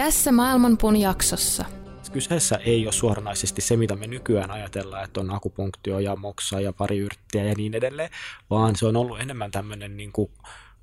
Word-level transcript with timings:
Tässä 0.00 0.32
Maailmanpuun 0.32 0.96
jaksossa. 0.96 1.64
Kyseessä 2.12 2.56
ei 2.56 2.86
ole 2.86 2.92
suoranaisesti 2.92 3.60
se, 3.60 3.76
mitä 3.76 3.96
me 3.96 4.06
nykyään 4.06 4.50
ajatellaan, 4.50 5.04
että 5.04 5.20
on 5.20 5.30
akupunktio 5.30 5.98
ja 5.98 6.16
moksa 6.16 6.60
ja 6.60 6.72
pari 6.72 6.98
yrttiä 6.98 7.44
ja 7.44 7.54
niin 7.56 7.74
edelleen, 7.74 8.10
vaan 8.50 8.76
se 8.76 8.86
on 8.86 8.96
ollut 8.96 9.20
enemmän 9.20 9.50
tämmöinen, 9.50 9.96
niin 9.96 10.12
kuin 10.12 10.30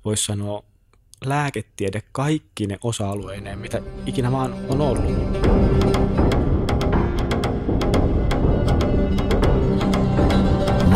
voisi 0.04 0.24
sanoa, 0.24 0.64
lääketiede 1.24 2.02
kaikki 2.12 2.66
ne 2.66 2.78
osa-alueineen, 2.84 3.58
mitä 3.58 3.82
ikinä 4.06 4.32
vaan 4.32 4.54
on 4.68 4.80
ollut. 4.80 6.07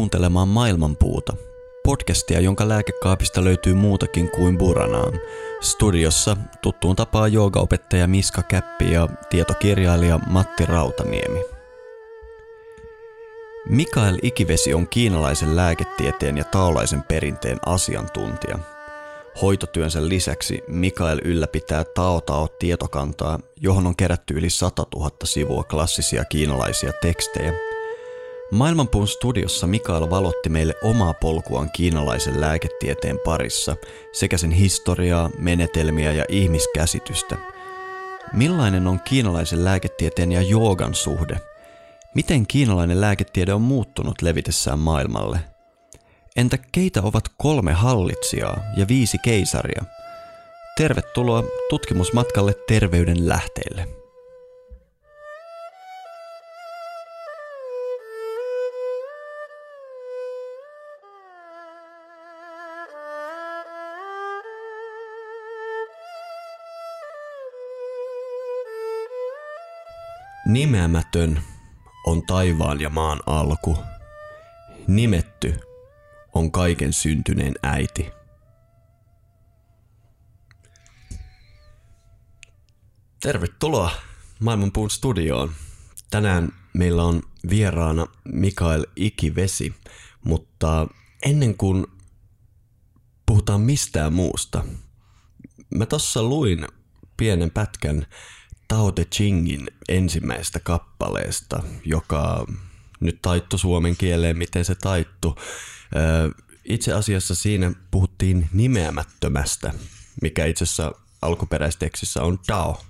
Kuuntelemaan 0.00 0.48
Maailmanpuuta, 0.48 1.36
podcastia, 1.84 2.40
jonka 2.40 2.68
lääkekaapista 2.68 3.44
löytyy 3.44 3.74
muutakin 3.74 4.30
kuin 4.30 4.58
buranaan. 4.58 5.20
Studiossa 5.60 6.36
tuttuun 6.62 6.96
tapaan 6.96 7.32
joogaopettaja 7.32 8.06
Miska 8.06 8.42
Käppi 8.42 8.92
ja 8.92 9.08
tietokirjailija 9.30 10.20
Matti 10.26 10.66
Rautaniemi. 10.66 11.40
Mikael 13.68 14.18
Ikivesi 14.22 14.74
on 14.74 14.88
kiinalaisen 14.88 15.56
lääketieteen 15.56 16.36
ja 16.36 16.44
taolaisen 16.44 17.02
perinteen 17.02 17.58
asiantuntija. 17.66 18.58
Hoitotyönsä 19.42 20.08
lisäksi 20.08 20.62
Mikael 20.68 21.18
ylläpitää 21.24 21.84
Tao 21.84 22.20
Tao 22.20 22.48
tietokantaa, 22.48 23.38
johon 23.56 23.86
on 23.86 23.96
kerätty 23.96 24.34
yli 24.34 24.50
100 24.50 24.86
000 24.94 25.10
sivua 25.24 25.64
klassisia 25.64 26.24
kiinalaisia 26.24 26.92
tekstejä– 27.02 27.52
Maailmanpuun 28.50 29.08
studiossa 29.08 29.66
Mikael 29.66 30.10
valotti 30.10 30.48
meille 30.48 30.74
omaa 30.82 31.14
polkuaan 31.14 31.70
kiinalaisen 31.70 32.40
lääketieteen 32.40 33.18
parissa 33.24 33.76
sekä 34.12 34.38
sen 34.38 34.50
historiaa, 34.50 35.30
menetelmiä 35.38 36.12
ja 36.12 36.24
ihmiskäsitystä. 36.28 37.36
Millainen 38.32 38.86
on 38.86 39.00
kiinalaisen 39.00 39.64
lääketieteen 39.64 40.32
ja 40.32 40.42
joogan 40.42 40.94
suhde? 40.94 41.36
Miten 42.14 42.46
kiinalainen 42.46 43.00
lääketiede 43.00 43.54
on 43.54 43.62
muuttunut 43.62 44.22
levitessään 44.22 44.78
maailmalle? 44.78 45.40
Entä 46.36 46.58
keitä 46.72 47.02
ovat 47.02 47.24
kolme 47.36 47.72
hallitsijaa 47.72 48.60
ja 48.76 48.88
viisi 48.88 49.18
keisaria? 49.18 49.84
Tervetuloa 50.76 51.44
tutkimusmatkalle 51.70 52.54
terveyden 52.68 53.28
lähteille. 53.28 53.99
Nimeämätön 70.52 71.42
on 72.06 72.26
taivaan 72.26 72.80
ja 72.80 72.90
maan 72.90 73.20
alku. 73.26 73.78
Nimetty 74.86 75.54
on 76.34 76.52
kaiken 76.52 76.92
syntyneen 76.92 77.54
äiti. 77.62 78.10
Tervetuloa 83.20 83.90
Maailmanpuun 84.40 84.90
studioon. 84.90 85.52
Tänään 86.10 86.48
meillä 86.74 87.04
on 87.04 87.22
vieraana 87.50 88.06
Mikael 88.24 88.86
Ikivesi, 88.96 89.74
mutta 90.24 90.88
ennen 91.22 91.56
kuin 91.56 91.86
puhutaan 93.26 93.60
mistään 93.60 94.12
muusta, 94.12 94.64
mä 95.74 95.86
tossa 95.86 96.22
luin 96.22 96.66
pienen 97.16 97.50
pätkän 97.50 98.06
Tao 98.70 98.92
Te 98.92 99.04
Chingin 99.04 99.70
ensimmäisestä 99.88 100.60
kappaleesta, 100.60 101.62
joka 101.84 102.46
nyt 103.00 103.22
taittu 103.22 103.58
suomen 103.58 103.96
kieleen, 103.96 104.38
miten 104.38 104.64
se 104.64 104.74
taittu. 104.74 105.38
Itse 106.64 106.92
asiassa 106.92 107.34
siinä 107.34 107.72
puhuttiin 107.90 108.48
nimeämättömästä, 108.52 109.72
mikä 110.22 110.46
itse 110.46 110.64
asiassa 110.64 110.92
alkuperäistekstissä 111.22 112.22
on 112.22 112.38
Tao. 112.46 112.84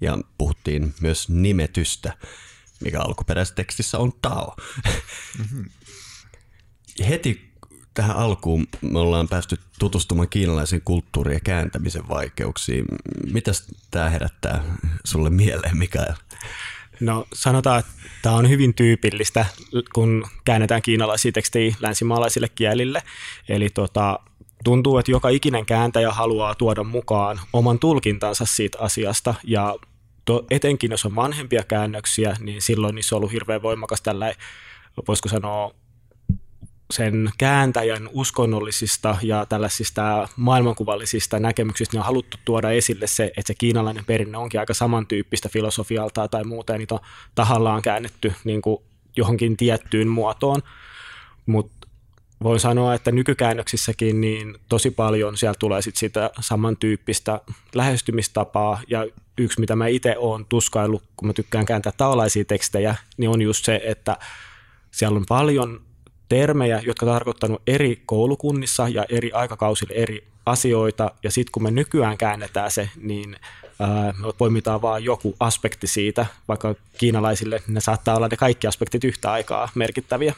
Ja 0.00 0.18
puhuttiin 0.38 0.94
myös 1.00 1.28
nimetystä, 1.28 2.16
mikä 2.80 3.00
alkuperäistekstissä 3.00 3.98
on 3.98 4.12
Tao. 4.22 4.56
Mm-hmm. 5.38 5.64
Heti 7.08 7.51
tähän 7.94 8.16
alkuun 8.16 8.66
me 8.80 8.98
ollaan 8.98 9.28
päästy 9.28 9.56
tutustumaan 9.78 10.28
kiinalaisen 10.28 10.82
kulttuuriin 10.84 11.34
ja 11.34 11.40
kääntämisen 11.40 12.08
vaikeuksiin. 12.08 12.84
Mitäs 13.32 13.66
tämä 13.90 14.10
herättää 14.10 14.64
sulle 15.04 15.30
mieleen, 15.30 15.76
Mikael? 15.76 16.14
No 17.00 17.26
sanotaan, 17.32 17.78
että 17.78 17.92
tämä 18.22 18.34
on 18.36 18.48
hyvin 18.48 18.74
tyypillistä, 18.74 19.46
kun 19.94 20.24
käännetään 20.44 20.82
kiinalaisia 20.82 21.32
tekstejä 21.32 21.74
länsimaalaisille 21.80 22.48
kielille. 22.48 23.02
Eli 23.48 23.70
tota, 23.70 24.18
tuntuu, 24.64 24.98
että 24.98 25.10
joka 25.10 25.28
ikinen 25.28 25.66
kääntäjä 25.66 26.10
haluaa 26.10 26.54
tuoda 26.54 26.84
mukaan 26.84 27.40
oman 27.52 27.78
tulkintansa 27.78 28.46
siitä 28.46 28.78
asiasta 28.80 29.34
ja 29.44 29.76
to, 30.24 30.46
etenkin 30.50 30.90
jos 30.90 31.06
on 31.06 31.16
vanhempia 31.16 31.62
käännöksiä, 31.64 32.36
niin 32.40 32.62
silloin 32.62 32.94
niissä 32.94 33.14
on 33.14 33.18
ollut 33.18 33.32
hirveän 33.32 33.62
voimakas 33.62 34.02
tällä, 34.02 34.34
voisiko 35.08 35.28
sanoa, 35.28 35.74
sen 36.92 37.30
kääntäjän 37.38 38.08
uskonnollisista 38.12 39.16
ja 39.22 39.46
tällaisista 39.46 40.28
maailmankuvallisista 40.36 41.38
näkemyksistä 41.38 41.94
niin 41.94 42.00
on 42.00 42.06
haluttu 42.06 42.36
tuoda 42.44 42.70
esille 42.70 43.06
se, 43.06 43.24
että 43.24 43.46
se 43.46 43.54
kiinalainen 43.54 44.04
perinne 44.04 44.38
onkin 44.38 44.60
aika 44.60 44.74
samantyyppistä 44.74 45.48
filosofialta 45.48 46.28
tai 46.28 46.44
muuta, 46.44 46.72
ja 46.72 46.78
niitä 46.78 46.94
on 46.94 47.00
tahallaan 47.34 47.82
käännetty 47.82 48.32
niin 48.44 48.62
kuin 48.62 48.82
johonkin 49.16 49.56
tiettyyn 49.56 50.08
muotoon. 50.08 50.62
Mutta 51.46 51.88
voin 52.42 52.60
sanoa, 52.60 52.94
että 52.94 53.12
nykykäännöksissäkin 53.12 54.20
niin 54.20 54.54
tosi 54.68 54.90
paljon 54.90 55.36
siellä 55.36 55.56
tulee 55.58 55.82
sit 55.82 55.96
sitä 55.96 56.30
samantyyppistä 56.40 57.40
lähestymistapaa, 57.74 58.80
ja 58.88 59.06
yksi, 59.38 59.60
mitä 59.60 59.76
mä 59.76 59.86
itse 59.86 60.16
olen 60.18 60.46
tuskaillut, 60.48 61.02
kun 61.16 61.26
mä 61.28 61.32
tykkään 61.32 61.66
kääntää 61.66 61.92
taolaisia 61.96 62.44
tekstejä, 62.44 62.94
niin 63.16 63.30
on 63.30 63.42
just 63.42 63.64
se, 63.64 63.80
että 63.84 64.16
siellä 64.90 65.16
on 65.16 65.24
paljon 65.28 65.80
termejä, 66.32 66.82
jotka 66.86 67.06
tarkoittanut 67.06 67.62
eri 67.66 68.02
koulukunnissa 68.06 68.88
ja 68.88 69.04
eri 69.08 69.32
aikakausille 69.32 69.94
eri 69.94 70.24
asioita, 70.46 71.10
ja 71.22 71.30
sitten 71.30 71.52
kun 71.52 71.62
me 71.62 71.70
nykyään 71.70 72.18
käännetään 72.18 72.70
se, 72.70 72.90
niin 72.96 73.36
me 74.18 74.32
poimitaan 74.38 74.82
vaan 74.82 75.04
joku 75.04 75.36
aspekti 75.40 75.86
siitä, 75.86 76.26
vaikka 76.48 76.74
kiinalaisille 76.98 77.62
ne 77.68 77.80
saattaa 77.80 78.16
olla 78.16 78.28
ne 78.28 78.36
kaikki 78.36 78.66
aspektit 78.66 79.04
yhtä 79.04 79.32
aikaa 79.32 79.68
merkittäviä. 79.74 80.34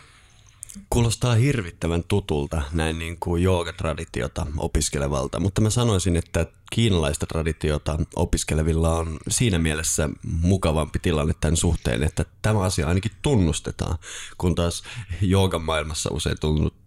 Kuulostaa 0.91 1.35
hirvittävän 1.35 2.05
tutulta 2.09 2.62
näin 2.73 2.99
niin 2.99 3.17
kuin 3.21 3.43
joogatraditiota 3.43 4.47
opiskelevalta, 4.56 5.41
mutta 5.41 5.61
mä 5.61 5.71
sanoisin, 5.71 6.17
että 6.17 6.47
kiinalaista 6.73 7.26
traditiota 7.26 7.99
opiskelevilla 8.17 8.99
on 8.99 9.19
siinä 9.29 9.59
mielessä 9.59 10.09
mukavampi 10.43 10.99
tilanne 10.99 11.35
tämän 11.41 11.56
suhteen, 11.56 12.03
että 12.03 12.25
tämä 12.43 12.61
asia 12.61 12.88
ainakin 12.88 13.12
tunnustetaan, 13.23 13.99
kun 14.38 14.55
taas 14.55 14.82
joogan 15.21 15.62
maailmassa 15.62 16.11
usein 16.12 16.37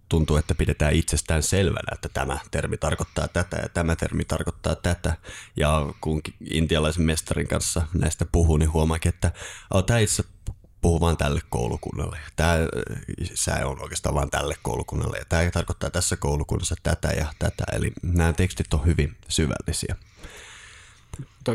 tuntuu, 0.10 0.38
että 0.38 0.56
pidetään 0.56 0.94
itsestään 0.94 1.44
selvänä, 1.44 1.92
että 1.94 2.10
tämä 2.10 2.38
termi 2.51 2.78
tarkoittaa 2.78 3.28
tätä 3.28 3.57
ja 3.57 3.69
tämä 3.69 3.95
termi 3.95 4.25
tarkoittaa 4.25 4.75
tätä. 4.75 5.18
Ja 5.56 5.94
kun 6.01 6.22
intialaisen 6.51 7.04
mestarin 7.04 7.48
kanssa 7.48 7.88
näistä 7.94 8.25
puhuu, 8.31 8.57
niin 8.57 8.74
huomaakin, 8.74 9.10
että 9.10 9.31
tämä 9.86 10.00
itse 10.00 10.24
puhuu 10.81 11.00
vain 11.00 11.18
tälle 11.18 11.41
koulukunnalle. 11.50 12.19
Tämä 12.35 12.57
sää 13.33 13.68
on 13.68 13.81
oikeastaan 13.83 14.15
vain 14.15 14.29
tälle 14.29 14.56
koulukunnalle 14.62 15.18
ja 15.18 15.25
tämä 15.29 15.51
tarkoittaa 15.51 15.89
tässä 15.89 16.15
koulukunnassa 16.15 16.75
tätä 16.83 17.07
ja 17.07 17.25
tätä. 17.39 17.63
Eli 17.71 17.91
nämä 18.01 18.33
tekstit 18.33 18.74
on 18.74 18.85
hyvin 18.85 19.18
syvällisiä. 19.27 19.95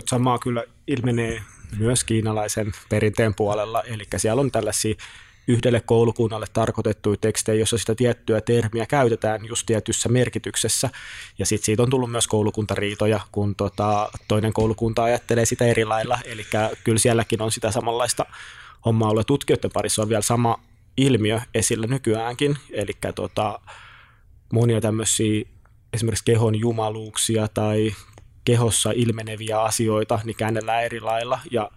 Samaa 0.06 0.38
kyllä 0.38 0.64
ilmenee 0.86 1.42
myös 1.78 2.04
kiinalaisen 2.04 2.72
perinteen 2.88 3.34
puolella, 3.34 3.82
eli 3.82 4.04
siellä 4.16 4.40
on 4.40 4.50
tällaisia 4.50 4.94
yhdelle 5.48 5.80
koulukunnalle 5.80 6.46
tarkoitettuja 6.52 7.16
tekstejä, 7.20 7.58
jossa 7.58 7.78
sitä 7.78 7.94
tiettyä 7.94 8.40
termiä 8.40 8.86
käytetään 8.86 9.44
just 9.44 9.66
tietyssä 9.66 10.08
merkityksessä. 10.08 10.90
Ja 11.38 11.46
sitten 11.46 11.66
siitä 11.66 11.82
on 11.82 11.90
tullut 11.90 12.10
myös 12.10 12.28
koulukuntariitoja, 12.28 13.20
kun 13.32 13.54
tota, 13.54 14.10
toinen 14.28 14.52
koulukunta 14.52 15.04
ajattelee 15.04 15.46
sitä 15.46 15.64
eri 15.64 15.84
lailla. 15.84 16.19
Eli 16.24 16.46
kyllä 16.84 16.98
sielläkin 16.98 17.42
on 17.42 17.52
sitä 17.52 17.70
samanlaista 17.70 18.26
hommaa 18.84 19.11
ollut. 19.11 19.26
Tutkijoiden 19.26 19.70
parissa 19.75 20.02
on 20.02 20.08
vielä 20.08 20.23
sama 20.23 20.61
ilmiö 20.96 21.40
esillä 21.55 21.87
nykyäänkin. 21.87 22.56
Eli 22.70 22.93
tota, 23.14 23.61
monia 24.52 24.81
tämmöisiä 24.81 25.44
esimerkiksi 25.93 26.25
kehon 26.25 26.55
jumaluuksia 26.55 27.49
tai 27.49 27.94
kehossa 28.44 28.90
ilmeneviä 28.90 29.62
asioita, 29.62 30.20
niin 30.25 30.37
käännellään 30.37 30.84
eri 30.84 31.00
lailla. 31.00 31.40
Ja 31.50 31.70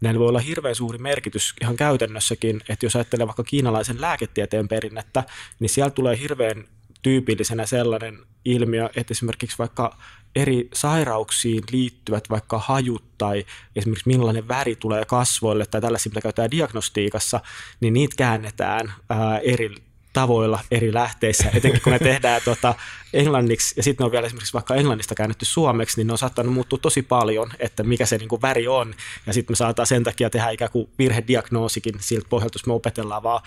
näillä 0.00 0.18
voi 0.18 0.28
olla 0.28 0.38
hirveän 0.38 0.74
suuri 0.74 0.98
merkitys 0.98 1.54
ihan 1.62 1.76
käytännössäkin, 1.76 2.60
että 2.68 2.86
jos 2.86 2.96
ajattelee 2.96 3.26
vaikka 3.26 3.44
kiinalaisen 3.44 4.00
lääketieteen 4.00 4.68
perinnettä, 4.68 5.24
niin 5.60 5.68
siellä 5.68 5.90
tulee 5.90 6.18
hirveän 6.18 6.64
tyypillisenä 7.02 7.66
sellainen 7.66 8.18
ilmiö, 8.44 8.90
että 8.96 9.12
esimerkiksi 9.12 9.58
vaikka 9.58 9.96
eri 10.36 10.68
sairauksiin 10.74 11.64
liittyvät 11.72 12.30
vaikka 12.30 12.58
hajut 12.58 13.18
tai 13.18 13.46
esimerkiksi 13.76 14.08
millainen 14.08 14.48
väri 14.48 14.76
tulee 14.76 15.04
kasvoille 15.04 15.66
tai 15.66 15.80
tällaisia, 15.80 16.10
mitä 16.10 16.20
käytetään 16.20 16.50
diagnostiikassa, 16.50 17.40
niin 17.80 17.94
niitä 17.94 18.14
käännetään 18.16 18.92
ää, 19.08 19.38
eri 19.38 19.74
tavoilla 20.12 20.60
eri 20.70 20.94
lähteissä, 20.94 21.50
etenkin 21.54 21.80
kun 21.82 21.92
ne 21.92 21.98
tehdään 21.98 22.42
tota, 22.44 22.74
englanniksi. 23.12 23.74
Ja 23.76 23.82
sitten 23.82 24.04
ne 24.04 24.06
on 24.06 24.12
vielä 24.12 24.26
esimerkiksi 24.26 24.52
vaikka 24.52 24.74
englannista 24.74 25.14
käännetty 25.14 25.44
suomeksi, 25.44 25.96
niin 25.96 26.06
ne 26.06 26.12
on 26.12 26.18
saattanut 26.18 26.54
muuttua 26.54 26.78
tosi 26.82 27.02
paljon, 27.02 27.50
että 27.58 27.82
mikä 27.82 28.06
se 28.06 28.18
niin 28.18 28.28
kuin 28.28 28.42
väri 28.42 28.68
on. 28.68 28.94
Ja 29.26 29.32
sitten 29.32 29.52
me 29.52 29.56
saadaan 29.56 29.86
sen 29.86 30.04
takia 30.04 30.30
tehdä 30.30 30.50
ikään 30.50 30.70
kuin 30.70 30.88
virhediagnoosikin 30.98 31.94
siltä 32.00 32.28
pohjalta, 32.28 32.54
jos 32.54 32.66
me 32.66 32.72
opetellaan 32.72 33.22
vaan 33.22 33.42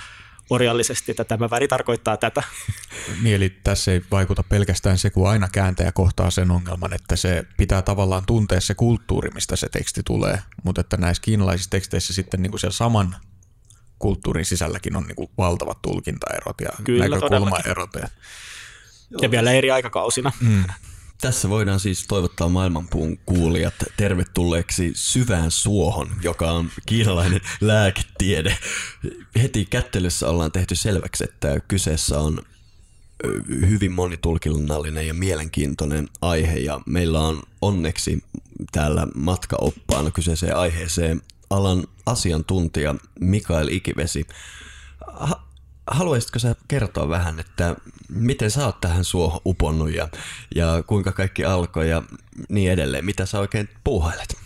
orjallisesti, 0.51 1.11
että 1.11 1.23
tämä 1.23 1.49
väri 1.49 1.67
tarkoittaa 1.67 2.17
tätä. 2.17 2.43
Niin, 3.21 3.35
eli 3.35 3.49
tässä 3.63 3.91
ei 3.91 4.01
vaikuta 4.11 4.43
pelkästään 4.43 4.97
se, 4.97 5.09
kun 5.09 5.29
aina 5.29 5.49
kääntäjä 5.51 5.91
kohtaa 5.91 6.31
sen 6.31 6.51
ongelman, 6.51 6.93
että 6.93 7.15
se 7.15 7.43
pitää 7.57 7.81
tavallaan 7.81 8.25
tuntea 8.25 8.61
se 8.61 8.73
kulttuuri, 8.73 9.29
mistä 9.29 9.55
se 9.55 9.69
teksti 9.69 10.01
tulee, 10.05 10.41
mutta 10.63 10.81
että 10.81 10.97
näissä 10.97 11.21
kiinalaisissa 11.21 11.69
teksteissä 11.69 12.13
sitten 12.13 12.41
niin 12.41 12.51
kuin 12.51 12.59
siellä 12.59 12.73
saman 12.73 13.15
kulttuurin 13.99 14.45
sisälläkin 14.45 14.95
on 14.95 15.03
niin 15.03 15.15
kuin 15.15 15.29
valtavat 15.37 15.81
tulkintaerot 15.81 16.61
ja 16.61 16.69
Kyllä, 16.83 17.07
näkökulmaerot. 17.07 17.89
Ja, 17.93 18.07
ja 19.21 19.31
vielä 19.31 19.51
eri 19.51 19.71
aikakausina. 19.71 20.31
Mm. 20.41 20.63
Tässä 21.21 21.49
voidaan 21.49 21.79
siis 21.79 22.07
toivottaa 22.07 22.49
maailmanpuun 22.49 23.17
kuulijat 23.25 23.73
tervetulleeksi 23.97 24.91
syvään 24.95 25.51
suohon, 25.51 26.11
joka 26.23 26.51
on 26.51 26.69
kiinalainen 26.85 27.41
lääketiede. 27.61 28.57
Heti 29.41 29.65
kättelyssä 29.65 30.29
ollaan 30.29 30.51
tehty 30.51 30.75
selväksi, 30.75 31.23
että 31.23 31.59
kyseessä 31.67 32.19
on 32.19 32.41
hyvin 33.49 33.91
monitulkinnallinen 33.91 35.07
ja 35.07 35.13
mielenkiintoinen 35.13 36.09
aihe 36.21 36.57
ja 36.57 36.81
meillä 36.85 37.19
on 37.19 37.43
onneksi 37.61 38.23
täällä 38.71 39.07
matkaoppaana 39.15 40.11
kyseiseen 40.11 40.57
aiheeseen 40.57 41.21
alan 41.49 41.87
asiantuntija 42.05 42.95
Mikael 43.19 43.67
Ikivesi. 43.67 44.27
Haluaisitko 45.87 46.39
sä 46.39 46.55
kertoa 46.67 47.09
vähän, 47.09 47.39
että 47.39 47.75
miten 48.09 48.51
sä 48.51 48.65
oot 48.65 48.81
tähän 48.81 49.03
suohon 49.03 49.41
uponnut 49.45 49.93
ja, 49.93 50.07
ja 50.55 50.83
kuinka 50.87 51.11
kaikki 51.11 51.45
alkoi 51.45 51.89
ja 51.89 52.03
niin 52.49 52.71
edelleen? 52.71 53.05
Mitä 53.05 53.25
sä 53.25 53.39
oikein 53.39 53.69
puuhailet? 53.83 54.37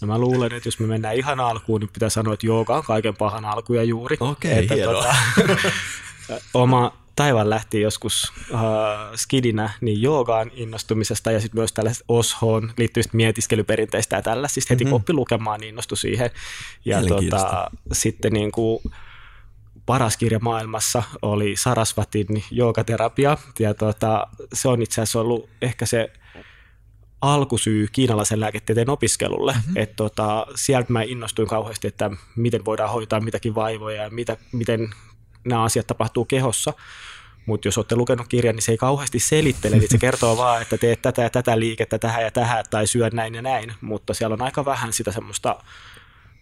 No 0.00 0.06
mä 0.06 0.18
luulen, 0.18 0.52
että 0.52 0.68
jos 0.68 0.78
me 0.78 0.86
mennään 0.86 1.16
ihan 1.16 1.40
alkuun, 1.40 1.80
niin 1.80 1.90
pitää 1.92 2.08
sanoa, 2.08 2.34
että 2.34 2.46
jooga 2.46 2.76
on 2.76 2.82
kaiken 2.82 3.16
pahan 3.16 3.44
alku 3.44 3.74
ja 3.74 3.82
juuri. 3.82 4.16
Okei, 4.20 4.64
okay, 4.64 4.80
tota, 4.80 5.14
oma 6.54 6.92
taivaan 7.16 7.50
lähti 7.50 7.80
joskus 7.80 8.32
uh, 8.50 8.58
skidinä 9.16 9.70
niin 9.80 10.02
joogaan 10.02 10.50
innostumisesta 10.54 11.32
ja 11.32 11.40
sitten 11.40 11.60
myös 11.60 11.72
tällaisesta 11.72 12.04
oshoon 12.08 12.72
liittyvistä 12.76 13.16
mietiskelyperinteistä 13.16 14.16
ja 14.16 14.22
tällaisista. 14.22 14.74
Heti 14.74 14.84
mm-hmm. 14.84 14.94
oppi 14.94 15.12
lukemaan, 15.12 15.60
niin 15.60 15.68
innostui 15.68 15.98
siihen. 15.98 16.30
Ja 16.84 17.02
tota, 17.02 17.70
sitten 17.92 18.32
niin 18.32 18.52
kuin, 18.52 18.80
paras 19.86 20.16
kirja 20.16 20.38
maailmassa 20.38 21.02
oli 21.22 21.56
Sarasvatin 21.56 22.44
joogaterapia 22.50 23.36
ja 23.58 23.74
tota, 23.74 24.26
se 24.52 24.68
on 24.68 24.82
itse 24.82 25.02
asiassa 25.02 25.20
ollut 25.20 25.48
ehkä 25.62 25.86
se 25.86 26.12
alkusyy 27.20 27.88
kiinalaisen 27.92 28.40
lääketieteen 28.40 28.90
opiskelulle. 28.90 29.52
Mm-hmm. 29.52 29.76
Et 29.76 29.96
tota, 29.96 30.46
sieltä 30.54 30.92
mä 30.92 31.02
innostuin 31.02 31.48
kauheasti, 31.48 31.88
että 31.88 32.10
miten 32.36 32.64
voidaan 32.64 32.90
hoitaa 32.90 33.20
mitäkin 33.20 33.54
vaivoja 33.54 34.02
ja 34.02 34.10
mitä, 34.10 34.36
miten 34.52 34.90
nämä 35.44 35.62
asiat 35.62 35.86
tapahtuu 35.86 36.24
kehossa. 36.24 36.72
Mutta 37.46 37.68
jos 37.68 37.78
olette 37.78 37.96
lukenut 37.96 38.28
kirjan, 38.28 38.54
niin 38.54 38.62
se 38.62 38.72
ei 38.72 38.78
kauheasti 38.78 39.18
selittele, 39.18 39.76
eli 39.76 39.88
se 39.88 39.98
kertoo 39.98 40.36
vaan, 40.44 40.62
että 40.62 40.78
teet 40.78 41.02
tätä 41.02 41.22
ja 41.22 41.30
tätä 41.30 41.58
liikettä 41.58 41.98
tähän 41.98 42.22
ja 42.22 42.30
tähän, 42.30 42.64
tai 42.70 42.86
syöt 42.86 43.12
näin 43.12 43.34
ja 43.34 43.42
näin, 43.42 43.72
mutta 43.80 44.14
siellä 44.14 44.34
on 44.34 44.42
aika 44.42 44.64
vähän 44.64 44.92
sitä 44.92 45.12
semmoista 45.12 45.56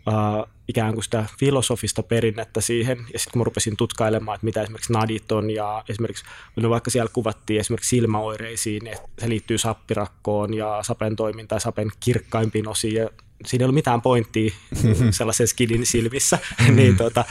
uh, 0.07 0.49
ikään 0.69 0.95
kuin 0.95 1.05
sitä 1.05 1.27
filosofista 1.39 2.03
perinnettä 2.03 2.61
siihen. 2.61 2.99
Ja 3.13 3.19
sitten 3.19 3.33
kun 3.33 3.41
mä 3.41 3.45
rupesin 3.45 3.77
tutkailemaan, 3.77 4.35
että 4.35 4.45
mitä 4.45 4.63
esimerkiksi 4.63 4.93
nadit 4.93 5.33
on, 5.33 5.51
ja 5.51 5.85
esimerkiksi 5.89 6.25
no 6.57 6.71
vaikka 6.71 6.91
siellä 6.91 7.11
kuvattiin 7.13 7.61
esimerkiksi 7.61 7.97
silmäoireisiin, 7.97 8.87
että 8.87 9.09
se 9.19 9.29
liittyy 9.29 9.59
sappirakkoon 9.59 10.55
ja 10.55 10.79
sapen 10.83 11.17
toimintaan, 11.17 11.61
sapen 11.61 11.91
kirkkaimpiin 12.01 12.69
osiin, 12.69 12.95
ja 12.95 13.11
siinä 13.47 13.63
ei 13.63 13.65
ollut 13.65 13.75
mitään 13.75 14.03
pointtia 14.03 14.53
sellaisen 15.11 15.49
skidin 15.49 15.87
silmissä, 15.87 16.39
niin 16.77 16.97
tota, 16.97 17.25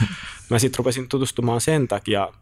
mä 0.50 0.58
sitten 0.58 0.78
rupesin 0.78 1.08
tutustumaan 1.08 1.60
sen 1.60 1.88
takia 1.88 2.32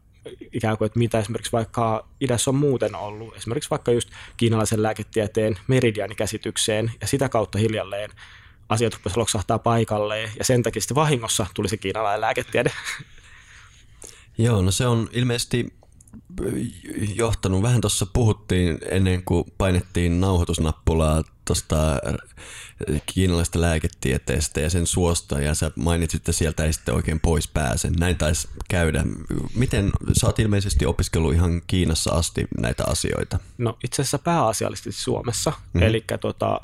ikään 0.52 0.78
kuin, 0.78 0.86
että 0.86 0.98
mitä 0.98 1.18
esimerkiksi 1.18 1.52
vaikka 1.52 2.06
idässä 2.20 2.50
on 2.50 2.54
muuten 2.54 2.94
ollut, 2.94 3.36
esimerkiksi 3.36 3.70
vaikka 3.70 3.92
just 3.92 4.10
kiinalaisen 4.36 4.82
lääketieteen 4.82 5.58
meridianikäsitykseen, 5.66 6.92
ja 7.00 7.06
sitä 7.06 7.28
kautta 7.28 7.58
hiljalleen 7.58 8.10
asiat 8.70 8.94
rupesivat 8.94 9.16
loksahtaa 9.16 9.58
paikalleen, 9.58 10.30
ja 10.38 10.44
sen 10.44 10.62
takia 10.62 10.82
sitten 10.82 10.94
vahingossa 10.94 11.46
tuli 11.54 11.68
se 11.68 11.76
kiinalainen 11.76 12.20
lääketiede. 12.20 12.72
Joo, 14.38 14.62
no 14.62 14.70
se 14.70 14.86
on 14.86 15.08
ilmeisesti 15.12 15.80
johtanut, 17.14 17.62
vähän 17.62 17.80
tuossa 17.80 18.06
puhuttiin 18.06 18.78
ennen 18.90 19.24
kuin 19.24 19.44
painettiin 19.58 20.20
nauhoitusnappulaa 20.20 21.22
tuosta 21.44 21.76
kiinalaisesta 23.06 23.60
lääketieteestä 23.60 24.60
ja 24.60 24.70
sen 24.70 24.86
suosta, 24.86 25.40
ja 25.40 25.54
sä 25.54 25.70
mainitsit, 25.76 26.20
että 26.20 26.32
sieltä 26.32 26.64
ei 26.64 26.72
sitten 26.72 26.94
oikein 26.94 27.20
pois 27.20 27.48
pääse. 27.48 27.90
Näin 27.98 28.16
taisi 28.16 28.48
käydä. 28.68 29.04
Miten, 29.54 29.90
sä 30.20 30.26
oot 30.26 30.38
ilmeisesti 30.38 30.86
opiskellut 30.86 31.34
ihan 31.34 31.62
Kiinassa 31.66 32.10
asti 32.10 32.48
näitä 32.60 32.84
asioita? 32.86 33.38
No 33.58 33.78
itse 33.84 34.02
asiassa 34.02 34.18
pääasiallisesti 34.18 34.92
Suomessa, 34.92 35.50
mm-hmm. 35.50 35.82
eli 35.82 36.04
tota, 36.20 36.60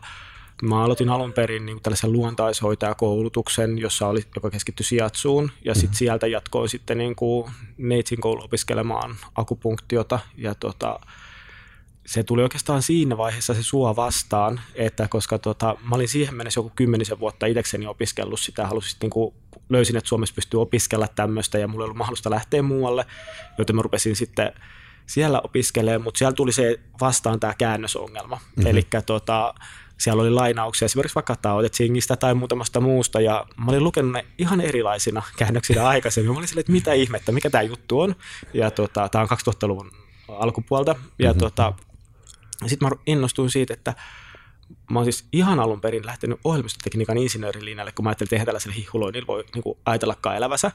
Mä 0.62 0.84
aloitin 0.84 1.08
alun 1.08 1.32
perin 1.32 1.66
niin 1.66 1.82
tällaisen 1.82 2.12
luontaishoitajakoulutuksen, 2.12 3.78
jossa 3.78 4.08
oli, 4.08 4.20
joka 4.34 4.50
keskittyi 4.50 4.86
sijatsuun, 4.86 5.50
ja 5.64 5.74
sitten 5.74 5.88
mm-hmm. 5.88 5.96
sieltä 5.96 6.26
jatkoin 6.26 6.68
sitten 6.68 6.98
niin 6.98 7.16
kuin 7.16 7.50
neitsin 7.78 8.20
koulu 8.20 8.44
opiskelemaan 8.44 9.16
akupunktiota, 9.34 10.18
ja 10.36 10.54
tota, 10.54 11.00
se 12.06 12.22
tuli 12.22 12.42
oikeastaan 12.42 12.82
siinä 12.82 13.16
vaiheessa 13.16 13.54
se 13.54 13.62
sua 13.62 13.96
vastaan, 13.96 14.60
että 14.74 15.08
koska 15.08 15.38
tota, 15.38 15.76
mä 15.88 15.96
olin 15.96 16.08
siihen 16.08 16.34
mennessä 16.34 16.58
joku 16.58 16.72
kymmenisen 16.76 17.20
vuotta 17.20 17.46
itsekseni 17.46 17.86
opiskellut 17.86 18.40
sitä, 18.40 18.66
halusin 18.66 18.98
niin 19.02 19.10
kuin, 19.10 19.34
löysin, 19.68 19.96
että 19.96 20.08
Suomessa 20.08 20.34
pystyy 20.34 20.60
opiskella 20.60 21.08
tämmöistä 21.08 21.58
ja 21.58 21.68
mulla 21.68 21.84
ei 21.84 21.86
ollut 21.86 21.96
mahdollista 21.96 22.30
lähteä 22.30 22.62
muualle, 22.62 23.06
joten 23.58 23.76
mä 23.76 23.82
rupesin 23.82 24.16
sitten 24.16 24.52
siellä 25.06 25.40
opiskelemaan, 25.44 26.02
mutta 26.02 26.18
siellä 26.18 26.34
tuli 26.34 26.52
se 26.52 26.80
vastaan 27.00 27.40
tämä 27.40 27.54
käännösongelma. 27.58 28.36
Mm-hmm. 28.36 28.66
Eli 28.70 28.86
tota, 29.06 29.54
siellä 29.98 30.22
oli 30.22 30.30
lainauksia 30.30 30.86
esimerkiksi 30.86 31.14
vaikka 31.14 31.36
Tao 31.36 31.68
Tsingistä 31.68 32.16
tai 32.16 32.34
muutamasta 32.34 32.80
muusta, 32.80 33.20
ja 33.20 33.46
mä 33.56 33.70
olin 33.70 33.84
lukenut 33.84 34.12
ne 34.12 34.26
ihan 34.38 34.60
erilaisina 34.60 35.22
käännöksinä 35.36 35.88
aikaisemmin. 35.88 36.32
Mä 36.32 36.38
olin 36.38 36.48
silleen, 36.48 36.60
että 36.60 36.72
mitä 36.72 36.92
ihmettä, 36.92 37.32
mikä 37.32 37.50
tämä 37.50 37.62
juttu 37.62 38.00
on. 38.00 38.16
Ja 38.54 38.70
tota, 38.70 39.08
tämä 39.08 39.22
on 39.22 39.28
2000-luvun 39.30 39.90
alkupuolta. 40.28 40.96
Ja 41.18 41.28
mm-hmm. 41.28 41.40
tota, 41.40 41.72
sitten 42.66 42.88
mä 42.88 42.96
innostuin 43.06 43.50
siitä, 43.50 43.74
että 43.74 43.94
mä 44.90 44.98
oon 44.98 45.06
siis 45.06 45.24
ihan 45.32 45.60
alun 45.60 45.80
perin 45.80 46.06
lähtenyt 46.06 46.40
ohjelmistotekniikan 46.44 47.18
insinöörilinjalle, 47.18 47.92
kun 47.92 48.04
mä 48.04 48.08
ajattelin, 48.08 48.26
että 48.26 48.36
eihän 48.36 48.46
tällaisella 48.46 48.76
hihuloinnilla 48.76 49.26
voi 49.26 49.44
niin 49.54 49.62
kuin, 49.62 49.78
ajatellakaan 49.84 50.36
elävänsä. 50.36 50.70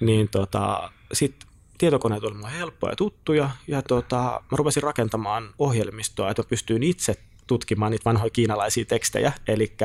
Niin 0.00 0.28
tota, 0.28 0.92
sitten 1.12 1.48
tietokoneet 1.78 2.24
olivat 2.24 2.40
mulle 2.40 2.58
helppoja 2.58 2.92
ja 2.92 2.96
tuttuja, 2.96 3.50
ja 3.66 3.82
tota, 3.82 4.16
mä 4.50 4.56
rupesin 4.56 4.82
rakentamaan 4.82 5.54
ohjelmistoa, 5.58 6.30
että 6.30 6.42
mä 6.42 6.48
pystyin 6.48 6.82
itse 6.82 7.14
tutkimaan 7.48 7.92
niitä 7.92 8.04
vanhoja 8.04 8.30
kiinalaisia 8.30 8.84
tekstejä, 8.84 9.32
eli 9.48 9.76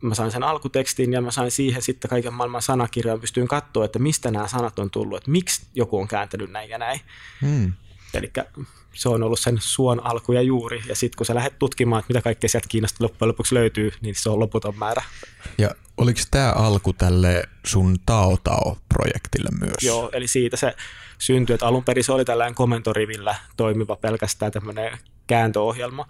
mä 0.00 0.14
sain 0.14 0.30
sen 0.30 0.42
alkutekstin 0.42 1.12
ja 1.12 1.20
mä 1.20 1.30
sain 1.30 1.50
siihen 1.50 1.82
sitten 1.82 2.08
kaiken 2.08 2.34
maailman 2.34 2.62
sanakirjoja, 2.62 3.18
pystyin 3.18 3.48
katsoa, 3.48 3.84
että 3.84 3.98
mistä 3.98 4.30
nämä 4.30 4.48
sanat 4.48 4.78
on 4.78 4.90
tullut, 4.90 5.16
että 5.16 5.30
miksi 5.30 5.66
joku 5.74 5.98
on 5.98 6.08
kääntänyt 6.08 6.50
näin 6.50 6.70
ja 6.70 6.78
näin. 6.78 7.00
Hmm. 7.40 7.72
Eli 8.14 8.32
se 8.94 9.08
on 9.08 9.22
ollut 9.22 9.40
sen 9.40 9.56
suon 9.60 10.06
alku 10.06 10.32
ja 10.32 10.42
juuri. 10.42 10.82
Ja 10.86 10.96
sitten 10.96 11.16
kun 11.16 11.26
sä 11.26 11.34
lähdet 11.34 11.58
tutkimaan, 11.58 12.00
että 12.00 12.10
mitä 12.10 12.22
kaikkea 12.22 12.48
sieltä 12.48 12.68
Kiinasta 12.68 13.04
loppujen 13.04 13.28
lopuksi 13.28 13.54
löytyy, 13.54 13.92
niin 14.00 14.14
se 14.14 14.30
on 14.30 14.40
loputon 14.40 14.78
määrä. 14.78 15.02
Ja 15.58 15.70
oliko 15.96 16.20
tämä 16.30 16.52
alku 16.52 16.92
tälle 16.92 17.42
sun 17.66 17.96
Tao 18.06 18.36
Tao-projektille 18.44 19.48
myös? 19.60 19.74
Joo, 19.82 20.10
eli 20.12 20.26
siitä 20.26 20.56
se 20.56 20.74
syntyi, 21.18 21.54
että 21.54 21.66
alun 21.66 21.84
perin 21.84 22.04
se 22.04 22.12
oli 22.12 22.24
tällainen 22.24 22.54
komentorivillä 22.54 23.34
toimiva 23.56 23.96
pelkästään 23.96 24.52
tämmöinen 24.52 24.98
kääntöohjelma, 25.26 26.06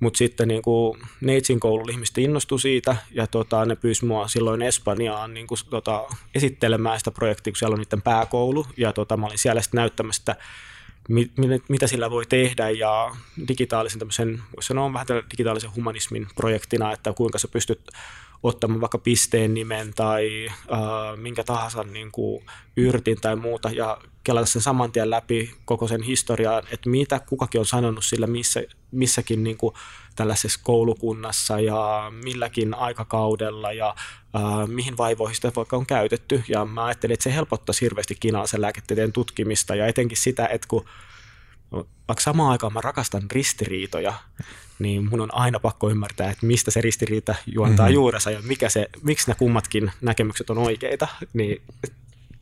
mutta 0.00 0.18
sitten 0.18 0.48
niin 0.48 0.62
kuin 0.62 0.98
Neitsin 1.20 1.60
koululla 1.60 1.92
ihmiset 1.92 2.18
innostui 2.18 2.60
siitä 2.60 2.96
ja 3.10 3.26
tota, 3.26 3.64
ne 3.64 3.76
pyysi 3.76 4.04
mua 4.04 4.28
silloin 4.28 4.62
Espanjaan 4.62 5.34
niin 5.34 5.46
kuin, 5.46 5.58
tota, 5.70 6.04
esittelemään 6.34 6.98
sitä 6.98 7.10
projektia, 7.10 7.52
kun 7.52 7.58
siellä 7.58 7.74
on 7.74 7.80
niiden 7.80 8.02
pääkoulu. 8.02 8.66
Ja 8.76 8.92
tota, 8.92 9.16
mä 9.16 9.26
olin 9.26 9.38
siellä 9.38 9.62
sitten 9.62 9.78
näyttämässä 9.78 10.20
sitä 10.20 10.36
mit, 11.08 11.32
mitä 11.68 11.86
sillä 11.86 12.10
voi 12.10 12.26
tehdä. 12.26 12.70
Ja 12.70 13.16
digitaalisen 13.48 13.98
tämmöisen, 13.98 14.42
voisi 14.56 14.66
sanoa 14.66 14.92
vähän 14.92 15.06
digitaalisen 15.30 15.74
humanismin 15.76 16.26
projektina, 16.34 16.92
että 16.92 17.12
kuinka 17.12 17.38
sä 17.38 17.48
pystyt 17.48 17.80
ottamaan 18.42 18.80
vaikka 18.80 18.98
pisteen 18.98 19.54
nimen 19.54 19.94
tai 19.94 20.48
äh, 20.48 21.16
minkä 21.16 21.44
tahansa 21.44 21.82
niin 21.82 22.12
kuin 22.12 22.44
yrtin 22.76 23.20
tai 23.20 23.36
muuta 23.36 23.70
ja 23.70 23.98
kelata 24.24 24.46
sen 24.46 24.62
saman 24.62 24.92
tien 24.92 25.10
läpi 25.10 25.54
koko 25.64 25.88
sen 25.88 26.02
historiaan, 26.02 26.62
että 26.70 26.90
mitä 26.90 27.20
kukakin 27.20 27.58
on 27.58 27.66
sanonut 27.66 28.04
sillä 28.04 28.26
missä, 28.26 28.62
missäkin 28.90 29.44
niin 29.44 29.56
kuin 29.56 29.74
tällaisessa 30.16 30.60
koulukunnassa 30.62 31.60
ja 31.60 32.12
milläkin 32.24 32.74
aikakaudella 32.74 33.72
ja 33.72 33.94
äh, 34.36 34.68
mihin 34.68 34.96
vaivoihin 34.96 35.36
sitä 35.36 35.52
vaikka 35.56 35.76
on 35.76 35.86
käytetty. 35.86 36.44
Ja 36.48 36.64
mä 36.64 36.84
ajattelin, 36.84 37.14
että 37.14 37.24
se 37.24 37.34
helpottaisi 37.34 37.80
hirveästi 37.80 38.14
kinalaisen 38.20 38.60
lääketieteen 38.60 39.12
tutkimista 39.12 39.74
ja 39.74 39.86
etenkin 39.86 40.18
sitä, 40.18 40.46
että 40.46 40.68
kun 40.68 40.84
vaikka 42.08 42.22
samaan 42.22 42.50
aikaan 42.50 42.72
mä 42.72 42.80
rakastan 42.80 43.22
ristiriitoja, 43.32 44.14
niin 44.80 45.10
mun 45.10 45.20
on 45.20 45.34
aina 45.34 45.60
pakko 45.60 45.90
ymmärtää, 45.90 46.30
että 46.30 46.46
mistä 46.46 46.70
se 46.70 46.80
ristiriita 46.80 47.34
juontaa 47.46 47.86
mm-hmm. 47.86 47.94
juurensa 47.94 48.30
ja 48.30 48.42
mikä 48.42 48.68
se, 48.68 48.88
miksi 49.02 49.26
nämä 49.26 49.38
kummatkin 49.38 49.92
näkemykset 50.00 50.50
on 50.50 50.58
oikeita. 50.58 51.08
Niin 51.32 51.62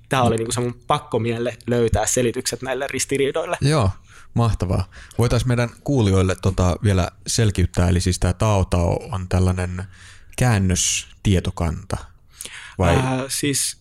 tämä 0.09 0.23
oli 0.23 0.37
niin 0.37 0.53
se 0.53 0.61
mun 0.61 0.81
pakko 0.87 1.19
mielle 1.19 1.57
löytää 1.67 2.07
selitykset 2.07 2.63
näille 2.63 2.87
ristiriidoille. 2.91 3.57
Joo, 3.61 3.91
mahtavaa. 4.35 4.91
Voitaisiin 5.19 5.49
meidän 5.49 5.71
kuulijoille 5.85 6.37
tota 6.43 6.77
vielä 6.83 7.11
selkiyttää, 7.27 7.89
eli 7.89 8.01
siis 8.01 8.19
tämä 8.19 8.33
Tao 8.33 8.65
Tao 8.65 9.09
on 9.13 9.29
tällainen 9.29 9.85
käännöstietokanta, 10.39 11.97
vai? 12.79 12.97
Äh, 12.97 13.05
siis 13.29 13.79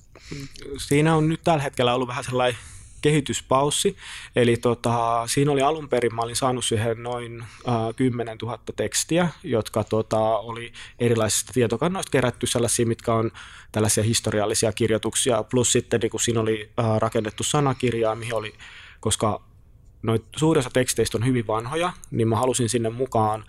siinä 0.78 1.16
on 1.16 1.30
nyt 1.30 1.44
tällä 1.44 1.64
hetkellä 1.64 1.94
ollut 1.94 2.08
vähän 2.08 2.24
sellainen 2.24 2.60
kehityspaussi. 3.02 3.98
Eli 4.36 4.58
tota, 4.58 5.24
siinä 5.28 5.52
oli 5.52 5.62
alun 5.62 5.90
perin, 5.90 6.16
mä 6.16 6.22
olin 6.22 6.36
saanut 6.36 6.66
siihen 6.66 7.04
noin 7.04 7.42
äh, 7.68 7.96
10 7.96 8.38
000 8.42 8.60
tekstiä, 8.76 9.30
jotka 9.44 9.84
tota, 9.84 10.20
oli 10.20 10.74
erilaisista 11.00 11.54
tietokannoista 11.54 12.12
kerätty 12.12 12.48
sellaisia, 12.48 12.86
mitkä 12.86 13.14
on 13.14 13.32
tällaisia 13.72 14.04
historiallisia 14.04 14.72
kirjoituksia, 14.72 15.44
plus 15.44 15.72
sitten 15.72 16.00
niin 16.00 16.12
kun 16.12 16.20
siinä 16.20 16.42
oli 16.42 16.70
äh, 16.80 16.98
rakennettu 16.98 17.44
sanakirjaa, 17.44 18.16
mihin 18.16 18.34
oli, 18.34 18.54
koska 19.00 19.42
noin 20.04 20.22
suurin 20.36 20.60
osa 20.60 20.70
teksteistä 20.70 21.18
on 21.18 21.26
hyvin 21.26 21.48
vanhoja, 21.48 21.94
niin 22.12 22.28
mä 22.28 22.36
halusin 22.36 22.70
sinne 22.70 22.90
mukaan 22.90 23.46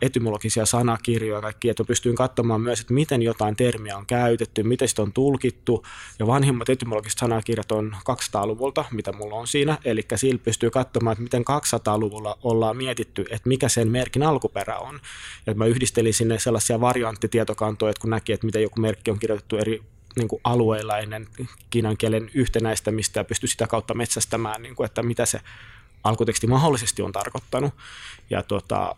etymologisia 0.00 0.66
sanakirjoja 0.66 1.38
ja 1.38 1.42
kaikki, 1.42 1.68
että 1.68 1.84
pystyin 1.84 2.14
katsomaan 2.14 2.60
myös, 2.60 2.80
että 2.80 2.94
miten 2.94 3.22
jotain 3.22 3.56
termiä 3.56 3.96
on 3.96 4.06
käytetty, 4.06 4.62
miten 4.62 4.88
sitä 4.88 5.02
on 5.02 5.12
tulkittu. 5.12 5.86
Ja 6.18 6.26
vanhimmat 6.26 6.68
etymologiset 6.68 7.18
sanakirjat 7.18 7.72
on 7.72 7.96
200-luvulta, 8.10 8.84
mitä 8.90 9.12
mulla 9.12 9.36
on 9.36 9.46
siinä. 9.46 9.78
Eli 9.84 10.02
sillä 10.16 10.40
pystyy 10.44 10.70
katsomaan, 10.70 11.12
että 11.12 11.22
miten 11.22 11.42
200-luvulla 11.42 12.38
ollaan 12.42 12.76
mietitty, 12.76 13.24
että 13.30 13.48
mikä 13.48 13.68
sen 13.68 13.90
merkin 13.90 14.22
alkuperä 14.22 14.78
on. 14.78 15.00
Ja 15.46 15.54
mä 15.54 15.66
yhdistelin 15.66 16.14
sinne 16.14 16.38
sellaisia 16.38 16.80
varianttitietokantoja, 16.80 17.90
että 17.90 18.00
kun 18.00 18.10
näki, 18.10 18.32
että 18.32 18.46
miten 18.46 18.62
joku 18.62 18.80
merkki 18.80 19.10
on 19.10 19.18
kirjoitettu 19.18 19.56
eri 19.56 19.82
niin 20.16 20.28
kuin 20.28 20.40
alueilla 20.44 20.98
ennen 20.98 21.28
kiinan 21.70 21.96
kielen 21.96 22.30
yhtenäistämistä 22.34 23.20
ja 23.20 23.24
pystyi 23.24 23.48
sitä 23.48 23.66
kautta 23.66 23.94
metsästämään, 23.94 24.62
niin 24.62 24.76
kuin, 24.76 24.84
että 24.84 25.02
mitä 25.02 25.26
se 25.26 25.40
alkuteksti 26.04 26.46
mahdollisesti 26.46 27.02
on 27.02 27.12
tarkoittanut. 27.12 27.74
Ja 28.30 28.42
tota, 28.42 28.96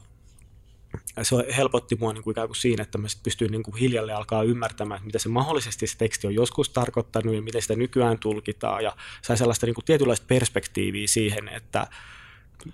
se 1.23 1.37
helpotti 1.57 1.97
mua 2.01 2.13
niin 2.13 2.25
kuin 2.25 2.33
ikään 2.33 2.49
kuin 2.49 2.57
siinä, 2.57 2.83
että 2.83 2.99
mä 2.99 3.09
sit 3.09 3.23
pystyin 3.23 3.51
niin 3.51 3.63
kuin 3.63 3.77
hiljalleen 3.77 4.19
alkaa 4.19 4.43
ymmärtämään, 4.43 4.97
että 4.97 5.07
mitä 5.07 5.19
se 5.19 5.29
mahdollisesti 5.29 5.87
se 5.87 5.99
teksti 5.99 6.27
on 6.27 6.35
joskus 6.35 6.69
tarkoittanut 6.69 7.35
ja 7.35 7.43
miten 7.43 7.63
sitä 7.63 7.77
nykyään 7.77 8.19
tulkitaan 8.19 8.85
ja 8.85 8.97
sai 9.23 9.37
sellaista 9.37 9.67
niin 9.67 9.75
kuin 9.75 9.85
tietynlaista 9.85 10.27
perspektiiviä 10.29 11.07
siihen, 11.07 11.49
että 11.49 11.87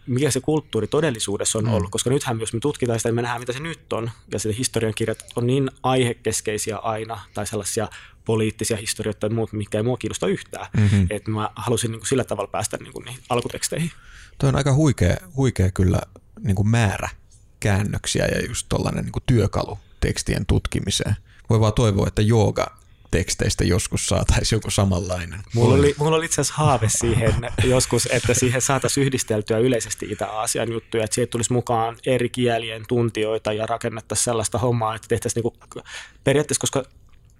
mikä 0.06 0.30
se 0.30 0.40
kulttuuri 0.40 0.86
todellisuudessa 0.86 1.58
on 1.58 1.64
mm. 1.64 1.74
ollut, 1.74 1.90
koska 1.90 2.10
nythän 2.10 2.40
jos 2.40 2.52
me 2.52 2.60
tutkitaan 2.60 2.98
sitä, 2.98 3.08
niin 3.08 3.14
me 3.14 3.22
nähdään, 3.22 3.40
mitä 3.40 3.52
se 3.52 3.60
nyt 3.60 3.92
on, 3.92 4.10
ja 4.32 4.38
se 4.38 4.54
historiankirjat 4.58 5.24
on 5.36 5.46
niin 5.46 5.70
aihekeskeisiä 5.82 6.76
aina, 6.76 7.20
tai 7.34 7.46
sellaisia 7.46 7.88
poliittisia 8.24 8.76
historioita 8.76 9.20
tai 9.20 9.30
muut, 9.30 9.52
mikä 9.52 9.78
ei 9.78 9.84
mua 9.84 9.96
kiinnosta 9.96 10.26
yhtään, 10.26 10.66
mm-hmm. 10.76 11.06
että 11.10 11.30
mä 11.30 11.50
halusin 11.56 11.90
niin 11.90 12.00
kuin 12.00 12.08
sillä 12.08 12.24
tavalla 12.24 12.50
päästä 12.50 12.76
niin 12.76 12.92
kuin 12.92 13.04
niihin 13.04 13.20
alkuteksteihin. 13.28 13.90
Tuo 14.38 14.48
on 14.48 14.56
aika 14.56 14.74
huikea, 14.74 15.16
huikea 15.36 15.70
kyllä 15.70 16.00
niin 16.40 16.56
kuin 16.56 16.68
määrä 16.68 17.08
käännöksiä 17.60 18.26
ja 18.26 18.46
just 18.46 18.66
tuollainen 18.68 19.04
niin 19.04 19.22
työkalu 19.26 19.78
tekstien 20.00 20.46
tutkimiseen. 20.46 21.16
Voi 21.50 21.60
vaan 21.60 21.72
toivoa, 21.72 22.08
että 22.08 22.22
jooga 22.22 22.76
teksteistä 23.10 23.64
joskus 23.64 24.06
saataisiin 24.06 24.56
joku 24.56 24.70
samanlainen. 24.70 25.40
Mulla 25.54 25.74
oli, 25.74 25.94
mulla 25.98 26.16
oli 26.16 26.24
itse 26.24 26.40
asiassa 26.40 26.62
haave 26.62 26.88
siihen 26.88 27.34
joskus, 27.64 28.08
että 28.12 28.34
siihen 28.34 28.60
saataisiin 28.60 29.06
yhdisteltyä 29.06 29.58
yleisesti 29.58 30.06
Itä-Aasian 30.10 30.72
juttuja, 30.72 31.04
että 31.04 31.14
siihen 31.14 31.28
tulisi 31.28 31.52
mukaan 31.52 31.96
eri 32.06 32.28
kielien 32.28 32.84
tuntijoita 32.88 33.52
ja 33.52 33.66
rakennettaisiin 33.66 34.24
sellaista 34.24 34.58
hommaa, 34.58 34.94
että 34.94 35.08
tehtäisiin 35.08 35.42
niinku, 35.42 35.82
periaatteessa, 36.24 36.60
koska 36.60 36.82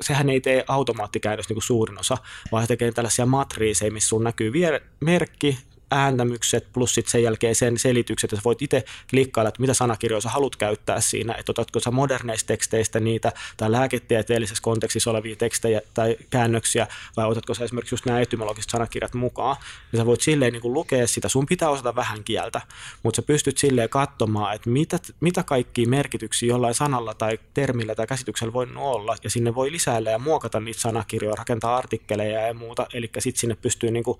sehän 0.01 0.31
ei 0.31 0.41
tee 0.41 0.65
automaattikäännös 0.69 1.49
niin 1.49 1.63
suurin 1.63 2.01
osa, 2.01 2.17
vaan 2.53 2.63
se 2.63 2.69
tekee 2.69 2.93
tällaisia 2.93 3.27
matriiseja, 3.27 3.93
missä 3.93 4.09
sun 4.09 4.25
näkyy 4.25 4.53
vier- 4.53 4.83
merkki, 5.01 5.59
ääntämykset 5.91 6.73
plus 6.73 6.95
sit 6.95 7.09
sen 7.09 7.23
jälkeen 7.23 7.55
sen 7.55 7.79
selitykset, 7.79 8.33
että 8.33 8.45
voit 8.45 8.63
itse 8.63 8.85
klikkailla, 9.11 9.49
että 9.49 9.61
mitä 9.61 9.75
sanakirjoja 9.75 10.21
sä 10.21 10.29
haluat 10.29 10.57
käyttää 10.57 11.01
siinä, 11.01 11.35
että 11.35 11.53
otatko 11.53 11.81
sä 11.81 11.91
moderneista 11.91 12.47
teksteistä 12.47 13.01
niitä 13.01 13.33
tai 13.57 13.73
lääketieteellisessä 13.73 14.63
kontekstissa 14.63 15.11
olevia 15.11 15.37
tekstejä 15.37 15.81
tai 15.95 16.17
käännöksiä 16.31 16.87
vai 17.17 17.27
otatko 17.27 17.55
sä 17.55 17.65
esimerkiksi 17.65 17.95
just 17.95 18.07
nämä 18.07 18.21
etymologiset 18.21 18.71
sanakirjat 18.71 19.15
mukaan, 19.15 19.57
niin 19.93 20.01
sä 20.01 20.07
voit 20.07 20.21
silleen 20.21 20.53
niin 20.53 20.63
kuin 20.63 20.75
lukea 20.75 21.07
sitä, 21.07 21.29
sun 21.29 21.47
pitää 21.47 21.71
osata 21.71 21.97
vähän 21.97 22.25
kieltä, 22.25 22.61
mutta 23.03 23.17
sä 23.17 23.27
pystyt 23.27 23.59
silleen 23.59 23.89
katsomaan, 23.89 24.55
että 24.55 24.71
mitä, 24.71 24.99
mitä 25.21 25.43
kaikkia 25.43 25.89
merkityksiä 25.89 26.49
jollain 26.49 26.75
sanalla 26.75 27.15
tai 27.15 27.39
termillä 27.55 27.95
tai 27.95 28.07
käsityksellä 28.07 28.53
voi 28.53 28.67
olla 28.77 29.17
ja 29.25 29.31
sinne 29.31 29.55
voi 29.55 29.73
lisäillä 29.73 30.11
ja 30.11 30.19
muokata 30.19 30.61
niitä 30.61 30.81
sanakirjoja, 30.81 31.37
rakentaa 31.37 31.77
artikkeleja 31.77 32.47
ja 32.47 32.55
muuta, 32.55 32.87
eli 32.95 33.11
sitten 33.19 33.41
sinne 33.41 33.57
pystyy 33.63 33.91
niin 33.91 34.05
kuin 34.05 34.19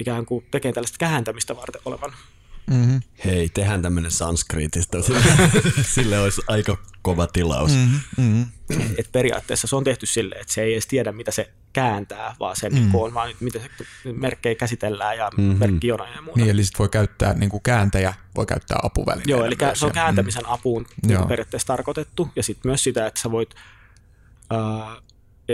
ikään 0.00 0.26
kuin 0.26 0.46
tekee 0.50 0.72
tällaista 0.72 0.98
kääntämistä 0.98 1.56
varten 1.56 1.80
olevan. 1.84 2.12
Mm-hmm. 2.70 3.00
Hei, 3.24 3.48
tehdään 3.48 3.82
tämmöinen 3.82 4.10
sanskriitista. 4.10 5.02
Sille, 5.02 5.22
sille 5.94 6.20
olisi 6.20 6.42
aika 6.48 6.76
kova 7.02 7.26
tilaus. 7.26 7.70
Mm-hmm. 7.70 8.00
mm-hmm. 8.16 8.94
Et 8.98 9.12
periaatteessa 9.12 9.66
se 9.66 9.76
on 9.76 9.84
tehty 9.84 10.06
sille, 10.06 10.34
että 10.34 10.52
se 10.52 10.62
ei 10.62 10.72
edes 10.72 10.86
tiedä, 10.86 11.12
mitä 11.12 11.30
se 11.30 11.50
kääntää, 11.72 12.36
vaan 12.40 12.56
se 12.56 12.70
mm-hmm. 12.70 12.94
on 12.94 13.14
vaan, 13.14 13.30
miten 13.40 13.62
se 13.62 14.12
merkkejä 14.12 14.54
käsitellään 14.54 15.18
ja 15.18 15.30
mm-hmm. 15.36 15.58
merkkijonoja 15.58 16.12
ja 16.12 16.22
muuta. 16.22 16.40
Niin, 16.40 16.50
eli 16.50 16.64
sitten 16.64 16.78
voi 16.78 16.88
käyttää, 16.88 17.34
niin 17.34 17.50
kuin 17.50 17.62
kääntäjä 17.62 18.14
voi 18.36 18.46
käyttää 18.46 18.78
apuvälineenä. 18.82 19.30
Joo, 19.30 19.44
eli 19.44 19.56
se 19.74 19.86
on 19.86 19.92
kääntämisen 19.92 20.42
mm. 20.42 20.52
apuun 20.52 20.86
niin 21.06 21.28
periaatteessa 21.28 21.66
tarkoitettu. 21.66 22.28
Ja 22.36 22.42
sitten 22.42 22.68
myös 22.68 22.84
sitä, 22.84 23.06
että 23.06 23.20
sä 23.20 23.30
voit 23.30 23.54
äh, 24.52 25.02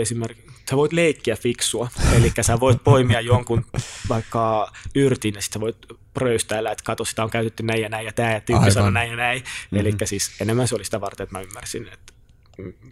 esimerkiksi, 0.01 0.53
sä 0.69 0.77
voit 0.77 0.93
leikkiä 0.93 1.35
fiksua, 1.35 1.89
eli 2.13 2.31
sä 2.41 2.59
voit 2.59 2.83
poimia 2.83 3.21
jonkun 3.21 3.65
vaikka 4.09 4.71
yrtin 4.95 5.35
ja 5.35 5.41
sitten 5.41 5.61
voit 5.61 5.77
pröystäillä, 6.13 6.71
että 6.71 6.83
kato, 6.83 7.05
sitä 7.05 7.23
on 7.23 7.29
käytetty 7.29 7.63
näin 7.63 7.81
ja 7.81 7.89
näin 7.89 8.05
ja 8.05 8.13
tämä 8.13 8.33
ja 8.33 8.41
tyyppi 8.41 8.71
sanoo 8.71 8.89
näin 8.89 9.09
ja 9.09 9.17
näin. 9.17 9.39
Mm-hmm. 9.39 9.79
Eli 9.79 9.95
siis 10.05 10.31
enemmän 10.41 10.67
se 10.67 10.75
oli 10.75 10.85
sitä 10.85 11.01
varten, 11.01 11.23
että 11.23 11.37
mä 11.37 11.41
ymmärsin, 11.41 11.87
että 11.93 12.13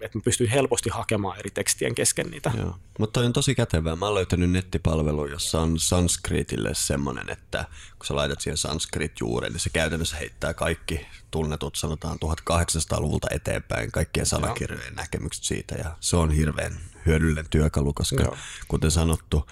että 0.01 0.17
mä 0.17 0.21
pystyin 0.23 0.49
helposti 0.49 0.89
hakemaan 0.89 1.39
eri 1.39 1.51
tekstien 1.51 1.95
kesken 1.95 2.27
niitä. 2.27 2.51
Joo. 2.57 2.75
Mutta 2.99 3.13
toi 3.19 3.25
on 3.25 3.33
tosi 3.33 3.55
kätevää. 3.55 3.95
Mä 3.95 4.05
oon 4.05 4.15
löytänyt 4.15 4.51
nettipalvelu, 4.51 5.27
jossa 5.27 5.61
on 5.61 5.79
sanskritille 5.79 6.69
semmoinen, 6.73 7.29
että 7.29 7.65
kun 7.97 8.05
sä 8.05 8.15
laitat 8.15 8.41
siihen 8.41 8.57
sanskrit-juuren, 8.57 9.51
niin 9.51 9.59
se 9.59 9.69
käytännössä 9.69 10.17
heittää 10.17 10.53
kaikki 10.53 11.07
tunnetut, 11.31 11.75
sanotaan 11.75 12.17
1800-luvulta 12.25 13.27
eteenpäin, 13.31 13.91
kaikkien 13.91 14.25
sanakirjojen 14.25 14.85
Joo. 14.85 14.95
näkemykset 14.95 15.43
siitä. 15.43 15.75
Ja 15.75 15.97
se 15.99 16.17
on 16.17 16.31
hirveän 16.31 16.77
hyödyllinen 17.05 17.45
työkalu, 17.49 17.93
koska 17.93 18.23
Joo. 18.23 18.37
kuten 18.67 18.91
sanottu, 18.91 19.49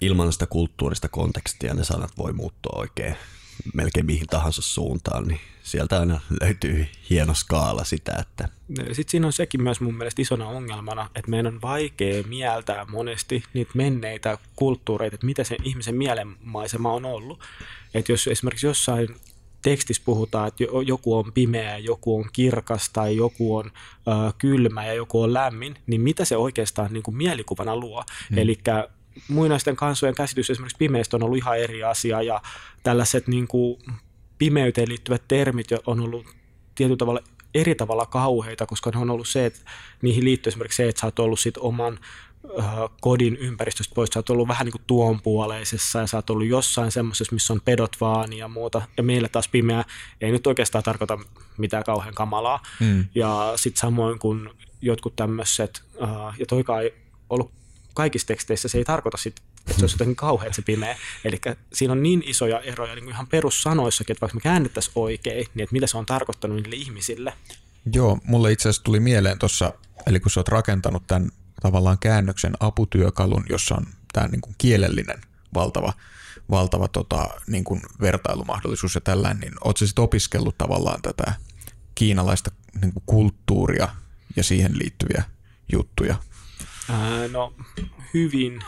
ilman 0.00 0.32
sitä 0.32 0.46
kulttuurista 0.46 1.08
kontekstia 1.08 1.74
ne 1.74 1.84
sanat 1.84 2.18
voi 2.18 2.32
muuttua 2.32 2.78
oikein 2.78 3.16
melkein 3.74 4.06
mihin 4.06 4.26
tahansa 4.26 4.62
suuntaan, 4.62 5.28
niin 5.28 5.40
sieltä 5.62 6.00
aina 6.00 6.20
löytyy 6.40 6.86
hieno 7.10 7.34
skaala 7.34 7.84
sitä, 7.84 8.12
että 8.20 8.48
sitten 8.76 9.10
siinä 9.10 9.26
on 9.26 9.32
sekin 9.32 9.62
myös 9.62 9.80
mun 9.80 9.94
mielestä 9.94 10.22
isona 10.22 10.48
ongelmana, 10.48 11.10
että 11.14 11.30
meidän 11.30 11.54
on 11.54 11.62
vaikea 11.62 12.22
mieltää 12.22 12.84
monesti 12.84 13.42
niitä 13.54 13.70
menneitä 13.74 14.38
kulttuureita, 14.56 15.14
että 15.14 15.26
mitä 15.26 15.44
se 15.44 15.56
ihmisen 15.62 15.94
mielenmaisema 15.94 16.92
on 16.92 17.04
ollut. 17.04 17.40
Että 17.94 18.12
jos 18.12 18.26
esimerkiksi 18.26 18.66
jossain 18.66 19.16
tekstissä 19.62 20.02
puhutaan, 20.06 20.48
että 20.48 20.64
joku 20.86 21.16
on 21.16 21.32
pimeä, 21.32 21.78
joku 21.78 22.16
on 22.16 22.24
kirkas 22.32 22.90
tai 22.92 23.16
joku 23.16 23.56
on 23.56 23.64
ö, 23.66 24.10
kylmä 24.38 24.86
ja 24.86 24.94
joku 24.94 25.22
on 25.22 25.34
lämmin, 25.34 25.76
niin 25.86 26.00
mitä 26.00 26.24
se 26.24 26.36
oikeastaan 26.36 26.92
niin 26.92 27.02
kuin 27.02 27.16
mielikuvana 27.16 27.76
luo? 27.76 28.04
Hmm. 28.30 28.38
Eli 28.38 28.58
muinaisten 29.28 29.76
kansojen 29.76 30.14
käsitys 30.14 30.50
esimerkiksi 30.50 30.78
pimeistä 30.78 31.16
on 31.16 31.22
ollut 31.22 31.38
ihan 31.38 31.58
eri 31.58 31.84
asia 31.84 32.22
ja 32.22 32.42
tällaiset 32.82 33.28
niin 33.28 33.48
kuin 33.48 33.82
pimeyteen 34.38 34.88
liittyvät 34.88 35.22
termit 35.28 35.66
on 35.86 36.00
ollut 36.00 36.26
tietyllä 36.74 36.96
tavalla 36.96 37.20
eri 37.54 37.74
tavalla 37.74 38.06
kauheita, 38.06 38.66
koska 38.66 38.90
ne 38.90 38.98
on 38.98 39.10
ollut 39.10 39.28
se, 39.28 39.46
että 39.46 39.60
niihin 40.02 40.24
liittyy 40.24 40.50
esimerkiksi 40.50 40.76
se, 40.76 40.88
että 40.88 41.00
sä 41.00 41.06
oot 41.06 41.18
ollut 41.18 41.40
sit 41.40 41.56
oman 41.58 41.98
kodin 43.00 43.36
ympäristöstä 43.36 43.94
pois, 43.94 44.10
sä 44.10 44.18
oot 44.18 44.30
ollut 44.30 44.48
vähän 44.48 44.64
niin 44.64 44.72
kuin 44.72 44.82
tuonpuoleisessa 44.86 45.98
ja 45.98 46.06
sä 46.06 46.16
oot 46.16 46.30
ollut 46.30 46.46
jossain 46.46 46.92
semmoisessa, 46.92 47.34
missä 47.34 47.52
on 47.52 47.60
pedot 47.64 47.96
vaan 48.00 48.32
ja 48.32 48.48
muuta. 48.48 48.82
Ja 48.96 49.02
meillä 49.02 49.28
taas 49.28 49.48
pimeä 49.48 49.84
ei 50.20 50.32
nyt 50.32 50.46
oikeastaan 50.46 50.84
tarkoita 50.84 51.18
mitään 51.58 51.84
kauhean 51.84 52.14
kamalaa. 52.14 52.62
Mm. 52.80 53.04
Ja 53.14 53.52
sitten 53.56 53.80
samoin 53.80 54.18
kuin 54.18 54.50
jotkut 54.82 55.16
tämmöiset, 55.16 55.82
ja 56.38 56.46
toikaan 56.46 56.82
ei 56.82 56.94
ollut 57.30 57.52
kaikissa 57.94 58.28
teksteissä, 58.28 58.68
se 58.68 58.78
ei 58.78 58.84
tarkoita 58.84 59.16
sit, 59.16 59.40
että 59.60 59.74
se 59.74 59.80
olisi 59.80 59.94
jotenkin 59.94 60.16
kauhean 60.16 60.54
se 60.54 60.62
pimeä. 60.62 60.96
Eli 61.24 61.40
siinä 61.72 61.92
on 61.92 62.02
niin 62.02 62.22
isoja 62.26 62.60
eroja 62.60 62.94
niin 62.94 63.04
kuin 63.04 63.14
ihan 63.14 63.26
perussanoissakin, 63.26 64.14
että 64.14 64.20
vaikka 64.20 64.34
me 64.34 64.40
käännettäisiin 64.40 64.92
oikein, 64.96 65.46
niin 65.54 65.62
että 65.62 65.72
mitä 65.72 65.86
se 65.86 65.98
on 65.98 66.06
tarkoittanut 66.06 66.56
niille 66.56 66.76
ihmisille. 66.76 67.32
Joo, 67.92 68.18
mulle 68.24 68.52
itse 68.52 68.68
asiassa 68.68 68.82
tuli 68.82 69.00
mieleen 69.00 69.38
tuossa, 69.38 69.72
eli 70.06 70.20
kun 70.20 70.30
sä 70.30 70.40
oot 70.40 70.48
rakentanut 70.48 71.02
tämän 71.06 71.30
tavallaan 71.60 71.98
käännöksen 71.98 72.52
aputyökalun, 72.60 73.44
jossa 73.50 73.74
on 73.74 73.86
tämä 74.12 74.28
niin 74.28 74.40
kuin 74.40 74.54
kielellinen 74.58 75.20
valtava, 75.54 75.92
valtava 76.50 76.88
tota, 76.88 77.28
niin 77.46 77.64
kuin 77.64 77.82
vertailumahdollisuus 78.00 78.94
ja 78.94 79.00
tällainen, 79.00 79.40
niin 79.40 79.52
oot 79.64 79.76
sitten 79.76 80.04
opiskellut 80.04 80.58
tavallaan 80.58 81.02
tätä 81.02 81.32
kiinalaista 81.94 82.50
niin 82.80 82.92
kuin 82.92 83.02
kulttuuria 83.06 83.88
ja 84.36 84.42
siihen 84.42 84.78
liittyviä 84.78 85.24
juttuja? 85.72 86.16
Ää, 86.90 87.28
no 87.28 87.54
hyvin 88.14 88.62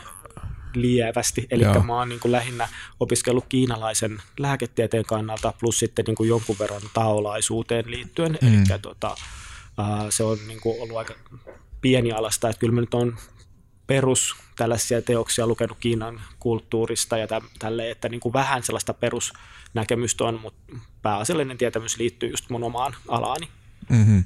lievästi. 0.74 1.46
Eli 1.50 1.64
mä 1.64 1.98
oon 1.98 2.08
niin 2.08 2.20
kuin 2.20 2.32
lähinnä 2.32 2.68
opiskellut 3.00 3.44
kiinalaisen 3.48 4.22
lääketieteen 4.38 5.04
kannalta 5.04 5.54
plus 5.60 5.78
sitten 5.78 6.04
niin 6.04 6.14
kuin 6.14 6.28
jonkun 6.28 6.56
verran 6.58 6.82
taolaisuuteen 6.94 7.90
liittyen. 7.90 8.38
Mm. 8.42 8.48
Eli 8.48 8.78
tota, 8.82 9.16
se 10.10 10.24
on 10.24 10.38
niin 10.46 10.60
kuin 10.60 10.82
ollut 10.82 10.96
aika 10.96 11.14
pieni 11.82 12.12
alasta, 12.12 12.48
että 12.48 12.60
kyllä 12.60 12.74
mä 12.74 12.80
nyt 12.80 12.94
on 12.94 13.16
perus 13.86 14.36
tällaisia 14.56 15.02
teoksia 15.02 15.46
lukenut 15.46 15.78
Kiinan 15.80 16.20
kulttuurista 16.38 17.18
ja 17.18 17.26
tälle, 17.58 17.90
että 17.90 18.08
niin 18.08 18.20
kuin 18.20 18.32
vähän 18.32 18.62
sellaista 18.62 18.94
perusnäkemystä 18.94 20.24
on, 20.24 20.40
mutta 20.40 20.76
pääasiallinen 21.02 21.58
tietämys 21.58 21.96
liittyy 21.96 22.30
just 22.30 22.50
mun 22.50 22.64
omaan 22.64 22.94
alaani. 23.08 23.48
Mm-hmm. 23.88 24.24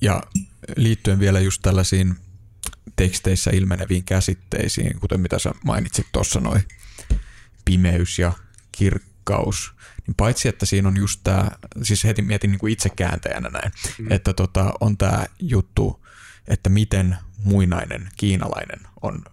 Ja 0.00 0.22
liittyen 0.76 1.20
vielä 1.20 1.40
just 1.40 1.62
tällaisiin 1.62 2.14
teksteissä 2.96 3.50
ilmeneviin 3.50 4.04
käsitteisiin, 4.04 5.00
kuten 5.00 5.20
mitä 5.20 5.38
sä 5.38 5.52
mainitsit 5.64 6.06
tuossa, 6.12 6.40
noin 6.40 6.62
pimeys 7.64 8.18
ja 8.18 8.32
kirkkaus, 8.72 9.72
niin 10.06 10.14
paitsi 10.14 10.48
että 10.48 10.66
siinä 10.66 10.88
on 10.88 10.96
just 10.96 11.20
tämä, 11.24 11.50
siis 11.82 12.04
heti 12.04 12.22
mietin 12.22 12.50
niin 12.50 12.58
kuin 12.58 12.72
itse 12.72 12.88
kääntäjänä 12.88 13.48
näin, 13.48 13.72
mm. 13.98 14.12
että 14.12 14.32
tota, 14.32 14.72
on 14.80 14.96
tämä 14.96 15.24
juttu, 15.40 16.06
että 16.48 16.70
miten 16.70 17.16
muinainen 17.44 18.08
kiinalainen 18.16 18.80
on 19.02 19.24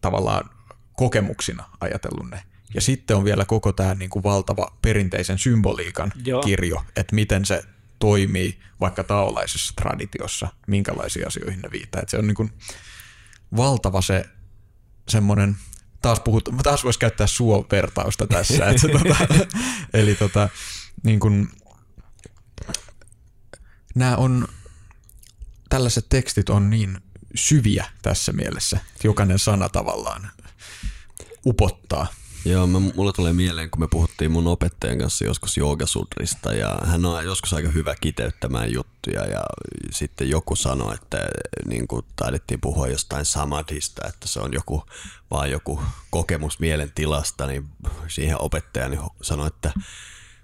tavallaan 0.00 0.50
kokemuksina 0.96 1.64
ajatellut 1.80 2.30
ne. 2.30 2.42
Ja 2.74 2.80
sitten 2.80 3.16
on 3.16 3.24
vielä 3.24 3.44
koko 3.44 3.72
tämä 3.72 3.94
niin 3.94 4.10
kuin 4.10 4.22
valtava 4.22 4.76
perinteisen 4.82 5.38
symboliikan 5.38 6.12
Joo. 6.24 6.42
kirjo, 6.42 6.84
että 6.96 7.14
miten 7.14 7.44
se 7.44 7.62
toimii 7.98 8.60
vaikka 8.80 9.04
taolaisessa 9.04 9.72
traditiossa, 9.76 10.48
minkälaisiin 10.66 11.26
asioihin 11.26 11.60
ne 11.60 11.70
viittaa. 11.70 12.02
Että 12.02 12.10
se 12.10 12.18
on 12.18 12.26
niin 12.26 12.34
kuin, 12.34 12.52
valtava 13.56 14.02
se 14.02 14.24
semmoinen, 15.08 15.56
taas, 16.02 16.20
puhut, 16.20 16.48
taas 16.62 16.84
voisi 16.84 16.98
käyttää 16.98 17.26
suovertausta 17.26 18.26
tässä, 18.26 18.68
että 18.68 18.82
se, 18.82 18.88
tota, 18.88 19.16
eli 19.94 20.14
tota, 20.14 20.48
niin 21.02 21.20
kuin, 21.20 21.48
nämä 23.94 24.16
on, 24.16 24.48
tällaiset 25.76 26.06
tekstit 26.08 26.48
on 26.48 26.70
niin 26.70 26.98
syviä 27.34 27.86
tässä 28.02 28.32
mielessä, 28.32 28.80
jokainen 29.04 29.38
sana 29.38 29.68
tavallaan 29.68 30.30
upottaa. 31.46 32.06
Joo, 32.44 32.66
mä, 32.66 32.78
mulle 32.80 33.12
tulee 33.12 33.32
mieleen, 33.32 33.70
kun 33.70 33.80
me 33.80 33.88
puhuttiin 33.90 34.30
mun 34.30 34.46
opettajan 34.46 34.98
kanssa 34.98 35.24
joskus 35.24 35.56
joogasudrista 35.56 36.52
ja 36.52 36.78
hän 36.84 37.04
on 37.04 37.24
joskus 37.24 37.52
aika 37.52 37.68
hyvä 37.68 37.94
kiteyttämään 38.00 38.72
juttuja 38.72 39.26
ja 39.26 39.40
sitten 39.90 40.30
joku 40.30 40.56
sanoi, 40.56 40.94
että 40.94 41.18
niin 41.66 41.88
kuin 41.88 42.04
taidettiin 42.16 42.60
puhua 42.60 42.88
jostain 42.88 43.24
samadhista, 43.24 44.08
että 44.08 44.28
se 44.28 44.40
on 44.40 44.52
joku, 44.52 44.82
vaan 45.30 45.50
joku 45.50 45.82
kokemus 46.10 46.60
mielentilasta, 46.60 47.46
niin 47.46 47.68
siihen 48.08 48.40
opettajani 48.40 48.98
sanoi, 49.22 49.46
että 49.46 49.72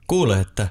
kuule, 0.06 0.40
että 0.40 0.68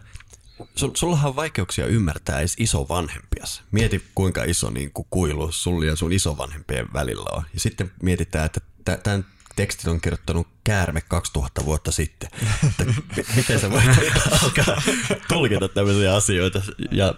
sullahan 0.93 1.29
on 1.29 1.35
vaikeuksia 1.35 1.85
ymmärtää 1.85 2.39
edes 2.39 2.55
isovanhempias. 2.57 3.63
Mieti, 3.71 4.03
kuinka 4.15 4.43
iso 4.43 4.69
niin 4.69 4.91
kuin 4.93 5.07
kuilu 5.09 5.51
sulla 5.51 5.85
ja 5.85 5.95
sun 5.95 6.13
isovanhempien 6.13 6.93
välillä 6.93 7.29
on. 7.31 7.43
Ja 7.53 7.59
sitten 7.59 7.91
mietitään, 8.01 8.45
että 8.45 8.61
tämän 9.03 9.25
tekstit 9.55 9.87
on 9.87 10.01
kirjoittanut 10.01 10.47
käärme 10.63 11.01
2000 11.01 11.65
vuotta 11.65 11.91
sitten. 11.91 12.29
Että 12.67 12.85
miten 13.35 13.59
sä 13.59 13.71
voit 13.71 13.85
alkaa 14.43 14.81
tulkita 15.27 15.67
tämmöisiä 15.67 16.15
asioita 16.15 16.61
ja 16.91 17.15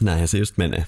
näinhän 0.00 0.28
se 0.28 0.38
just 0.38 0.56
menee. 0.56 0.86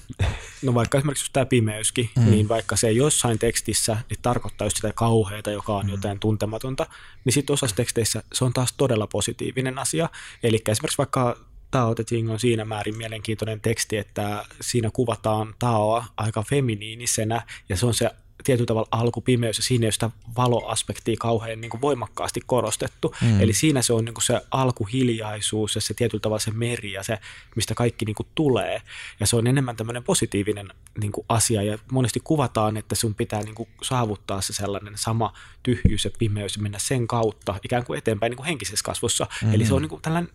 No 0.61 0.73
vaikka 0.73 0.97
esimerkiksi 0.97 1.29
tämä 1.33 1.45
pimeyskin, 1.45 2.09
mm. 2.17 2.31
niin 2.31 2.49
vaikka 2.49 2.75
se 2.75 2.91
jossain 2.91 3.39
tekstissä 3.39 3.97
niin 4.09 4.19
tarkoittaa 4.21 4.65
just 4.65 4.75
sitä 4.75 4.93
kauheita, 4.95 5.51
joka 5.51 5.75
on 5.75 5.85
mm. 5.85 5.91
jotain 5.91 6.19
tuntematonta, 6.19 6.85
niin 7.25 7.33
sitten 7.33 7.53
osassa 7.53 7.75
teksteissä 7.75 8.23
se 8.33 8.45
on 8.45 8.53
taas 8.53 8.73
todella 8.77 9.07
positiivinen 9.07 9.79
asia. 9.79 10.09
Eli 10.43 10.61
esimerkiksi 10.67 10.97
vaikka 10.97 11.37
Tao 11.73 11.95
Te 11.95 12.03
Ching 12.03 12.31
on 12.31 12.39
siinä 12.39 12.65
määrin 12.65 12.97
mielenkiintoinen 12.97 13.61
teksti, 13.61 13.97
että 13.97 14.45
siinä 14.61 14.89
kuvataan 14.93 15.55
Taoa 15.59 16.05
aika 16.17 16.43
feminiinisenä 16.43 17.41
ja 17.69 17.77
se 17.77 17.85
on 17.85 17.93
se 17.93 18.09
tietyllä 18.43 18.67
tavalla 18.67 18.87
alkupimeys 18.91 19.57
ja 19.57 19.63
siinä 19.63 19.83
ei 19.83 19.87
ole 19.87 19.91
sitä 19.91 20.09
valoaspektia 20.37 21.15
kauhean 21.19 21.61
niin 21.61 21.69
kuin 21.69 21.81
voimakkaasti 21.81 22.41
korostettu. 22.45 23.15
Mm. 23.21 23.41
Eli 23.41 23.53
siinä 23.53 23.81
se 23.81 23.93
on 23.93 24.05
niin 24.05 24.13
kuin 24.13 24.23
se 24.23 24.41
alkuhiljaisuus 24.51 25.75
ja 25.75 25.81
se 25.81 25.93
tietyllä 25.93 26.21
tavalla 26.21 26.39
se 26.39 26.51
meri 26.51 26.91
ja 26.91 27.03
se, 27.03 27.19
mistä 27.55 27.75
kaikki 27.75 28.05
niin 28.05 28.15
kuin 28.15 28.27
tulee. 28.35 28.81
Ja 29.19 29.27
se 29.27 29.35
on 29.35 29.47
enemmän 29.47 29.75
tämmöinen 29.75 30.03
positiivinen 30.03 30.69
niin 31.01 31.11
kuin 31.11 31.25
asia 31.29 31.63
ja 31.63 31.77
monesti 31.91 32.19
kuvataan, 32.23 32.77
että 32.77 32.95
sun 32.95 33.15
pitää 33.15 33.43
niin 33.43 33.55
kuin 33.55 33.69
saavuttaa 33.83 34.41
se 34.41 34.53
sellainen 34.53 34.97
sama 34.97 35.33
tyhjyys 35.63 36.05
ja 36.05 36.11
pimeys 36.19 36.55
ja 36.55 36.61
mennä 36.61 36.79
sen 36.79 37.07
kautta 37.07 37.55
ikään 37.63 37.85
kuin 37.85 37.97
eteenpäin 37.97 38.29
niin 38.29 38.37
kuin 38.37 38.47
henkisessä 38.47 38.83
kasvussa. 38.85 39.27
Mm. 39.41 39.53
Eli 39.53 39.65
se 39.65 39.73
on 39.73 39.81
niin 39.81 39.89
kuin 39.89 40.01
tällainen 40.01 40.33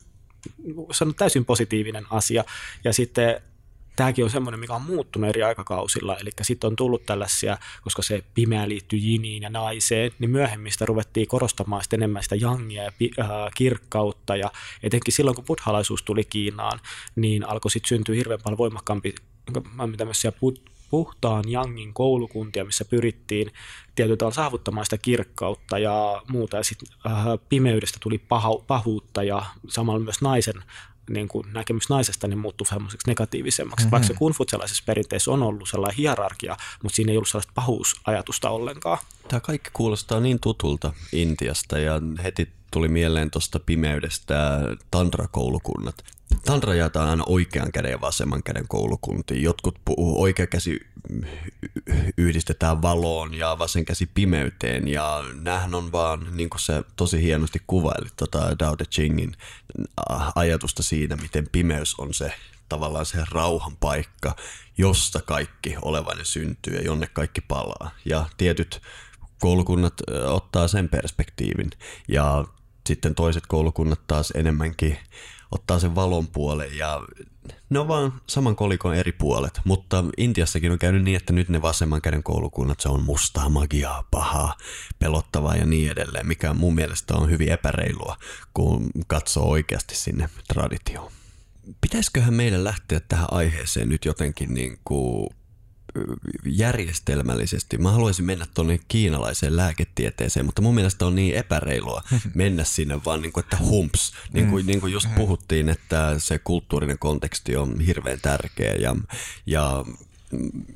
se 0.93 1.05
on 1.05 1.15
täysin 1.15 1.45
positiivinen 1.45 2.07
asia. 2.11 2.45
Ja 2.85 2.93
sitten 2.93 3.41
tämäkin 3.99 4.25
on 4.25 4.31
semmoinen, 4.31 4.61
mikä 4.61 4.75
on 4.75 4.83
muuttunut 4.83 5.29
eri 5.31 5.43
aikakausilla, 5.43 6.17
eli 6.17 6.31
sitten 6.43 6.69
on 6.69 6.77
tullut 6.77 7.07
tällaisia, 7.07 7.59
koska 7.83 8.03
se 8.03 8.25
pimeä 8.35 8.69
liittyy 8.69 8.99
jiniin 8.99 9.43
ja 9.43 9.51
naiseen, 9.51 10.11
niin 10.19 10.31
myöhemmistä 10.31 10.87
ruvettiin 10.87 11.29
korostamaan 11.29 11.83
sitä 11.83 11.97
enemmän 11.97 12.23
sitä 12.23 12.37
jangia 12.37 12.83
ja 12.83 12.93
äh, 13.21 13.29
kirkkautta, 13.57 14.37
ja 14.37 14.53
etenkin 14.83 15.15
silloin, 15.15 15.35
kun 15.35 15.45
buddhalaisuus 15.45 16.03
tuli 16.03 16.25
Kiinaan, 16.25 16.81
niin 17.17 17.49
alkoi 17.49 17.71
sitten 17.71 17.89
syntyä 17.89 18.15
hirveän 18.15 18.41
paljon 18.43 18.59
voimakkaampi 18.59 19.15
tämmöisiä 19.97 20.33
puhtaan 20.91 21.45
jangin 21.47 21.95
koulukuntia, 21.95 22.65
missä 22.65 22.85
pyrittiin 22.85 23.53
tietyllä 23.95 24.17
tavalla 24.17 24.35
saavuttamaan 24.35 24.87
sitä 24.87 24.99
kirkkautta 24.99 25.79
ja 25.79 26.23
muuta. 26.29 26.57
Ja 26.57 26.63
sitten 26.63 26.89
äh, 27.07 27.13
pimeydestä 27.49 27.99
tuli 28.03 28.19
paha, 28.19 28.51
pahuutta 28.67 29.23
ja 29.23 29.43
samalla 29.69 30.01
myös 30.01 30.21
naisen 30.21 30.63
niin 31.11 31.29
kuin 31.29 31.53
näkemys 31.53 31.89
naisesta 31.89 32.29
niin 32.29 32.39
muuttui 32.39 32.67
semmoiseksi 32.67 33.09
negatiivisemmaksi. 33.11 33.85
Mm-hmm. 33.85 33.91
Vaikka 33.91 34.09
se 34.09 34.15
kunfutselaisessa 34.15 34.83
perinteessä 34.87 35.31
on 35.31 35.43
ollut 35.43 35.69
sellainen 35.69 35.97
hierarkia, 35.97 36.57
mutta 36.83 36.97
siinä 36.97 37.13
ei 37.13 37.17
ollut 37.17 37.29
sellaista 37.29 37.53
pahuusajatusta 37.55 38.51
ollenkaan. 38.51 38.99
Tämä 39.29 39.41
kaikki 39.41 39.71
kuulostaa 39.73 40.21
niin 40.21 40.41
tutulta 40.41 40.93
Intiasta 41.13 41.79
ja 41.79 42.01
heti 42.23 42.49
tuli 42.71 42.89
mieleen 42.89 43.31
tuosta 43.31 43.61
pimeydestä 43.61 44.61
Tantra-koulukunnat. 44.91 46.05
Tantra 46.45 46.75
jaetaan 46.75 47.09
aina 47.09 47.25
oikean 47.27 47.73
käden 47.73 47.91
ja 47.91 48.01
vasemman 48.01 48.43
käden 48.43 48.69
koulukuntiin. 48.69 49.43
Jotkut 49.43 49.79
puhuu, 49.85 50.23
oikea 50.23 50.47
käsi 50.47 50.81
yhdistetään 52.17 52.83
valoon 52.83 53.35
ja 53.35 53.59
vasen 53.59 53.85
käsi 53.85 54.11
pimeyteen 54.15 54.89
ja 54.89 55.25
näähän 55.41 55.75
on 55.75 55.93
vaan, 55.93 56.27
niin 56.31 56.51
kuin 56.51 56.61
se 56.61 56.83
tosi 56.97 57.23
hienosti 57.23 57.63
kuvaili 57.67 58.09
tota 58.17 58.59
Dao 58.59 58.79
De 58.79 58.85
Chingin 58.85 59.37
ajatusta 60.35 60.83
siinä, 60.83 61.17
miten 61.17 61.47
pimeys 61.53 61.95
on 61.99 62.15
se 62.15 62.33
tavallaan 62.69 63.07
se 63.07 63.19
rauhan 63.31 63.77
paikka, 63.77 64.37
josta 64.79 65.21
kaikki 65.23 65.77
olevainen 65.83 66.27
syntyy 66.27 66.75
ja 66.75 66.83
jonne 66.83 67.07
kaikki 67.07 67.41
palaa. 67.41 67.91
Ja 68.05 68.27
tietyt 68.37 68.83
koulukunnat 69.39 69.95
ottaa 70.27 70.69
sen 70.69 70.89
perspektiivin. 70.89 71.71
Ja 72.09 72.45
sitten 72.87 73.15
toiset 73.15 73.47
koulukunnat 73.47 74.01
taas 74.07 74.33
enemmänkin 74.37 74.99
ottaa 75.51 75.79
sen 75.79 75.95
valon 75.95 76.27
puolen 76.27 76.77
ja 76.77 77.01
ne 77.71 77.79
on 77.79 77.89
vaan 77.89 78.21
saman 78.27 78.57
kolikon 78.57 78.95
eri 78.95 79.13
puolet, 79.13 79.61
mutta 79.65 80.05
Intiassakin 80.17 80.73
on 80.73 80.79
käynyt 80.79 81.05
niin, 81.05 81.17
että 81.17 81.33
nyt 81.33 81.49
ne 81.49 81.63
vasemman 81.63 82.03
käden 82.03 82.23
koulukunnat, 82.23 82.81
se 82.81 82.89
on 82.89 83.03
mustaa, 83.03 83.49
magiaa, 83.49 84.05
pahaa, 84.11 84.57
pelottavaa 84.99 85.57
ja 85.57 85.67
niin 85.67 85.93
edelleen, 85.93 86.27
mikä 86.27 86.55
mun 86.55 86.75
mielestä 86.75 87.15
on 87.15 87.31
hyvin 87.31 87.49
epäreilua, 87.49 88.17
kun 88.55 88.91
katsoo 89.07 89.49
oikeasti 89.49 89.97
sinne 89.97 90.29
traditioon. 90.49 91.13
Pitäisiköhän 91.81 92.35
meidän 92.35 92.65
lähteä 92.65 93.01
tähän 93.01 93.29
aiheeseen 93.31 93.89
nyt 93.89 94.05
jotenkin 94.05 94.55
niin 94.55 94.79
kuin 94.85 95.29
järjestelmällisesti. 96.47 97.79
Mä 97.79 97.91
haluaisin 97.91 98.25
mennä 98.25 98.47
tuonne 98.55 98.81
kiinalaiseen 98.89 99.57
lääketieteeseen, 99.57 100.47
mutta 100.47 100.63
mun 100.63 100.75
mielestä 100.75 101.07
on 101.07 101.15
niin 101.15 101.35
epäreilua 101.35 102.03
mennä 102.35 102.65
sinne 102.65 103.01
vaan 103.05 103.23
niin 103.23 103.33
kuin, 103.33 103.45
että 103.45 103.57
humps. 103.57 104.13
Niin 104.33 104.51
kuin, 104.51 104.67
niin 104.67 104.81
kuin 104.81 104.93
just 104.93 105.09
puhuttiin, 105.17 105.69
että 105.69 106.15
se 106.19 106.39
kulttuurinen 106.39 106.99
konteksti 106.99 107.57
on 107.57 107.81
hirveän 107.81 108.21
tärkeä 108.21 108.75
ja, 108.75 108.97
ja 109.47 109.85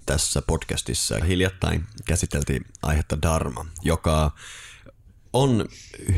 tässä 0.06 0.42
podcastissa 0.42 1.24
hiljattain 1.24 1.84
käsiteltiin 2.04 2.64
aihetta 2.82 3.22
Dharma, 3.22 3.66
joka 3.82 4.32
on 5.32 5.68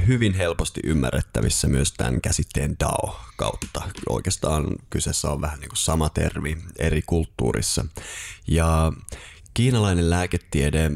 hyvin 0.07 0.35
helposti 0.35 0.81
ymmärrettävissä 0.85 1.69
myös 1.69 1.93
tämän 1.93 2.21
käsitteen 2.21 2.77
DAO 2.81 3.21
kautta. 3.37 3.83
Oikeastaan 4.09 4.67
kyseessä 4.91 5.31
on 5.31 5.41
vähän 5.41 5.61
niin 5.61 5.69
kuin 5.69 5.79
sama 5.79 6.09
termi 6.09 6.59
eri 6.79 7.03
kulttuurissa. 7.07 7.85
Ja 8.49 8.93
kiinalainen 9.55 10.11
lääketiede, 10.11 10.91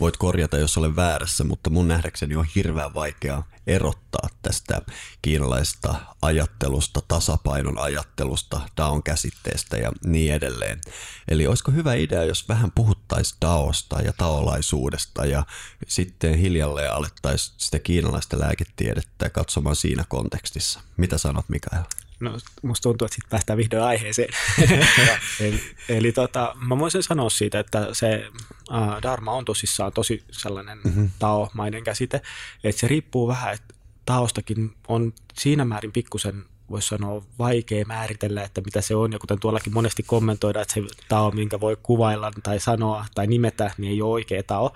voit 0.00 0.16
korjata 0.16 0.58
jos 0.58 0.78
olen 0.78 0.96
väärässä, 0.96 1.44
mutta 1.44 1.70
mun 1.70 1.88
nähdäkseni 1.88 2.36
on 2.36 2.46
hirveän 2.54 2.94
vaikea 2.94 3.42
erottaa 3.66 4.28
tästä 4.42 4.82
kiinalaisesta 5.22 5.94
ajattelusta, 6.22 7.00
tasapainon 7.08 7.78
ajattelusta, 7.78 8.60
Daon 8.76 9.02
käsitteestä 9.02 9.76
ja 9.76 9.92
niin 10.04 10.34
edelleen. 10.34 10.80
Eli 11.28 11.46
olisiko 11.46 11.72
hyvä 11.72 11.94
idea, 11.94 12.24
jos 12.24 12.48
vähän 12.48 12.72
puhuttaisiin 12.74 13.38
Daosta 13.40 14.00
ja 14.00 14.12
taolaisuudesta 14.12 15.26
ja 15.26 15.46
sitten 15.88 16.34
hiljalleen 16.34 16.92
alettaisiin 16.92 17.54
sitä 17.58 17.78
kiinalaista 17.78 18.40
lääketiedettä 18.40 19.30
katsomaan 19.30 19.76
siinä 19.76 20.04
kontekstissa. 20.08 20.80
Mitä 20.96 21.18
sanot 21.18 21.48
Mikael? 21.48 21.82
No, 22.22 22.38
musta 22.62 22.82
tuntuu, 22.82 23.06
että 23.06 23.14
sitten 23.14 23.30
päästään 23.30 23.56
vihdoin 23.56 23.82
aiheeseen. 23.82 24.28
eli 25.40 25.60
eli 25.88 26.12
tota, 26.12 26.56
mä 26.68 26.78
voisin 26.78 27.02
sanoa 27.02 27.30
siitä, 27.30 27.58
että 27.58 27.88
se 27.92 28.26
uh, 28.70 29.02
Dharma 29.02 29.32
on 29.32 29.44
tosissaan 29.44 29.92
tosi 29.92 30.24
sellainen 30.30 30.80
mm-hmm. 30.84 31.10
taomainen 31.18 31.84
käsite, 31.84 32.22
että 32.64 32.80
se 32.80 32.88
riippuu 32.88 33.28
vähän, 33.28 33.54
että 33.54 33.74
taostakin 34.04 34.74
on 34.88 35.12
siinä 35.34 35.64
määrin 35.64 35.92
pikkusen 35.92 36.44
voisi 36.70 36.88
sanoa 36.88 37.22
vaikea 37.38 37.84
määritellä, 37.84 38.42
että 38.42 38.60
mitä 38.60 38.80
se 38.80 38.94
on, 38.94 39.12
ja 39.12 39.18
kuten 39.18 39.40
tuollakin 39.40 39.74
monesti 39.74 40.02
kommentoidaan, 40.02 40.62
että 40.62 40.74
se 40.74 40.82
tao, 41.08 41.30
minkä 41.30 41.60
voi 41.60 41.76
kuvailla 41.82 42.32
tai 42.42 42.60
sanoa 42.60 43.06
tai 43.14 43.26
nimetä, 43.26 43.70
niin 43.78 43.92
ei 43.92 44.02
ole 44.02 44.12
oikea 44.12 44.42
tao, 44.42 44.74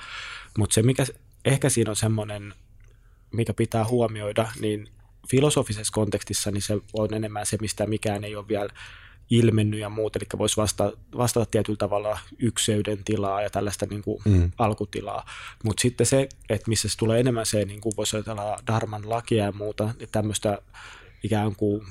mutta 0.59 0.75
se 0.75 0.83
mikä 0.83 1.07
ehkä 1.45 1.69
siinä 1.69 1.91
on 1.91 1.97
semmoinen, 1.97 2.55
mikä 3.33 3.55
pitää 3.55 3.85
huomioida, 3.85 4.49
niin 4.61 4.89
filosofisessa 5.31 5.93
kontekstissa 5.93 6.51
niin 6.51 6.62
se 6.62 6.79
on 6.93 7.15
enemmän 7.15 7.47
se, 7.47 7.59
mistä 7.61 7.87
mikään 7.87 8.25
ei 8.25 8.37
ole 8.37 8.49
vielä 8.49 8.69
ilmennyt 9.31 9.81
ja 9.81 9.89
muut, 9.89 10.17
eli 10.17 10.25
voisi 10.39 10.57
vastata, 10.57 10.97
vastata 11.17 11.47
tietyllä 11.47 11.77
tavalla 11.77 12.19
ykseyden 12.39 13.05
tilaa 13.05 13.43
ja 13.43 13.51
tällaista 13.51 13.87
niin 13.87 14.03
kuin 14.03 14.23
mm. 14.25 14.51
alkutilaa. 14.59 15.27
Mutta 15.65 15.81
sitten 15.81 16.07
se, 16.07 16.29
että 16.49 16.69
missä 16.69 16.89
se 16.89 16.97
tulee 16.97 17.21
enemmän 17.21 17.47
se, 17.47 17.65
niin 17.65 17.81
kuin 17.81 17.93
voisi 17.97 18.17
ajatella 18.17 18.59
Dharman 18.67 19.11
lakia 19.11 19.45
ja 19.45 19.53
muuta, 19.53 19.95
niin 19.99 20.09
tämmöistä 20.12 20.59
ikään 21.23 21.57
kuin 21.57 21.87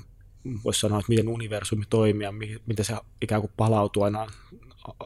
voisi 0.64 0.80
sanoa, 0.80 1.00
että 1.00 1.10
miten 1.10 1.28
universumi 1.28 1.86
toimii 1.90 2.26
ja 2.26 2.34
miten 2.66 2.86
se 2.86 2.96
ikään 3.22 3.42
kuin 3.42 3.52
palautuu 3.58 4.04
aina 4.04 4.28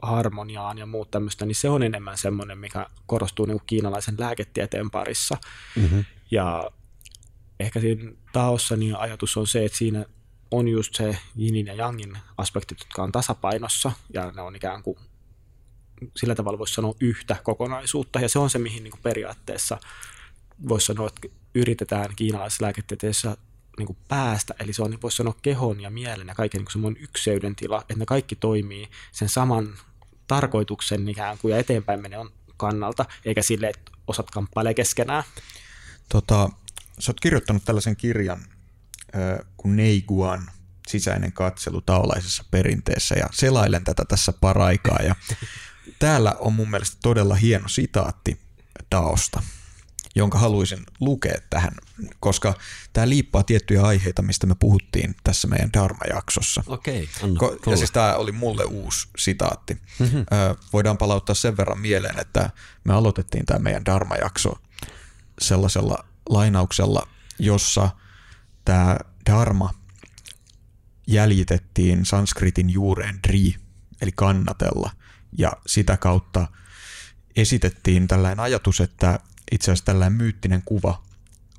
harmoniaan 0.01 0.77
ja 0.77 0.85
muut 0.85 1.11
tämmöistä, 1.11 1.45
niin 1.45 1.55
se 1.55 1.69
on 1.69 1.83
enemmän 1.83 2.17
semmoinen, 2.17 2.57
mikä 2.57 2.87
korostuu 3.05 3.45
niin 3.45 3.57
kuin 3.59 3.67
kiinalaisen 3.67 4.15
lääketieteen 4.17 4.91
parissa. 4.91 5.37
Mm-hmm. 5.75 6.05
Ja 6.31 6.71
ehkä 7.59 7.79
siinä 7.79 8.11
taossa 8.33 8.75
niin 8.75 8.95
ajatus 8.95 9.37
on 9.37 9.47
se, 9.47 9.65
että 9.65 9.77
siinä 9.77 10.05
on 10.51 10.67
just 10.67 10.95
se 10.95 11.17
jinin 11.35 11.67
ja 11.67 11.73
jangin 11.73 12.17
aspektit, 12.37 12.79
jotka 12.79 13.03
on 13.03 13.11
tasapainossa 13.11 13.91
ja 14.13 14.31
ne 14.31 14.41
on 14.41 14.55
ikään 14.55 14.83
kuin 14.83 14.97
sillä 16.17 16.35
tavalla 16.35 16.59
voisi 16.59 16.73
sanoa 16.73 16.95
yhtä 16.99 17.37
kokonaisuutta 17.43 18.19
ja 18.19 18.29
se 18.29 18.39
on 18.39 18.49
se, 18.49 18.59
mihin 18.59 18.83
niin 18.83 18.91
kuin 18.91 19.01
periaatteessa 19.01 19.77
voisi 20.69 20.85
sanoa, 20.85 21.07
että 21.07 21.37
yritetään 21.55 22.15
kiinalaisessa 22.15 22.65
lääketieteessä 22.65 23.37
niin 23.77 23.87
kuin 23.87 23.97
päästä, 24.07 24.53
eli 24.59 24.73
se 24.73 24.83
on, 24.83 24.97
voisi 25.03 25.17
sanoa, 25.17 25.35
kehon 25.41 25.81
ja 25.81 25.89
mielen 25.89 26.27
ja 26.27 26.35
kaiken 26.35 26.59
niin 26.59 26.71
semmoinen 26.71 27.03
ykseyden 27.03 27.55
tila, 27.55 27.81
että 27.81 27.95
ne 27.95 28.05
kaikki 28.05 28.35
toimii 28.35 28.89
sen 29.11 29.29
saman 29.29 29.77
tarkoituksen 30.27 31.09
ikään 31.09 31.37
kuin 31.37 31.51
ja 31.51 31.57
eteenpäin 31.57 32.01
menee 32.01 32.19
on 32.19 32.31
kannalta, 32.57 33.05
eikä 33.25 33.41
sille, 33.41 33.67
että 33.69 33.91
osat 34.07 34.31
kamppailee 34.31 34.73
keskenään. 34.73 35.23
Tota, 36.09 36.49
sä 36.99 37.11
oot 37.11 37.19
kirjoittanut 37.19 37.65
tällaisen 37.65 37.95
kirjan 37.95 38.45
kuin 39.57 39.75
Neiguan 39.75 40.51
sisäinen 40.87 41.33
katselu 41.33 41.81
taolaisessa 41.81 42.43
perinteessä 42.51 43.15
ja 43.15 43.25
selailen 43.31 43.83
tätä 43.83 44.05
tässä 44.05 44.33
paraikaa 44.33 44.99
ja 45.03 45.15
täällä 45.99 46.35
on 46.39 46.53
mun 46.53 46.69
mielestä 46.69 46.97
todella 47.03 47.35
hieno 47.35 47.67
sitaatti 47.67 48.39
Taosta, 48.89 49.43
jonka 50.15 50.39
haluaisin 50.39 50.83
lukea 50.99 51.37
tähän, 51.49 51.73
koska 52.19 52.53
tämä 52.93 53.09
liippaa 53.09 53.43
tiettyjä 53.43 53.81
aiheita, 53.81 54.21
mistä 54.21 54.47
me 54.47 54.55
puhuttiin 54.59 55.15
tässä 55.23 55.47
meidän 55.47 55.69
Dharma-jaksossa. 55.73 56.63
Okei, 56.67 57.09
anna, 57.23 57.39
Ko- 57.39 57.71
Ja 57.71 57.77
siis 57.77 57.91
tämä 57.91 58.15
oli 58.15 58.31
mulle 58.31 58.63
uusi 58.63 59.07
sitaatti. 59.17 59.77
Mm-hmm. 59.99 60.25
voidaan 60.73 60.97
palauttaa 60.97 61.35
sen 61.35 61.57
verran 61.57 61.79
mieleen, 61.79 62.19
että 62.19 62.49
me 62.83 62.93
aloitettiin 62.93 63.45
tämä 63.45 63.59
meidän 63.59 63.85
Dharma-jakso 63.85 64.59
sellaisella 65.41 66.08
lainauksella, 66.29 67.07
jossa 67.39 67.89
tämä 68.65 68.97
dharma 69.29 69.73
jäljitettiin 71.07 72.05
sanskritin 72.05 72.69
juureen 72.69 73.19
dri, 73.27 73.55
eli 74.01 74.11
kannatella, 74.11 74.91
ja 75.37 75.51
sitä 75.67 75.97
kautta 75.97 76.47
esitettiin 77.35 78.07
tällainen 78.07 78.39
ajatus, 78.39 78.81
että 78.81 79.19
itse 79.51 79.71
asiassa 79.71 79.85
tällainen 79.85 80.17
myyttinen 80.17 80.61
kuva 80.65 81.03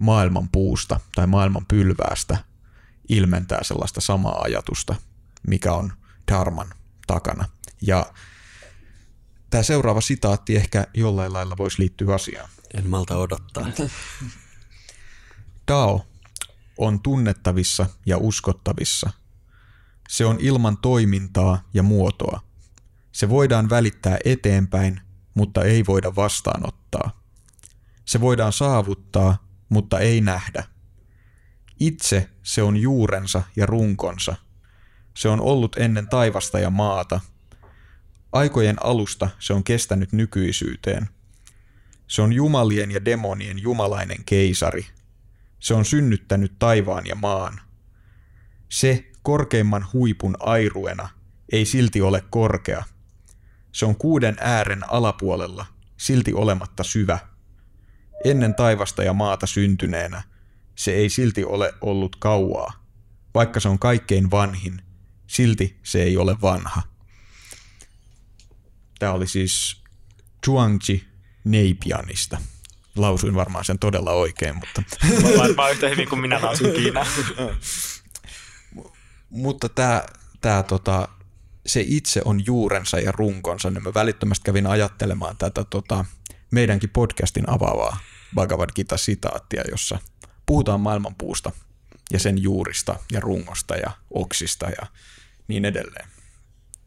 maailman 0.01 0.49
puusta 0.49 1.01
tai 1.15 1.27
maailman 1.27 1.67
pylväästä 1.67 2.39
ilmentää 3.09 3.59
sellaista 3.63 4.01
samaa 4.01 4.41
ajatusta, 4.43 4.95
mikä 5.47 5.73
on 5.73 5.93
dharman 6.33 6.75
takana. 7.07 7.49
Ja 7.83 8.13
tämä 9.51 9.63
seuraava 9.63 10.01
sitaatti 10.01 10.57
ehkä 10.57 10.87
jollain 10.95 11.33
lailla 11.33 11.57
voisi 11.57 11.79
liittyä 11.79 12.15
asiaan. 12.15 12.49
En 12.75 12.89
malta 12.89 13.17
odottaa. 13.17 13.67
Dao 15.69 16.11
on 16.81 17.03
tunnettavissa 17.03 17.87
ja 18.07 18.19
uskottavissa. 18.19 19.11
Se 20.09 20.25
on 20.27 20.37
ilman 20.41 20.77
toimintaa 20.77 21.69
ja 21.75 21.83
muotoa. 21.83 22.41
Se 23.13 23.29
voidaan 23.29 23.71
välittää 23.71 24.19
eteenpäin, 24.25 25.01
mutta 25.35 25.65
ei 25.65 25.87
voida 25.87 26.17
vastaanottaa. 26.17 27.23
Se 28.05 28.21
voidaan 28.21 28.53
saavuttaa, 28.53 29.45
mutta 29.69 29.99
ei 29.99 30.21
nähdä. 30.21 30.65
Itse 31.81 32.31
se 32.43 32.63
on 32.63 32.77
juurensa 32.77 33.43
ja 33.57 33.67
runkonsa. 33.67 34.37
Se 35.17 35.29
on 35.29 35.41
ollut 35.41 35.77
ennen 35.77 36.09
taivasta 36.09 36.59
ja 36.59 36.71
maata. 36.71 37.21
Aikojen 38.33 38.77
alusta 38.85 39.29
se 39.39 39.53
on 39.53 39.65
kestänyt 39.65 40.13
nykyisyyteen. 40.13 41.09
Se 42.07 42.23
on 42.23 42.33
jumalien 42.33 42.91
ja 42.91 43.05
demonien 43.05 43.59
jumalainen 43.59 44.25
keisari– 44.25 44.87
se 45.61 45.75
on 45.75 45.85
synnyttänyt 45.85 46.59
taivaan 46.59 47.07
ja 47.07 47.15
maan. 47.15 47.61
Se 48.69 49.11
korkeimman 49.23 49.87
huipun 49.93 50.37
airuena 50.41 51.09
ei 51.53 51.65
silti 51.65 52.01
ole 52.01 52.25
korkea. 52.31 52.85
Se 53.73 53.87
on 53.87 53.97
kuuden 53.97 54.37
äären 54.41 54.93
alapuolella, 54.93 55.67
silti 55.97 56.33
olematta 56.33 56.85
syvä. 56.85 57.19
Ennen 58.25 58.55
taivasta 58.55 59.03
ja 59.03 59.13
maata 59.13 59.47
syntyneenä 59.47 60.23
se 60.75 60.93
ei 60.93 61.11
silti 61.11 61.45
ole 61.45 61.75
ollut 61.81 62.17
kauaa. 62.17 62.73
Vaikka 63.35 63.61
se 63.61 63.69
on 63.69 63.79
kaikkein 63.79 64.31
vanhin, 64.31 64.83
silti 65.27 65.81
se 65.83 66.03
ei 66.03 66.17
ole 66.17 66.41
vanha. 66.43 66.83
Tämä 68.99 69.13
oli 69.13 69.29
siis 69.29 69.83
Chuangji 70.45 71.05
Neipianista. 71.45 72.39
Lausuin 72.97 73.35
varmaan 73.35 73.65
sen 73.65 73.79
todella 73.79 74.13
oikein, 74.13 74.57
mutta... 74.57 74.83
Varmaan 75.39 75.73
yhtä 75.73 75.89
hyvin 75.89 76.09
kuin 76.09 76.21
minä 76.21 76.43
lausun 76.43 76.73
Kiinaa. 76.73 77.07
mutta 79.31 79.69
tämä, 79.69 80.03
tämä 80.41 80.63
tota, 80.63 81.09
se 81.67 81.85
itse 81.87 82.23
on 82.25 82.47
juurensa 82.47 82.99
ja 82.99 83.13
runkonsa, 83.13 83.71
niin 83.71 83.83
mä 83.83 83.95
välittömästi 83.95 84.45
kävin 84.45 84.67
ajattelemaan 84.67 85.37
tätä 85.37 85.65
tota, 85.65 86.05
meidänkin 86.51 86.91
podcastin 86.91 87.51
avaavaa 87.51 87.99
Bhagavad 88.35 88.71
Gita-sitaattia, 88.77 89.63
jossa 89.71 89.99
puhutaan 90.47 90.81
maailmanpuusta 90.81 91.53
ja 92.13 92.19
sen 92.19 92.43
juurista 92.43 92.97
ja 93.13 93.21
rungosta 93.21 93.77
ja 93.77 93.91
oksista 94.15 94.67
ja 94.67 94.87
niin 95.49 95.65
edelleen. 95.65 96.09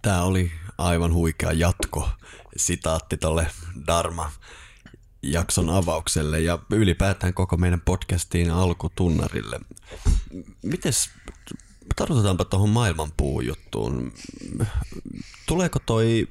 Tämä 0.02 0.24
oli 0.24 0.52
aivan 0.78 1.14
huikea 1.14 1.52
jatko 1.52 2.10
sitaatti 2.58 3.18
tuolle 3.18 3.48
Dharma 3.86 4.32
jakson 5.24 5.70
avaukselle 5.70 6.40
ja 6.40 6.60
ylipäätään 6.70 7.34
koko 7.34 7.58
meidän 7.58 7.82
podcastiin 7.82 8.52
alkutunnarille. 8.52 9.60
Mites, 10.62 11.10
tartutaanpa 11.96 12.46
tuohon 12.46 12.70
maailmanpuujuttuun. 12.70 14.14
Tuleeko 15.46 15.80
toi 15.80 16.28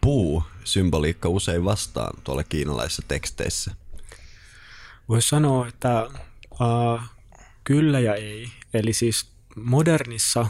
puu-symboliikka 0.00 1.28
usein 1.28 1.64
vastaan 1.64 2.22
tuolla 2.24 2.44
kiinalaisissa 2.44 3.02
teksteissä? 3.08 3.74
Voisi 5.08 5.28
sanoa, 5.28 5.68
että 5.68 6.10
uh, 6.50 7.00
kyllä 7.64 8.00
ja 8.00 8.14
ei. 8.14 8.48
Eli 8.74 8.92
siis 8.92 9.30
modernissa 9.56 10.46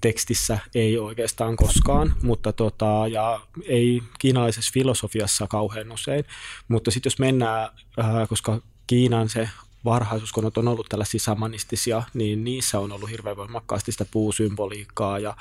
tekstissä 0.00 0.58
ei 0.74 0.98
oikeastaan 0.98 1.56
koskaan, 1.56 2.14
mutta 2.22 2.52
tota, 2.52 3.04
ja 3.10 3.40
ei 3.66 4.02
kiinalaisessa 4.18 4.70
filosofiassa 4.74 5.46
kauhean 5.46 5.92
usein. 5.92 6.24
Mutta 6.68 6.90
sitten 6.90 7.10
jos 7.10 7.18
mennään, 7.18 7.68
äh, 7.98 8.28
koska 8.28 8.60
Kiinan 8.86 9.28
se 9.28 9.48
varhaisuskonnot 9.84 10.58
on 10.58 10.68
ollut 10.68 10.86
tällaisia 10.88 11.20
samanistisia, 11.20 12.02
niin 12.14 12.44
niissä 12.44 12.78
on 12.78 12.92
ollut 12.92 13.10
hirveän 13.10 13.36
voimakkaasti 13.36 13.92
sitä 13.92 14.06
puusymboliikkaa 14.10 15.18
ja 15.18 15.36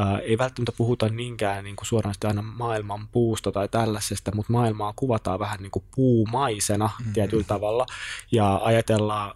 ää, 0.00 0.18
ei 0.18 0.38
välttämättä 0.38 0.72
puhuta 0.76 1.08
niinkään 1.08 1.64
niin 1.64 1.76
kuin 1.76 1.86
suoraan 1.86 2.14
aina 2.24 2.42
maailman 2.42 3.08
puusta 3.08 3.52
tai 3.52 3.68
tällaisesta, 3.68 4.34
mutta 4.34 4.52
maailmaa 4.52 4.92
kuvataan 4.96 5.38
vähän 5.38 5.60
niin 5.60 5.70
kuin 5.70 5.84
puumaisena 5.94 6.90
mm-hmm. 6.98 7.12
tietyllä 7.12 7.44
tavalla. 7.44 7.86
Ja 8.32 8.60
ajatellaan, 8.64 9.34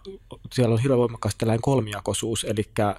siellä 0.51 0.73
on 0.73 0.79
hirveän 0.79 0.99
voimakkaasti 0.99 1.39
tällainen 1.39 1.61
kolmijakoisuus, 1.61 2.43
eli 2.43 2.69
ää, 2.79 2.95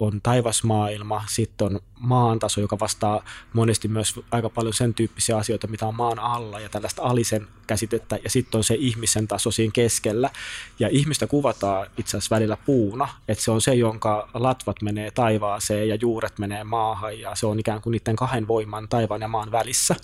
on 0.00 0.20
taivasmaailma, 0.22 1.24
sitten 1.28 1.66
on 1.66 1.80
maantaso, 2.00 2.60
joka 2.60 2.78
vastaa 2.80 3.24
monesti 3.52 3.88
myös 3.88 4.20
aika 4.30 4.50
paljon 4.50 4.74
sen 4.74 4.94
tyyppisiä 4.94 5.36
asioita, 5.36 5.66
mitä 5.66 5.86
on 5.86 5.94
maan 5.94 6.18
alla 6.18 6.60
ja 6.60 6.68
tällaista 6.68 7.02
alisen 7.02 7.48
käsitettä. 7.66 8.18
Ja 8.24 8.30
sitten 8.30 8.58
on 8.58 8.64
se 8.64 8.74
ihmisen 8.74 9.28
taso 9.28 9.50
siinä 9.50 9.72
keskellä. 9.72 10.30
Ja 10.78 10.88
ihmistä 10.92 11.26
kuvataan 11.26 11.86
itse 11.98 12.16
asiassa 12.16 12.34
välillä 12.34 12.56
puuna, 12.56 13.08
että 13.28 13.44
se 13.44 13.50
on 13.50 13.60
se, 13.60 13.74
jonka 13.74 14.28
latvat 14.34 14.82
menee 14.82 15.10
taivaaseen 15.10 15.88
ja 15.88 15.94
juuret 15.94 16.38
menee 16.38 16.64
maahan 16.94 17.20
ja 17.20 17.34
se 17.34 17.46
on 17.46 17.60
ikään 17.60 17.80
kuin 17.80 17.92
niiden 17.92 18.16
kahden 18.16 18.48
voiman 18.48 18.88
taivaan 18.88 19.20
ja 19.20 19.28
maan 19.28 19.52
välissä. 19.52 19.96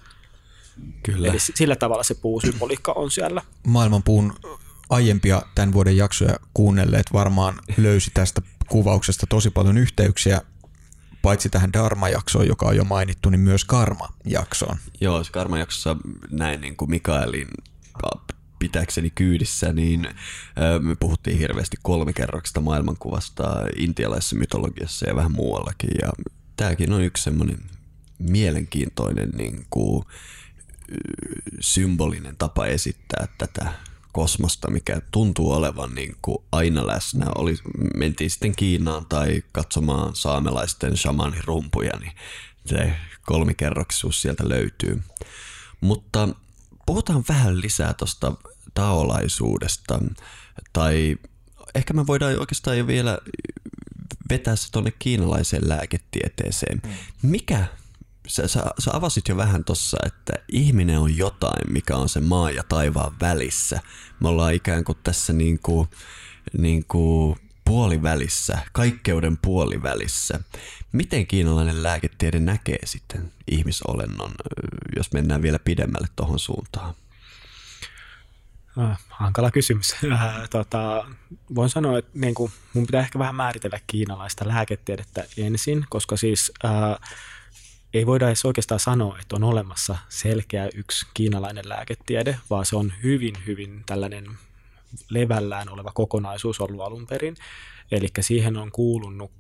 Kyllä. 1.03 1.29
Eli 1.29 1.39
sillä 1.39 1.77
tavalla 1.77 2.03
se 2.03 2.15
puusymboliikka 2.15 2.93
on 2.93 3.11
siellä. 3.11 3.43
Maailmanpuun 3.67 4.35
aiempia 4.91 5.43
tämän 5.55 5.73
vuoden 5.73 5.97
jaksoja 5.97 6.37
kuunnelleet 6.55 7.07
varmaan 7.13 7.55
löysi 7.77 8.11
tästä 8.15 8.43
kuvauksesta 8.69 9.27
tosi 9.27 9.51
paljon 9.51 9.79
yhteyksiä 9.79 10.41
paitsi 11.23 11.49
tähän 11.49 11.73
Dharma-jaksoon, 11.73 12.47
joka 12.47 12.67
on 12.67 12.77
jo 12.77 12.85
mainittu, 12.85 13.31
niin 13.31 13.41
myös 13.41 13.65
Karma-jaksoon. 13.65 14.77
Joo, 15.01 15.25
se 15.25 15.33
Karma-jaksossa 15.33 15.97
näin 16.31 16.61
niin 16.61 16.77
kuin 16.77 16.91
Mikaelin 16.91 17.49
pitäkseni 18.59 19.11
kyydissä, 19.11 19.73
niin 19.73 20.09
me 20.81 20.97
puhuttiin 21.01 21.39
hirveästi 21.39 21.77
kolmikerroksesta 21.83 22.61
maailmankuvasta 22.61 23.45
intialaisessa 23.77 24.37
mytologiassa 24.37 25.09
ja 25.09 25.17
vähän 25.17 25.33
muuallakin. 25.33 25.91
Ja 26.03 26.09
tämäkin 26.61 26.93
on 26.93 27.03
yksi 27.03 27.25
semmoinen 27.25 27.59
mielenkiintoinen 28.19 29.31
niin 29.31 29.67
kuin, 29.71 30.05
symbolinen 31.61 32.37
tapa 32.37 32.67
esittää 32.67 33.29
tätä 33.39 33.73
kosmosta, 34.13 34.71
mikä 34.71 35.03
tuntuu 35.11 35.53
olevan 35.53 35.95
niin 35.95 36.17
kuin 36.23 36.39
aina 36.53 36.87
läsnä. 36.87 37.27
Oli, 37.35 37.57
mentiin 37.97 38.31
sitten 38.31 38.57
Kiinaan 38.57 39.07
tai 39.07 39.43
katsomaan 39.53 40.17
saamelaisten 40.17 40.97
shamanin 40.97 41.45
rumpuja, 41.45 41.99
niin 42.01 42.13
se 42.67 42.93
kolmikerroksisuus 43.23 44.23
sieltä 44.23 44.49
löytyy. 44.49 45.03
Mutta 45.81 46.29
puhutaan 46.87 47.25
vähän 47.29 47.61
lisää 47.61 47.95
tuosta 47.95 48.33
taolaisuudesta, 48.75 49.99
tai 50.73 51.17
ehkä 51.75 51.95
me 51.95 52.07
voidaan 52.07 52.39
oikeastaan 52.39 52.79
jo 52.79 52.87
vielä 52.87 53.19
vetää 54.31 54.57
se 54.57 54.71
tuonne 54.73 54.93
kiinalaiseen 54.99 55.69
lääketieteeseen. 55.69 56.81
Mm. 56.85 56.91
Mikä, 57.31 57.67
sä, 58.27 58.49
sä, 58.49 58.65
sä 58.79 58.91
avasit 58.93 59.29
jo 59.29 59.37
vähän 59.37 59.65
tuossa, 59.65 59.97
että 60.07 60.33
ihminen 60.53 60.99
on 60.99 61.17
jotain, 61.17 61.73
mikä 61.73 61.97
on 61.97 62.09
se 62.09 62.21
maa 62.21 62.51
ja 62.51 62.63
taivaan 62.69 63.13
välissä. 63.21 63.81
Me 64.21 64.29
ollaan 64.29 64.55
ikään 64.55 64.85
kuin 64.85 64.99
tässä 65.03 65.33
niin 65.33 65.59
kuin, 65.63 65.89
niin 66.59 66.85
kuin 66.85 67.37
puolivälissä, 67.65 68.59
kaikkeuden 68.73 69.37
puolivälissä. 69.37 70.41
Miten 70.93 71.27
kiinalainen 71.27 71.83
lääketiede 71.83 72.41
näkee 72.41 72.79
sitten 72.85 73.33
ihmisolennon, 73.51 74.33
jos 74.97 75.13
mennään 75.13 75.43
vielä 75.43 75.59
pidemmälle 75.59 76.07
tuohon 76.17 76.39
suuntaan? 76.39 76.95
Äh, 78.79 78.99
hankala 79.09 79.51
kysymys. 79.51 79.95
Äh, 80.13 80.49
tota, 80.51 81.07
voin 81.55 81.71
sanoa, 81.71 81.99
että 81.99 82.11
niin 82.15 82.35
kuin, 82.35 82.53
mun 82.75 82.87
pitää 82.87 83.01
ehkä 83.01 83.19
vähän 83.19 83.35
määritellä 83.35 83.81
kiinalaista 83.87 84.49
lääketiedettä 84.49 85.25
ensin, 85.37 85.85
koska 85.89 86.17
siis 86.17 86.53
äh, 86.65 87.11
ei 87.95 88.07
voida 88.07 88.27
edes 88.27 88.45
oikeastaan 88.45 88.81
sanoa, 88.81 89.19
että 89.19 89.37
on 89.37 89.45
olemassa 89.45 89.99
selkeä 90.09 90.69
yksi 90.75 91.07
kiinalainen 91.15 91.69
lääketiede, 91.69 92.39
vaan 92.51 92.67
se 92.67 92.77
on 92.77 92.93
hyvin, 93.03 93.35
hyvin 93.47 93.83
tällainen 93.87 94.27
levällään 95.09 95.69
oleva 95.69 95.93
kokonaisuus 95.95 96.61
ollut 96.61 96.81
alun 96.81 97.07
perin. 97.07 97.37
Eli 97.91 98.09
siihen 98.21 98.57
on 98.57 98.73
kuulunut 98.73 99.33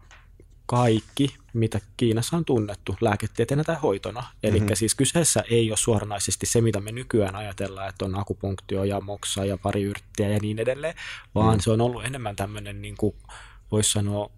kaikki, 0.66 1.36
mitä 1.52 1.80
Kiinassa 1.96 2.36
on 2.36 2.44
tunnettu 2.44 2.96
lääketieteenä 3.00 3.64
tai 3.64 3.76
hoitona. 3.82 4.26
Eli 4.42 4.60
mm-hmm. 4.60 4.74
siis 4.74 4.94
kyseessä 4.94 5.44
ei 5.50 5.70
ole 5.70 5.76
suoranaisesti 5.76 6.46
se, 6.46 6.60
mitä 6.60 6.80
me 6.80 6.92
nykyään 6.92 7.36
ajatellaan, 7.36 7.88
että 7.88 8.04
on 8.04 8.18
akupunktio 8.18 8.84
ja 8.84 9.00
moksa 9.00 9.44
ja 9.44 9.58
pari 9.58 9.82
yrttiä 9.82 10.28
ja 10.28 10.38
niin 10.42 10.58
edelleen, 10.58 10.94
vaan 11.34 11.46
mm-hmm. 11.46 11.60
se 11.60 11.70
on 11.70 11.80
ollut 11.80 12.04
enemmän 12.04 12.36
tämmöinen, 12.36 12.82
niin 12.82 12.96
kuin 12.96 13.14
voisi 13.72 13.90
sanoa, 13.90 14.30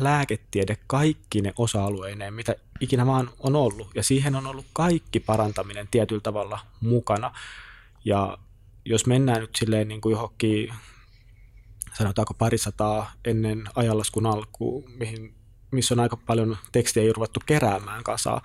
lääketiede 0.00 0.76
kaikki 0.86 1.42
ne 1.42 1.52
osa-alueineen, 1.56 2.34
mitä 2.34 2.54
ikinä 2.80 3.06
vaan 3.06 3.30
on 3.38 3.56
ollut. 3.56 3.88
Ja 3.94 4.02
siihen 4.02 4.36
on 4.36 4.46
ollut 4.46 4.66
kaikki 4.72 5.20
parantaminen 5.20 5.88
tietyllä 5.90 6.20
tavalla 6.20 6.60
mukana. 6.80 7.32
Ja 8.04 8.38
jos 8.84 9.06
mennään 9.06 9.40
nyt 9.40 9.56
silleen 9.58 9.88
niin 9.88 10.00
kuin 10.00 10.10
johonkin, 10.12 10.74
sanotaanko 11.98 12.34
parisataa 12.34 13.12
ennen 13.24 13.64
ajanlaskun 13.74 14.26
alkuun, 14.26 14.90
mihin 14.98 15.34
missä 15.70 15.94
on 15.94 16.00
aika 16.00 16.16
paljon 16.16 16.56
tekstejä 16.72 17.12
ruvettu 17.12 17.40
keräämään 17.46 18.04
kasaan, 18.04 18.40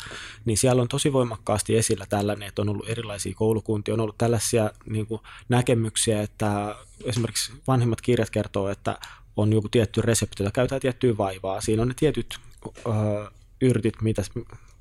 niin 0.46 0.58
siellä 0.58 0.82
on 0.82 0.88
tosi 0.88 1.14
voimakkaasti 1.14 1.78
esillä 1.78 2.06
tällainen, 2.10 2.48
että 2.48 2.62
on 2.62 2.70
ollut 2.70 2.90
erilaisia 2.90 3.34
koulukuntia, 3.36 3.94
on 3.94 4.00
ollut 4.00 4.18
tällaisia 4.18 4.72
niin 4.86 5.08
kuin, 5.08 5.22
näkemyksiä, 5.50 6.22
että 6.22 6.76
esimerkiksi 7.04 7.52
vanhimmat 7.68 8.02
kirjat 8.02 8.30
kertoo, 8.30 8.70
että 8.70 8.98
on 9.38 9.54
joku 9.54 9.70
tietty 9.70 10.02
resepti, 10.02 10.44
jota 10.44 10.52
käytetään 10.52 10.82
tiettyä 10.82 11.18
vaivaa. 11.18 11.62
Siinä 11.62 11.82
on 11.82 11.88
ne 11.88 11.94
tietyt 11.94 12.40
ö, 12.68 13.32
yrtit, 13.62 14.02
mitä, 14.02 14.22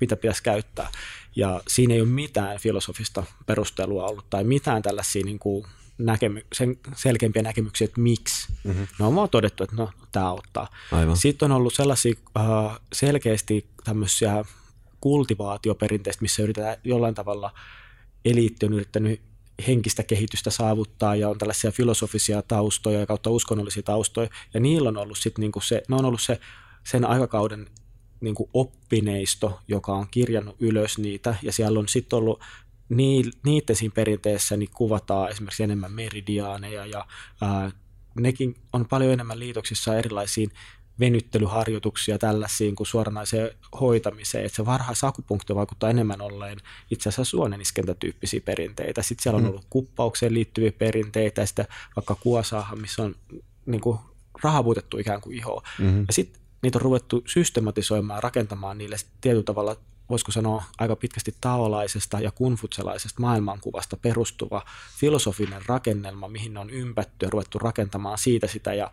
mitä 0.01 0.15
pitäisi 0.15 0.43
käyttää. 0.43 0.89
Ja 1.35 1.61
siinä 1.67 1.93
ei 1.93 2.01
ole 2.01 2.09
mitään 2.09 2.59
filosofista 2.59 3.23
perustelua 3.45 4.07
ollut 4.07 4.29
tai 4.29 4.43
mitään 4.43 4.81
tällaisia 4.81 5.25
niin 5.25 5.39
kuin, 5.39 5.65
näkemy- 5.97 6.45
sen 6.53 6.77
selkeämpiä 6.95 7.41
näkemyksiä, 7.41 7.85
että 7.85 8.01
miksi. 8.01 8.53
Mm-hmm. 8.63 8.87
No 8.99 9.07
on 9.07 9.15
vaan 9.15 9.29
todettu, 9.29 9.63
että 9.63 9.75
no, 9.75 9.89
tämä 10.11 10.27
auttaa. 10.27 10.67
Aivan. 10.91 11.17
Sitten 11.17 11.51
on 11.51 11.57
ollut 11.57 11.73
sellaisia 11.73 12.13
uh, 12.39 12.71
selkeästi 12.93 13.67
tämmöisiä 13.83 14.45
kultivaatioperinteistä, 15.01 16.21
missä 16.21 16.43
yritetään 16.43 16.77
jollain 16.83 17.15
tavalla 17.15 17.53
eliitti 18.25 18.65
on 18.65 18.73
yrittänyt 18.73 19.21
henkistä 19.67 20.03
kehitystä 20.03 20.49
saavuttaa 20.49 21.15
ja 21.15 21.29
on 21.29 21.37
tällaisia 21.37 21.71
filosofisia 21.71 22.41
taustoja 22.41 22.99
ja 22.99 23.05
kautta 23.05 23.29
uskonnollisia 23.29 23.83
taustoja. 23.83 24.29
Ja 24.53 24.59
niillä 24.59 24.89
on 24.89 24.97
ollut 24.97 25.17
sitten 25.17 25.41
niinku 25.41 25.59
se, 25.59 25.83
ne 25.87 25.95
on 25.95 26.05
ollut 26.05 26.21
se, 26.21 26.39
sen 26.83 27.05
aikakauden 27.05 27.67
niinku 28.21 28.49
oppineisto, 28.53 29.59
joka 29.67 29.93
on 29.93 30.07
kirjannut 30.11 30.55
ylös 30.59 30.97
niitä 30.97 31.35
ja 31.41 31.51
siellä 31.51 31.79
on 31.79 31.87
sitten 31.87 32.17
ollut 32.17 32.41
niiden 32.97 33.75
siinä 33.75 33.93
perinteessä 33.95 34.57
niin 34.57 34.69
kuvataan 34.73 35.31
esimerkiksi 35.31 35.63
enemmän 35.63 35.91
meridiaaneja 35.91 36.85
ja 36.85 37.05
ää, 37.41 37.71
nekin 38.19 38.55
on 38.73 38.85
paljon 38.85 39.13
enemmän 39.13 39.39
liitoksissa 39.39 39.97
erilaisiin 39.97 40.51
venyttelyharjoituksia 40.99 42.17
tällaisiin 42.17 42.75
kuin 42.75 42.87
suoranaiseen 42.87 43.51
hoitamiseen. 43.81 44.45
Että 44.45 44.55
se 44.55 44.65
varhaisakupunktio 44.65 45.55
vaikuttaa 45.55 45.89
enemmän 45.89 46.21
olleen 46.21 46.57
itse 46.91 47.09
asiassa 47.09 47.31
suoneniskentätyyppisiä 47.31 48.41
perinteitä. 48.45 49.01
Sitten 49.01 49.23
siellä 49.23 49.37
on 49.37 49.43
mm. 49.43 49.49
ollut 49.49 49.65
kuppaukseen 49.69 50.33
liittyviä 50.33 50.71
perinteitä 50.71 51.41
ja 51.41 51.45
sitten 51.45 51.67
vaikka 51.95 52.15
kuosaahan, 52.15 52.81
missä 52.81 53.03
on 53.03 53.15
niin 53.65 53.81
kuin 53.81 53.99
rahavuutettu 54.43 54.97
ikään 54.97 55.21
kuin 55.21 55.37
ihoa. 55.37 55.63
Mm-hmm. 55.79 56.05
Ja 56.07 56.13
sitten 56.13 56.41
niitä 56.61 56.77
on 56.77 56.81
ruvettu 56.81 57.23
systematisoimaan, 57.27 58.23
rakentamaan 58.23 58.77
niille 58.77 58.97
tietyllä 59.21 59.43
tavalla 59.43 59.75
voisiko 60.09 60.31
sanoa 60.31 60.63
aika 60.77 60.95
pitkästi 60.95 61.35
taolaisesta 61.41 62.19
ja 62.19 62.31
kunfutselaisesta 62.31 63.21
maailmankuvasta 63.21 63.97
perustuva 63.97 64.65
filosofinen 64.97 65.61
rakennelma, 65.65 66.27
mihin 66.27 66.53
ne 66.53 66.59
on 66.59 66.69
ympätty 66.69 67.25
ja 67.25 67.29
ruvettu 67.29 67.59
rakentamaan 67.59 68.17
siitä 68.17 68.47
sitä 68.47 68.73
ja 68.73 68.91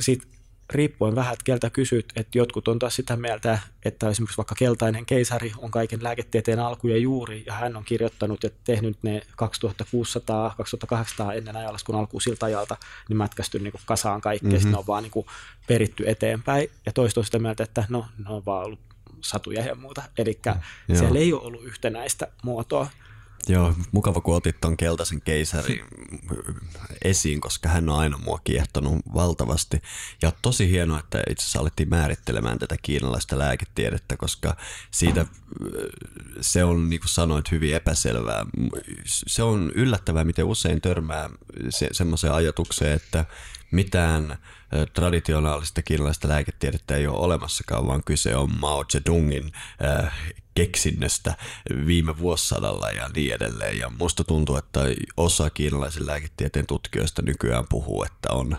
sitten 0.00 0.38
riippuen 0.70 1.14
vähän, 1.14 1.32
että 1.32 1.44
keltä 1.44 1.70
kysyt, 1.70 2.12
että 2.16 2.38
jotkut 2.38 2.68
on 2.68 2.78
taas 2.78 2.96
sitä 2.96 3.16
mieltä, 3.16 3.58
että 3.84 4.08
esimerkiksi 4.08 4.36
vaikka 4.36 4.54
keltainen 4.54 5.06
keisari 5.06 5.52
on 5.58 5.70
kaiken 5.70 6.02
lääketieteen 6.02 6.60
alku 6.60 6.88
ja 6.88 6.96
juuri, 6.96 7.42
ja 7.46 7.52
hän 7.52 7.76
on 7.76 7.84
kirjoittanut 7.84 8.42
ja 8.42 8.50
tehnyt 8.64 8.98
ne 9.02 9.22
2600-2800 11.30 11.34
ennen 11.36 11.56
ajallaskun 11.56 11.94
alkuun 11.94 12.20
siltä 12.20 12.46
ajalta, 12.46 12.76
niin 13.08 13.16
mätkästy 13.16 13.58
niin 13.58 13.72
kasaan 13.86 14.20
kaikkea, 14.20 14.50
mm-hmm. 14.50 14.70
ne 14.70 14.76
on 14.76 14.86
vaan 14.86 15.02
niin 15.02 15.26
peritty 15.66 16.04
eteenpäin, 16.06 16.70
ja 16.86 16.92
toista 16.92 17.20
on 17.20 17.24
sitä 17.24 17.38
mieltä, 17.38 17.64
että 17.64 17.84
no, 17.88 18.06
ne 18.18 18.30
on 18.30 18.42
vaan 18.46 18.66
ollut 18.66 18.87
satuja 19.22 19.64
ja 19.64 19.74
muuta, 19.74 20.02
eli 20.18 20.40
mm, 20.88 20.96
siellä 20.96 21.18
ei 21.18 21.32
ole 21.32 21.42
ollut 21.42 21.64
yhtenäistä 21.64 22.28
muotoa. 22.42 22.88
Joo, 23.48 23.74
mukava 23.92 24.20
kun 24.20 24.36
otit 24.36 24.60
tuon 24.60 24.76
keltaisen 24.76 25.20
keisarin 25.20 25.80
esiin, 27.04 27.40
koska 27.40 27.68
hän 27.68 27.88
on 27.88 27.98
aina 27.98 28.18
mua 28.18 28.40
kiehtonut 28.44 28.98
valtavasti. 29.14 29.82
Ja 30.22 30.32
tosi 30.42 30.70
hienoa, 30.70 30.98
että 30.98 31.22
itse 31.30 31.42
asiassa 31.42 31.60
alettiin 31.60 31.88
määrittelemään 31.88 32.58
tätä 32.58 32.76
kiinalaista 32.82 33.38
lääketiedettä, 33.38 34.16
koska 34.16 34.56
siitä 34.90 35.26
se 36.40 36.64
on, 36.64 36.90
niin 36.90 37.00
kuin 37.00 37.08
sanoit, 37.08 37.50
hyvin 37.50 37.74
epäselvää. 37.74 38.46
Se 39.04 39.42
on 39.42 39.72
yllättävää, 39.74 40.24
miten 40.24 40.44
usein 40.44 40.80
törmää 40.80 41.30
se, 41.70 41.88
semmoiseen 41.92 42.32
ajatukseen, 42.32 42.92
että 42.92 43.24
mitään 43.70 44.38
traditionaalista 44.92 45.82
kiinalaista 45.82 46.28
lääketiedettä 46.28 46.96
ei 46.96 47.06
ole 47.06 47.18
olemassakaan, 47.18 47.86
vaan 47.86 48.04
kyse 48.04 48.36
on 48.36 48.50
Mao 48.60 48.84
Zedongin 48.84 49.52
äh, 49.84 50.14
keksinnöstä 50.54 51.34
viime 51.86 52.18
vuosisadalla 52.18 52.90
ja 52.90 53.08
niin 53.08 53.34
edelleen. 53.34 53.78
Ja 53.78 53.90
musta 53.90 54.24
tuntuu, 54.24 54.56
että 54.56 54.80
osa 55.16 55.50
kiinalaisen 55.50 56.06
lääketieteen 56.06 56.66
tutkijoista 56.66 57.22
nykyään 57.22 57.64
puhuu, 57.68 58.04
että 58.04 58.32
on, 58.32 58.56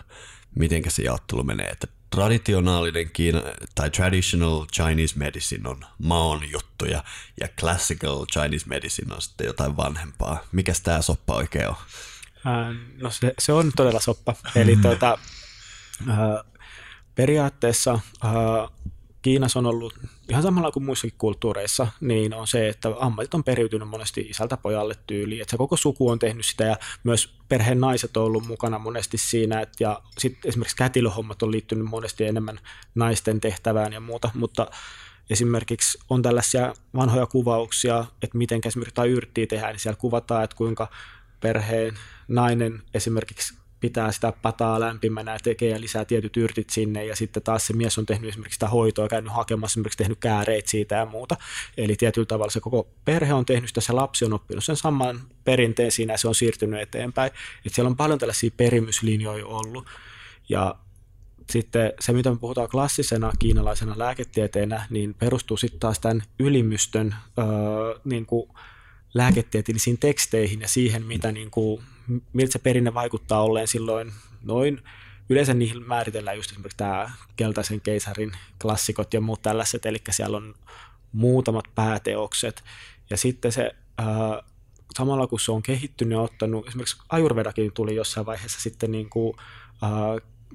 miten 0.54 0.82
se 0.88 1.02
jaottelu 1.02 1.44
menee, 1.44 1.68
että 1.68 1.86
traditionaalinen 2.10 3.10
Kiina, 3.10 3.42
tai 3.74 3.90
traditional 3.90 4.66
Chinese 4.66 5.18
medicine 5.18 5.68
on 5.68 5.84
maon 5.98 6.50
juttuja 6.50 7.04
ja 7.40 7.48
classical 7.60 8.26
Chinese 8.26 8.66
medicine 8.68 9.14
on 9.14 9.22
sitten 9.22 9.46
jotain 9.46 9.76
vanhempaa. 9.76 10.44
Mikäs 10.52 10.80
tämä 10.80 11.02
soppa 11.02 11.34
oikein 11.34 11.68
on? 11.68 11.76
No 13.02 13.10
se, 13.10 13.34
se 13.38 13.52
on 13.52 13.72
todella 13.76 14.00
soppa. 14.00 14.34
Eli 14.56 14.76
tuota, 14.76 15.18
äh, 16.08 16.18
periaatteessa 17.14 18.00
Kiinassa 19.22 19.58
on 19.58 19.66
ollut 19.66 19.98
ihan 20.28 20.42
samalla 20.42 20.70
kuin 20.70 20.84
muissakin 20.84 21.18
kulttuureissa, 21.18 21.86
niin 22.00 22.34
on 22.34 22.46
se, 22.46 22.68
että 22.68 22.88
ammatit 23.00 23.34
on 23.34 23.44
periytynyt 23.44 23.88
monesti 23.88 24.20
isältä 24.20 24.56
pojalle 24.56 24.94
tyyliin, 25.06 25.42
että 25.42 25.50
se 25.50 25.56
koko 25.56 25.76
suku 25.76 26.08
on 26.08 26.18
tehnyt 26.18 26.46
sitä 26.46 26.64
ja 26.64 26.76
myös 27.04 27.34
perheen 27.48 27.80
naiset 27.80 28.16
on 28.16 28.24
ollut 28.24 28.46
mukana 28.46 28.78
monesti 28.78 29.18
siinä, 29.18 29.60
että, 29.60 29.84
ja 29.84 30.02
sitten 30.18 30.48
esimerkiksi 30.48 30.76
kätilöhommat 30.76 31.42
on 31.42 31.50
liittynyt 31.50 31.86
monesti 31.86 32.24
enemmän 32.24 32.60
naisten 32.94 33.40
tehtävään 33.40 33.92
ja 33.92 34.00
muuta, 34.00 34.30
mutta 34.34 34.66
esimerkiksi 35.30 35.98
on 36.10 36.22
tällaisia 36.22 36.74
vanhoja 36.94 37.26
kuvauksia, 37.26 38.04
että 38.22 38.38
miten 38.38 38.60
esimerkiksi 38.64 38.94
tai 38.94 39.08
yrttiä 39.08 39.46
tehdään, 39.46 39.72
niin 39.72 39.80
siellä 39.80 40.00
kuvataan, 40.00 40.44
että 40.44 40.56
kuinka 40.56 40.88
perheen 41.40 41.94
nainen 42.28 42.82
esimerkiksi 42.94 43.54
pitää 43.80 44.12
sitä 44.12 44.32
pataa 44.42 44.80
lämpimänä 44.80 45.32
ja 45.32 45.38
tekee 45.42 45.80
lisää 45.80 46.04
tietyt 46.04 46.36
yrtit 46.36 46.70
sinne 46.70 47.04
ja 47.04 47.16
sitten 47.16 47.42
taas 47.42 47.66
se 47.66 47.72
mies 47.72 47.98
on 47.98 48.06
tehnyt 48.06 48.28
esimerkiksi 48.28 48.56
sitä 48.56 48.68
hoitoa, 48.68 49.08
käynyt 49.08 49.32
hakemassa 49.32 49.72
esimerkiksi 49.72 49.98
tehnyt 49.98 50.18
kääreitä 50.18 50.70
siitä 50.70 50.94
ja 50.94 51.06
muuta. 51.06 51.36
Eli 51.76 51.96
tietyllä 51.96 52.26
tavalla 52.26 52.50
se 52.50 52.60
koko 52.60 52.88
perhe 53.04 53.34
on 53.34 53.46
tehnyt 53.46 53.68
sitä, 53.68 53.80
se 53.80 53.92
lapsi 53.92 54.24
on 54.24 54.32
oppinut 54.32 54.64
sen 54.64 54.76
saman 54.76 55.20
perinteen 55.44 55.92
siinä 55.92 56.14
ja 56.14 56.18
se 56.18 56.28
on 56.28 56.34
siirtynyt 56.34 56.80
eteenpäin. 56.80 57.32
Et 57.66 57.74
siellä 57.74 57.88
on 57.88 57.96
paljon 57.96 58.18
tällaisia 58.18 58.50
perimyslinjoja 58.56 59.46
ollut 59.46 59.86
ja 60.48 60.74
sitten 61.50 61.92
se, 62.00 62.12
mitä 62.12 62.30
me 62.30 62.36
puhutaan 62.36 62.68
klassisena 62.68 63.32
kiinalaisena 63.38 63.94
lääketieteenä, 63.98 64.86
niin 64.90 65.14
perustuu 65.14 65.56
sitten 65.56 65.80
taas 65.80 66.00
tämän 66.00 66.22
ylimystön 66.38 67.14
öö, 67.38 67.44
niin 68.04 68.26
kuin 68.26 68.50
lääketieteellisiin 69.14 69.98
teksteihin 69.98 70.60
ja 70.60 70.68
siihen, 70.68 71.06
mitä 71.06 71.32
niin 71.32 71.50
kuin, 71.50 71.82
miltä 72.32 72.52
se 72.52 72.58
perinne 72.58 72.94
vaikuttaa 72.94 73.42
olleen 73.42 73.68
silloin 73.68 74.12
noin. 74.42 74.82
Yleensä 75.28 75.54
niihin 75.54 75.88
määritellään 75.88 76.36
just 76.36 76.50
esimerkiksi 76.50 76.76
tämä 76.76 77.10
keltaisen 77.36 77.80
keisarin 77.80 78.32
klassikot 78.62 79.14
ja 79.14 79.20
muut 79.20 79.42
tällaiset, 79.42 79.86
eli 79.86 79.98
siellä 80.10 80.36
on 80.36 80.54
muutamat 81.12 81.64
pääteokset. 81.74 82.64
Ja 83.10 83.16
sitten 83.16 83.52
se 83.52 83.70
ää, 83.98 84.42
samalla 84.96 85.26
kun 85.26 85.40
se 85.40 85.52
on 85.52 85.62
kehittynyt 85.62 86.16
ja 86.16 86.22
ottanut, 86.22 86.68
esimerkiksi 86.68 87.02
Ajurvedakin 87.08 87.72
tuli 87.72 87.94
jossain 87.94 88.26
vaiheessa 88.26 88.60
sitten 88.60 88.92
niin 88.92 89.10
kuin, 89.10 89.36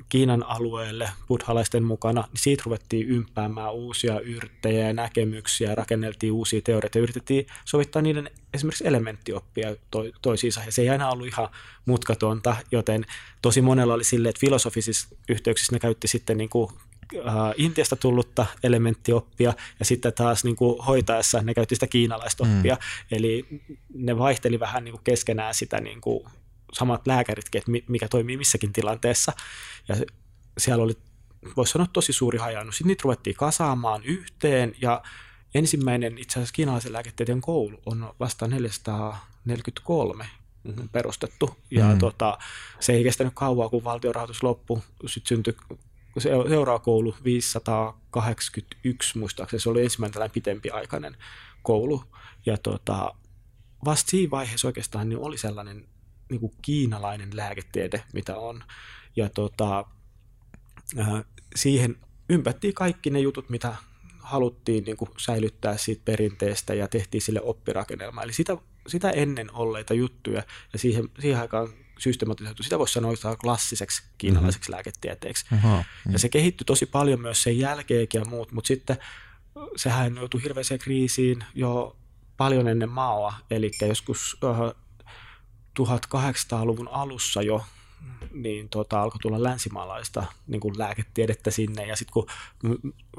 Kiinan 0.10 0.44
alueelle 0.44 1.10
buddhalaisten 1.28 1.84
mukana, 1.84 2.22
niin 2.22 2.42
siitä 2.42 2.64
ruvettiin 2.66 3.08
ympäämään 3.08 3.74
uusia 3.74 4.20
yrttejä 4.20 4.88
ja 4.88 4.94
näkemyksiä, 4.94 5.76
rakenneltiin 5.76 6.34
uusia 6.34 6.62
teorioita 6.64 6.98
ja 6.98 7.02
yritettiin 7.02 7.48
sovittaa 7.66 8.02
niiden 8.02 8.30
esimerkiksi 8.54 8.88
elementtioppia 8.88 9.76
to- 9.92 10.12
toisiinsa. 10.22 10.62
Ja 10.66 10.72
se 10.72 10.82
ei 10.82 10.90
aina 10.90 11.10
ollut 11.10 11.28
ihan 11.28 11.50
mutkatonta, 11.86 12.56
joten 12.72 13.06
tosi 13.42 13.62
monella 13.62 13.94
oli 13.94 14.04
silleen, 14.04 14.30
että 14.30 14.40
filosofisissa 14.40 15.16
yhteyksissä 15.30 15.76
ne 15.76 15.80
käytti 15.80 16.08
sitten 16.08 16.38
niin 16.38 16.50
kuin 16.50 16.70
äh, 17.16 17.34
Intiasta 17.58 17.96
tullutta 17.96 18.46
elementtioppia 18.64 19.54
ja 19.80 19.86
sitten 19.86 20.14
taas 20.14 20.44
niin 20.44 20.56
kuin 20.56 20.84
hoitaessa 20.84 21.42
ne 21.42 21.54
käytti 21.54 21.76
sitä 21.76 21.88
kiinalaista 21.88 22.44
oppia. 22.44 22.76
Mm. 22.76 23.18
Eli 23.18 23.46
ne 23.94 24.18
vaihteli 24.18 24.60
vähän 24.60 24.84
niin 24.84 24.94
kuin 24.94 25.04
keskenään 25.04 25.54
sitä 25.54 25.82
niin 25.82 26.02
kuin 26.02 26.26
samat 26.74 27.08
lääkäritkin, 27.08 27.60
että 27.60 27.72
mikä 27.92 28.08
toimii 28.08 28.38
missäkin 28.38 28.74
tilanteessa. 28.74 29.34
Ja 29.88 29.96
siellä 30.58 30.84
oli, 30.84 30.98
voisi 31.58 31.72
sanoa, 31.72 31.88
tosi 31.94 32.14
suuri 32.14 32.38
hajannus. 32.38 32.78
Sitten 32.78 32.88
niitä 32.88 33.02
ruvettiin 33.04 33.36
kasaamaan 33.36 34.04
yhteen 34.04 34.76
ja 34.82 35.02
ensimmäinen 35.56 36.18
itse 36.18 36.40
asiassa 36.40 36.54
kiinalaisen 36.54 36.94
lääketieteen 36.94 37.42
koulu 37.42 37.82
on 37.86 38.14
vasta 38.20 38.48
443 38.48 40.26
mm-hmm. 40.64 40.90
perustettu. 40.90 41.58
Ja 41.72 41.84
mm-hmm. 41.84 42.00
tota, 42.00 42.38
se 42.80 42.94
ei 42.94 43.04
kestänyt 43.04 43.34
kauan, 43.36 43.70
kun 43.70 43.84
valtiorahoitus 43.84 44.44
loppui. 44.44 44.82
Sitten 45.06 45.30
syntyi 45.30 45.56
seuraava 46.20 46.80
koulu 46.80 47.16
581 47.24 49.18
muistaakseni. 49.18 49.62
Se 49.62 49.70
oli 49.70 49.84
ensimmäinen 49.84 50.14
tällainen 50.14 50.34
pitempiaikainen 50.34 51.18
koulu. 51.64 52.04
Ja 52.46 52.58
tota, 52.58 53.16
vasta 53.86 54.10
siinä 54.10 54.32
vaiheessa 54.32 54.68
oikeastaan 54.68 55.10
niin 55.10 55.20
oli 55.20 55.38
sellainen 55.38 55.88
niin 56.30 56.40
kuin 56.40 56.54
kiinalainen 56.62 57.30
lääketiede, 57.38 58.04
mitä 58.14 58.38
on. 58.38 58.64
Ja 59.16 59.30
tota, 59.30 59.86
äh, 61.00 61.24
siihen 61.56 61.96
ympättiin 62.30 62.74
kaikki 62.74 63.10
ne 63.10 63.20
jutut, 63.20 63.50
mitä 63.50 63.76
haluttiin 64.20 64.84
niin 64.84 64.98
kuin 64.98 65.10
säilyttää 65.18 65.78
siitä 65.78 66.02
perinteestä 66.06 66.74
ja 66.74 66.88
tehtiin 66.88 67.22
sille 67.22 67.42
oppirakennelma. 67.42 68.24
Eli 68.24 68.34
sitä, 68.34 68.58
sitä 68.88 69.10
ennen 69.10 69.54
olleita 69.54 69.94
juttuja 69.94 70.44
ja 70.74 70.80
siihen, 70.80 71.10
siihen 71.20 71.42
aikaan 71.42 71.70
systematisoitu, 72.00 72.64
sitä 72.64 72.80
voisi 72.80 72.94
sanoa 72.94 73.36
klassiseksi 73.36 74.04
kiinalaiseksi 74.18 74.70
mm-hmm. 74.70 74.76
lääketieteeksi. 74.76 75.46
Aha, 75.54 75.84
mm. 76.06 76.14
Ja 76.14 76.20
se 76.20 76.30
kehittyi 76.30 76.66
tosi 76.66 76.86
paljon 76.86 77.22
myös 77.22 77.44
sen 77.44 77.60
jälkeenkin 77.60 78.20
ja 78.20 78.26
muut, 78.26 78.52
mutta 78.52 78.68
sitten 78.68 78.98
sehän 79.76 80.16
joutui 80.16 80.44
hirveäseen 80.44 80.80
kriisiin 80.80 81.44
jo 81.56 81.96
paljon 82.38 82.68
ennen 82.68 82.90
Maoa, 82.90 83.34
eli 83.52 83.72
joskus 83.82 84.38
1800-luvun 85.80 86.88
alussa 86.88 87.42
jo 87.42 87.64
niin 88.34 88.70
tota, 88.70 89.02
alkoi 89.02 89.20
tulla 89.20 89.44
länsimaalaista 89.44 90.24
niin 90.48 90.62
kuin 90.62 90.80
lääketiedettä 90.80 91.52
sinne. 91.52 91.86
Ja 91.86 91.96
sitten 91.96 92.14
kun 92.14 92.28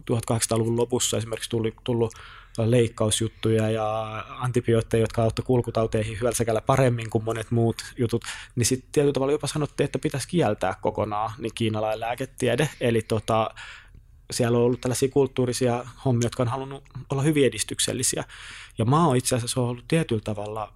1800-luvun 0.01 0.77
lopussa 0.77 1.16
esimerkiksi 1.16 1.51
tuli, 1.51 1.75
tullut 1.85 2.14
leikkausjuttuja 2.59 3.71
ja 3.71 4.19
antibiootteja, 4.29 5.01
jotka 5.01 5.23
auttoi 5.23 5.45
kulkutauteihin 5.45 6.19
hyvällä 6.21 6.61
paremmin 6.61 7.11
kuin 7.11 7.25
monet 7.25 7.51
muut 7.51 7.77
jutut, 7.99 8.25
niin 8.57 8.66
sitten 8.66 8.88
tietyllä 8.92 9.12
tavalla 9.12 9.33
jopa 9.33 9.47
sanottiin, 9.47 9.85
että 9.85 9.99
pitäisi 9.99 10.29
kieltää 10.29 10.75
kokonaan 10.81 11.33
niin 11.38 11.54
kiinalainen 11.54 12.00
lääketiede. 12.00 12.69
Eli 12.81 13.02
tota, 13.02 13.50
siellä 14.31 14.59
on 14.59 14.65
ollut 14.65 14.81
tällaisia 14.81 15.09
kulttuurisia 15.09 15.85
hommia, 16.04 16.27
jotka 16.27 16.42
on 16.42 16.48
halunnut 16.48 16.85
olla 17.11 17.23
hyvin 17.23 17.46
edistyksellisiä. 17.46 18.25
Ja 18.79 18.85
mä 18.85 19.07
oon 19.07 19.17
itse 19.17 19.37
asiassa 19.37 19.61
ollut 19.61 19.85
tietyllä 19.88 20.23
tavalla, 20.25 20.73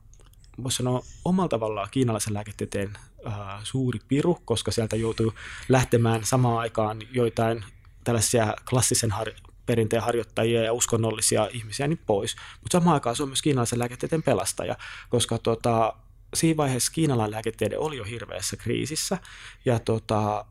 voisi 0.63 0.77
sanoa 0.77 1.03
omalla 1.25 1.49
tavallaan 1.49 1.89
kiinalaisen 1.91 2.35
lääketieteen 2.35 2.99
äh, 3.27 3.35
suuri 3.63 3.99
piru, 4.09 4.39
koska 4.45 4.71
sieltä 4.71 4.97
joutuu 4.97 5.35
lähtemään 5.69 6.25
samaan 6.25 6.59
aikaan 6.59 6.99
joitain 7.13 7.65
tällaisia 8.05 8.55
klassisen 8.71 9.11
har- 9.11 9.51
perinteen 9.67 10.03
harjoittajia 10.03 10.63
ja 10.63 10.73
uskonnollisia 10.73 11.49
ihmisiä 11.53 11.89
niin 11.89 12.01
pois. 12.07 12.37
Mutta 12.61 12.79
samaan 12.79 12.95
aikaan 12.95 13.17
se 13.17 13.23
on 13.23 13.29
myös 13.29 13.43
kiinalaisen 13.43 13.79
lääketieteen 13.79 14.23
pelastaja, 14.23 14.77
koska 15.09 15.39
tota, 15.39 15.95
siinä 16.35 16.57
vaiheessa 16.57 16.93
kiinalainen 16.93 17.31
lääketiede 17.31 17.79
oli 17.79 17.97
jo 17.97 18.05
hirveässä 18.05 18.57
kriisissä. 18.57 19.19
Ja 19.65 19.79
tota, 19.79 20.45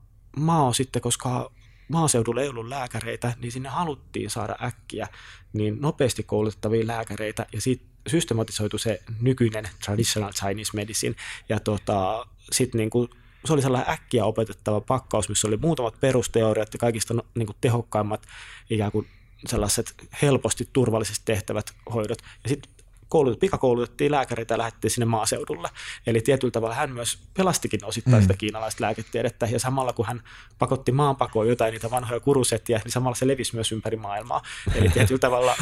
oon 0.48 0.76
sitten, 0.76 1.02
koska 1.02 1.52
maaseudulla 1.88 2.42
ei 2.42 2.50
ollut 2.50 2.68
lääkäreitä, 2.68 3.34
niin 3.42 3.52
sinne 3.52 3.70
haluttiin 3.70 4.30
saada 4.30 4.56
äkkiä 4.64 5.08
niin 5.54 5.82
nopeasti 5.82 6.24
koulutettavia 6.24 6.88
lääkäreitä 6.88 7.46
ja 7.54 7.62
siitä 7.62 7.86
systematisoitu 8.10 8.78
se 8.78 9.02
nykyinen 9.22 9.70
traditional 9.86 10.32
Chinese 10.32 10.72
medicine 10.76 11.16
ja 11.50 11.60
tota, 11.60 12.26
sitten 12.52 12.80
niin 12.80 12.90
kuin 12.90 13.10
se 13.46 13.54
oli 13.54 13.62
sellainen 13.62 13.94
äkkiä 13.94 14.26
opetettava 14.26 14.82
pakkaus, 14.82 15.30
missä 15.30 15.48
oli 15.48 15.58
muutamat 15.58 16.00
perusteoriat 16.00 16.74
ja 16.74 16.80
kaikista 16.80 17.14
no, 17.14 17.26
niin 17.36 17.46
kuin 17.46 17.58
tehokkaimmat 17.62 18.28
ikään 18.70 18.92
kuin 18.92 19.08
sellaiset 19.48 19.94
helposti 20.22 20.70
turvallisesti 20.74 21.22
tehtävät 21.26 21.74
hoidot. 21.94 22.18
Ja 22.44 22.50
sitten 22.50 22.72
koulut, 23.10 23.40
pikakoulutettiin 23.40 24.12
lääkäreitä 24.12 24.54
ja 24.54 24.58
lähdettiin 24.58 24.92
sinne 24.92 25.06
maaseudulle. 25.06 25.70
Eli 26.08 26.22
tietyllä 26.22 26.52
tavalla 26.52 26.76
hän 26.76 26.92
myös 26.92 27.20
pelastikin 27.34 27.86
osittain 27.86 28.18
mm. 28.18 28.22
sitä 28.22 28.38
kiinalaista 28.38 28.84
lääketiedettä, 28.84 29.46
ja 29.46 29.60
samalla 29.60 29.94
kun 29.94 30.06
hän 30.06 30.24
pakotti 30.60 30.92
maanpakoon 30.92 31.48
jotain 31.48 31.72
niitä 31.72 31.92
vanhoja 31.92 32.20
kurusettiä, 32.20 32.82
niin 32.84 32.92
samalla 32.92 33.16
se 33.16 33.28
levisi 33.28 33.56
myös 33.56 33.72
ympäri 33.72 33.98
maailmaa. 33.98 34.42
Eli 34.76 34.90
tietyllä 34.94 35.20
tavalla... 35.20 35.56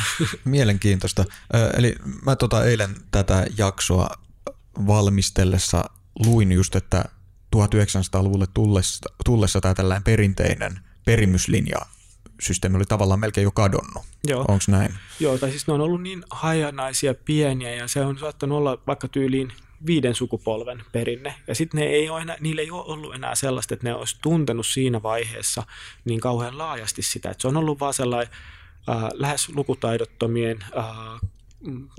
Mielenkiintoista. 0.46 1.26
Eli 1.78 1.96
mä 2.26 2.36
tota 2.36 2.66
eilen 2.66 2.96
tätä 3.12 3.46
jaksoa 3.58 4.10
valmistellessa 4.88 5.90
luin 6.26 6.52
just, 6.52 6.76
että 6.76 7.06
1900-luvulle 7.56 8.48
tullessa, 8.54 9.10
tullessa 9.26 9.62
tämä 9.62 9.74
tällainen 9.74 10.04
perinteinen 10.04 10.80
perimyslinja 11.06 11.78
systeemi 12.42 12.76
oli 12.76 12.86
tavallaan 12.86 13.20
melkein 13.20 13.44
jo 13.44 13.52
kadonnut. 13.52 14.04
Onko 14.36 14.64
näin? 14.68 14.94
Joo, 15.20 15.38
tai 15.38 15.50
siis 15.50 15.68
ne 15.68 15.74
on 15.74 15.82
ollut 15.82 16.02
niin 16.02 16.24
hajanaisia 16.30 17.14
pieniä 17.14 17.76
ja 17.76 17.88
se 17.88 18.02
on 18.02 18.20
saattanut 18.20 18.58
olla 18.58 18.78
vaikka 18.88 19.08
tyyliin 19.08 19.54
viiden 19.86 20.16
sukupolven 20.16 20.84
perinne. 20.92 21.36
Ja 21.48 21.56
sitten 21.56 21.80
ne 21.80 21.86
ei 21.86 22.10
ole 22.10 22.22
enää, 22.22 22.38
niillä 22.40 22.62
ei 22.62 22.72
ole 22.72 22.86
ollut 22.86 23.16
enää 23.16 23.36
sellaista, 23.36 23.74
että 23.74 23.88
ne 23.88 23.96
olisi 23.96 24.18
tuntenut 24.22 24.66
siinä 24.66 25.04
vaiheessa 25.04 25.64
niin 26.06 26.20
kauhean 26.20 26.58
laajasti 26.58 27.02
sitä. 27.02 27.30
Että 27.30 27.42
se 27.42 27.48
on 27.48 27.58
ollut 27.58 27.80
vaan 27.80 27.94
sellainen 27.94 28.34
äh, 28.90 29.04
lähes 29.14 29.50
lukutaidottomien 29.50 30.60
äh, 30.78 30.86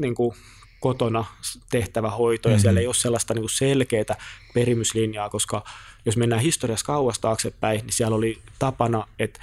niin 0.01 0.15
kuin 0.15 0.37
kotona 0.81 1.25
tehtävä 1.71 2.11
hoito, 2.11 2.49
mm-hmm. 2.49 2.57
ja 2.57 2.61
siellä 2.63 2.81
ei 2.81 2.87
ole 2.87 2.95
sellaista 2.95 3.35
niin 3.35 3.49
selkeää 3.49 4.17
perimyslinjaa, 4.55 5.29
koska 5.29 5.65
jos 6.05 6.17
mennään 6.17 6.43
historiassa 6.43 6.87
kauas 6.87 7.19
taaksepäin, 7.19 7.81
niin 7.81 7.93
siellä 7.93 8.17
oli 8.17 8.39
tapana, 8.59 9.07
että 9.19 9.41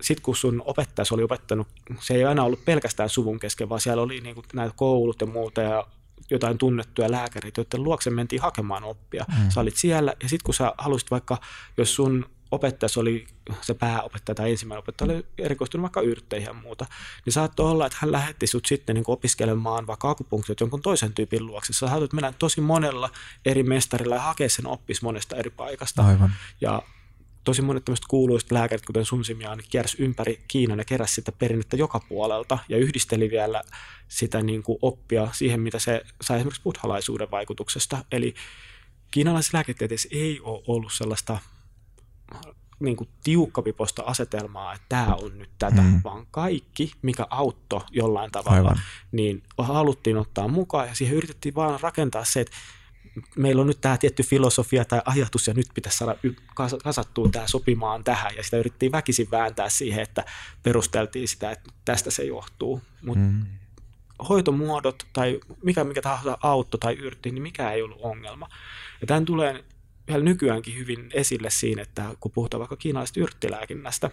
sitten 0.00 0.22
kun 0.22 0.36
sun 0.36 0.62
opettaja 0.66 1.06
oli 1.10 1.22
opettanut, 1.22 1.68
se 2.00 2.14
ei 2.14 2.24
aina 2.24 2.44
ollut 2.44 2.64
pelkästään 2.64 3.08
suvun 3.08 3.38
kesken, 3.38 3.68
vaan 3.68 3.80
siellä 3.80 4.02
oli 4.02 4.20
niin 4.20 4.34
kuin 4.34 4.46
näitä 4.52 4.74
koulut 4.76 5.20
ja 5.20 5.26
muuta, 5.26 5.60
ja 5.60 5.86
jotain 6.30 6.58
tunnettuja 6.58 7.10
lääkäreitä, 7.10 7.60
joiden 7.60 7.82
luokse 7.82 8.10
mentiin 8.10 8.42
hakemaan 8.42 8.84
oppia. 8.84 9.24
Mm. 9.28 9.50
Sä 9.50 9.60
olit 9.60 9.76
siellä, 9.76 10.14
ja 10.22 10.28
sitten 10.28 10.44
kun 10.44 10.54
sä 10.54 10.72
halusit 10.78 11.10
vaikka, 11.10 11.38
jos 11.76 11.94
sun 11.94 12.26
opettaja 12.52 12.90
oli 12.96 13.26
se 13.60 13.74
pääopettaja 13.74 14.34
tai 14.34 14.50
ensimmäinen 14.50 14.78
opettaja 14.78 15.12
oli 15.12 15.26
erikoistunut 15.38 15.82
vaikka 15.82 16.00
yrtteihin 16.00 16.46
ja 16.46 16.52
muuta, 16.52 16.86
niin 17.24 17.32
saattoi 17.32 17.70
olla, 17.70 17.86
että 17.86 17.98
hän 18.00 18.12
lähetti 18.12 18.46
sut 18.46 18.66
sitten 18.66 18.94
niin 18.94 19.04
opiskelemaan 19.06 19.86
vaikka 19.86 20.10
akupunktiot 20.10 20.60
jonkun 20.60 20.82
toisen 20.82 21.12
tyypin 21.12 21.46
luokse. 21.46 21.72
Sä 21.72 21.88
saatat 21.88 22.12
mennä 22.12 22.32
tosi 22.38 22.60
monella 22.60 23.10
eri 23.44 23.62
mestarilla 23.62 24.14
ja 24.14 24.20
hakea 24.20 24.48
sen 24.48 24.66
oppis 24.66 25.02
monesta 25.02 25.36
eri 25.36 25.50
paikasta. 25.50 26.06
Aivan. 26.06 26.32
Ja 26.60 26.82
tosi 27.44 27.62
monet 27.62 27.84
tämmöiset 27.84 28.06
kuuluiset 28.08 28.52
lääkärit, 28.52 28.86
kuten 28.86 29.04
Sun 29.04 29.24
Simian, 29.24 29.62
kiersi 29.70 30.02
ympäri 30.02 30.44
Kiinan 30.48 30.78
ja 30.78 30.84
keräsi 30.84 31.14
sitä 31.14 31.32
perinnettä 31.32 31.76
joka 31.76 32.00
puolelta 32.08 32.58
ja 32.68 32.76
yhdisteli 32.76 33.30
vielä 33.30 33.62
sitä 34.08 34.42
niin 34.42 34.62
kuin 34.62 34.78
oppia 34.82 35.28
siihen, 35.32 35.60
mitä 35.60 35.78
se 35.78 36.02
sai 36.20 36.36
esimerkiksi 36.36 36.62
buddhalaisuuden 36.62 37.30
vaikutuksesta. 37.30 38.04
Eli 38.12 38.34
kiinalaisessa 39.10 39.56
lääketieteessä 39.56 40.08
ei 40.12 40.40
ole 40.40 40.62
ollut 40.66 40.92
sellaista 40.92 41.38
niin 42.80 42.96
kuin 42.96 43.08
tiukkapiposta 43.24 44.02
asetelmaa, 44.06 44.74
että 44.74 44.86
tämä 44.88 45.14
on 45.14 45.38
nyt 45.38 45.50
tätä, 45.58 45.82
mm. 45.82 46.00
vaan 46.04 46.26
kaikki, 46.30 46.92
mikä 47.02 47.26
auttoi 47.30 47.80
jollain 47.90 48.30
tavalla, 48.30 48.56
Aivan. 48.56 48.80
niin 49.12 49.42
haluttiin 49.58 50.16
ottaa 50.16 50.48
mukaan 50.48 50.88
ja 50.88 50.94
siihen 50.94 51.16
yritettiin 51.16 51.54
vaan 51.54 51.80
rakentaa 51.80 52.24
se, 52.24 52.40
että 52.40 52.56
meillä 53.36 53.60
on 53.60 53.66
nyt 53.66 53.80
tämä 53.80 53.98
tietty 53.98 54.22
filosofia 54.22 54.84
tai 54.84 55.02
ajatus 55.04 55.46
ja 55.46 55.54
nyt 55.54 55.66
pitäisi 55.74 55.98
saada 55.98 56.16
kasattua 56.84 57.28
tämä 57.28 57.46
sopimaan 57.46 58.04
tähän 58.04 58.32
ja 58.36 58.42
sitä 58.42 58.56
yritettiin 58.56 58.92
väkisin 58.92 59.30
vääntää 59.30 59.70
siihen, 59.70 60.02
että 60.02 60.24
perusteltiin 60.62 61.28
sitä, 61.28 61.50
että 61.50 61.70
tästä 61.84 62.10
se 62.10 62.24
johtuu. 62.24 62.82
Mutta 63.02 63.24
mm. 63.24 63.46
hoitomuodot 64.28 65.06
tai 65.12 65.40
mikä, 65.62 65.84
mikä 65.84 66.02
tahansa 66.02 66.38
autto 66.42 66.78
tai 66.78 66.94
yrtti, 66.94 67.30
niin 67.30 67.42
mikä 67.42 67.72
ei 67.72 67.82
ollut 67.82 68.00
ongelma. 68.02 68.48
Ja 69.00 69.06
tämän 69.06 69.24
tulee 69.24 69.64
vielä 70.12 70.24
nykyäänkin 70.24 70.76
hyvin 70.76 71.10
esille 71.14 71.50
siinä, 71.50 71.82
että 71.82 72.14
kun 72.20 72.32
puhutaan 72.32 72.58
vaikka 72.58 72.76
kiinalaisesta 72.76 73.20
yrttilääkinnästä, 73.20 74.10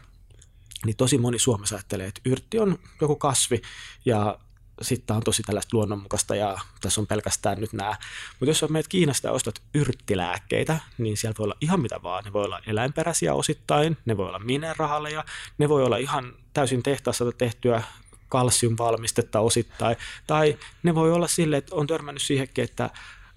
niin 0.85 0.95
tosi 0.95 1.17
moni 1.17 1.39
Suomessa 1.39 1.75
ajattelee, 1.75 2.07
että 2.07 2.21
yrtti 2.25 2.59
on 2.59 2.79
joku 3.01 3.15
kasvi 3.15 3.61
ja 4.05 4.39
sitten 4.81 5.15
on 5.15 5.23
tosi 5.23 5.43
tällaista 5.43 5.77
luonnonmukaista 5.77 6.35
ja 6.35 6.57
tässä 6.81 7.01
on 7.01 7.07
pelkästään 7.07 7.61
nyt 7.61 7.73
nämä. 7.73 7.95
Mutta 8.39 8.49
jos 8.49 8.65
meet 8.69 8.87
Kiinasta 8.87 9.27
ja 9.27 9.31
ostat 9.31 9.61
yrttilääkkeitä, 9.73 10.79
niin 10.97 11.17
siellä 11.17 11.35
voi 11.39 11.43
olla 11.43 11.57
ihan 11.61 11.79
mitä 11.79 12.03
vaan. 12.03 12.23
Ne 12.23 12.33
voi 12.33 12.45
olla 12.45 12.61
eläinperäisiä 12.67 13.33
osittain, 13.33 13.97
ne 14.05 14.17
voi 14.17 14.27
olla 14.27 14.39
mineraaleja, 14.39 15.25
ne 15.57 15.69
voi 15.69 15.83
olla 15.83 15.97
ihan 15.97 16.33
täysin 16.53 16.83
tehtaassa 16.83 17.31
tehtyä 17.31 17.83
kalsiumvalmistetta 18.29 19.39
osittain. 19.39 19.97
Tai 20.27 20.57
ne 20.83 20.95
voi 20.95 21.11
olla 21.11 21.27
sille, 21.27 21.57
että 21.57 21.75
on 21.75 21.87
törmännyt 21.87 22.21
siihenkin, 22.21 22.63
että 22.63 22.89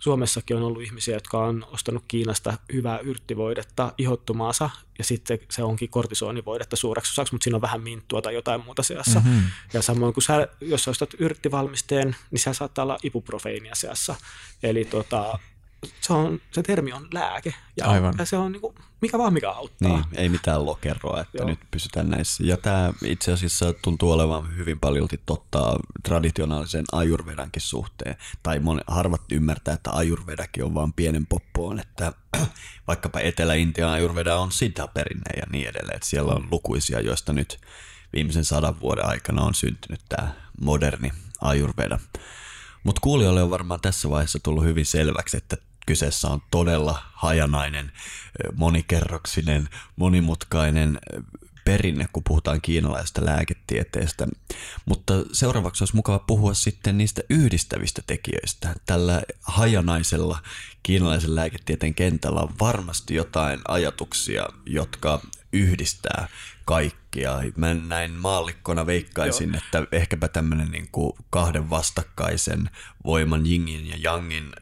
Suomessakin 0.03 0.57
on 0.57 0.63
ollut 0.63 0.83
ihmisiä, 0.83 1.17
jotka 1.17 1.39
on 1.45 1.67
ostanut 1.71 2.05
Kiinasta 2.09 2.59
hyvää 2.73 2.99
yrttivoidetta 2.99 3.93
ihottumaansa 3.99 4.71
ja 4.99 5.05
sitten 5.05 5.39
se 5.51 5.63
onkin 5.63 5.89
kortisonivoidetta 5.89 6.77
suureksi 6.77 7.13
osaksi, 7.13 7.35
mutta 7.35 7.45
siinä 7.45 7.57
on 7.57 7.63
vähän 7.63 7.83
minttua 7.83 8.23
tai 8.23 8.35
jotain 8.35 8.65
muuta 8.65 8.83
seassa. 8.83 9.21
Mm-hmm. 9.21 9.43
Ja 9.73 9.83
samoin 9.83 10.15
kuin 10.15 10.25
sä, 10.25 10.49
jos 10.61 10.85
sä 10.85 10.91
ostat 10.91 11.11
yrttivalmisteen, 11.19 12.17
niin 12.31 12.41
se 12.41 12.55
saattaa 12.55 12.83
olla 12.83 12.99
ibuprofeiinia 13.03 13.75
seassa. 13.75 14.15
Eli 14.63 14.85
tota, 14.85 15.39
se, 16.01 16.13
on, 16.13 16.41
se 16.51 16.63
termi 16.63 16.93
on 16.93 17.09
lääke 17.13 17.55
ja, 17.77 17.87
Aivan. 17.87 18.15
ja 18.19 18.25
se 18.25 18.37
on 18.37 18.53
niin 18.53 18.61
kuin, 18.61 18.75
mikä 19.01 19.19
vaan 19.19 19.33
mikä 19.33 19.51
auttaa. 19.51 19.89
Niin, 19.89 20.05
ei 20.15 20.29
mitään 20.29 20.67
lokeroa, 20.67 21.21
että 21.21 21.39
Joo. 21.39 21.47
nyt 21.47 21.59
pysytään 21.71 22.11
näissä. 22.11 22.45
Ja 22.47 22.57
tämä 22.57 22.93
itse 23.05 23.33
asiassa 23.33 23.73
tuntuu 23.73 24.13
olevan 24.13 24.57
hyvin 24.57 24.81
paljon 24.81 25.09
totta 25.27 25.77
traditionaalisen 26.03 26.85
ajurvedankin 26.93 27.63
suhteen. 27.63 28.17
Tai 28.43 28.59
moni, 28.59 28.81
harvat 28.87 29.33
ymmärtää, 29.33 29.75
että 29.75 29.91
ajurvedakin 29.91 30.65
on 30.65 30.75
vain 30.75 30.93
pienen 30.93 31.27
poppoon, 31.27 31.81
että 31.81 32.13
vaikkapa 32.89 33.21
Etelä-Intian 33.21 33.91
ajurveda 33.91 34.37
on 34.37 34.53
siddha-perinne 34.53 35.31
ja 35.37 35.47
niin 35.53 35.69
edelleen. 35.69 35.97
Että 35.97 36.09
siellä 36.09 36.33
on 36.33 36.49
lukuisia, 36.51 37.01
joista 37.01 37.33
nyt 37.33 37.61
viimeisen 38.13 38.45
sadan 38.45 38.81
vuoden 38.81 39.07
aikana 39.07 39.43
on 39.43 39.55
syntynyt 39.55 40.01
tämä 40.09 40.35
moderni 40.61 41.13
ajurveda. 41.41 41.99
Mutta 42.85 43.01
kuulijoille 43.01 43.43
on 43.43 43.51
varmaan 43.51 43.81
tässä 43.81 44.11
vaiheessa 44.11 44.39
tullut 44.43 44.65
hyvin 44.65 44.87
selväksi, 44.87 45.37
että 45.37 45.57
kyseessä 45.87 46.29
on 46.29 46.43
todella 46.51 47.03
hajanainen, 47.13 47.93
monikerroksinen, 48.55 49.69
monimutkainen 49.97 50.99
perinne, 51.65 52.09
kun 52.13 52.25
puhutaan 52.25 52.61
kiinalaisesta 52.61 53.25
lääketieteestä. 53.25 54.27
Mutta 54.85 55.15
seuraavaksi 55.33 55.83
olisi 55.83 55.97
mukava 55.97 56.19
puhua 56.19 56.55
sitten 56.55 56.99
niistä 56.99 57.23
yhdistävistä 57.31 58.03
tekijöistä. 58.07 58.75
Tällä 58.87 59.23
hajanaisella 59.43 60.39
kiinalaisen 60.83 61.35
lääketieteen 61.35 61.95
kentällä 61.95 62.41
on 62.41 62.55
varmasti 62.61 63.15
jotain 63.15 63.61
ajatuksia, 63.69 64.47
jotka 64.67 65.21
yhdistää 65.53 66.29
kaikkia. 67.13 67.53
Mä 67.57 67.75
näin 67.75 68.11
maallikkona 68.11 68.87
veikkaisin, 68.87 69.49
Joo. 69.49 69.59
että 69.59 69.97
ehkäpä 69.97 70.29
tämmöinen 70.29 70.71
niin 70.71 70.89
kuin 70.93 71.13
kahden 71.31 71.71
vastakkaisen 71.71 72.71
voiman 73.05 73.47
jingin 73.47 73.89
ja 73.89 73.97
jangin 73.99 74.53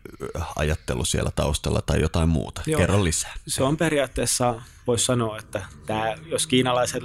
ajattelu 0.56 1.04
siellä 1.04 1.30
taustalla 1.36 1.82
tai 1.82 2.00
jotain 2.00 2.28
muuta. 2.28 2.62
Joo. 2.66 2.80
Kerro 2.80 3.04
lisää. 3.04 3.34
Se 3.46 3.62
on 3.62 3.76
periaatteessa, 3.76 4.62
voisi 4.86 5.04
sanoa, 5.04 5.38
että 5.38 5.66
tämä, 5.86 6.14
jos 6.26 6.46
kiinalaiset 6.46 7.02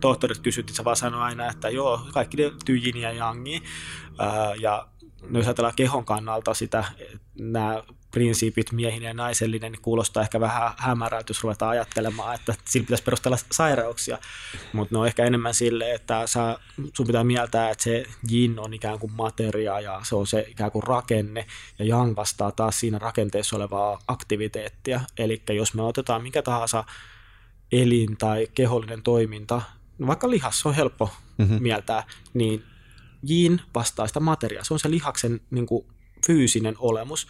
tohtorit 0.00 0.38
kysyt, 0.38 0.66
niin 0.66 0.76
se 0.76 0.84
vaan 0.84 0.96
sanoo 0.96 1.20
aina, 1.20 1.50
että 1.50 1.68
joo, 1.68 2.06
kaikki 2.12 2.36
liittyy 2.36 2.76
yin 2.76 2.96
ja 2.96 3.12
yangiin. 3.12 3.62
ja 4.60 4.88
no 5.30 5.38
jos 5.38 5.46
ajatellaan 5.46 5.76
kehon 5.76 6.04
kannalta 6.04 6.54
sitä, 6.54 6.84
nämä 7.38 7.82
prinsiipit 8.10 8.72
miehinen 8.72 9.06
ja 9.06 9.14
naisellinen, 9.14 9.72
niin 9.72 9.82
kuulostaa 9.82 10.22
ehkä 10.22 10.40
vähän 10.40 10.72
hämärältä, 10.76 11.30
jos 11.30 11.42
ruvetaan 11.42 11.70
ajattelemaan, 11.70 12.34
että 12.34 12.54
sillä 12.64 12.84
pitäisi 12.84 13.04
perustella 13.04 13.38
sairauksia, 13.52 14.18
mutta 14.72 14.94
ne 14.94 14.98
on 14.98 15.06
ehkä 15.06 15.24
enemmän 15.24 15.54
sille, 15.54 15.94
että 15.94 16.26
sä, 16.26 16.58
sun 16.96 17.06
pitää 17.06 17.24
mieltää, 17.24 17.70
että 17.70 17.84
se 17.84 18.04
yin 18.32 18.58
on 18.58 18.74
ikään 18.74 18.98
kuin 18.98 19.12
materia 19.12 19.80
ja 19.80 20.00
se 20.02 20.16
on 20.16 20.26
se 20.26 20.46
ikään 20.48 20.70
kuin 20.70 20.82
rakenne, 20.82 21.46
ja 21.78 21.84
yang 21.84 22.16
vastaa 22.16 22.52
taas 22.52 22.80
siinä 22.80 22.98
rakenteessa 22.98 23.56
olevaa 23.56 23.98
aktiviteettia, 24.08 25.00
eli 25.18 25.42
jos 25.50 25.74
me 25.74 25.82
otetaan 25.82 26.22
mikä 26.22 26.42
tahansa 26.42 26.84
elin 27.72 28.16
tai 28.16 28.48
kehollinen 28.54 29.02
toiminta, 29.02 29.62
no 29.98 30.06
vaikka 30.06 30.30
lihas 30.30 30.66
on 30.66 30.74
helppo 30.74 31.10
mm-hmm. 31.38 31.62
mieltää, 31.62 32.04
niin 32.34 32.64
yin 33.30 33.60
vastaa 33.74 34.06
sitä 34.06 34.20
materiaa. 34.20 34.64
Se 34.64 34.74
on 34.74 34.80
se 34.80 34.90
lihaksen 34.90 35.40
niin 35.50 35.66
kuin, 35.66 35.86
fyysinen 36.26 36.74
olemus. 36.78 37.26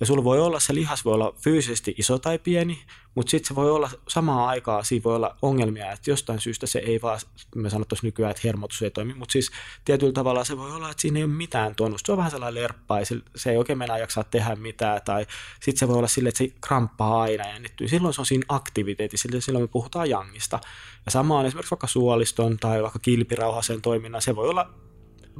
Ja 0.00 0.06
sulla 0.06 0.24
voi 0.24 0.40
olla, 0.40 0.60
se 0.60 0.74
lihas 0.74 1.04
voi 1.04 1.14
olla 1.14 1.34
fyysisesti 1.44 1.94
iso 1.98 2.18
tai 2.18 2.38
pieni, 2.38 2.82
mutta 3.14 3.30
sitten 3.30 3.48
se 3.48 3.54
voi 3.54 3.70
olla 3.70 3.90
samaan 4.08 4.48
aikaan, 4.48 4.84
siinä 4.84 5.04
voi 5.04 5.16
olla 5.16 5.36
ongelmia, 5.42 5.92
että 5.92 6.10
jostain 6.10 6.40
syystä 6.40 6.66
se 6.66 6.78
ei 6.78 7.02
vaan, 7.02 7.20
me 7.54 7.70
sanottaisiin 7.70 8.08
nykyään, 8.08 8.30
että 8.30 8.40
hermotus 8.44 8.82
ei 8.82 8.90
toimi, 8.90 9.14
mutta 9.14 9.32
siis 9.32 9.50
tietyllä 9.84 10.12
tavalla 10.12 10.44
se 10.44 10.56
voi 10.56 10.72
olla, 10.72 10.90
että 10.90 11.00
siinä 11.00 11.18
ei 11.18 11.24
ole 11.24 11.32
mitään 11.32 11.74
tuonut. 11.74 12.00
Se 12.04 12.12
on 12.12 12.18
vähän 12.18 12.30
sellainen 12.30 12.62
lerppa, 12.62 12.96
se 13.36 13.50
ei 13.50 13.56
oikein 13.56 13.78
mennä 13.78 13.98
jaksaa 13.98 14.24
tehdä 14.24 14.56
mitään, 14.56 15.00
tai 15.04 15.26
sitten 15.54 15.78
se 15.78 15.88
voi 15.88 15.98
olla 15.98 16.08
silleen, 16.08 16.28
että 16.28 16.38
se 16.38 16.52
kramppaa 16.60 17.22
aina 17.22 17.46
ja 17.46 17.52
jännittyy. 17.52 17.88
Silloin 17.88 18.14
se 18.14 18.20
on 18.20 18.26
siinä 18.26 18.44
aktiviteetissa, 18.48 19.28
silloin 19.38 19.62
me 19.62 19.68
puhutaan 19.68 20.10
jangista. 20.10 20.60
Ja 21.06 21.10
sama 21.10 21.38
on 21.38 21.46
esimerkiksi 21.46 21.70
vaikka 21.70 21.86
suoliston 21.86 22.56
tai 22.56 22.82
vaikka 22.82 22.98
kilpirauhasen 22.98 23.82
toiminnan, 23.82 24.22
se 24.22 24.36
voi 24.36 24.48
olla 24.48 24.70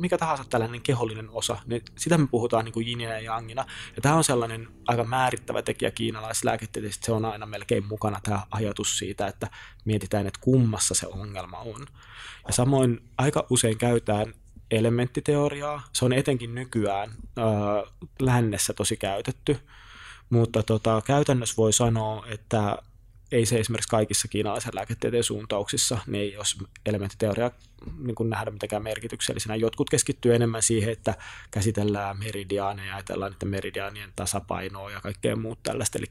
mikä 0.00 0.18
tahansa 0.18 0.44
tällainen 0.50 0.80
kehollinen 0.80 1.30
osa, 1.30 1.58
niin 1.66 1.82
sitä 1.96 2.18
me 2.18 2.26
puhutaan 2.26 2.64
niin 2.64 2.72
kuin 2.72 3.00
ja 3.00 3.20
jangina. 3.20 3.64
Ja 3.96 4.02
tämä 4.02 4.14
on 4.14 4.24
sellainen 4.24 4.68
aika 4.86 5.04
määrittävä 5.04 5.62
tekijä 5.62 5.90
kiinalaislääketieteessä, 5.90 7.00
se 7.04 7.12
on 7.12 7.24
aina 7.24 7.46
melkein 7.46 7.86
mukana 7.86 8.20
tämä 8.22 8.42
ajatus 8.50 8.98
siitä, 8.98 9.26
että 9.26 9.50
mietitään, 9.84 10.26
että 10.26 10.40
kummassa 10.42 10.94
se 10.94 11.06
ongelma 11.06 11.58
on. 11.58 11.86
Ja 12.46 12.52
samoin 12.52 13.00
aika 13.18 13.46
usein 13.50 13.78
käytetään 13.78 14.34
elementtiteoriaa, 14.70 15.82
se 15.92 16.04
on 16.04 16.12
etenkin 16.12 16.54
nykyään 16.54 17.10
äh, 17.10 17.92
lännessä 18.20 18.72
tosi 18.72 18.96
käytetty, 18.96 19.58
mutta 20.30 20.62
tota, 20.62 21.02
käytännössä 21.04 21.56
voi 21.56 21.72
sanoa, 21.72 22.26
että 22.26 22.78
ei 23.32 23.46
se 23.46 23.58
esimerkiksi 23.58 23.88
kaikissa 23.88 24.28
kiinalaisen 24.28 24.74
lääketieteen 24.74 25.24
suuntauksissa, 25.24 25.98
niin 26.06 26.22
ei 26.22 26.32
jos 26.32 26.58
elementtiteoria 26.86 27.50
niin 27.98 28.14
kuin 28.14 28.30
nähdä 28.30 28.50
mitenkään 28.50 28.82
merkityksellisenä. 28.82 29.54
Jotkut 29.54 29.90
keskittyy 29.90 30.34
enemmän 30.34 30.62
siihen, 30.62 30.92
että 30.92 31.14
käsitellään 31.50 32.18
meridiaaneja, 32.18 32.94
ajatellaan 32.94 33.32
niiden 33.32 33.48
meridiaanien 33.48 34.12
tasapainoa 34.16 34.90
ja 34.90 35.00
kaikkea 35.00 35.36
muuta 35.36 35.60
tällaista. 35.62 35.98
Eli 35.98 36.06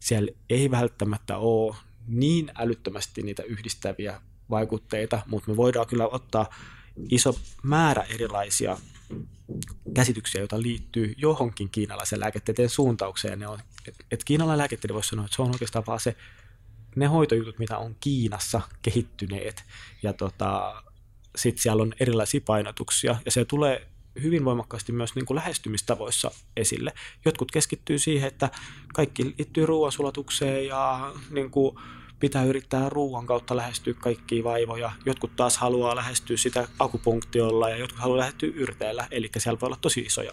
siellä 0.00 0.32
ei 0.50 0.70
välttämättä 0.70 1.36
ole 1.36 1.76
niin 2.06 2.52
älyttömästi 2.58 3.22
niitä 3.22 3.42
yhdistäviä 3.42 4.20
vaikutteita, 4.50 5.22
mutta 5.26 5.50
me 5.50 5.56
voidaan 5.56 5.86
kyllä 5.86 6.08
ottaa 6.08 6.54
iso 7.10 7.34
määrä 7.62 8.02
erilaisia 8.02 8.76
käsityksiä, 9.94 10.40
joita 10.40 10.62
liittyy 10.62 11.14
johonkin 11.16 11.70
kiinalaisen 11.70 12.20
lääketieteen 12.20 12.68
suuntaukseen. 12.68 13.38
Ne 13.38 13.48
on, 13.48 13.58
et, 13.88 13.94
et 14.10 14.24
kiinalainen 14.24 14.58
lääketiede 14.58 14.94
voisi 14.94 15.08
sanoa, 15.08 15.24
että 15.24 15.36
se 15.36 15.42
on 15.42 15.50
oikeastaan 15.50 15.84
vaan 15.86 16.00
se, 16.00 16.16
ne 16.96 17.06
hoitojutut, 17.06 17.58
mitä 17.58 17.78
on 17.78 17.96
Kiinassa 18.00 18.60
kehittyneet. 18.82 19.64
Ja 20.02 20.12
tota, 20.12 20.82
sitten 21.36 21.62
siellä 21.62 21.82
on 21.82 21.94
erilaisia 22.00 22.40
painotuksia, 22.46 23.16
ja 23.24 23.30
se 23.30 23.44
tulee 23.44 23.86
hyvin 24.22 24.44
voimakkaasti 24.44 24.92
myös 24.92 25.14
niin 25.14 25.26
kuin 25.26 25.34
lähestymistavoissa 25.34 26.30
esille. 26.56 26.92
Jotkut 27.24 27.50
keskittyy 27.50 27.98
siihen, 27.98 28.28
että 28.28 28.50
kaikki 28.94 29.24
liittyy 29.24 29.66
ruoansulatukseen 29.66 30.66
ja 30.66 31.12
niin 31.30 31.50
kuin 31.50 31.76
pitää 32.20 32.44
yrittää 32.44 32.88
ruoan 32.88 33.26
kautta 33.26 33.56
lähestyä 33.56 33.94
kaikkia 33.94 34.44
vaivoja. 34.44 34.92
Jotkut 35.06 35.36
taas 35.36 35.58
haluaa 35.58 35.96
lähestyä 35.96 36.36
sitä 36.36 36.68
akupunktiolla 36.78 37.70
ja 37.70 37.76
jotkut 37.76 38.00
haluaa 38.00 38.18
lähestyä 38.18 38.50
yrteellä, 38.54 39.08
eli 39.10 39.30
siellä 39.38 39.60
voi 39.60 39.66
olla 39.66 39.78
tosi 39.80 40.00
isoja 40.00 40.32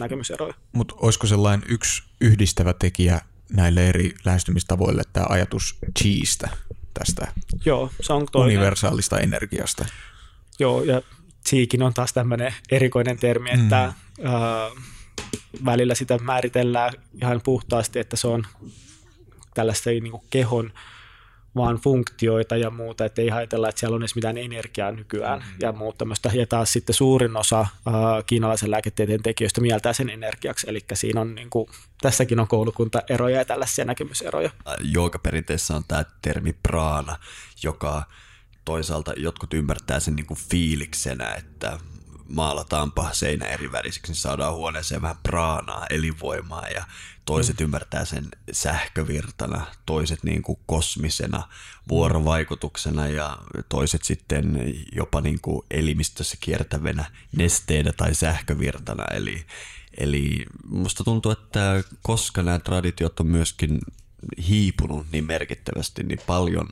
näkemyseroja. 0.00 0.54
Mutta 0.72 0.94
olisiko 0.98 1.26
sellainen 1.26 1.68
yksi 1.68 2.02
yhdistävä 2.20 2.72
tekijä 2.72 3.20
näille 3.52 3.88
eri 3.88 4.14
lähestymistavoille 4.24 5.02
tämä 5.12 5.26
ajatus 5.28 5.78
cheestä, 5.98 6.48
tästä 6.94 7.32
Joo, 7.64 7.90
se 8.00 8.12
on 8.12 8.26
toinen. 8.32 8.56
universaalista 8.56 9.18
energiasta? 9.18 9.84
Joo, 10.58 10.82
ja 10.82 11.02
chiikin 11.48 11.82
on 11.82 11.94
taas 11.94 12.12
tämmöinen 12.12 12.54
erikoinen 12.70 13.18
termi, 13.18 13.50
mm. 13.50 13.62
että 13.62 13.92
mm. 14.18 14.26
äh, 14.26 14.84
välillä 15.64 15.94
sitä 15.94 16.18
määritellään 16.18 16.92
ihan 17.22 17.40
puhtaasti, 17.44 17.98
että 17.98 18.16
se 18.16 18.28
on 18.28 18.46
tällaista 19.54 19.90
niin 19.90 20.10
kuin 20.10 20.22
kehon 20.30 20.72
vaan 21.56 21.76
funktioita 21.76 22.56
ja 22.56 22.70
muuta, 22.70 23.04
että 23.04 23.22
ei 23.22 23.30
ajatella, 23.30 23.68
että 23.68 23.80
siellä 23.80 23.94
on 23.94 24.02
edes 24.02 24.14
mitään 24.14 24.38
energiaa 24.38 24.92
nykyään 24.92 25.38
mm-hmm. 25.38 25.56
ja 25.60 25.72
muuta 25.72 25.98
tämmöistä. 25.98 26.30
Ja 26.34 26.46
taas 26.46 26.72
sitten 26.72 26.94
suurin 26.94 27.36
osa 27.36 27.60
äh, 27.60 27.94
kiinalaisen 28.26 28.70
lääketieteen 28.70 29.22
tekijöistä 29.22 29.60
mieltää 29.60 29.92
sen 29.92 30.10
energiaksi, 30.10 30.70
eli 30.70 30.80
siinä 30.94 31.20
on 31.20 31.34
niin 31.34 31.50
kuin, 31.50 31.68
tässäkin 32.00 32.40
on 32.40 32.48
koulukuntaeroja 32.48 33.38
ja 33.38 33.44
tällaisia 33.44 33.84
näkemyseroja. 33.84 34.50
Joogaperinteessä 34.80 35.76
on 35.76 35.84
tämä 35.88 36.04
termi 36.22 36.56
praana, 36.62 37.16
joka 37.62 38.02
toisaalta 38.64 39.12
jotkut 39.16 39.54
ymmärtää 39.54 40.00
sen 40.00 40.16
niin 40.16 40.26
kuin 40.26 40.40
fiiliksenä, 40.50 41.34
että 41.34 41.78
maalataanpa 42.32 43.10
seinä 43.12 43.46
eri 43.46 43.72
väriseksi, 43.72 44.12
niin 44.12 44.20
saadaan 44.20 44.54
huoneeseen 44.54 45.02
vähän 45.02 45.16
praanaa, 45.22 45.86
elinvoimaa 45.90 46.68
ja 46.68 46.84
toiset 47.24 47.58
mm. 47.58 47.64
ymmärtää 47.64 48.04
sen 48.04 48.28
sähkövirtana, 48.52 49.66
toiset 49.86 50.24
niin 50.24 50.42
kuin 50.42 50.58
kosmisena 50.66 51.48
vuorovaikutuksena 51.88 53.08
ja 53.08 53.38
toiset 53.68 54.02
sitten 54.04 54.74
jopa 54.92 55.20
niin 55.20 55.40
kuin 55.40 55.66
elimistössä 55.70 56.36
kiertävänä 56.40 57.04
nesteenä 57.36 57.92
tai 57.92 58.14
sähkövirtana. 58.14 59.04
Eli, 59.14 59.46
eli 59.98 60.46
musta 60.64 61.04
tuntuu, 61.04 61.32
että 61.32 61.84
koska 62.02 62.42
nämä 62.42 62.58
traditiot 62.58 63.20
on 63.20 63.26
myöskin 63.26 63.78
hiipunut 64.48 65.06
niin 65.12 65.24
merkittävästi, 65.24 66.02
niin 66.02 66.20
paljon 66.26 66.68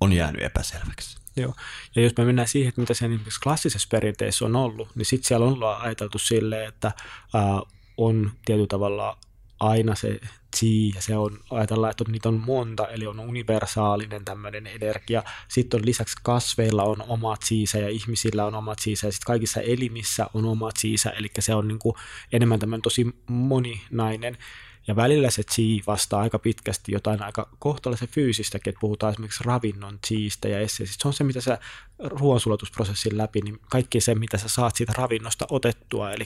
on 0.00 0.12
jäänyt 0.12 0.42
epäselväksi. 0.42 1.25
Joo. 1.36 1.54
Ja 1.96 2.02
jos 2.02 2.12
me 2.18 2.24
mennään 2.24 2.48
siihen, 2.48 2.68
että 2.68 2.80
mitä 2.80 2.94
se 2.94 3.08
klassisessa 3.42 3.88
perinteessä 3.90 4.44
on 4.44 4.56
ollut, 4.56 4.88
niin 4.94 5.06
sitten 5.06 5.28
siellä 5.28 5.46
on 5.46 5.80
ajateltu 5.80 6.18
silleen, 6.18 6.68
että 6.68 6.92
ää, 7.34 7.60
on 7.96 8.30
tietyllä 8.44 8.66
tavalla 8.66 9.18
aina 9.60 9.94
se 9.94 10.20
chi, 10.56 10.92
ja 10.94 11.02
se 11.02 11.16
on, 11.16 11.38
ajatellaan, 11.50 11.90
että 11.90 12.04
niitä 12.08 12.28
on 12.28 12.42
monta, 12.46 12.88
eli 12.88 13.06
on 13.06 13.20
universaalinen 13.20 14.24
tämmöinen 14.24 14.66
energia. 14.66 15.22
Sitten 15.48 15.80
on 15.80 15.86
lisäksi 15.86 16.16
kasveilla 16.22 16.82
on 16.82 16.96
oma 17.08 17.36
chiisä 17.36 17.78
ja 17.78 17.88
ihmisillä 17.88 18.44
on 18.46 18.54
oma 18.54 18.74
chiisä, 18.74 19.06
ja 19.06 19.12
sitten 19.12 19.26
kaikissa 19.26 19.60
elimissä 19.60 20.26
on 20.34 20.44
oma 20.44 20.70
chiisä, 20.72 21.10
eli 21.10 21.28
se 21.38 21.54
on 21.54 21.68
niin 21.68 21.78
kuin 21.78 21.94
enemmän 22.32 22.58
tämmöinen 22.58 22.82
tosi 22.82 23.06
moninainen. 23.26 24.38
Ja 24.86 24.96
välillä 24.96 25.30
se 25.30 25.42
chi 25.42 25.82
vastaa 25.86 26.20
aika 26.20 26.38
pitkästi 26.38 26.92
jotain 26.92 27.22
aika 27.22 27.48
kohtalaisen 27.58 28.08
fyysistäkin, 28.08 28.70
että 28.70 28.80
puhutaan 28.80 29.12
esimerkiksi 29.12 29.44
ravinnon 29.44 29.98
chiistä 30.06 30.48
ja 30.48 30.60
esseistä. 30.60 30.96
Se 31.02 31.08
on 31.08 31.14
se, 31.14 31.24
mitä 31.24 31.40
sä 31.40 31.58
ruoansulatusprosessin 31.98 33.18
läpi, 33.18 33.40
niin 33.40 33.60
kaikki 33.70 34.00
se, 34.00 34.14
mitä 34.14 34.38
sä 34.38 34.48
saat 34.48 34.76
siitä 34.76 34.92
ravinnosta 34.96 35.46
otettua, 35.50 36.12
eli 36.12 36.24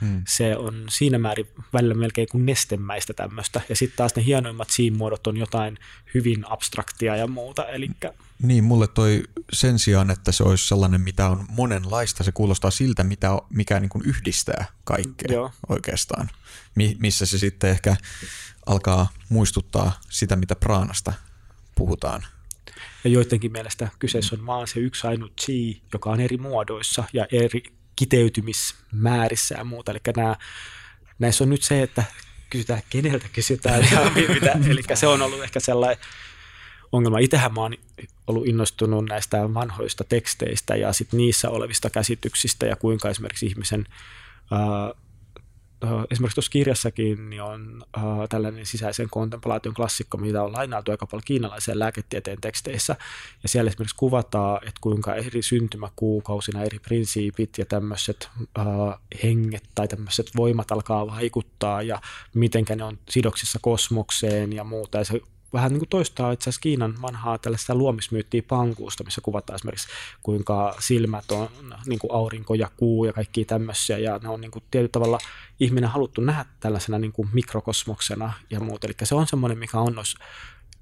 hmm. 0.00 0.22
se 0.28 0.56
on 0.56 0.84
siinä 0.88 1.18
määrin 1.18 1.46
välillä 1.72 1.94
melkein 1.94 2.28
kuin 2.30 2.46
nestemäistä 2.46 3.12
tämmöistä. 3.12 3.60
Ja 3.68 3.76
sitten 3.76 3.96
taas 3.96 4.16
ne 4.16 4.24
hienoimmat 4.24 4.68
chi-muodot 4.68 5.26
on 5.26 5.36
jotain 5.36 5.78
hyvin 6.14 6.44
abstraktia 6.48 7.16
ja 7.16 7.26
muuta, 7.26 7.68
eli 7.68 7.90
niin, 8.42 8.64
mulle 8.64 8.88
toi 8.88 9.22
sen 9.52 9.78
sijaan, 9.78 10.10
että 10.10 10.32
se 10.32 10.42
olisi 10.42 10.68
sellainen, 10.68 11.00
mitä 11.00 11.28
on 11.28 11.46
monenlaista, 11.48 12.24
se 12.24 12.32
kuulostaa 12.32 12.70
siltä, 12.70 13.04
mitä, 13.04 13.30
mikä 13.50 13.80
niin 13.80 13.88
kuin 13.88 14.04
yhdistää 14.06 14.64
kaikkea 14.84 15.32
Joo. 15.34 15.52
oikeastaan. 15.68 16.30
Mi- 16.74 16.96
missä 17.00 17.26
se 17.26 17.38
sitten 17.38 17.70
ehkä 17.70 17.96
alkaa 18.66 19.08
muistuttaa 19.28 20.00
sitä, 20.10 20.36
mitä 20.36 20.56
praanasta 20.56 21.12
puhutaan. 21.74 22.26
Ja 23.04 23.10
joidenkin 23.10 23.52
mielestä 23.52 23.88
kyseessä 23.98 24.36
on 24.36 24.46
vaan 24.46 24.66
se 24.66 24.80
yksi 24.80 25.06
ainut 25.06 25.32
chi, 25.40 25.82
joka 25.92 26.10
on 26.10 26.20
eri 26.20 26.36
muodoissa 26.36 27.04
ja 27.12 27.26
eri 27.32 27.62
kiteytymismäärissä 27.96 29.54
ja 29.54 29.64
muuta. 29.64 29.92
Eli 29.92 30.00
nämä, 30.16 30.36
näissä 31.18 31.44
on 31.44 31.50
nyt 31.50 31.62
se, 31.62 31.82
että 31.82 32.04
kysytään, 32.50 32.82
keneltä 32.90 33.26
kysytään 33.32 33.88
ja 33.92 34.10
mitä. 34.34 34.58
Eli 34.70 34.82
se 34.94 35.06
on 35.06 35.22
ollut 35.22 35.44
ehkä 35.44 35.60
sellainen 35.60 36.04
ongelma. 36.92 37.18
Itsehän 37.18 37.54
mä 37.54 37.60
oon 37.60 37.74
ollut 38.26 38.46
innostunut 38.46 39.08
näistä 39.08 39.54
vanhoista 39.54 40.04
teksteistä 40.04 40.76
ja 40.76 40.92
sit 40.92 41.12
niissä 41.12 41.50
olevista 41.50 41.90
käsityksistä 41.90 42.66
ja 42.66 42.76
kuinka 42.76 43.08
esimerkiksi 43.10 43.46
ihmisen 43.46 43.86
ää, 44.50 44.94
esimerkiksi 46.10 46.34
tuossa 46.34 46.50
kirjassakin 46.50 47.30
niin 47.30 47.42
on 47.42 47.84
äh, 47.96 48.02
tällainen 48.28 48.66
sisäisen 48.66 49.10
kontemplaation 49.10 49.74
klassikko, 49.74 50.18
mitä 50.18 50.42
on 50.42 50.52
lainailtu 50.52 50.90
aika 50.90 51.06
paljon 51.06 51.22
kiinalaisen 51.24 51.78
lääketieteen 51.78 52.40
teksteissä. 52.40 52.96
Ja 53.42 53.48
siellä 53.48 53.68
esimerkiksi 53.68 53.96
kuvataan, 53.96 54.56
että 54.56 54.80
kuinka 54.80 55.14
eri 55.14 55.42
syntymäkuukausina 55.42 56.62
eri 56.62 56.78
prinsiipit 56.78 57.58
ja 57.58 57.66
tämmöiset 57.66 58.28
äh, 58.58 58.64
henget 59.22 59.64
tai 59.74 59.88
tämmöiset 59.88 60.30
voimat 60.36 60.72
alkaa 60.72 61.06
vaikuttaa 61.06 61.82
ja 61.82 62.00
miten 62.34 62.64
ne 62.76 62.84
on 62.84 62.98
sidoksissa 63.08 63.58
kosmokseen 63.62 64.52
ja 64.52 64.64
muuta. 64.64 64.98
Ja 64.98 65.04
se 65.04 65.20
vähän 65.52 65.70
niin 65.70 65.78
kuin 65.78 65.88
toistaa 65.88 66.32
itse 66.32 66.42
asiassa 66.42 66.60
Kiinan 66.60 67.02
vanhaa 67.02 67.38
tällaista 67.38 67.74
luomismyyttiä 67.74 68.42
pankuusta, 68.48 69.04
missä 69.04 69.20
kuvataan 69.20 69.54
esimerkiksi 69.54 69.88
kuinka 70.22 70.76
silmät 70.80 71.30
on 71.30 71.48
niin 71.86 71.98
kuin 71.98 72.12
aurinko 72.12 72.54
ja 72.54 72.70
kuu 72.76 73.04
ja 73.04 73.12
kaikki 73.12 73.44
tämmöisiä 73.44 73.98
ja 73.98 74.18
ne 74.22 74.28
on 74.28 74.40
niin 74.40 74.50
kuin 74.50 74.64
tietyllä 74.70 74.92
tavalla 74.92 75.18
ihminen 75.60 75.90
haluttu 75.90 76.20
nähdä 76.20 76.44
tällaisena 76.60 76.98
niin 76.98 77.12
kuin 77.12 77.28
mikrokosmoksena 77.32 78.32
ja 78.50 78.60
muuta. 78.60 78.86
Eli 78.86 78.94
se 79.02 79.14
on 79.14 79.26
semmoinen, 79.26 79.58
mikä 79.58 79.78
on 79.78 79.94
noissa 79.94 80.18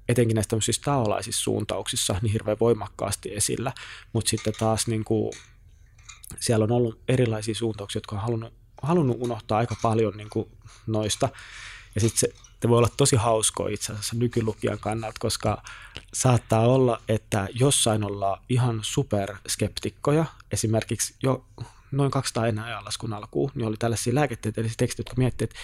etenkin 0.09 0.35
näissä 0.35 0.49
tämmöisissä 0.49 0.81
taolaisissa 0.85 1.43
suuntauksissa 1.43 2.15
niin 2.21 2.31
hirveän 2.33 2.57
voimakkaasti 2.59 3.35
esillä, 3.35 3.73
mutta 4.13 4.29
sitten 4.29 4.53
taas 4.59 4.87
niin 4.87 5.03
kuin, 5.03 5.33
siellä 6.39 6.63
on 6.63 6.71
ollut 6.71 6.99
erilaisia 7.07 7.55
suuntauksia, 7.55 7.97
jotka 7.97 8.15
on 8.15 8.21
halunnut, 8.21 8.53
halunnut 8.81 9.17
unohtaa 9.19 9.57
aika 9.57 9.75
paljon 9.81 10.17
niin 10.17 10.29
kuin 10.29 10.49
noista. 10.87 11.29
Ja 11.95 12.01
sitten 12.01 12.19
se 12.19 12.48
te 12.59 12.69
voi 12.69 12.77
olla 12.77 12.89
tosi 12.97 13.15
hauskoa 13.15 13.69
itse 13.69 13.93
asiassa 13.93 14.15
nykylukijan 14.15 14.79
kannalta, 14.79 15.19
koska 15.19 15.63
saattaa 16.13 16.67
olla, 16.67 17.01
että 17.07 17.47
jossain 17.53 18.03
ollaan 18.03 18.41
ihan 18.49 18.79
superskeptikkoja. 18.81 20.25
Esimerkiksi 20.51 21.15
jo 21.23 21.45
noin 21.91 22.11
200 22.11 22.47
ennen 22.47 22.65
ajanlaskun 22.65 23.13
alkuun, 23.13 23.51
niin 23.55 23.67
oli 23.67 23.77
tällaisia 23.79 24.15
lääketieteellisiä 24.15 24.75
tekstejä, 24.77 25.01
jotka 25.01 25.15
miettivät, 25.17 25.51
että 25.51 25.61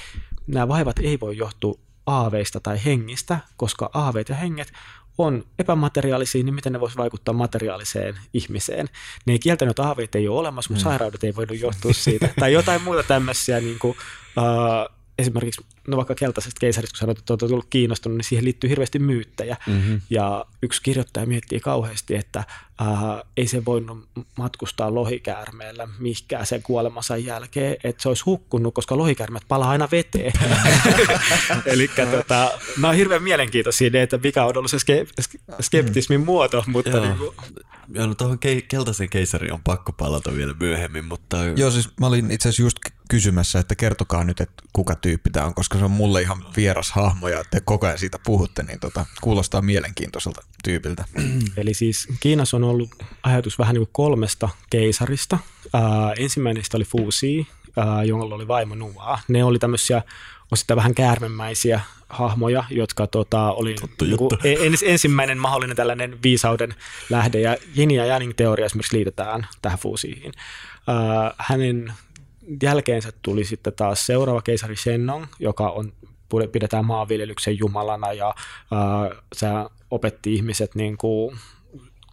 nämä 0.48 0.68
vaivat 0.68 1.00
ei 1.00 1.20
voi 1.20 1.38
johtua 1.38 1.80
aaveista 2.06 2.60
tai 2.60 2.86
hengistä, 2.86 3.40
koska 3.58 3.90
aaveet 3.94 4.30
ja 4.30 4.36
henget 4.36 4.74
on 5.18 5.44
epämateriaalisia, 5.60 6.44
niin 6.44 6.56
miten 6.56 6.74
ne 6.74 6.80
voisi 6.80 6.98
vaikuttaa 6.98 7.34
materiaaliseen 7.34 8.18
ihmiseen. 8.34 8.90
Ne 9.26 9.34
ei 9.34 9.40
kieltänyt, 9.40 9.70
että 9.70 9.84
aaveet 9.84 10.16
ei 10.16 10.28
ole 10.28 10.40
olemassa, 10.40 10.74
mutta 10.74 10.86
mm. 10.86 10.90
sairaudet 10.90 11.24
ei 11.24 11.36
voinut 11.36 11.60
johtua 11.60 11.94
siitä. 11.94 12.30
tai 12.40 12.54
jotain 12.54 12.82
muuta 12.82 13.04
tämmöisiä 13.04 13.60
niin 13.60 13.80
kuin, 13.80 13.98
uh, 14.38 14.95
esimerkiksi 15.20 15.66
no 15.88 15.98
vaikka 15.98 16.16
keltaisesta 16.16 16.60
keisarista, 16.60 16.94
kun 16.94 17.00
sanoit, 17.00 17.18
että 17.18 17.34
olet 17.34 17.42
ollut 17.44 17.68
kiinnostunut, 17.70 18.18
niin 18.18 18.26
siihen 18.26 18.46
liittyy 18.46 18.70
hirveästi 18.70 19.00
myyttejä. 19.00 19.58
Mm-hmm. 19.68 20.02
Ja 20.10 20.46
yksi 20.62 20.82
kirjoittaja 20.82 21.26
miettii 21.26 21.60
kauheasti, 21.60 22.16
että 22.16 22.44
äh, 22.82 22.88
ei 23.38 23.48
se 23.48 23.66
voinut 23.66 24.10
matkustaa 24.38 24.96
lohikäärmeellä 24.96 25.88
mihinkään 26.00 26.46
sen 26.46 26.62
kuolemansa 26.64 27.18
jälkeen, 27.18 27.78
että 27.84 28.04
se 28.04 28.08
olisi 28.08 28.24
hukkunut, 28.26 28.74
koska 28.74 28.98
lohikäärmet 28.98 29.44
palaa 29.48 29.70
aina 29.70 29.88
veteen. 29.92 30.34
Eli 31.66 31.90
tota, 32.12 32.52
nämä 32.78 32.90
on 32.90 32.96
hirveän 32.96 33.24
mielenkiintoisia, 33.24 33.90
että 33.94 34.18
mikä 34.18 34.46
on 34.46 34.58
ollut 34.58 34.72
se 34.72 34.78
ske- 34.78 35.24
skeptismin 35.62 36.22
muoto. 36.22 36.64
Mutta 36.68 37.00
niin 37.00 37.18
kuin... 37.18 37.36
Joo, 37.94 38.08
no 38.08 38.16
tuohon 38.16 38.38
ke- 38.46 38.66
keltaisen 38.68 39.10
keisariin 39.10 39.54
on 39.54 39.64
pakko 39.64 39.92
palata 39.92 40.36
vielä 40.36 40.56
myöhemmin, 40.60 41.06
mutta... 41.06 41.38
Joo, 41.56 41.72
siis 41.72 41.90
mä 42.00 42.08
olin 42.08 42.32
itse 42.32 42.50
asiassa 42.50 42.64
just 42.64 42.78
kysymässä, 43.10 43.60
että 43.60 43.76
kertokaa 43.76 44.24
nyt, 44.24 44.42
että 44.42 44.64
kuka 44.74 44.96
tyyppi 44.96 45.30
tämä 45.30 45.46
on, 45.46 45.54
koska 45.54 45.78
se 45.78 45.86
on 45.86 45.92
mulle 45.92 46.22
ihan 46.22 46.46
vieras 46.58 46.92
hahmo 46.92 47.28
ja 47.28 47.44
te 47.52 47.62
koko 47.66 47.86
ajan 47.86 48.00
siitä 48.00 48.20
puhutte, 48.26 48.64
niin 48.64 48.80
tota, 48.80 49.06
kuulostaa 49.22 49.62
mielenkiintoiselta 49.62 50.42
tyypiltä. 50.64 51.06
Eli 51.58 51.74
siis 51.74 52.08
Kiinassa 52.20 52.58
on 52.58 52.64
ollut 52.66 52.90
ajatus 53.24 53.60
vähän 53.60 53.74
niin 53.74 53.86
kuin 53.86 53.94
kolmesta 53.94 54.50
keisarista. 54.70 55.40
Ää, 55.74 56.14
ensimmäinen 56.18 56.64
oli 56.74 56.86
Fusi, 56.86 57.48
ää, 57.78 58.04
jolla 58.04 58.36
oli 58.36 58.48
vaimo 58.48 58.76
Nua. 58.76 59.20
Ne 59.28 59.44
oli 59.44 59.60
tämmöisiä 59.60 60.02
osittain 60.52 60.76
vähän 60.76 60.96
käärmemäisiä 60.96 61.82
hahmoja, 62.10 62.64
jotka 62.70 63.08
tota, 63.08 63.52
oli 63.52 63.76
niin 64.02 64.18
kuin, 64.18 64.32
ens, 64.44 64.84
ensimmäinen 64.84 65.38
mahdollinen 65.38 65.76
tällainen 65.76 66.18
viisauden 66.24 66.76
lähde. 67.10 67.40
Ja 67.40 67.58
Yin 67.78 67.92
ja 67.92 68.06
Yang 68.06 68.34
teoria 68.36 68.66
esimerkiksi 68.66 68.96
liitetään 68.96 69.48
tähän 69.62 69.80
Fusiin. 69.80 70.32
Ää, 70.88 71.34
hänen 71.38 71.94
jälkeensä 72.64 73.12
tuli 73.22 73.46
sitten 73.46 73.74
taas 73.74 74.06
seuraava 74.06 74.42
keisari 74.42 74.76
Shennong, 74.76 75.26
joka 75.40 75.70
on, 75.70 75.94
pidetään 76.52 76.86
maanviljelyksen 76.86 77.60
jumalana 77.60 78.14
ja 78.14 78.28
äh, 78.28 79.18
se 79.34 79.48
opetti 79.92 80.34
ihmiset 80.34 80.76
niin 80.76 80.98
kuin, 80.98 81.38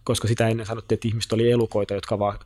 koska 0.03 0.27
sitä 0.27 0.47
ennen 0.47 0.65
sanottiin, 0.65 0.95
että 0.95 1.07
ihmiset 1.07 1.33
oli 1.33 1.51
elukoita, 1.51 1.93
jotka 1.93 2.19
vaan 2.19 2.39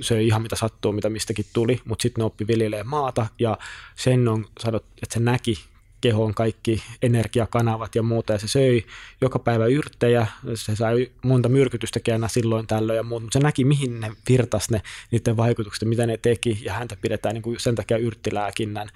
söi 0.00 0.26
ihan 0.26 0.42
mitä 0.42 0.56
sattuu, 0.56 0.92
mitä 0.92 1.10
mistäkin 1.10 1.46
tuli, 1.52 1.80
mutta 1.84 2.02
sitten 2.02 2.22
ne 2.22 2.24
oppi 2.24 2.46
viljelemään 2.46 2.86
maata 2.86 3.26
ja 3.38 3.58
sen 3.96 4.28
on 4.28 4.46
sanottu, 4.60 4.88
että 5.02 5.14
se 5.14 5.20
näki 5.20 5.70
kehoon 6.00 6.34
kaikki 6.34 6.82
energiakanavat 7.02 7.94
ja 7.94 8.02
muuta, 8.02 8.32
ja 8.32 8.38
se 8.38 8.48
söi 8.48 8.84
joka 9.20 9.38
päivä 9.38 9.66
yrttejä, 9.66 10.26
se 10.54 10.76
sai 10.76 11.10
monta 11.24 11.48
myrkytystä 11.48 12.00
aina 12.12 12.28
silloin 12.28 12.66
tällöin 12.66 12.96
ja 12.96 13.02
muuta, 13.02 13.22
mutta 13.24 13.38
se 13.38 13.42
näki, 13.42 13.64
mihin 13.64 14.00
ne 14.00 14.12
virtas 14.28 14.70
ne, 14.70 14.82
niiden 15.10 15.36
vaikutukset, 15.36 15.88
mitä 15.88 16.06
ne 16.06 16.16
teki, 16.16 16.58
ja 16.62 16.72
häntä 16.72 16.96
pidetään 17.00 17.34
niin 17.34 17.42
kuin 17.42 17.60
sen 17.60 17.74
takia 17.74 17.96
yrttilääkinnän 17.96 18.88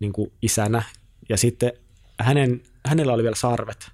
niin 0.00 0.12
kuin 0.12 0.32
isänä, 0.42 0.82
ja 1.28 1.36
sitten 1.36 1.72
hänen, 2.20 2.62
hänellä 2.86 3.12
oli 3.12 3.22
vielä 3.22 3.36
sarvet, 3.36 3.90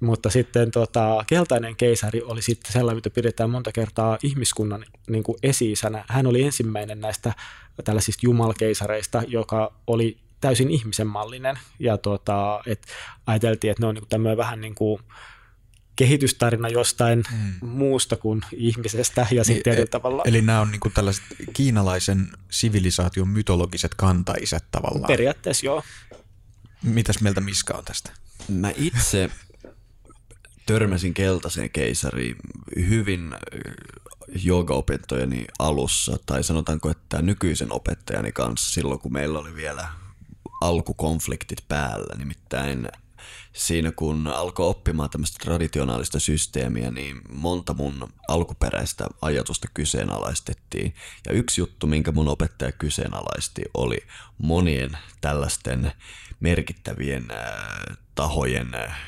mutta 0.00 0.30
sitten 0.30 0.70
tota, 0.70 1.24
keltainen 1.26 1.76
keisari 1.76 2.22
oli 2.22 2.42
sitten 2.42 2.72
sellainen, 2.72 2.96
mitä 2.96 3.10
pidetään 3.10 3.50
monta 3.50 3.72
kertaa 3.72 4.18
ihmiskunnan 4.22 4.84
niin 5.10 5.22
kuin 5.22 5.38
esi-isänä. 5.42 6.04
Hän 6.08 6.26
oli 6.26 6.42
ensimmäinen 6.42 7.00
näistä 7.00 7.32
tällaisista 7.84 8.20
jumalkeisareista, 8.22 9.22
joka 9.26 9.72
oli 9.86 10.18
täysin 10.40 10.70
ihmisen 10.70 11.06
mallinen. 11.06 11.58
Ja 11.78 11.98
tuota, 11.98 12.60
et 12.66 12.86
ajateltiin, 13.26 13.70
että 13.70 13.82
ne 13.82 13.86
on 13.86 13.94
niin 13.94 14.08
tämmöinen 14.08 14.36
vähän 14.36 14.60
niin 14.60 14.74
kuin 14.74 15.00
kehitystarina 15.96 16.68
jostain 16.68 17.24
mm. 17.32 17.68
muusta 17.68 18.16
kuin 18.16 18.42
ihmisestä 18.52 19.26
ja 19.30 19.44
sitten 19.44 19.76
niin, 19.76 19.88
tavalla. 19.88 20.22
Eli 20.26 20.42
nämä 20.42 20.60
on 20.60 20.70
niin 20.70 20.80
kuin 20.80 20.92
tällaiset 20.92 21.24
kiinalaisen 21.52 22.28
sivilisaation 22.50 23.28
mytologiset 23.28 23.94
kantaisät 23.94 24.64
tavallaan. 24.70 25.06
Periaatteessa 25.06 25.66
joo. 25.66 25.82
Mitäs 26.82 27.20
mieltä 27.20 27.40
Miska 27.40 27.74
on 27.74 27.84
tästä? 27.84 28.10
Mä 28.48 28.72
itse 28.76 29.30
törmäsin 30.66 31.14
keltaiseen 31.14 31.70
keisariin 31.70 32.36
hyvin 32.76 33.34
joogaopintojeni 34.44 35.44
alussa, 35.58 36.16
tai 36.26 36.44
sanotaanko, 36.44 36.90
että 36.90 37.22
nykyisen 37.22 37.72
opettajani 37.72 38.32
kanssa 38.32 38.72
silloin, 38.72 39.00
kun 39.00 39.12
meillä 39.12 39.38
oli 39.38 39.54
vielä 39.54 39.88
alkukonfliktit 40.60 41.64
päällä. 41.68 42.14
Nimittäin 42.18 42.88
siinä 43.52 43.92
kun 43.92 44.26
alkoi 44.26 44.66
oppimaan 44.66 45.10
tämmöistä 45.10 45.38
traditionaalista 45.44 46.20
systeemiä, 46.20 46.90
niin 46.90 47.20
monta 47.32 47.74
mun 47.74 48.08
alkuperäistä 48.28 49.06
ajatusta 49.22 49.68
kyseenalaistettiin. 49.74 50.94
Ja 51.26 51.32
yksi 51.32 51.60
juttu, 51.60 51.86
minkä 51.86 52.12
mun 52.12 52.28
opettaja 52.28 52.72
kyseenalaisti, 52.72 53.62
oli 53.74 53.98
monien 54.38 54.98
tällaisten 55.20 55.92
merkittävien 56.40 57.30
äh, 57.30 57.96
tahojen, 58.16 58.74
äh, 58.74 58.98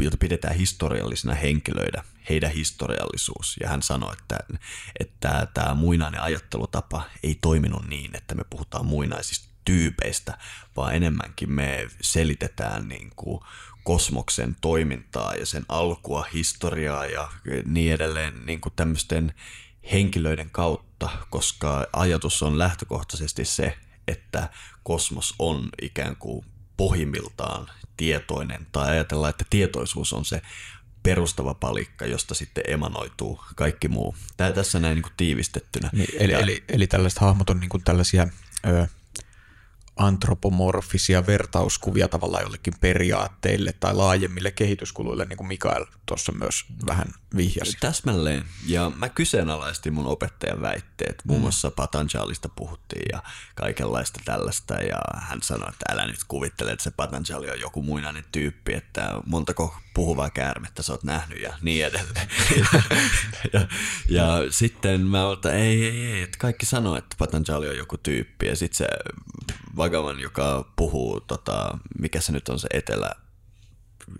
joita 0.00 0.16
pidetään 0.16 0.54
historiallisina 0.54 1.34
henkilöitä, 1.34 2.04
heidän 2.28 2.50
historiallisuus. 2.50 3.56
Ja 3.60 3.68
hän 3.68 3.82
sanoi, 3.82 4.12
että, 4.12 4.38
että 5.00 5.46
tämä 5.54 5.74
muinainen 5.74 6.20
ajattelutapa 6.20 7.02
ei 7.22 7.38
toiminut 7.40 7.88
niin, 7.88 8.16
että 8.16 8.34
me 8.34 8.42
puhutaan 8.50 8.86
muinaisista 8.86 9.48
tyypeistä, 9.64 10.38
vaan 10.76 10.94
enemmänkin 10.94 11.52
me 11.52 11.88
selitetään 12.00 12.88
niin 12.88 13.12
kuin 13.16 13.40
kosmoksen 13.84 14.56
toimintaa 14.60 15.34
ja 15.34 15.46
sen 15.46 15.64
alkua, 15.68 16.26
historiaa 16.34 17.06
ja 17.06 17.28
niin 17.64 17.92
edelleen 17.92 18.46
niin 18.46 18.60
kuin 18.60 18.72
tämmöisten 18.76 19.34
henkilöiden 19.92 20.50
kautta, 20.50 21.08
koska 21.30 21.86
ajatus 21.92 22.42
on 22.42 22.58
lähtökohtaisesti 22.58 23.44
se, 23.44 23.78
että 24.08 24.48
kosmos 24.82 25.34
on 25.38 25.68
ikään 25.82 26.16
kuin 26.16 26.46
pohjimmiltaan 26.76 27.70
tietoinen, 27.96 28.66
tai 28.72 28.88
ajatellaan, 28.90 29.30
että 29.30 29.44
tietoisuus 29.50 30.12
on 30.12 30.24
se 30.24 30.42
perustava 31.02 31.54
palikka, 31.54 32.06
josta 32.06 32.34
sitten 32.34 32.64
emanoituu 32.66 33.40
kaikki 33.56 33.88
muu. 33.88 34.16
Tämä 34.36 34.52
tässä 34.52 34.80
näin 34.80 34.94
niin 34.94 35.02
kuin 35.02 35.12
tiivistettynä. 35.16 35.90
Niin, 35.92 36.08
eli, 36.18 36.32
ja, 36.32 36.38
eli, 36.38 36.64
eli 36.68 36.86
tällaiset 36.86 37.18
hahmot 37.18 37.50
on 37.50 37.60
niin 37.60 37.68
kuin 37.68 37.84
tällaisia 37.84 38.28
ö, 38.66 38.86
antropomorfisia 39.96 41.26
vertauskuvia 41.26 42.08
tavallaan 42.08 42.42
jollekin 42.42 42.74
periaatteille 42.80 43.72
tai 43.80 43.94
laajemmille 43.94 44.50
kehityskuluille, 44.50 45.24
niin 45.24 45.36
kuin 45.36 45.46
Mikael 45.46 45.84
tuossa 46.06 46.32
myös 46.32 46.64
vähän 46.86 47.08
vihjasi. 47.36 47.76
Täsmälleen. 47.80 48.44
Ja 48.66 48.92
mä 48.96 49.08
kyseenalaistin 49.08 49.94
mun 49.94 50.06
opettajan 50.06 50.60
väitteet. 50.60 51.22
Muun 51.24 51.40
mm. 51.40 51.42
muassa 51.42 51.70
Patanjalista 51.70 52.48
puhuttiin 52.48 53.06
ja 53.12 53.22
kaikenlaista 53.54 54.20
tällaista. 54.24 54.74
Ja 54.74 55.00
hän 55.16 55.42
sanoi, 55.42 55.68
että 55.68 55.92
älä 55.92 56.06
nyt 56.06 56.24
kuvittele, 56.28 56.72
että 56.72 56.84
se 56.84 56.90
Patanjali 56.90 57.50
on 57.50 57.60
joku 57.60 57.82
muinainen 57.82 58.24
tyyppi, 58.32 58.74
että 58.74 59.10
montako 59.26 59.76
puhuvaa 59.96 60.30
käärmettä 60.30 60.82
sä 60.82 60.92
oot 60.92 61.04
nähnyt 61.04 61.40
ja 61.40 61.58
niin 61.62 61.86
edelleen. 61.86 62.28
ja, 63.52 63.68
ja 64.08 64.26
sitten 64.50 65.00
mä 65.00 65.32
että 65.32 65.52
ei, 65.52 65.84
ei, 65.84 66.06
ei, 66.06 66.22
että 66.22 66.38
kaikki 66.38 66.66
sanoo, 66.66 66.96
että 66.96 67.16
Patanjali 67.18 67.68
on 67.68 67.76
joku 67.76 67.98
tyyppi. 67.98 68.46
Ja 68.46 68.56
sitten 68.56 68.76
se 68.76 68.86
vakavan, 69.76 70.20
joka 70.20 70.72
puhuu, 70.76 71.20
tota, 71.20 71.78
mikä 71.98 72.20
se 72.20 72.32
nyt 72.32 72.48
on 72.48 72.58
se 72.58 72.68
etelä, 72.72 73.10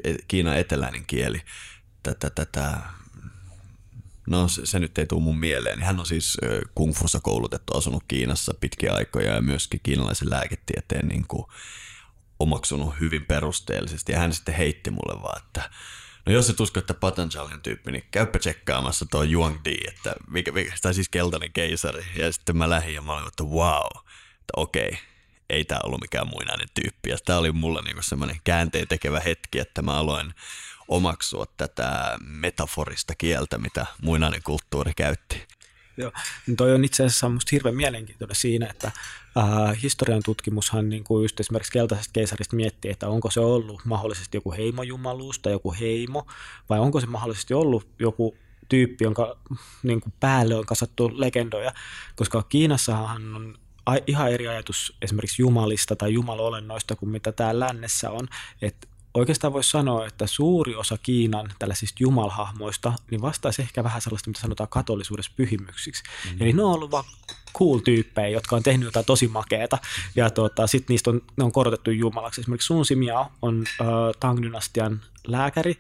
e, 0.05 0.15
Kiinan 0.29 0.59
eteläinen 0.59 1.05
kieli, 1.07 1.43
tätä, 2.03 2.31
tätä 2.31 2.79
No 4.31 4.49
se, 4.49 4.67
se 4.67 4.79
nyt 4.79 4.99
ei 4.99 5.07
tule 5.07 5.23
mun 5.23 5.39
mieleen. 5.39 5.83
Hän 5.83 6.01
on 6.01 6.07
siis 6.07 6.39
kung 6.75 6.95
fussa 6.95 7.21
koulutettu, 7.21 7.77
asunut 7.77 8.05
Kiinassa 8.09 8.55
pitkiä 8.61 8.93
aikoja 8.93 9.35
ja 9.35 9.43
myöskin 9.43 9.81
kiinalaisen 9.83 10.31
lääketieteen 10.31 11.09
niin 11.09 11.25
kuin, 11.29 11.47
omaksunut 12.39 13.01
hyvin 13.01 13.27
perusteellisesti. 13.27 14.13
Ja 14.13 14.19
hän 14.19 14.33
sitten 14.33 14.55
heitti 14.55 14.91
mulle 14.91 15.23
vaan, 15.23 15.43
että 15.47 15.71
no 16.27 16.33
jos 16.33 16.51
et 16.51 16.61
usko, 16.61 16.81
että 16.81 16.95
Patanjali 16.95 17.53
on 17.53 17.63
tyyppi, 17.63 17.93
niin 17.93 18.05
käypä 18.11 18.39
tsekkaamassa 18.39 19.07
tuo 19.11 19.25
Yuang 19.25 19.59
Di, 19.65 19.77
että 19.89 20.15
mikä, 20.29 20.53
mikä, 20.53 20.73
tai 20.83 20.95
siis 20.95 21.09
keltainen 21.09 21.53
keisari. 21.53 22.05
Ja 22.17 22.33
sitten 22.33 22.57
mä 22.57 22.71
lähdin 22.71 22.95
ja 22.95 23.03
mä 23.03 23.13
olin, 23.13 23.29
että 23.29 23.45
wow, 23.45 23.87
että 24.41 24.53
okei, 24.57 24.99
ei 25.51 25.65
tämä 25.65 25.81
ollut 25.85 26.01
mikään 26.01 26.29
muinainen 26.29 26.69
tyyppi. 26.75 27.11
Ja 27.11 27.17
tämä 27.25 27.39
oli 27.39 27.53
mulle 27.53 27.83
niinku 27.83 28.03
semmoinen 28.03 28.41
käänteen 28.45 28.89
tekevä 28.89 29.21
hetki, 29.21 29.59
että 29.59 29.83
mä 29.83 29.93
aloin 29.93 30.35
omaksua 30.89 31.47
tätä 31.57 32.19
metaforista 32.21 33.15
kieltä, 33.15 33.59
mitä 33.59 33.87
muinainen 34.03 34.43
kulttuuri 34.43 34.93
käytti. 34.97 35.47
Joo, 35.97 36.13
niin 36.47 36.57
toi 36.57 36.75
on 36.75 36.85
itse 36.85 37.05
asiassa 37.05 37.29
musta 37.29 37.49
hirveän 37.53 37.77
mielenkiintoinen 37.77 38.37
siinä, 38.37 38.67
että 38.71 38.93
äh, 39.39 39.83
historian 39.83 40.23
tutkimushan 40.25 40.89
niin 40.89 41.05
kuin 41.05 41.23
just 41.25 41.41
esimerkiksi 41.41 41.73
keltaisesta 41.73 42.13
keisarista 42.13 42.57
miettii, 42.57 42.91
että 42.91 43.09
onko 43.09 43.31
se 43.31 43.41
ollut 43.41 43.85
mahdollisesti 43.85 44.37
joku 44.37 44.53
heimojumaluus 44.53 45.39
tai 45.39 45.53
joku 45.53 45.75
heimo, 45.81 46.27
vai 46.69 46.79
onko 46.79 47.01
se 47.01 47.07
mahdollisesti 47.07 47.55
ollut 47.55 47.89
joku 47.99 48.37
tyyppi, 48.69 49.05
jonka 49.05 49.39
niin 49.83 50.01
kuin 50.01 50.15
päälle 50.21 50.55
on 50.55 50.67
kasattu 50.67 51.11
legendoja, 51.15 51.73
koska 52.17 52.43
Kiinassahan 52.43 53.35
on 53.35 53.55
ihan 54.07 54.33
eri 54.33 54.49
ajatus 54.49 54.97
esimerkiksi 55.03 55.43
jumalista 55.43 55.97
tai 55.97 56.13
jumalolennoista 56.13 56.97
kuin 56.97 57.11
mitä 57.11 57.33
täällä 57.33 57.67
lännessä 57.67 58.11
on, 58.11 58.29
että 58.63 58.89
oikeastaan 59.17 59.53
voisi 59.53 59.71
sanoa, 59.71 60.07
että 60.07 60.27
suuri 60.27 60.75
osa 60.75 60.99
Kiinan 61.03 61.53
tällaisista 61.59 61.97
jumalhahmoista 62.01 62.93
niin 63.11 63.23
vastaisi 63.23 63.63
ehkä 63.63 63.85
vähän 63.85 64.01
sellaista, 64.01 64.31
mitä 64.31 64.41
sanotaan 64.41 64.69
katolisuudessa 64.69 65.33
pyhimyksiksi. 65.37 66.03
Mm. 66.33 66.43
Eli 66.43 66.53
ne 66.53 66.63
on 66.63 66.73
ollut 66.73 66.91
vaan 66.91 67.05
cool-tyyppejä, 67.59 68.29
jotka 68.29 68.57
on 68.57 68.63
tehnyt 68.63 68.85
jotain 68.85 69.07
tosi 69.07 69.29
makeeta, 69.29 69.79
ja 70.17 70.31
tota, 70.31 70.67
sitten 70.67 70.95
niistä 70.95 71.11
on, 71.11 71.23
ne 71.37 71.45
on 71.45 71.53
korotettu 71.53 71.91
jumalaksi. 71.91 72.41
Esimerkiksi 72.41 72.67
Sun 72.67 72.87
Simia 72.87 73.27
on 73.43 73.65
äh, 73.81 73.87
Tang-dynastian 74.21 75.01
lääkäri, 75.27 75.77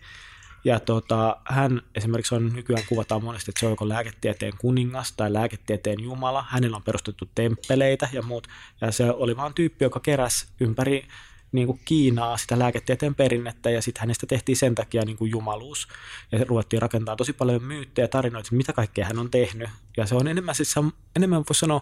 ja 0.64 0.80
tota, 0.80 1.36
hän 1.44 1.82
esimerkiksi 1.94 2.34
on 2.34 2.52
nykyään 2.52 2.82
kuvataan 2.88 3.24
monesti, 3.24 3.50
että 3.50 3.60
se 3.60 3.66
on 3.66 3.72
joko 3.72 3.88
lääketieteen 3.88 4.52
kuningas 4.58 5.12
tai 5.12 5.32
lääketieteen 5.32 6.00
jumala. 6.00 6.44
Hänellä 6.48 6.76
on 6.76 6.82
perustettu 6.82 7.28
temppeleitä 7.34 8.08
ja 8.12 8.22
muut. 8.22 8.48
Ja 8.80 8.92
se 8.92 9.10
oli 9.10 9.36
vaan 9.36 9.54
tyyppi, 9.54 9.84
joka 9.84 10.00
keräsi 10.00 10.46
ympäri 10.60 11.06
niin 11.52 11.66
kuin 11.66 11.80
Kiinaa 11.84 12.36
sitä 12.36 12.58
lääketieteen 12.58 13.14
perinnettä 13.14 13.70
ja 13.70 13.82
sitten 13.82 14.00
hänestä 14.00 14.26
tehtiin 14.26 14.56
sen 14.56 14.74
takia 14.74 15.04
niin 15.04 15.16
kuin 15.16 15.30
jumaluus. 15.30 15.88
Ja 16.32 16.44
ruvettiin 16.44 16.82
rakentaa 16.82 17.16
tosi 17.16 17.32
paljon 17.32 17.62
myyttejä 17.62 18.04
ja 18.04 18.08
tarinoita, 18.08 18.48
mitä 18.52 18.72
kaikkea 18.72 19.06
hän 19.06 19.18
on 19.18 19.30
tehnyt. 19.30 19.70
Ja 19.96 20.06
se 20.06 20.14
on 20.14 20.28
enemmän, 20.28 20.54
siis 20.54 20.74
enemmän 21.16 21.44
voisi 21.48 21.60
sanoa 21.60 21.80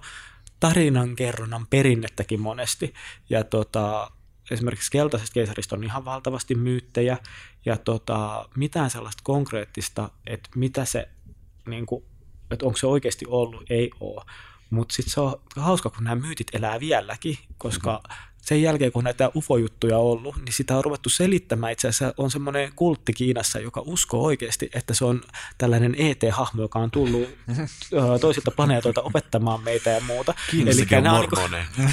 tarinankerronnan 0.61 1.67
perinnettäkin 1.67 2.41
monesti. 2.41 2.95
Ja 3.31 3.45
tota, 3.45 4.11
esimerkiksi 4.51 4.91
keltaisesta 4.91 5.35
keisarista 5.35 5.77
on 5.77 5.85
ihan 5.85 6.05
valtavasti 6.05 6.55
myyttejä 6.55 7.19
ja 7.67 7.77
tota, 7.77 8.49
mitään 8.57 8.91
sellaista 8.91 9.23
konkreettista, 9.25 10.11
että 10.27 10.51
mitä 10.55 10.85
se, 10.85 11.09
niin 11.67 11.87
kuin, 11.87 12.05
että 12.51 12.67
onko 12.67 12.79
se 12.79 12.87
oikeasti 12.87 13.25
ollut, 13.29 13.71
ei 13.71 13.91
ole. 14.01 14.25
Mutta 14.71 14.95
sitten 14.95 15.13
se 15.13 15.21
on 15.21 15.41
hauska, 15.57 15.91
kun 15.91 16.05
nämä 16.05 16.17
myytit 16.17 16.47
elää 16.55 16.81
vieläkin, 16.81 17.39
koska 17.59 18.01
mm-hmm 18.05 18.34
sen 18.45 18.63
jälkeen, 18.63 18.93
kun 18.93 19.05
näitä 19.05 19.31
UFO-juttuja 19.37 19.99
on 19.99 20.05
ollut, 20.05 20.37
niin 20.37 20.53
sitä 20.53 20.77
on 20.77 20.85
ruvettu 20.85 21.09
selittämään. 21.09 21.73
Itse 21.73 21.89
asiassa 21.89 22.15
on 22.17 22.31
semmoinen 22.31 22.73
kultti 22.77 23.13
Kiinassa, 23.13 23.59
joka 23.59 23.83
uskoo 23.87 24.23
oikeasti, 24.23 24.71
että 24.75 24.95
se 24.95 25.05
on 25.05 25.23
tällainen 25.59 25.95
ET-hahmo, 25.99 26.63
joka 26.63 26.79
on 26.79 26.91
tullut 26.91 27.29
toisilta 28.21 28.51
planeetoilta 28.51 29.03
opettamaan 29.03 29.63
meitä 29.63 29.91
ja 29.91 30.01
muuta. 30.01 30.35
Eli 30.53 30.87
on 31.09 31.51
niin 31.51 31.91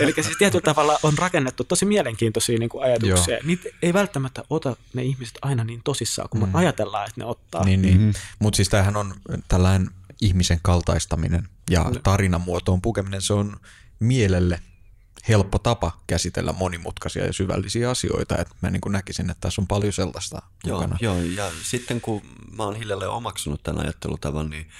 Eli 0.00 0.12
siis 0.12 0.36
tietyllä 0.38 0.62
tavalla 0.62 0.98
on 1.02 1.18
rakennettu 1.18 1.64
tosi 1.64 1.84
mielenkiintoisia 1.84 2.58
niin 2.58 2.70
kuin 2.70 2.84
ajatuksia. 2.84 3.34
Joo. 3.34 3.46
Niitä 3.46 3.68
ei 3.82 3.92
välttämättä 3.92 4.44
ota 4.50 4.76
ne 4.94 5.02
ihmiset 5.02 5.38
aina 5.42 5.64
niin 5.64 5.80
tosissaan, 5.84 6.28
kun 6.28 6.40
me 6.40 6.46
mm. 6.46 6.54
ajatellaan, 6.54 7.06
että 7.08 7.20
ne 7.20 7.24
ottaa. 7.24 7.64
Niin, 7.64 7.82
niin. 7.82 7.96
Mm-hmm. 7.96 8.12
Mutta 8.38 8.56
siis 8.56 8.68
tämähän 8.68 8.96
on 8.96 9.14
tällainen 9.48 9.90
ihmisen 10.20 10.58
kaltaistaminen 10.62 11.48
ja 11.70 11.84
no. 11.84 12.00
tarinamuotoon 12.02 12.82
pukeminen, 12.82 13.22
se 13.22 13.32
on 13.32 13.56
mielelle 14.00 14.60
helppo 15.28 15.58
tapa 15.58 16.00
käsitellä 16.06 16.52
monimutkaisia 16.52 17.26
ja 17.26 17.32
syvällisiä 17.32 17.90
asioita. 17.90 18.38
että 18.38 18.54
mä 18.62 18.70
niin 18.70 18.80
kuin 18.80 18.92
näkisin, 18.92 19.30
että 19.30 19.40
tässä 19.40 19.60
on 19.62 19.66
paljon 19.66 19.92
sellaista 19.92 20.42
joo, 20.64 20.76
mukana. 20.76 20.98
Joo, 21.00 21.16
ja 21.22 21.50
sitten 21.62 22.00
kun 22.00 22.22
mä 22.56 22.64
oon 22.64 22.76
hiljalleen 22.76 23.10
omaksunut 23.10 23.62
tämän 23.62 23.82
ajattelutavan, 23.82 24.50
niin, 24.50 24.70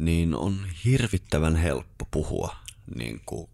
niin 0.00 0.34
on 0.34 0.66
hirvittävän 0.84 1.56
helppo 1.56 2.08
puhua 2.10 2.56
niin 2.94 3.20
kuin 3.26 3.50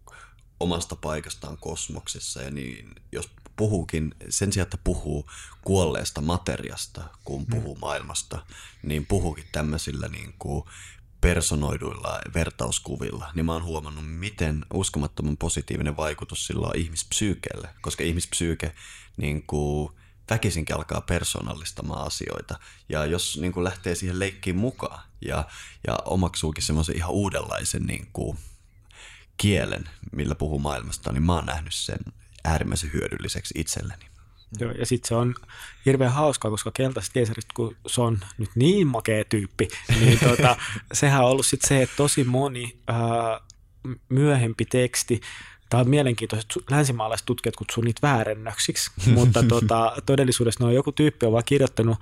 omasta 0.59 0.95
paikastaan 0.95 1.57
kosmoksessa. 1.57 2.41
Ja 2.41 2.51
niin, 2.51 2.95
jos 3.11 3.29
puhuukin, 3.55 4.15
sen 4.29 4.53
sijaan, 4.53 4.65
että 4.65 4.77
puhuu 4.83 5.29
kuolleesta 5.61 6.21
materiasta, 6.21 7.03
kun 7.23 7.45
puhuu 7.45 7.75
mm. 7.75 7.81
maailmasta, 7.81 8.45
niin 8.83 9.05
puhuukin 9.05 9.47
tämmöisillä 9.51 10.07
niin 10.07 10.33
kuin 10.39 10.63
personoiduilla 11.21 12.19
vertauskuvilla, 12.33 13.31
niin 13.35 13.45
mä 13.45 13.53
oon 13.53 13.63
huomannut, 13.63 14.05
miten 14.07 14.65
uskomattoman 14.73 15.37
positiivinen 15.37 15.97
vaikutus 15.97 16.47
sillä 16.47 16.67
on 16.67 16.75
ihmispsyykeelle, 16.75 17.69
koska 17.81 18.03
ihmispsyyke 18.03 18.75
niin 19.17 19.43
kuin, 19.47 19.91
väkisinkin 20.29 20.75
alkaa 20.75 21.01
persoonallistamaan 21.01 22.07
asioita. 22.07 22.59
Ja 22.89 23.05
jos 23.05 23.37
niin 23.41 23.53
kuin, 23.53 23.63
lähtee 23.63 23.95
siihen 23.95 24.19
leikkiin 24.19 24.55
mukaan 24.55 25.03
ja, 25.21 25.45
ja 25.87 25.97
omaksuukin 26.05 26.63
semmoisen 26.63 26.95
ihan 26.95 27.11
uudenlaisen 27.11 27.83
niin 27.83 28.07
kuin, 28.13 28.37
kielen, 29.37 29.89
millä 30.11 30.35
puhuu 30.35 30.59
maailmasta, 30.59 31.11
niin 31.11 31.23
mä 31.23 31.33
oon 31.33 31.45
nähnyt 31.45 31.73
sen 31.73 31.99
äärimmäisen 32.43 32.93
hyödylliseksi 32.93 33.53
itselleni. 33.57 34.05
Joo, 34.59 34.71
ja 34.71 34.85
sitten 34.85 35.07
se 35.07 35.15
on 35.15 35.35
hirveän 35.85 36.11
hauskaa, 36.11 36.51
koska 36.51 36.71
keltaisesta 36.71 37.13
keisarista, 37.13 37.53
kun 37.55 37.75
se 37.87 38.01
on 38.01 38.19
nyt 38.37 38.49
niin 38.55 38.87
makea 38.87 39.23
tyyppi, 39.25 39.67
niin 39.99 40.19
tota, 40.19 40.55
sehän 40.93 41.23
on 41.23 41.29
ollut 41.29 41.45
sitten 41.45 41.67
se, 41.67 41.81
että 41.81 41.95
tosi 41.95 42.23
moni 42.23 42.77
ää, 42.87 43.39
myöhempi 44.09 44.65
teksti, 44.65 45.21
Tämä 45.69 45.81
on 45.81 45.89
mielenkiintoista, 45.89 46.59
että 46.59 46.75
länsimaalaiset 46.75 47.25
tutkijat 47.25 47.55
kutsuu 47.55 47.83
niitä 47.83 48.07
väärennöksiksi, 48.07 48.91
mutta 49.17 49.43
tota, 49.43 49.93
todellisuudessa 50.05 50.63
ne 50.63 50.67
on 50.67 50.75
joku 50.75 50.91
tyyppi 50.91 51.25
on 51.25 51.31
vaan 51.31 51.43
kirjoittanut 51.45 51.97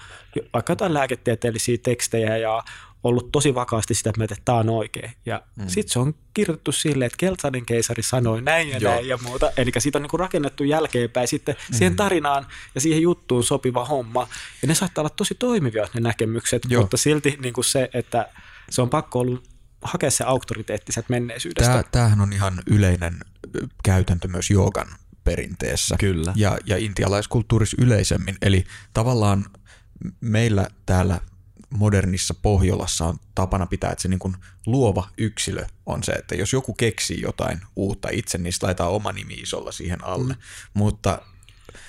vaikka 0.53 0.71
jotain 0.71 0.93
lääketieteellisiä 0.93 1.77
tekstejä 1.83 2.37
ja 2.37 2.63
ollut 3.05 3.31
tosi 3.31 3.55
vakaasti 3.55 3.93
sitä 3.93 4.11
mieltä, 4.17 4.33
että 4.33 4.45
tämä 4.45 4.57
on 4.57 4.69
oikein. 4.69 5.11
Ja 5.25 5.41
mm. 5.55 5.67
sitten 5.67 5.93
se 5.93 5.99
on 5.99 6.15
kirjoitettu 6.33 6.71
silleen, 6.71 7.07
että 7.07 7.17
keltainen 7.17 7.65
keisari 7.65 8.03
sanoi 8.03 8.41
näin 8.41 8.69
ja 8.69 8.77
Joo. 8.77 8.93
näin 8.93 9.07
ja 9.07 9.17
muuta. 9.23 9.51
Eli 9.57 9.71
siitä 9.77 9.97
on 9.97 10.01
niinku 10.01 10.17
rakennettu 10.17 10.63
jälkeenpäin 10.63 11.27
sitten 11.27 11.55
mm. 11.55 11.75
siihen 11.75 11.95
tarinaan 11.95 12.45
ja 12.75 12.81
siihen 12.81 13.01
juttuun 13.01 13.43
sopiva 13.43 13.85
homma. 13.85 14.27
Ja 14.61 14.67
ne 14.67 14.75
saattaa 14.75 15.01
olla 15.01 15.09
tosi 15.09 15.35
toimivia 15.35 15.87
ne 15.93 16.01
näkemykset, 16.01 16.61
Joo. 16.69 16.81
mutta 16.81 16.97
silti 16.97 17.37
niinku 17.41 17.63
se, 17.63 17.89
että 17.93 18.29
se 18.69 18.81
on 18.81 18.89
pakko 18.89 19.19
ollut 19.19 19.49
hakea 19.81 20.11
se 20.11 20.23
auktoriteetti 20.23 20.91
sieltä 20.91 21.09
menneisyydestä. 21.09 21.71
Tämä, 21.71 21.83
tämähän 21.91 22.21
on 22.21 22.33
ihan 22.33 22.59
yleinen 22.67 23.19
käytäntö 23.83 24.27
myös 24.27 24.49
joogan 24.49 24.87
perinteessä. 25.23 25.95
Kyllä. 25.99 26.33
Ja, 26.35 26.57
ja 26.65 26.77
intialaiskulttuurissa 26.77 27.77
yleisemmin. 27.79 28.35
Eli 28.41 28.63
tavallaan 28.93 29.45
meillä 30.21 30.67
täällä 30.85 31.19
modernissa 31.69 32.33
Pohjolassa 32.41 33.05
on 33.05 33.17
tapana 33.35 33.65
pitää, 33.65 33.91
että 33.91 34.01
se 34.01 34.07
niin 34.07 34.19
kuin 34.19 34.35
luova 34.65 35.09
yksilö 35.17 35.65
on 35.85 36.03
se, 36.03 36.11
että 36.11 36.35
jos 36.35 36.53
joku 36.53 36.73
keksii 36.73 37.21
jotain 37.21 37.61
uutta 37.75 38.09
itse, 38.11 38.37
niin 38.37 38.53
laitetaan 38.61 38.91
oma 38.91 39.11
nimi 39.11 39.33
isolla 39.33 39.71
siihen 39.71 40.03
alle. 40.03 40.33
Mm. 40.33 40.39
Mutta 40.73 41.21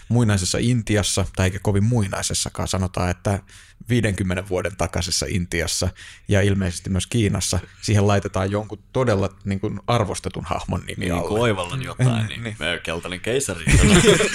muinaisessa 0.09 0.59
Intiassa, 0.59 1.25
tai 1.37 1.47
eikä 1.47 1.59
kovin 1.63 1.85
muinaisessakaan, 1.85 2.69
sanotaan, 2.69 3.11
että 3.11 3.41
50 3.89 4.49
vuoden 4.49 4.77
takaisessa 4.77 5.27
Intiassa 5.29 5.89
ja 6.29 6.43
ilmeisesti 6.43 6.91
myös 6.91 7.07
Kiinassa 7.07 7.59
siihen 7.83 8.07
laitetaan 8.07 8.51
jonkun 8.51 8.79
todella 8.93 9.29
niin 9.45 9.61
kuin 9.61 9.81
arvostetun 9.87 10.45
hahmon 10.45 10.81
nimi 10.81 11.05
niin, 11.05 11.15
alle. 11.15 11.41
Oivallan 11.41 11.83
jotain, 11.83 12.27
niin, 12.27 12.43
niin. 12.43 12.57
keltainen 12.83 13.21
keisari. 13.21 13.65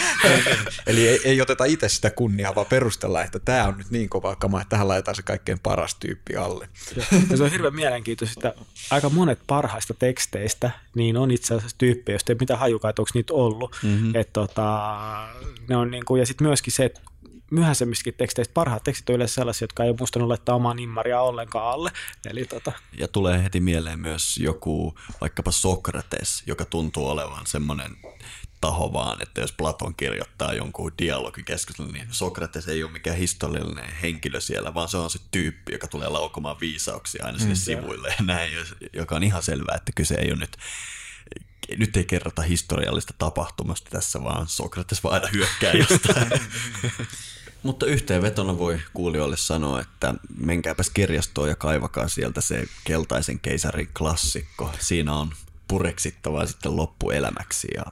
Eli 0.87 1.07
ei, 1.07 1.21
ei 1.23 1.41
oteta 1.41 1.65
itse 1.65 1.89
sitä 1.89 2.09
kunniaa, 2.09 2.55
vaan 2.55 2.67
perustella, 2.67 3.23
että 3.23 3.39
tämä 3.39 3.67
on 3.67 3.77
nyt 3.77 3.91
niin 3.91 4.09
kova 4.09 4.35
kama, 4.35 4.61
että 4.61 4.69
tähän 4.69 4.87
laitetaan 4.87 5.15
se 5.15 5.21
kaikkein 5.21 5.59
paras 5.59 5.95
tyyppi 5.95 6.35
alle. 6.35 6.69
Ja 7.29 7.37
se 7.37 7.43
on 7.43 7.51
hirveän 7.51 7.75
mielenkiintoista, 7.75 8.47
että 8.47 8.65
aika 8.91 9.09
monet 9.09 9.39
parhaista 9.47 9.93
teksteistä 9.93 10.71
niin 10.95 11.17
on 11.17 11.31
itse 11.31 11.55
asiassa 11.55 11.77
tyyppejä, 11.77 12.13
joista 12.13 12.31
ei 12.31 12.37
mitään 12.39 12.59
hajukaan, 12.59 12.89
että 12.89 13.01
onko 13.01 13.11
niitä 13.13 13.33
ollut. 13.33 13.75
Mm-hmm. 13.83 14.15
Et 14.15 14.33
tota, 14.33 14.89
ne 15.71 15.77
on 15.77 15.91
niin 15.91 16.05
kuin, 16.05 16.19
ja 16.19 16.25
sitten 16.25 16.47
myöskin 16.47 16.73
se, 16.73 16.85
että 16.85 17.01
myöhäisemmissäkin 17.51 18.13
teksteistä 18.13 18.53
parhaat 18.53 18.83
tekstit 18.83 19.09
on 19.09 19.15
yleensä 19.15 19.35
sellaisia, 19.35 19.63
jotka 19.63 19.83
ei 19.83 19.89
ole 19.89 19.97
muistanut 19.99 20.27
laittaa 20.27 20.55
omaa 20.55 20.73
nimmaria 20.73 21.21
ollenkaan 21.21 21.73
alle. 21.73 21.91
Eli 22.29 22.45
tota. 22.45 22.71
Ja 22.97 23.07
tulee 23.07 23.43
heti 23.43 23.59
mieleen 23.59 23.99
myös 23.99 24.37
joku 24.37 24.95
vaikkapa 25.21 25.51
Sokrates, 25.51 26.43
joka 26.47 26.65
tuntuu 26.65 27.07
olevan 27.07 27.47
semmoinen 27.47 27.91
taho 28.61 28.93
vaan, 28.93 29.21
että 29.21 29.41
jos 29.41 29.51
Platon 29.51 29.95
kirjoittaa 29.95 30.53
jonkun 30.53 30.91
dialogikeskustelun, 30.97 31.93
niin 31.93 32.07
Sokrates 32.11 32.67
ei 32.67 32.83
ole 32.83 32.91
mikään 32.91 33.17
historiallinen 33.17 33.95
henkilö 34.01 34.41
siellä, 34.41 34.73
vaan 34.73 34.89
se 34.89 34.97
on 34.97 35.09
se 35.09 35.19
tyyppi, 35.31 35.71
joka 35.71 35.87
tulee 35.87 36.09
laukomaan 36.09 36.59
viisauksia 36.59 37.25
aina 37.25 37.37
sinne 37.39 37.53
mm, 37.53 37.59
sivuille 37.59 38.07
ja 38.07 38.25
näin, 38.25 38.51
joka 38.93 39.15
on 39.15 39.23
ihan 39.23 39.43
selvää, 39.43 39.75
että 39.75 39.91
kyse 39.95 40.15
ei 40.15 40.31
ole 40.31 40.39
nyt 40.39 40.57
nyt 41.77 41.97
ei 41.97 42.05
kerrota 42.05 42.41
historiallista 42.41 43.13
tapahtumasta 43.17 43.89
tässä, 43.89 44.23
vaan 44.23 44.47
Sokrates 44.47 45.03
vaan 45.03 45.15
aina 45.15 45.27
hyökkää 45.33 45.73
jostain. 45.73 46.31
Mutta 47.63 47.85
yhteenvetona 47.85 48.57
voi 48.57 48.81
kuulijoille 48.93 49.37
sanoa, 49.37 49.81
että 49.81 50.13
menkääpäs 50.37 50.89
kirjastoon 50.89 51.49
ja 51.49 51.55
kaivakaa 51.55 52.07
sieltä 52.07 52.41
se 52.41 52.65
keltaisen 52.83 53.39
keisarin 53.39 53.89
klassikko. 53.97 54.71
Siinä 54.79 55.13
on 55.13 55.31
pureksittavaa 55.67 56.45
sitten 56.45 56.75
loppuelämäksi 56.75 57.67
ja 57.75 57.83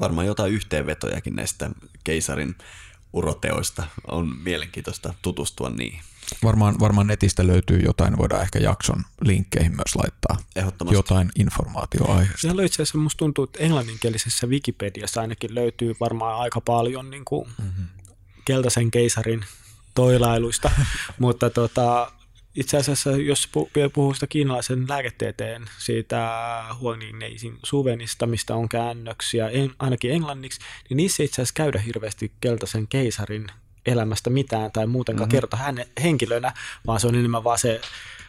varmaan 0.00 0.26
jotain 0.26 0.52
yhteenvetojakin 0.52 1.36
näistä 1.36 1.70
keisarin 2.04 2.54
uroteoista. 3.12 3.86
On 4.06 4.36
mielenkiintoista 4.42 5.14
tutustua 5.22 5.70
niihin. 5.70 6.00
Varmaan, 6.44 6.80
varmaan 6.80 7.06
netistä 7.06 7.46
löytyy 7.46 7.80
jotain, 7.80 8.18
voidaan 8.18 8.42
ehkä 8.42 8.58
jakson 8.58 9.04
linkkeihin 9.20 9.72
myös 9.72 9.96
laittaa 9.96 10.36
jotain 10.90 11.30
informaatiota 11.38 12.12
aiheesta. 12.12 12.38
Siellä 12.38 12.64
itse 12.64 12.82
asiassa 12.82 12.98
musta 12.98 13.18
tuntuu, 13.18 13.44
että 13.44 13.58
englanninkielisessä 13.58 14.46
Wikipediassa 14.46 15.20
ainakin 15.20 15.54
löytyy 15.54 15.94
varmaan 16.00 16.40
aika 16.40 16.60
paljon 16.60 17.10
niin 17.10 17.24
kuin 17.24 17.48
mm-hmm. 17.58 17.86
keltaisen 18.44 18.90
keisarin 18.90 19.44
toilailuista, 19.94 20.70
mutta 21.18 21.50
tota, 21.50 22.12
itse 22.56 22.76
asiassa, 22.76 23.10
jos 23.10 23.50
puhuu 23.94 24.14
sitä 24.14 24.26
kiinalaisen 24.26 24.86
lääketieteen 24.88 25.70
siitä 25.78 26.64
Huoningneisiin 26.80 27.58
suvenista, 27.62 28.26
mistä 28.26 28.54
on 28.54 28.68
käännöksiä, 28.68 29.48
en, 29.48 29.72
ainakin 29.78 30.10
englanniksi, 30.10 30.60
niin 30.88 30.96
niissä 30.96 31.22
itse 31.22 31.34
asiassa 31.34 31.54
käydä 31.54 31.78
hirveästi 31.78 32.32
keltaisen 32.40 32.88
keisarin 32.88 33.46
elämästä 33.86 34.30
mitään 34.30 34.72
tai 34.72 34.86
muutenkaan 34.86 35.28
mm-hmm. 35.28 35.36
kerta 35.36 35.56
hänen 35.56 35.86
henkilönä, 36.02 36.52
vaan 36.86 37.00
se 37.00 37.06
on 37.06 37.14
enemmän 37.14 37.44
vaan 37.44 37.58
se 37.58 37.80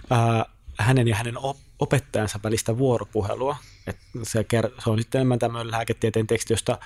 ää, 0.10 0.46
hänen 0.80 1.08
ja 1.08 1.16
hänen 1.16 1.38
op- 1.38 1.58
opettajansa 1.80 2.40
välistä 2.44 2.78
vuoropuhelua. 2.78 3.56
Et 3.88 3.98
se, 4.24 4.42
ker- 4.42 4.82
se 4.84 4.90
on 4.90 4.98
sitten 4.98 5.20
enemmän 5.20 5.40
tämmöinen 5.40 5.72
lääketieteen 5.72 6.28
teksti, 6.28 6.54
josta 6.54 6.78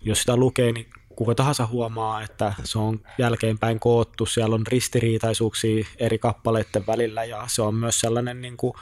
jos 0.00 0.18
sitä 0.18 0.36
lukee, 0.36 0.72
niin 0.72 0.90
kuka 1.16 1.34
tahansa 1.34 1.66
huomaa, 1.66 2.22
että 2.22 2.54
se 2.64 2.78
on 2.78 3.00
jälkeenpäin 3.18 3.80
koottu, 3.80 4.26
siellä 4.26 4.54
on 4.54 4.66
ristiriitaisuuksia 4.66 5.86
eri 5.96 6.18
kappaleiden 6.18 6.86
välillä 6.86 7.24
ja 7.24 7.44
se 7.46 7.62
on 7.62 7.74
myös 7.74 8.00
sellainen 8.00 8.42
niin 8.42 8.56
kuin 8.56 8.74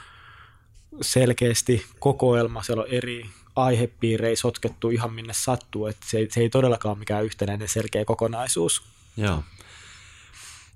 selkeästi 1.01 1.87
kokoelma, 1.99 2.63
siellä 2.63 2.83
on 2.83 2.89
eri 2.91 3.27
aihepiirejä 3.57 4.37
sotkettu 4.37 4.91
ihan 4.91 5.13
minne 5.13 5.33
sattuu, 5.33 5.87
että 5.87 6.07
se, 6.11 6.27
se 6.31 6.41
ei 6.41 6.51
todellakaan 6.51 6.91
ole 6.91 6.99
mikään 6.99 7.25
yhtenäinen 7.25 7.69
selkeä 7.69 8.05
kokonaisuus. 8.05 8.83
Joo. 9.17 9.45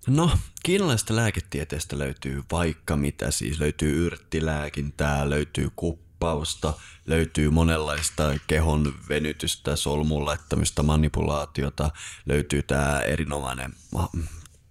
No, 0.06 0.30
kiinalaisesta 0.62 1.16
lääketieteestä 1.16 1.98
löytyy 1.98 2.42
vaikka 2.52 2.96
mitä, 2.96 3.30
siis 3.30 3.60
löytyy 3.60 4.06
yrttilääkintää, 4.06 5.30
löytyy 5.30 5.70
kuppausta, 5.76 6.74
löytyy 7.06 7.50
monenlaista 7.50 8.34
kehon 8.46 8.94
venytystä, 9.08 9.76
solmun 9.76 10.26
laittamista, 10.26 10.82
manipulaatiota, 10.82 11.90
löytyy 12.26 12.62
tämä 12.62 13.00
erinomainen, 13.00 13.72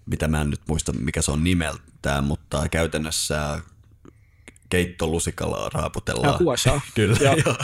mitä 0.05 0.27
mä 0.27 0.41
en 0.41 0.49
nyt 0.49 0.61
muista 0.67 0.93
mikä 0.93 1.21
se 1.21 1.31
on 1.31 1.43
nimeltään, 1.43 2.23
mutta 2.23 2.69
käytännössä 2.69 3.61
keittolusikalla 4.69 5.69
raaputellaan. 5.73 6.33
Ja 6.33 6.81
Kyllä, 6.95 7.17
ja. 7.21 7.35
Ja, 7.37 7.55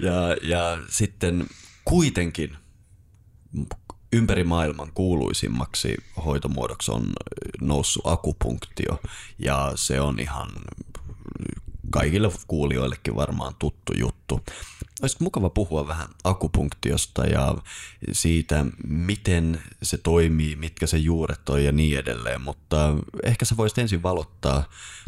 ja, 0.00 0.36
ja 0.42 0.78
sitten 0.88 1.46
kuitenkin 1.84 2.56
ympäri 4.12 4.44
maailman 4.44 4.92
kuuluisimmaksi 4.94 5.96
hoitomuodoksi 6.24 6.90
on 6.90 7.06
noussut 7.60 8.06
akupunktio 8.06 9.00
ja 9.38 9.72
se 9.74 10.00
on 10.00 10.20
ihan 10.20 10.48
kaikille 11.90 12.30
kuulijoillekin 12.46 13.16
varmaan 13.16 13.54
tuttu 13.58 13.92
juttu. 13.98 14.40
Olisi 15.02 15.16
mukava 15.20 15.50
puhua 15.50 15.88
vähän 15.88 16.08
akupunktiosta 16.24 17.26
ja 17.26 17.54
siitä, 18.12 18.66
miten 18.86 19.62
se 19.82 19.98
toimii, 19.98 20.56
mitkä 20.56 20.86
se 20.86 20.96
juuret 20.98 21.48
on 21.48 21.64
ja 21.64 21.72
niin 21.72 21.98
edelleen, 21.98 22.40
mutta 22.40 22.94
ehkä 23.22 23.44
sä 23.44 23.56
voisit 23.56 23.78
ensin 23.78 24.02
valottaa 24.02 24.64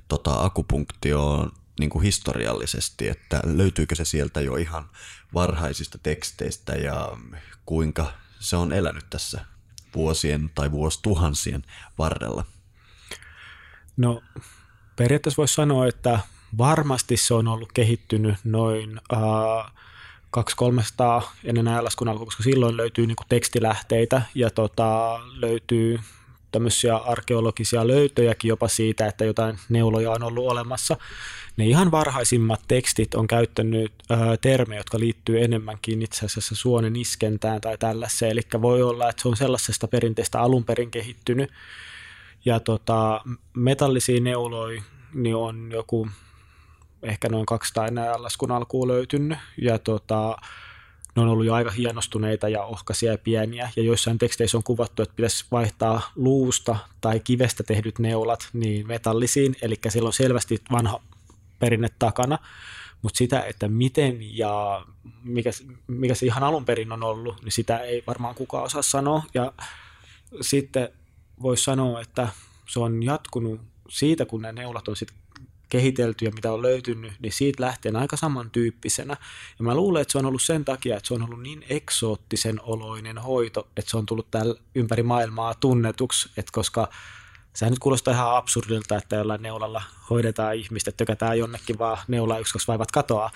tota 0.09 0.45
akupunktioon 0.45 1.53
niin 1.81 1.91
kuin 1.91 2.03
historiallisesti, 2.03 3.09
että 3.09 3.41
löytyykö 3.45 3.95
se 3.95 4.05
sieltä 4.05 4.41
jo 4.41 4.57
ihan 4.57 4.89
varhaisista 5.35 5.99
teksteistä 6.03 6.73
ja 6.73 7.17
kuinka 7.67 8.13
se 8.43 8.57
on 8.57 8.73
elänyt 8.73 9.11
tässä 9.11 9.45
vuosien 9.95 10.51
tai 10.55 10.71
vuosituhansien 10.71 11.63
varrella? 11.99 12.45
No 13.97 14.23
periaatteessa 14.97 15.37
voisi 15.37 15.55
sanoa, 15.55 15.87
että 15.87 16.19
varmasti 16.59 17.17
se 17.17 17.35
on 17.35 17.49
ollut 17.49 17.73
kehittynyt 17.73 18.37
noin 18.45 19.01
äh, 19.13 19.73
200-300 21.23 21.27
ennen 21.45 21.69
ajanlaskun 21.69 22.09
alkua, 22.09 22.25
koska 22.25 22.43
silloin 22.43 22.77
löytyy 22.77 23.07
niin 23.07 23.17
tekstilähteitä 23.29 24.23
ja 24.35 24.51
tota, 24.51 25.21
löytyy 25.33 26.01
tämmöisiä 26.53 26.97
arkeologisia 26.97 27.87
löytöjäkin 27.87 28.49
jopa 28.49 28.69
siitä, 28.69 29.07
että 29.07 29.25
jotain 29.25 29.59
neuloja 29.69 30.11
on 30.11 30.23
ollut 30.23 30.51
olemassa. 30.51 30.97
Ne 31.57 31.67
ihan 31.67 31.91
varhaisimmat 31.91 32.61
tekstit 32.69 33.15
on 33.15 33.27
käyttänyt 33.27 33.93
ö, 34.11 34.15
termejä, 34.41 34.81
jotka 34.81 34.99
liittyy 34.99 35.45
enemmänkin 35.45 36.03
itse 36.03 36.27
asiassa 36.27 36.55
suonen 36.55 36.97
iskentään 36.97 37.61
tai 37.61 37.79
tällaiseen. 37.79 38.33
Eli 38.33 38.41
voi 38.63 38.83
olla, 38.83 39.09
että 39.09 39.23
se 39.23 39.29
on 39.29 39.37
sellaisesta 39.37 39.89
perinteestä 39.89 40.41
alun 40.41 40.65
perin 40.65 40.91
kehittynyt. 40.91 41.51
Ja 42.45 42.61
tota, 42.61 43.21
metallisia 43.55 44.21
neuloja 44.21 44.83
niin 45.15 45.37
on 45.37 45.71
joku 45.73 46.09
ehkä 47.03 47.29
noin 47.29 47.47
200 47.47 47.87
ennen 47.87 48.23
laskun 48.23 48.53
alkuun 48.53 48.89
löytynyt. 48.89 49.39
Ja 49.57 49.79
tota, 49.79 50.37
ne 51.17 51.23
on 51.23 51.29
ollut 51.29 51.47
jo 51.47 51.55
aika 51.55 51.71
hienostuneita 51.71 52.49
ja 52.49 52.65
ohkaisia 52.65 53.13
ja 53.13 53.19
pieniä, 53.19 53.71
ja 53.77 53.83
joissain 53.83 54.19
teksteissä 54.19 54.57
on 54.57 54.63
kuvattu, 54.63 55.03
että 55.03 55.15
pitäisi 55.15 55.45
vaihtaa 55.51 56.13
luusta 56.17 56.77
tai 57.01 57.21
kivestä 57.21 57.63
tehdyt 57.63 57.99
neulat 57.99 58.49
niin 58.53 58.87
metallisiin, 58.87 59.57
eli 59.63 59.79
siellä 59.89 60.07
on 60.07 60.13
selvästi 60.13 60.63
vanha 60.73 61.01
perinne 61.59 61.89
takana, 61.99 62.39
mutta 63.03 63.19
sitä, 63.19 63.41
että 63.41 63.69
miten 63.69 64.39
ja 64.39 64.87
mikä, 65.23 65.51
mikä 65.87 66.15
se 66.15 66.27
ihan 66.27 66.43
alun 66.43 66.65
perin 66.65 66.93
on 66.93 67.03
ollut, 67.03 67.43
niin 67.43 67.53
sitä 67.53 67.79
ei 67.79 68.05
varmaan 68.07 68.35
kukaan 68.35 68.65
osaa 68.65 68.83
sanoa, 68.83 69.23
ja 69.35 69.53
sitten 70.41 70.89
voisi 71.43 71.65
sanoa, 71.65 72.01
että 72.01 72.29
se 72.69 72.81
on 72.81 73.03
jatkunut 73.03 73.61
siitä, 73.89 74.27
kun 74.27 74.43
ne 74.43 74.53
neulat 74.53 74.89
on 74.89 74.97
sitten 74.97 75.22
kehitelty 75.73 76.25
ja 76.25 76.31
mitä 76.35 76.53
on 76.53 76.63
löytynyt, 76.63 77.13
niin 77.21 77.33
siitä 77.33 77.63
lähtien 77.63 77.97
aika 77.97 78.17
samantyyppisenä. 78.17 79.17
Ja 79.59 79.65
mä 79.65 79.75
luulen, 79.75 80.03
että 80.03 80.13
se 80.13 80.19
on 80.19 80.27
ollut 80.27 80.43
sen 80.43 80.65
takia, 80.65 80.97
että 80.97 81.09
se 81.09 81.15
on 81.15 81.23
ollut 81.23 81.43
niin 81.43 81.65
eksoottisen 81.69 82.61
oloinen 82.63 83.19
hoito, 83.19 83.69
että 83.77 83.91
se 83.91 83.97
on 83.97 84.07
tullut 84.07 84.31
täällä 84.31 84.55
ympäri 84.75 85.03
maailmaa 85.03 85.55
tunnetuksi, 85.55 86.29
että 86.37 86.53
koska 86.53 86.89
Sehän 87.55 87.73
nyt 87.73 87.79
kuulostaa 87.79 88.15
ihan 88.15 88.37
absurdilta, 88.37 88.97
että 88.97 89.17
jollain 89.17 89.43
neulalla 89.43 89.83
hoidetaan 90.11 90.55
ihmistä, 90.57 90.93
tökätään 90.93 91.39
jonnekin 91.39 91.79
vaan 91.79 91.99
neulaa 92.09 92.39
yksi, 92.39 92.53
kaksi 92.53 92.69
vaivat 92.69 92.91
katoaa. 92.91 93.31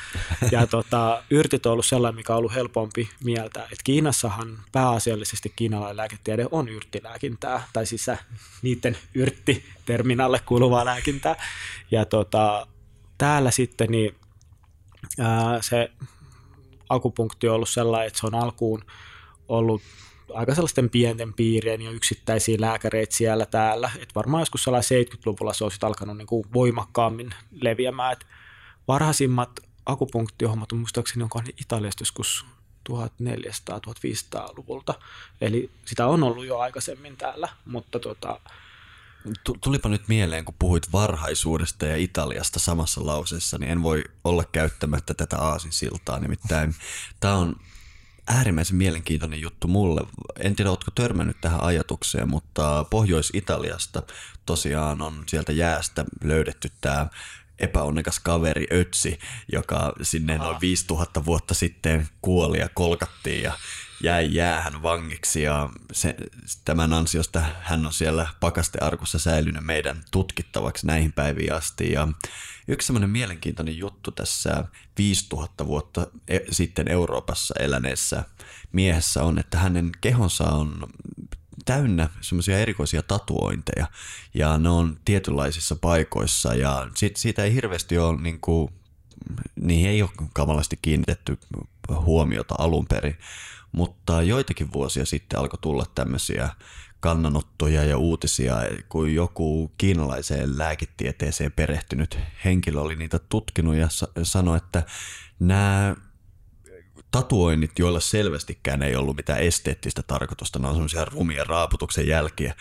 Ja 0.50 0.66
tota, 0.76 1.22
yrtit 1.30 1.66
on 1.66 1.72
ollut 1.72 1.86
sellainen, 1.86 2.16
mikä 2.16 2.32
on 2.32 2.38
ollut 2.38 2.54
helpompi 2.54 3.10
mieltä. 3.24 3.62
että 3.62 3.84
Kiinassahan 3.84 4.58
pääasiallisesti 4.72 5.52
kiinalainen 5.56 5.96
lääketiede 5.96 6.46
on 6.50 6.68
yrttilääkintää, 6.68 7.68
tai 7.72 7.86
siis 7.86 8.06
niiden 8.62 8.98
yrttiterminalle 9.14 10.40
kuuluvaa 10.46 10.84
lääkintää. 10.84 11.36
Ja 11.90 12.04
tota, 12.04 12.66
täällä 13.18 13.50
sitten 13.50 13.90
niin, 13.90 14.14
ää, 15.18 15.62
se 15.62 15.90
akupunktio 16.88 17.50
on 17.50 17.54
ollut 17.54 17.68
sellainen, 17.68 18.06
että 18.06 18.20
se 18.20 18.26
on 18.26 18.34
alkuun 18.34 18.84
ollut 19.48 19.82
aika 20.34 20.54
sellaisten 20.54 20.90
pienten 20.90 21.34
piirien 21.34 21.82
ja 21.82 21.90
yksittäisiä 21.90 22.56
lääkäreitä 22.60 23.16
siellä 23.16 23.46
täällä. 23.46 23.90
Et 23.98 24.14
varmaan 24.14 24.40
joskus 24.40 24.64
sellainen 24.64 25.06
70-luvulla 25.06 25.52
se 25.52 25.64
olisi 25.64 25.78
alkanut 25.82 26.16
niin 26.16 26.26
kuin 26.26 26.46
voimakkaammin 26.54 27.30
leviämään. 27.60 28.12
Et 28.12 28.26
varhaisimmat 28.88 29.50
akupunktiohommat 29.86 30.72
on 30.72 30.78
muistaakseni 30.78 31.22
onko 31.22 31.42
ne 31.42 31.52
Italiasta 31.60 32.02
joskus 32.02 32.46
1400-1500-luvulta. 32.90 34.94
Eli 35.40 35.70
sitä 35.84 36.06
on 36.06 36.22
ollut 36.22 36.46
jo 36.46 36.58
aikaisemmin 36.58 37.16
täällä, 37.16 37.48
mutta 37.64 37.98
tota, 37.98 38.40
Tulipa 39.60 39.88
nyt 39.88 40.08
mieleen, 40.08 40.44
kun 40.44 40.54
puhuit 40.58 40.92
varhaisuudesta 40.92 41.86
ja 41.86 41.96
Italiasta 41.96 42.58
samassa 42.58 43.06
lauseessa, 43.06 43.58
niin 43.58 43.70
en 43.70 43.82
voi 43.82 44.04
olla 44.24 44.44
käyttämättä 44.44 45.14
tätä 45.14 45.38
aasinsiltaa. 45.38 46.18
Nimittäin 46.18 46.74
tämä 47.20 47.34
on 47.34 47.56
äärimmäisen 48.26 48.76
mielenkiintoinen 48.76 49.40
juttu 49.40 49.68
mulle. 49.68 50.00
En 50.38 50.56
tiedä, 50.56 50.70
oletko 50.70 50.90
törmännyt 50.94 51.36
tähän 51.40 51.62
ajatukseen, 51.62 52.28
mutta 52.28 52.84
Pohjois-Italiasta 52.90 54.02
tosiaan 54.46 55.02
on 55.02 55.24
sieltä 55.26 55.52
jäästä 55.52 56.04
löydetty 56.24 56.70
tämä 56.80 57.06
epäonnekas 57.58 58.20
kaveri 58.20 58.66
Ötsi, 58.72 59.18
joka 59.52 59.92
sinne 60.02 60.38
noin 60.38 60.60
5000 60.60 61.24
vuotta 61.24 61.54
sitten 61.54 62.08
kuoli 62.22 62.58
ja 62.58 62.68
kolkattiin 62.74 63.42
ja 63.42 63.52
jäi 64.02 64.34
jäähän 64.34 64.82
vangiksi 64.82 65.42
ja 65.42 65.68
se, 65.92 66.16
tämän 66.64 66.92
ansiosta 66.92 67.42
hän 67.60 67.86
on 67.86 67.92
siellä 67.92 68.26
pakastearkussa 68.40 69.18
säilynyt 69.18 69.64
meidän 69.64 70.02
tutkittavaksi 70.10 70.86
näihin 70.86 71.12
päiviin 71.12 71.52
asti. 71.52 71.92
Ja 71.92 72.08
yksi 72.68 72.86
semmoinen 72.86 73.10
mielenkiintoinen 73.10 73.78
juttu 73.78 74.10
tässä 74.10 74.64
5000 74.98 75.66
vuotta 75.66 76.06
e, 76.28 76.38
sitten 76.50 76.88
Euroopassa 76.88 77.54
eläneessä 77.58 78.24
miehessä 78.72 79.22
on, 79.22 79.38
että 79.38 79.58
hänen 79.58 79.90
kehonsa 80.00 80.44
on 80.44 80.86
täynnä 81.64 82.08
semmoisia 82.20 82.58
erikoisia 82.58 83.02
tatuointeja. 83.02 83.86
Ja 84.34 84.58
ne 84.58 84.68
on 84.68 85.00
tietynlaisissa 85.04 85.76
paikoissa 85.76 86.54
ja 86.54 86.90
sit, 86.94 87.16
siitä 87.16 87.44
ei 87.44 87.54
hirveästi 87.54 87.98
ole 87.98 88.20
niin 88.20 88.40
kuin, 88.40 88.72
niihin 89.56 89.90
ei 89.90 90.02
ole 90.02 90.10
kamalasti 90.32 90.78
kiinnitetty 90.82 91.38
huomiota 91.88 92.54
alun 92.58 92.86
perin, 92.86 93.18
mutta 93.72 94.22
joitakin 94.22 94.72
vuosia 94.72 95.06
sitten 95.06 95.38
alkoi 95.38 95.58
tulla 95.60 95.86
tämmöisiä 95.94 96.50
kannanottoja 97.00 97.84
ja 97.84 97.98
uutisia, 97.98 98.56
kun 98.88 99.14
joku 99.14 99.72
kiinalaiseen 99.78 100.58
lääketieteeseen 100.58 101.52
perehtynyt 101.52 102.18
henkilö 102.44 102.80
oli 102.80 102.96
niitä 102.96 103.18
tutkinut 103.18 103.74
ja 103.74 103.88
sanoi, 104.22 104.56
että 104.56 104.82
nämä 105.40 105.96
tatuoinnit, 107.10 107.78
joilla 107.78 108.00
selvästikään 108.00 108.82
ei 108.82 108.96
ollut 108.96 109.16
mitään 109.16 109.40
esteettistä 109.40 110.02
tarkoitusta, 110.02 110.58
ne 110.58 110.68
on 110.68 110.74
semmoisia 110.74 111.04
rumia 111.04 111.44
raaputuksen 111.44 112.08
jälkiä, 112.08 112.54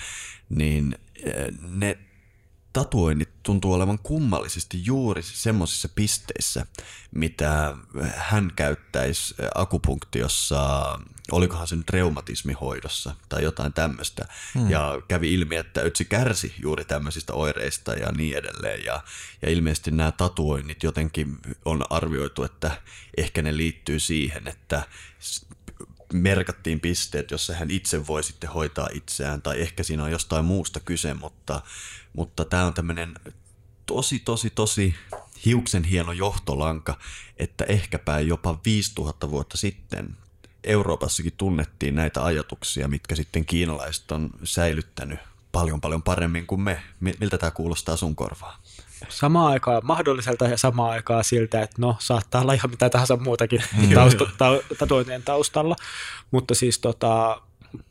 niin 0.50 0.96
eh, 1.24 1.46
ne 1.62 1.98
tatuoinnit 2.74 3.35
tuntuu 3.46 3.74
olevan 3.74 4.00
kummallisesti 4.00 4.82
juuri 4.86 5.22
semmoisissa 5.24 5.90
pisteissä, 5.90 6.66
mitä 7.12 7.78
hän 8.16 8.52
käyttäisi 8.56 9.36
akupunktiossa, 9.56 11.00
olikohan 11.32 11.68
se 11.68 11.76
nyt 11.76 11.90
reumatismihoidossa 11.90 13.16
tai 13.30 13.44
jotain 13.44 13.74
tämmöistä. 13.74 14.26
Hmm. 14.54 14.70
Ja 14.70 15.02
kävi 15.08 15.34
ilmi, 15.34 15.56
että 15.56 15.82
Ötsi 15.82 16.06
kärsi 16.06 16.54
juuri 16.62 16.86
tämmöisistä 16.86 17.34
oireista 17.34 17.94
ja 17.94 18.12
niin 18.12 18.38
edelleen. 18.38 18.84
Ja, 18.86 19.04
ja 19.42 19.50
ilmeisesti 19.50 19.92
nämä 19.92 20.12
tatuoinnit 20.12 20.84
jotenkin 20.84 21.38
on 21.66 21.84
arvioitu, 21.90 22.44
että 22.44 22.82
ehkä 23.18 23.42
ne 23.42 23.58
liittyy 23.58 24.00
siihen, 24.00 24.48
että 24.48 24.84
merkattiin 26.14 26.80
pisteet, 26.80 27.32
jossa 27.32 27.54
hän 27.54 27.72
itse 27.72 28.08
voi 28.08 28.24
sitten 28.24 28.50
hoitaa 28.50 28.90
itseään, 28.94 29.42
tai 29.42 29.62
ehkä 29.62 29.84
siinä 29.84 30.04
on 30.04 30.12
jostain 30.12 30.46
muusta 30.46 30.80
kyse, 30.80 31.14
mutta, 31.14 31.62
mutta 32.14 32.46
tämä 32.46 32.66
on 32.66 32.74
tämmöinen 32.74 33.16
tosi, 33.86 34.20
tosi, 34.20 34.50
tosi 34.50 34.96
hiuksen 35.46 35.84
hieno 35.84 36.12
johtolanka, 36.12 37.00
että 37.38 37.64
ehkäpä 37.64 38.20
jopa 38.20 38.60
5000 38.66 39.30
vuotta 39.30 39.58
sitten 39.58 40.18
Euroopassakin 40.64 41.34
tunnettiin 41.38 41.96
näitä 41.96 42.24
ajatuksia, 42.24 42.88
mitkä 42.88 43.16
sitten 43.16 43.46
kiinalaiset 43.46 44.12
on 44.12 44.30
säilyttänyt 44.44 45.20
paljon 45.52 45.82
paljon 45.82 46.04
paremmin 46.04 46.48
kuin 46.48 46.62
me. 46.62 46.84
Miltä 47.00 47.38
tämä 47.38 47.52
kuulostaa 47.52 47.98
sun 47.98 48.16
korvaan? 48.16 48.60
Samaan 49.10 49.52
aikaan 49.52 49.82
mahdolliselta 49.86 50.48
ja 50.48 50.58
samaan 50.58 50.92
aikaan 50.92 51.24
siltä, 51.24 51.62
että 51.62 51.76
no 51.80 51.96
saattaa 52.00 52.42
olla 52.42 52.54
ihan 52.54 52.70
mitä 52.70 52.90
tahansa 52.90 53.18
muutakin 53.18 53.64
tausta, 53.94 54.26
ta, 54.38 54.60
tatuointien 54.78 55.24
taustalla, 55.24 55.76
mutta 56.32 56.56
siis 56.56 56.80
tota, 56.80 57.42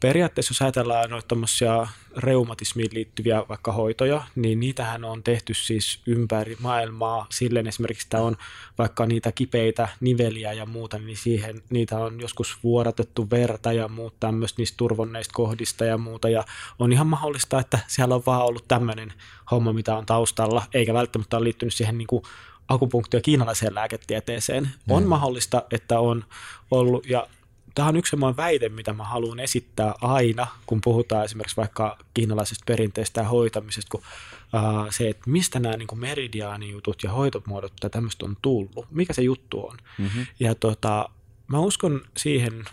periaatteessa 0.01 0.51
jos 0.53 0.63
ajatellaan 0.63 1.11
noita 1.11 1.89
reumatismiin 2.17 2.91
liittyviä 2.93 3.45
vaikka 3.49 3.73
hoitoja, 3.73 4.23
niin 4.35 4.61
niitähän 4.61 5.05
on 5.05 5.23
tehty 5.23 5.55
siis 5.55 6.01
ympäri 6.07 6.57
maailmaa. 6.61 7.27
Silleen 7.31 7.67
esimerkiksi 7.67 8.07
että 8.07 8.21
on 8.21 8.37
vaikka 8.79 9.07
niitä 9.07 9.33
kipeitä 9.33 9.89
niveliä 10.01 10.53
ja 10.53 10.67
muuta, 10.67 10.99
niin 10.99 11.17
siihen 11.17 11.63
niitä 11.71 11.99
on 11.99 12.21
joskus 12.21 12.59
vuodatettu 12.63 13.31
verta 13.31 13.73
ja 13.73 13.89
muuta 13.89 14.17
tämmöistä 14.21 14.61
niistä 14.61 14.77
turvonneista 14.77 15.35
kohdista 15.35 15.85
ja 15.85 15.99
muuta. 15.99 16.29
Ja 16.29 16.45
on 16.79 16.93
ihan 16.93 17.07
mahdollista, 17.07 17.61
että 17.61 17.79
siellä 17.87 18.15
on 18.15 18.23
vaan 18.27 18.45
ollut 18.45 18.69
tämmöinen 18.69 19.13
homma, 19.51 19.73
mitä 19.73 19.97
on 19.97 20.07
taustalla, 20.07 20.63
eikä 20.75 20.95
välttämättä 20.95 21.37
ole 21.37 21.45
liittynyt 21.45 21.75
siihen 21.75 21.99
niin 21.99 22.07
kuin 22.07 22.23
akupunktio 22.69 23.21
kiinalaiseen 23.21 23.75
lääketieteeseen. 23.75 24.71
On 24.89 25.03
mm. 25.03 25.09
mahdollista, 25.09 25.63
että 25.71 26.01
on 26.01 26.25
ollut, 26.71 27.07
ja 27.07 27.27
tämä 27.75 27.89
on 27.89 27.97
yksi 27.97 28.11
semmoinen 28.11 28.37
väite, 28.37 28.69
mitä 28.69 28.93
mä 28.93 29.05
haluan 29.05 29.41
esittää 29.41 29.95
aina, 30.01 30.47
kun 30.67 30.81
puhutaan 30.85 31.25
esimerkiksi 31.25 31.57
vaikka 31.57 31.99
kiinalaisesta 32.15 32.65
perinteestä 32.67 33.21
ja 33.21 33.29
hoitamisesta, 33.29 33.91
kun 33.91 34.01
uh, 34.01 34.87
se, 34.91 35.09
että 35.09 35.31
mistä 35.31 35.61
nämä 35.61 35.77
niin 35.77 35.89
meridiaanijutut 35.99 37.03
ja 37.03 37.13
hoitomuodot 37.13 37.73
tai 37.81 37.91
tämmöistä 37.91 38.27
on 38.27 38.37
tullut, 38.43 38.87
mikä 38.91 39.13
se 39.13 39.23
juttu 39.23 39.67
on. 39.67 39.77
Mm-hmm. 39.99 40.27
Ja 40.41 40.55
tota, 40.55 41.09
mä 41.49 41.59
uskon 41.59 42.01
siihen 42.17 42.65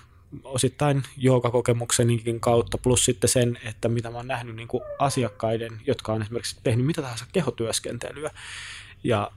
osittain 0.43 1.03
joogakokemuksenkin 1.17 2.39
kautta, 2.39 2.77
plus 2.77 3.05
sitten 3.05 3.29
sen, 3.29 3.59
että 3.65 3.89
mitä 3.89 4.11
mä 4.11 4.17
oon 4.17 4.27
nähnyt 4.27 4.55
niin 4.55 4.67
kuin 4.67 4.83
asiakkaiden, 4.99 5.81
jotka 5.87 6.13
on 6.13 6.21
esimerkiksi 6.21 6.57
tehnyt 6.63 6.85
mitä 6.85 7.01
tahansa 7.01 7.25
kehotyöskentelyä. 7.31 8.31
Ja 9.03 9.31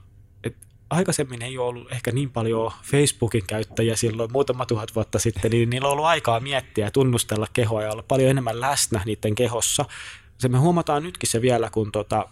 aikaisemmin 0.89 1.41
ei 1.41 1.57
ole 1.57 1.67
ollut 1.67 1.91
ehkä 1.91 2.11
niin 2.11 2.31
paljon 2.31 2.71
Facebookin 2.83 3.43
käyttäjiä 3.47 3.95
silloin 3.95 4.31
muutama 4.31 4.65
tuhat 4.65 4.95
vuotta 4.95 5.19
sitten, 5.19 5.51
niin 5.51 5.69
niillä 5.69 5.87
on 5.87 5.91
ollut 5.91 6.05
aikaa 6.05 6.39
miettiä 6.39 6.85
ja 6.85 6.91
tunnustella 6.91 7.47
kehoa 7.53 7.83
ja 7.83 7.91
olla 7.91 8.03
paljon 8.07 8.29
enemmän 8.29 8.61
läsnä 8.61 9.01
niiden 9.05 9.35
kehossa. 9.35 9.85
Se 10.37 10.47
me 10.47 10.57
huomataan 10.57 11.03
nytkin 11.03 11.29
se 11.29 11.41
vielä, 11.41 11.69
kun 11.69 11.91
tota, 11.91 12.25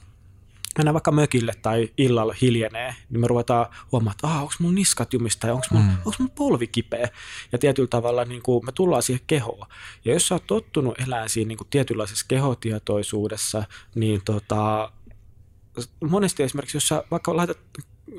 mennään 0.77 0.93
vaikka 0.93 1.11
mökille 1.11 1.53
tai 1.61 1.89
illalla 1.97 2.35
hiljenee, 2.41 2.95
niin 3.09 3.19
me 3.19 3.27
ruvetaan 3.27 3.65
huomaamaan, 3.91 4.15
että 4.15 4.27
onko 4.27 4.53
mun 4.59 4.75
niskat 4.75 5.13
jumista 5.13 5.47
ja 5.47 5.53
onko 5.53 5.65
mun, 5.71 5.81
mm. 5.81 5.97
mun 6.19 6.29
polvi 6.29 6.67
kipeä. 6.67 7.09
Ja 7.51 7.57
tietyllä 7.57 7.87
tavalla 7.87 8.25
niin 8.25 8.41
kuin 8.41 8.65
me 8.65 8.71
tullaan 8.71 9.03
siihen 9.03 9.23
kehoon. 9.27 9.67
Ja 10.05 10.13
jos 10.13 10.27
sä 10.27 10.35
oot 10.35 10.47
tottunut 10.47 10.99
elämään 11.07 11.29
siinä 11.29 11.47
niin 11.47 11.57
kuin 11.57 11.67
tietynlaisessa 11.69 12.25
kehotietoisuudessa, 12.27 13.63
niin 13.95 14.21
tota, 14.25 14.91
monesti 16.09 16.43
esimerkiksi, 16.43 16.77
jos 16.77 16.87
sä 16.87 17.03
vaikka 17.11 17.37
laitat 17.37 17.57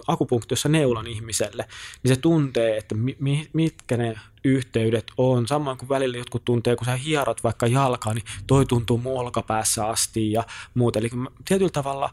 akupunktiossa 0.07 0.69
neulan 0.69 1.07
ihmiselle, 1.07 1.69
niin 2.03 2.15
se 2.15 2.21
tuntee, 2.21 2.77
että 2.77 2.95
mi- 3.19 3.49
mitkä 3.53 3.97
ne 3.97 4.15
yhteydet 4.45 5.07
on. 5.17 5.49
Samoin 5.49 5.79
kuin 5.79 5.89
välillä 5.89 6.19
jotkut 6.19 6.45
tuntee, 6.45 6.77
kun 6.77 6.85
sä 6.85 6.97
hierot 6.97 7.45
vaikka 7.45 7.67
jalkaa, 7.67 8.15
niin 8.15 8.25
toi 8.47 8.67
tuntuu 8.67 8.99
mun 8.99 9.21
olkapäässä 9.21 9.87
asti 9.87 10.33
ja 10.33 10.45
muuta. 10.75 10.99
Eli 10.99 11.11
tietyllä 11.45 11.71
tavalla, 11.71 12.11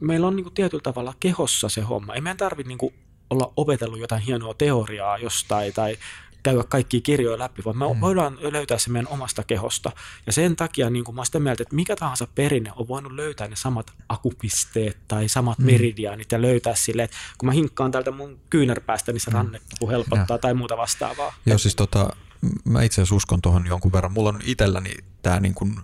meillä 0.00 0.26
on 0.26 0.36
niin 0.36 0.44
kuin 0.44 0.54
tietyllä 0.54 0.82
tavalla 0.82 1.14
kehossa 1.20 1.68
se 1.68 1.80
homma. 1.80 2.14
Ei 2.14 2.20
meidän 2.20 2.36
tarvitse 2.36 2.68
niin 2.68 2.92
olla 3.30 3.52
opetellut 3.56 3.98
jotain 3.98 4.22
hienoa 4.22 4.54
teoriaa 4.54 5.18
jostain 5.18 5.72
tai 5.72 5.96
käydä 6.42 6.64
kaikki 6.64 7.00
kirjoja 7.00 7.38
läpi, 7.38 7.62
vaan 7.64 7.78
me 7.78 7.94
mm. 7.94 8.00
voidaan 8.00 8.38
löytää 8.40 8.78
se 8.78 8.90
meidän 8.90 9.08
omasta 9.08 9.44
kehosta. 9.44 9.92
Ja 10.26 10.32
sen 10.32 10.56
takia 10.56 10.90
niin 10.90 11.04
kuin 11.04 11.14
mä 11.14 11.22
olen 11.34 11.42
mieltä, 11.42 11.62
että 11.62 11.74
mikä 11.74 11.96
tahansa 11.96 12.26
perinne 12.34 12.72
on 12.76 12.88
voinut 12.88 13.12
löytää 13.12 13.48
ne 13.48 13.56
samat 13.56 13.92
akupisteet 14.08 14.98
tai 15.08 15.28
samat 15.28 15.58
mm. 15.58 15.66
meridiaanit 15.66 16.32
ja 16.32 16.42
löytää 16.42 16.74
sille, 16.74 17.02
että 17.02 17.16
kun 17.38 17.46
mä 17.46 17.52
hinkkaan 17.52 17.90
täältä 17.90 18.10
mun 18.10 18.40
kyynärpäästä, 18.50 19.12
niin 19.12 19.20
se 19.20 19.30
mm. 19.30 19.34
rannekipu 19.34 19.88
helpottaa 19.88 20.34
ja. 20.34 20.38
tai 20.38 20.54
muuta 20.54 20.76
vastaavaa. 20.76 21.34
Joo, 21.46 21.58
siis 21.58 21.76
tota, 21.76 22.16
mä 22.64 22.82
itse 22.82 22.94
asiassa 22.94 23.14
uskon 23.14 23.42
tuohon 23.42 23.66
jonkun 23.66 23.92
verran. 23.92 24.12
Mulla 24.12 24.28
on 24.28 24.40
itselläni 24.44 24.94
tämä 25.22 25.40
niin 25.40 25.54
kuin 25.54 25.76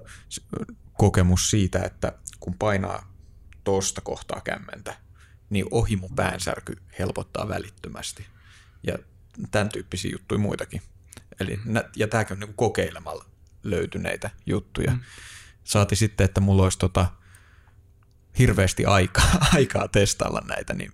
kokemus 0.93 1.51
siitä, 1.51 1.79
että 1.79 2.13
kun 2.41 2.55
painaa 2.59 3.13
tuosta 3.65 4.01
kohtaa 4.01 4.41
kämmentä, 4.41 4.97
niin 5.51 5.67
ohi 5.71 5.97
mun 5.97 6.15
päänsärky 6.17 6.77
helpottaa 6.99 7.49
välittömästi. 7.49 8.27
Ja 8.87 8.99
tämän 9.51 9.69
tyyppisiä 9.69 10.11
juttuja 10.13 10.39
muitakin. 10.39 10.83
Eli, 11.41 11.61
ja 11.97 12.09
tämäkin 12.09 12.33
on 12.33 12.41
niin 12.41 12.55
kokeilemalla 12.55 13.25
löytyneitä 13.63 14.31
juttuja. 14.47 14.91
Mm. 14.91 15.01
Saati 15.65 15.97
sitten, 15.97 16.25
että 16.25 16.41
mulla 16.41 16.63
olisi 16.63 16.79
tota 16.79 17.07
hirveästi 18.39 18.85
aikaa, 18.85 19.31
aikaa 19.55 19.89
testailla 19.89 20.43
näitä, 20.49 20.75
niin 20.75 20.93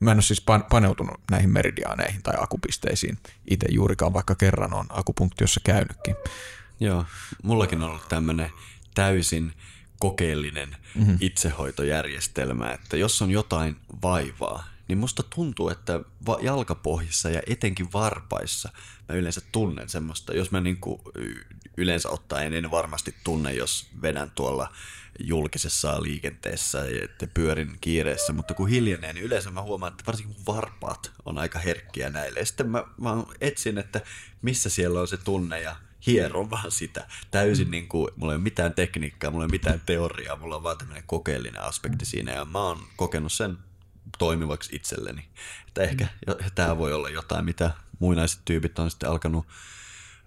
mä 0.00 0.10
en 0.10 0.16
ole 0.16 0.22
siis 0.22 0.44
paneutunut 0.70 1.20
näihin 1.30 1.50
meridiaaneihin 1.50 2.22
tai 2.22 2.34
akupisteisiin 2.38 3.18
itse 3.50 3.66
juurikaan, 3.70 4.12
vaikka 4.12 4.34
kerran 4.34 4.74
on 4.74 4.86
akupunktiossa 4.88 5.60
käynytkin. 5.64 6.16
Joo, 6.80 7.04
mullakin 7.42 7.82
on 7.82 7.90
ollut 7.90 8.08
tämmöinen 8.08 8.50
täysin 8.94 9.52
kokeellinen 9.98 10.76
mm-hmm. 10.94 11.18
itsehoitojärjestelmä, 11.20 12.72
että 12.72 12.96
jos 12.96 13.22
on 13.22 13.30
jotain 13.30 13.76
vaivaa, 14.02 14.64
niin 14.88 14.98
musta 14.98 15.22
tuntuu, 15.34 15.68
että 15.68 16.00
jalkapohjissa 16.40 17.30
ja 17.30 17.42
etenkin 17.46 17.92
varpaissa 17.92 18.68
mä 19.08 19.14
yleensä 19.14 19.40
tunnen 19.52 19.88
semmoista, 19.88 20.34
jos 20.34 20.50
mä 20.50 20.60
niinku 20.60 21.02
yleensä 21.76 22.10
ottaen 22.10 22.54
en 22.54 22.70
varmasti 22.70 23.14
tunne, 23.24 23.54
jos 23.54 23.86
vedän 24.02 24.30
tuolla 24.34 24.72
julkisessa 25.20 26.02
liikenteessä 26.02 26.78
ja 26.78 27.26
pyörin 27.34 27.78
kiireessä, 27.80 28.32
mutta 28.32 28.54
kun 28.54 28.68
hiljenee, 28.68 29.12
niin 29.12 29.24
yleensä 29.24 29.50
mä 29.50 29.62
huomaan, 29.62 29.92
että 29.92 30.04
varsinkin 30.06 30.36
mun 30.36 30.56
varpaat 30.56 31.12
on 31.24 31.38
aika 31.38 31.58
herkkiä 31.58 32.10
näille. 32.10 32.40
Ja 32.40 32.46
sitten 32.46 32.70
mä, 32.70 32.84
mä 33.00 33.24
etsin, 33.40 33.78
että 33.78 34.00
missä 34.42 34.70
siellä 34.70 35.00
on 35.00 35.08
se 35.08 35.16
tunne 35.16 35.60
ja 35.60 35.76
hieron 36.06 36.50
vaan 36.50 36.70
sitä. 36.70 37.06
Täysin 37.30 37.66
mm. 37.66 37.70
niin 37.70 37.88
kuin, 37.88 38.10
mulla 38.16 38.32
ei 38.32 38.36
ole 38.36 38.42
mitään 38.42 38.74
tekniikkaa, 38.74 39.30
mulla 39.30 39.44
ei 39.44 39.46
ole 39.46 39.50
mitään 39.50 39.82
teoriaa, 39.86 40.36
mulla 40.36 40.56
on 40.56 40.62
vaan 40.62 40.78
tämmöinen 40.78 41.04
kokeellinen 41.06 41.62
aspekti 41.62 42.04
siinä 42.04 42.32
ja 42.32 42.44
mä 42.44 42.58
oon 42.58 42.78
kokenut 42.96 43.32
sen 43.32 43.58
toimivaksi 44.18 44.76
itselleni. 44.76 45.28
Että 45.68 45.82
ehkä 45.82 46.06
mm. 46.26 46.34
tämä 46.54 46.78
voi 46.78 46.92
olla 46.92 47.08
jotain, 47.08 47.44
mitä 47.44 47.70
muinaiset 47.98 48.40
tyypit 48.44 48.78
on 48.78 48.90
sitten 48.90 49.10
alkanut 49.10 49.46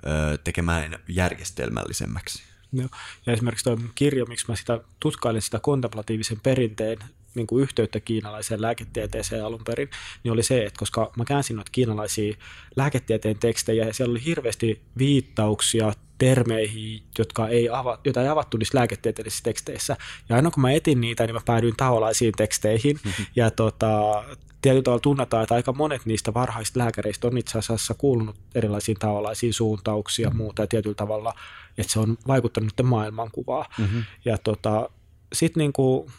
ö, 0.06 0.38
tekemään 0.38 1.00
järjestelmällisemmäksi. 1.08 2.44
Joo. 2.74 2.90
Ja 3.26 3.34
esimerkiksi 3.34 3.64
tuo 3.64 3.78
kirjo, 3.96 4.26
miksi 4.26 4.46
mä 4.48 4.56
sitä 4.56 4.80
tutkailin 5.00 5.42
sitä 5.42 5.60
kontemplatiivisen 5.60 6.40
perinteen 6.40 6.98
niin 7.36 7.48
kuin 7.48 7.64
yhteyttä 7.64 8.00
kiinalaiseen 8.00 8.62
lääketieteeseen 8.62 9.46
alun 9.46 9.64
perin, 9.64 9.90
niin 10.24 10.32
oli 10.32 10.44
se, 10.44 10.66
että 10.66 10.80
koska 10.80 11.12
mä 11.18 11.26
käänsin 11.26 11.56
noita 11.56 11.72
kiinalaisia 11.72 12.36
lääketieteen 12.76 13.40
tekstejä 13.40 13.86
ja 13.86 13.94
siellä 13.94 14.12
oli 14.12 14.26
hirveästi 14.26 14.82
viittauksia 14.98 15.94
termeihin, 16.22 17.04
jotka 17.18 17.48
ei 17.48 17.70
ava, 17.70 18.00
joita 18.06 18.22
ei 18.22 18.28
avattu 18.28 18.58
niissä 18.58 18.78
lääketieteellisissä 18.78 19.44
teksteissä. 19.44 19.98
Ja 20.30 20.36
aina 20.36 20.52
kun 20.52 20.62
mä 20.62 20.72
etin 20.72 21.02
niitä, 21.02 21.26
niin 21.26 21.36
mä 21.36 21.42
päädyin 21.46 21.76
taolaisiin 21.78 22.34
teksteihin. 22.38 23.00
Mm-hmm. 23.04 23.26
Ja 23.36 23.52
tota, 23.52 24.24
tietyllä 24.62 24.84
tavalla 24.84 25.02
tunnetaan, 25.02 25.44
että 25.44 25.56
aika 25.56 25.74
monet 25.74 26.06
niistä 26.06 26.34
varhaisista 26.34 26.80
lääkäreistä 26.80 27.28
on 27.28 27.38
itse 27.38 27.58
asiassa 27.58 27.94
kuulunut 27.94 28.36
erilaisiin 28.56 28.98
taolaisiin 29.00 29.54
suuntauksia 29.54 30.24
ja 30.24 30.30
mm-hmm. 30.30 30.38
muuta 30.38 30.62
ja 30.62 30.68
tietyllä 30.68 30.96
tavalla, 30.96 31.34
että 31.78 31.94
se 31.94 32.00
on 32.00 32.18
vaikuttanut 32.28 32.74
maailmankuvaa. 32.84 33.66
Mm-hmm. 33.78 34.04
Ja 34.26 34.38
tota, 34.38 34.90
sitten 35.34 35.62
niinku 35.62 36.12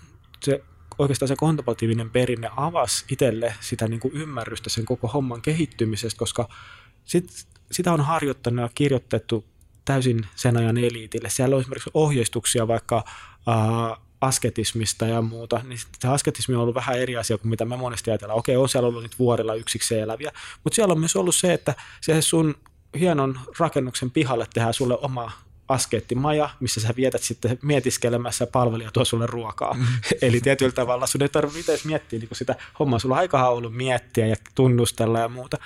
se 0.44 0.62
oikeastaan 0.98 1.28
se 1.28 1.36
kontemplatiivinen 1.36 2.10
perinne 2.10 2.50
avasi 2.56 3.04
itselle 3.10 3.54
sitä 3.60 3.88
niin 3.88 4.00
kuin 4.00 4.14
ymmärrystä 4.14 4.70
sen 4.70 4.84
koko 4.84 5.08
homman 5.08 5.42
kehittymisestä, 5.42 6.18
koska 6.18 6.48
sit, 7.04 7.46
sitä 7.72 7.92
on 7.92 8.00
harjoittanut 8.00 8.62
ja 8.62 8.70
kirjoitettu 8.74 9.51
täysin 9.84 10.26
sen 10.34 10.56
ajan 10.56 10.78
eliitille. 10.78 11.30
Siellä 11.30 11.56
on 11.56 11.60
esimerkiksi 11.60 11.90
ohjeistuksia 11.94 12.68
vaikka 12.68 13.04
äh, 13.48 13.98
asketismista 14.20 15.06
ja 15.06 15.22
muuta, 15.22 15.60
niin 15.68 15.78
se 15.98 16.08
asketismi 16.08 16.54
on 16.54 16.60
ollut 16.60 16.74
vähän 16.74 16.98
eri 16.98 17.16
asia 17.16 17.38
kuin 17.38 17.50
mitä 17.50 17.64
me 17.64 17.76
monesti 17.76 18.10
ajatellaan. 18.10 18.38
Okei, 18.38 18.56
on 18.56 18.68
siellä 18.68 18.88
ollut 18.88 19.02
niitä 19.02 19.16
vuorilla 19.18 19.54
yksikseen 19.54 20.02
eläviä, 20.02 20.32
mutta 20.64 20.74
siellä 20.74 20.92
on 20.92 21.00
myös 21.00 21.16
ollut 21.16 21.34
se, 21.34 21.52
että 21.52 21.74
se 22.00 22.22
sun 22.22 22.54
hienon 22.98 23.40
rakennuksen 23.58 24.10
pihalle 24.10 24.46
tehdään 24.54 24.74
sulle 24.74 24.98
oma 25.02 25.32
askeettimaja, 25.72 26.50
missä 26.60 26.80
sä 26.80 26.94
vietät 26.96 27.22
sitten 27.22 27.58
mietiskelemässä 27.62 28.46
palvelija 28.46 28.90
tuo 28.90 29.04
sulle 29.04 29.26
ruokaa. 29.26 29.74
Mm. 29.74 29.86
Eli 30.22 30.40
tietyllä 30.40 30.72
tavalla 30.72 31.06
sun 31.06 31.22
ei 31.22 31.28
tarvitse 31.28 31.72
edes 31.72 31.84
miettiä 31.84 32.18
niin 32.18 32.28
sitä 32.32 32.54
hommaa. 32.78 32.98
Sulla 32.98 33.14
on 33.14 33.18
aikaa 33.18 33.50
ollut 33.50 33.76
miettiä 33.76 34.26
ja 34.26 34.36
tunnustella 34.54 35.18
ja 35.18 35.28
muuta. 35.28 35.58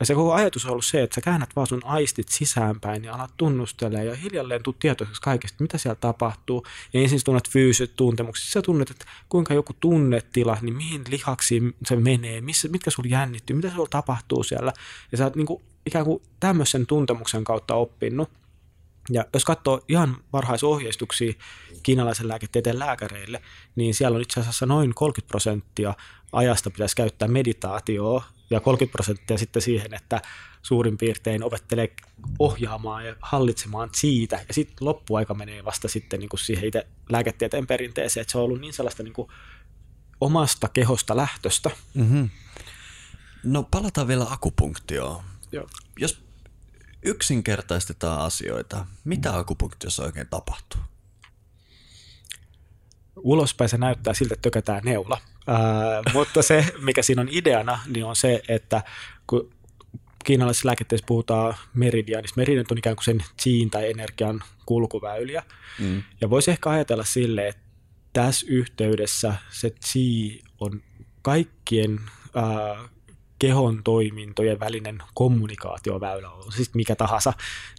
Ja 0.00 0.06
se 0.06 0.14
koko 0.14 0.32
ajatus 0.32 0.64
on 0.64 0.70
ollut 0.70 0.84
se, 0.84 1.02
että 1.02 1.14
sä 1.14 1.20
käännät 1.20 1.56
vaan 1.56 1.66
sun 1.66 1.84
aistit 1.84 2.28
sisäänpäin 2.28 3.04
ja 3.04 3.14
alat 3.14 3.30
tunnustella 3.36 3.98
ja 3.98 4.14
hiljalleen 4.14 4.62
tuu 4.62 4.72
tietoiseksi 4.78 5.22
kaikesta, 5.22 5.62
mitä 5.62 5.78
siellä 5.78 5.96
tapahtuu. 6.00 6.66
Ja 6.92 7.00
ensin 7.00 7.20
tunnet 7.24 7.48
fyysiset 7.48 7.96
tuntemukset. 7.96 8.48
Sä 8.48 8.62
tunnet, 8.62 8.90
että 8.90 9.04
kuinka 9.28 9.54
joku 9.54 9.72
tunnetila, 9.80 10.58
niin 10.60 10.74
mihin 10.74 11.04
lihaksiin 11.08 11.74
se 11.86 11.96
menee, 11.96 12.40
missä, 12.40 12.68
mitkä 12.68 12.90
sulla 12.90 13.08
jännittyy, 13.08 13.56
mitä 13.56 13.70
sulla 13.70 13.88
tapahtuu 13.90 14.42
siellä. 14.42 14.72
Ja 15.12 15.18
sä 15.18 15.24
oot 15.24 15.36
niin 15.36 15.46
kuin, 15.46 15.62
ikään 15.86 16.04
kuin 16.04 16.22
tämmöisen 16.40 16.86
tuntemuksen 16.86 17.44
kautta 17.44 17.74
oppinut. 17.74 18.30
Ja 19.10 19.24
jos 19.34 19.44
katsoo 19.44 19.80
ihan 19.88 20.16
varhaisohjeistuksia 20.32 21.32
kiinalaisen 21.82 22.28
lääketieteen 22.28 22.78
lääkäreille, 22.78 23.42
niin 23.76 23.94
siellä 23.94 24.16
on 24.16 24.22
itse 24.22 24.40
asiassa 24.40 24.66
noin 24.66 24.94
30 24.94 25.28
prosenttia 25.28 25.94
ajasta 26.32 26.70
pitäisi 26.70 26.96
käyttää 26.96 27.28
meditaatioa 27.28 28.24
ja 28.50 28.60
30 28.60 28.92
prosenttia 28.92 29.38
sitten 29.38 29.62
siihen, 29.62 29.94
että 29.94 30.22
suurin 30.62 30.98
piirtein 30.98 31.44
opettelee 31.44 31.94
ohjaamaan 32.38 33.06
ja 33.06 33.16
hallitsemaan 33.22 33.90
siitä. 33.94 34.44
Ja 34.48 34.54
sitten 34.54 34.86
loppuaika 34.88 35.34
menee 35.34 35.64
vasta 35.64 35.88
sitten 35.88 36.20
niin 36.20 36.28
kuin 36.28 36.40
siihen 36.40 36.64
itse 36.64 36.86
lääketieteen 37.08 37.66
perinteeseen, 37.66 38.22
että 38.22 38.32
se 38.32 38.38
on 38.38 38.44
ollut 38.44 38.60
niin 38.60 38.72
sellaista 38.72 39.02
niin 39.02 39.14
kuin 39.14 39.28
omasta 40.20 40.68
kehosta 40.68 41.16
lähtöstä. 41.16 41.70
Mm-hmm. 41.94 42.30
No 43.44 43.62
palataan 43.70 44.08
vielä 44.08 44.26
akupunktioon. 44.30 45.24
Joo. 45.52 45.66
Jos 45.98 46.22
yksinkertaistetaan 47.02 48.20
asioita. 48.20 48.86
Mitä 49.04 49.38
akupunktiossa 49.38 50.02
oikein 50.02 50.26
tapahtuu? 50.30 50.80
Ulospäin 53.16 53.68
se 53.68 53.78
näyttää 53.78 54.14
siltä, 54.14 54.34
että 54.34 54.42
tökätään 54.42 54.82
neula. 54.84 55.18
Ää, 55.46 55.58
mutta 56.14 56.42
se, 56.42 56.66
mikä 56.80 57.02
siinä 57.02 57.22
on 57.22 57.28
ideana, 57.30 57.80
niin 57.86 58.04
on 58.04 58.16
se, 58.16 58.42
että 58.48 58.82
kun 59.26 59.50
kiinalaisessa 60.24 60.66
lääketieteessä 60.66 61.06
puhutaan 61.06 61.54
meridianista, 61.74 62.40
meridianit 62.40 62.70
on 62.70 62.78
ikään 62.78 62.96
kuin 62.96 63.04
sen 63.04 63.24
chiin 63.40 63.70
tai 63.70 63.90
energian 63.90 64.42
kulkuväyliä. 64.66 65.42
Mm. 65.78 66.02
Ja 66.20 66.30
voisi 66.30 66.50
ehkä 66.50 66.70
ajatella 66.70 67.04
sille, 67.04 67.48
että 67.48 67.62
tässä 68.12 68.46
yhteydessä 68.50 69.34
se 69.50 69.70
chi 69.70 70.42
on 70.60 70.82
kaikkien 71.22 72.00
ää, 72.34 72.88
kehon 73.40 73.80
toimintojen 73.84 74.60
välinen 74.60 75.02
kommunikaatioväylä 75.14 76.30
on 76.30 76.52
siis 76.52 76.74
mikä 76.74 76.96
tahansa, 76.96 77.32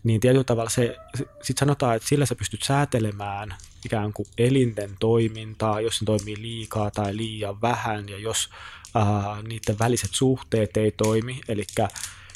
niin 0.04 0.22
tietyllä 0.22 0.44
tavalla 0.44 0.70
se, 0.70 0.98
sit 1.42 1.58
sanotaan, 1.58 1.96
että 1.96 2.10
sillä 2.10 2.26
sä 2.26 2.36
pystyt 2.36 2.64
säätelemään 2.64 3.56
ikään 3.86 4.14
kuin 4.14 4.28
elinten 4.38 4.92
toimintaa, 5.00 5.82
jos 5.82 5.98
se 5.98 6.06
toimii 6.06 6.42
liikaa 6.42 6.92
tai 6.92 7.18
liian 7.18 7.62
vähän 7.62 8.10
ja 8.10 8.18
jos 8.18 8.50
ää, 8.96 9.42
niiden 9.48 9.80
väliset 9.80 10.10
suhteet 10.14 10.78
ei 10.78 10.92
toimi, 10.92 11.42
eli 11.48 11.64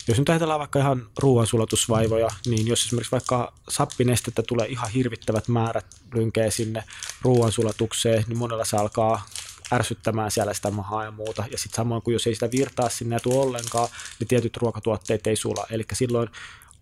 jos 0.07 0.19
nyt 0.19 0.30
ajatellaan 0.30 0.59
vaikka 0.59 0.80
ihan 0.80 1.07
ruoansulatusvaivoja, 1.19 2.30
niin 2.45 2.67
jos 2.67 2.86
esimerkiksi 2.86 3.11
vaikka 3.11 3.53
sappinestettä 3.69 4.43
tulee 4.43 4.67
ihan 4.67 4.89
hirvittävät 4.89 5.47
määrät 5.47 5.86
rynkee 6.11 6.51
sinne 6.51 6.84
ruoansulatukseen, 7.21 8.23
niin 8.28 8.38
monella 8.38 8.65
se 8.65 8.78
alkaa 8.78 9.26
ärsyttämään 9.74 10.32
siellä 10.32 10.53
sitä 10.53 10.72
mahaa 10.72 11.03
ja 11.03 11.11
muuta. 11.11 11.43
Ja 11.51 11.57
sitten 11.57 11.76
samoin 11.76 12.01
kuin 12.01 12.13
jos 12.13 12.28
ei 12.28 12.34
sitä 12.34 12.51
virtaa 12.51 12.89
sinne 12.89 13.20
tule 13.20 13.36
ollenkaan, 13.36 13.88
niin 14.20 14.28
tietyt 14.28 14.57
ruokatuotteet 14.57 15.28
ei 15.28 15.36
sula. 15.36 15.66
Eli 15.70 15.84
silloin 15.93 16.30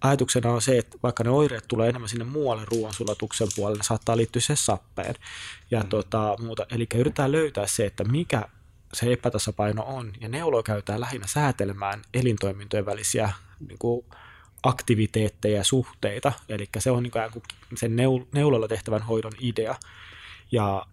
ajatuksena 0.02 0.52
on 0.52 0.62
se, 0.62 0.78
että 0.78 0.98
vaikka 1.04 1.24
ne 1.24 1.30
oireet 1.30 1.68
tulee 1.68 1.90
enemmän 1.90 2.10
sinne 2.10 2.26
muualle 2.26 2.66
ruoansulatuksen 2.66 3.48
puolelle, 3.56 3.78
ne 3.78 3.84
saattaa 3.84 4.18
liittyä 4.18 4.42
se 4.42 4.56
sappeen 4.56 5.16
ja 5.72 5.80
mm. 5.80 5.90
tota, 5.90 6.36
muuta. 6.40 6.66
Eli 6.72 6.88
yritetään 6.96 7.32
löytää 7.32 7.68
se, 7.68 7.86
että 7.86 8.04
mikä 8.04 8.46
se 8.94 9.14
epätasapaino 9.14 9.84
on, 9.84 10.14
ja 10.22 10.30
neuloa 10.30 10.64
käytetään 10.64 11.00
lähinnä 11.00 11.28
säätelemään 11.28 12.02
elintoimintojen 12.14 12.86
välisiä 12.86 13.34
niin 13.68 13.80
kuin, 13.80 14.06
aktiviteetteja 14.64 15.58
ja 15.58 15.64
suhteita, 15.64 16.34
eli 16.50 16.70
se 16.80 16.92
on 16.92 17.04
niin 17.04 17.12
kuin 17.12 17.44
sen 17.76 17.96
neulolla 18.34 18.68
tehtävän 18.68 19.02
hoidon 19.02 19.32
idea. 19.40 19.76
Ja 20.52 20.86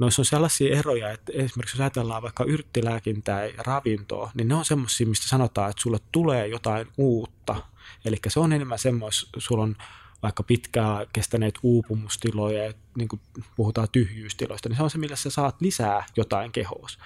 noissa 0.00 0.22
on 0.22 0.26
sellaisia 0.26 0.78
eroja, 0.78 1.10
että 1.10 1.32
esimerkiksi 1.34 1.76
jos 1.76 1.80
ajatellaan 1.80 2.22
vaikka 2.22 2.44
yrttilääkintää 2.44 3.46
ja 3.46 3.62
ravintoa, 3.66 4.30
niin 4.34 4.48
ne 4.48 4.54
on 4.54 4.64
semmoisia, 4.64 5.06
mistä 5.06 5.28
sanotaan, 5.28 5.70
että 5.70 5.82
sulle 5.82 5.98
tulee 6.12 6.46
jotain 6.46 6.86
uutta. 6.98 7.56
Eli 8.04 8.16
se 8.28 8.40
on 8.40 8.52
enemmän 8.52 8.78
semmoista, 8.78 9.40
sulla 9.40 9.62
on 9.62 9.76
vaikka 10.22 10.42
pitkään 10.42 11.06
kestäneet 11.12 11.54
uupumustiloja 11.62 12.64
ja 12.64 12.72
niin 12.96 13.08
kuin 13.08 13.20
puhutaan 13.56 13.88
tyhjyystiloista, 13.92 14.68
niin 14.68 14.76
se 14.76 14.82
on 14.82 14.90
se, 14.90 14.98
millä 14.98 15.16
sä 15.16 15.30
saat 15.30 15.60
lisää 15.60 16.06
jotain 16.16 16.52
kehoos. 16.52 16.98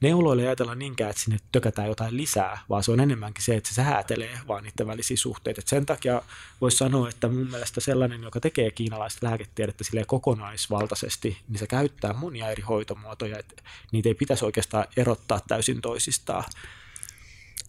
Neuloille 0.00 0.42
ei 0.42 0.48
ajatella 0.48 0.74
niinkään, 0.74 1.10
että 1.10 1.22
sinne 1.22 1.38
tökätään 1.52 1.88
jotain 1.88 2.16
lisää, 2.16 2.58
vaan 2.68 2.82
se 2.82 2.92
on 2.92 3.00
enemmänkin 3.00 3.44
se, 3.44 3.56
että 3.56 3.68
se 3.68 3.74
säätelee 3.74 4.38
vaan 4.48 4.64
niiden 4.64 4.86
välisiä 4.86 5.16
suhteita. 5.16 5.60
Et 5.60 5.68
sen 5.68 5.86
takia 5.86 6.22
voisi 6.60 6.76
sanoa, 6.76 7.08
että 7.08 7.28
mun 7.28 7.50
mielestä 7.50 7.80
sellainen, 7.80 8.22
joka 8.22 8.40
tekee 8.40 8.70
kiinalaista 8.70 9.26
lääketiedettä 9.26 9.84
sille 9.84 10.04
kokonaisvaltaisesti, 10.04 11.38
niin 11.48 11.58
se 11.58 11.66
käyttää 11.66 12.12
monia 12.12 12.50
eri 12.50 12.62
hoitomuotoja, 12.62 13.38
että 13.38 13.62
niitä 13.92 14.08
ei 14.08 14.14
pitäisi 14.14 14.44
oikeastaan 14.44 14.84
erottaa 14.96 15.40
täysin 15.48 15.80
toisistaan. 15.80 16.44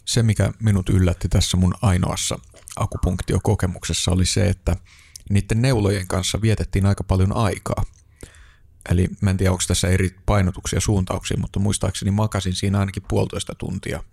Se, 0.06 0.24
mikä 0.24 0.52
minut 0.60 0.90
yllätti 0.90 1.30
tässä 1.30 1.58
mun 1.58 1.74
ainoassa 1.82 2.40
akupunktiokokemuksessa 2.76 4.12
oli 4.12 4.26
se, 4.26 4.50
että 4.50 4.76
niiden 5.30 5.62
neulojen 5.62 6.08
kanssa 6.08 6.42
vietettiin 6.42 6.86
aika 6.86 7.04
paljon 7.04 7.38
aikaa. 7.38 7.84
Eli 8.90 9.08
mä 9.22 9.30
en 9.30 9.38
tiedä, 9.38 9.52
onko 9.52 9.64
tässä 9.68 9.88
eri 9.88 10.16
painotuksia 10.26 10.78
ja 10.78 10.82
suuntauksia, 10.82 11.38
mutta 11.38 11.60
muistaakseni 11.60 12.12
makasin 12.12 12.54
siinä 12.54 12.80
ainakin 12.80 13.04
puolitoista 13.08 13.56
tuntia 13.56 14.04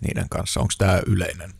niiden 0.00 0.28
kanssa. 0.28 0.60
Onko 0.60 0.72
tämä 0.78 1.02
yleinen? 1.06 1.54